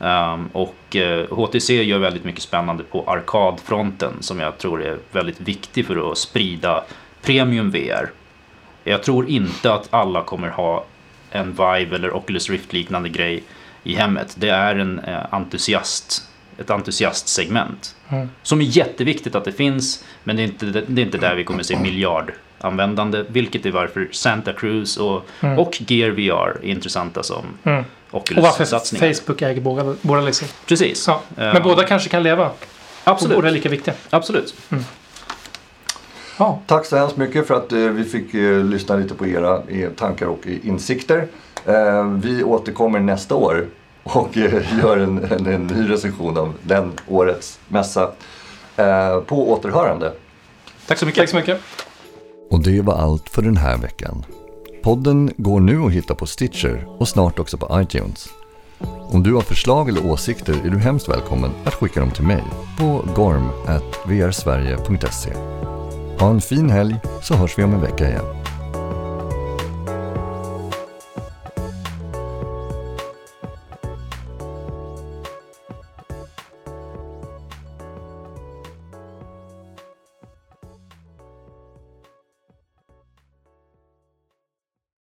Ehm, 0.00 0.46
och 0.52 0.96
eh, 0.96 1.26
HTC 1.30 1.82
gör 1.82 1.98
väldigt 1.98 2.24
mycket 2.24 2.42
spännande 2.42 2.82
på 2.84 3.04
arkadfronten 3.06 4.12
som 4.20 4.40
jag 4.40 4.58
tror 4.58 4.82
är 4.82 4.96
väldigt 5.12 5.40
viktig 5.40 5.86
för 5.86 6.12
att 6.12 6.18
sprida 6.18 6.84
premium 7.22 7.70
VR. 7.70 8.10
Jag 8.84 9.02
tror 9.02 9.28
inte 9.28 9.72
att 9.72 9.88
alla 9.90 10.22
kommer 10.22 10.48
ha 10.48 10.84
en 11.30 11.50
Vive 11.50 11.96
eller 11.96 12.16
Oculus 12.16 12.50
Rift-liknande 12.50 13.08
grej 13.08 13.42
i 13.84 13.94
hemmet. 13.94 14.34
Det 14.38 14.48
är 14.48 14.76
en 14.76 14.98
eh, 14.98 15.34
entusiast, 15.34 16.22
ett 16.58 16.70
entusiastsegment. 16.70 17.94
Mm. 18.08 18.28
Som 18.42 18.60
är 18.60 18.64
jätteviktigt 18.64 19.34
att 19.34 19.44
det 19.44 19.52
finns, 19.52 20.04
men 20.24 20.36
det 20.36 20.42
är 20.42 20.44
inte, 20.44 20.66
det 20.66 21.02
är 21.02 21.06
inte 21.06 21.18
där 21.18 21.34
vi 21.34 21.44
kommer 21.44 21.62
se 21.62 21.76
miljardanvändande. 21.78 23.24
Vilket 23.28 23.66
är 23.66 23.70
varför 23.70 24.08
Santa 24.12 24.52
Cruz 24.52 24.96
och, 24.96 25.26
Mm. 25.40 25.58
och 25.58 25.82
Gear 25.90 26.10
VR 26.10 26.58
är 26.62 26.64
intressanta 26.64 27.22
som 27.22 27.44
Mm. 27.64 27.84
Och 28.10 28.28
varför 28.36 28.48
Oculus-satsningar. 28.64 29.14
Facebook 29.14 29.42
äger 29.42 29.60
båda, 29.60 29.94
båda 30.02 30.20
liksom. 30.20 30.48
Precis. 30.66 31.04
Ja. 31.08 31.22
Eh, 31.36 31.52
Men 31.52 31.62
båda 31.62 31.84
kanske 31.84 32.08
kan 32.08 32.22
leva. 32.22 32.46
Och 32.48 32.66
Absolut. 33.04 33.36
båda 33.36 33.48
är 33.48 33.52
lika 33.52 33.68
viktiga. 33.68 33.94
Absolut. 34.10 34.54
Ja. 36.38 36.60
Tack 36.66 36.86
så 36.86 36.96
hemskt 36.96 37.16
mycket 37.16 37.46
för 37.46 37.54
att 37.54 37.72
eh, 37.72 37.78
vi 37.78 38.04
fick 38.04 38.34
eh, 38.34 38.64
lyssna 38.64 38.96
lite 38.96 39.14
på 39.14 39.26
era, 39.26 39.62
tankar 39.96 40.26
och 40.26 40.46
eh, 40.46 40.66
insikter. 40.66 41.26
Eh, 41.66 42.04
vi 42.04 42.44
återkommer 42.44 43.00
nästa 43.00 43.34
år 43.34 43.66
och 44.02 44.36
eh, 44.36 44.78
gör 44.78 44.98
en, 44.98 45.24
en, 45.24 45.46
en 45.46 45.66
ny 45.66 45.90
recension 45.90 46.38
av 46.38 46.54
den 46.62 46.92
årets 47.08 47.58
mässa. 47.68 48.10
Eh, 48.76 49.20
på 49.20 49.52
återhörande. 49.52 50.12
Tack 50.86 50.98
så 50.98 51.06
mycket. 51.06 51.20
Tack 51.20 51.30
så 51.30 51.36
mycket. 51.36 51.60
Och 52.50 52.62
det 52.62 52.80
var 52.80 52.94
allt 52.94 53.28
för 53.28 53.42
den 53.42 53.56
här 53.56 53.78
veckan. 53.78 54.24
Podden 54.82 55.32
går 55.36 55.60
nu 55.60 55.82
att 55.82 55.92
hitta 55.92 56.14
på 56.14 56.26
Stitcher 56.26 56.86
och 56.98 57.08
snart 57.08 57.38
också 57.38 57.58
på 57.58 57.80
iTunes. 57.80 58.28
Om 59.12 59.22
du 59.22 59.34
har 59.34 59.40
förslag 59.40 59.88
eller 59.88 60.10
åsikter 60.10 60.66
är 60.66 60.70
du 60.70 60.78
hemskt 60.78 61.08
välkommen 61.08 61.50
att 61.64 61.74
skicka 61.74 62.00
dem 62.00 62.10
till 62.10 62.24
mig 62.24 62.44
på 62.78 63.04
gorm.vrsverige.se. 63.16 65.32
Ha 66.18 66.30
en 66.30 66.40
fin 66.40 66.70
helg 66.70 66.96
så 67.22 67.34
hörs 67.34 67.58
vi 67.58 67.64
om 67.64 67.74
en 67.74 67.80
vecka 67.80 68.08
igen. 68.08 68.24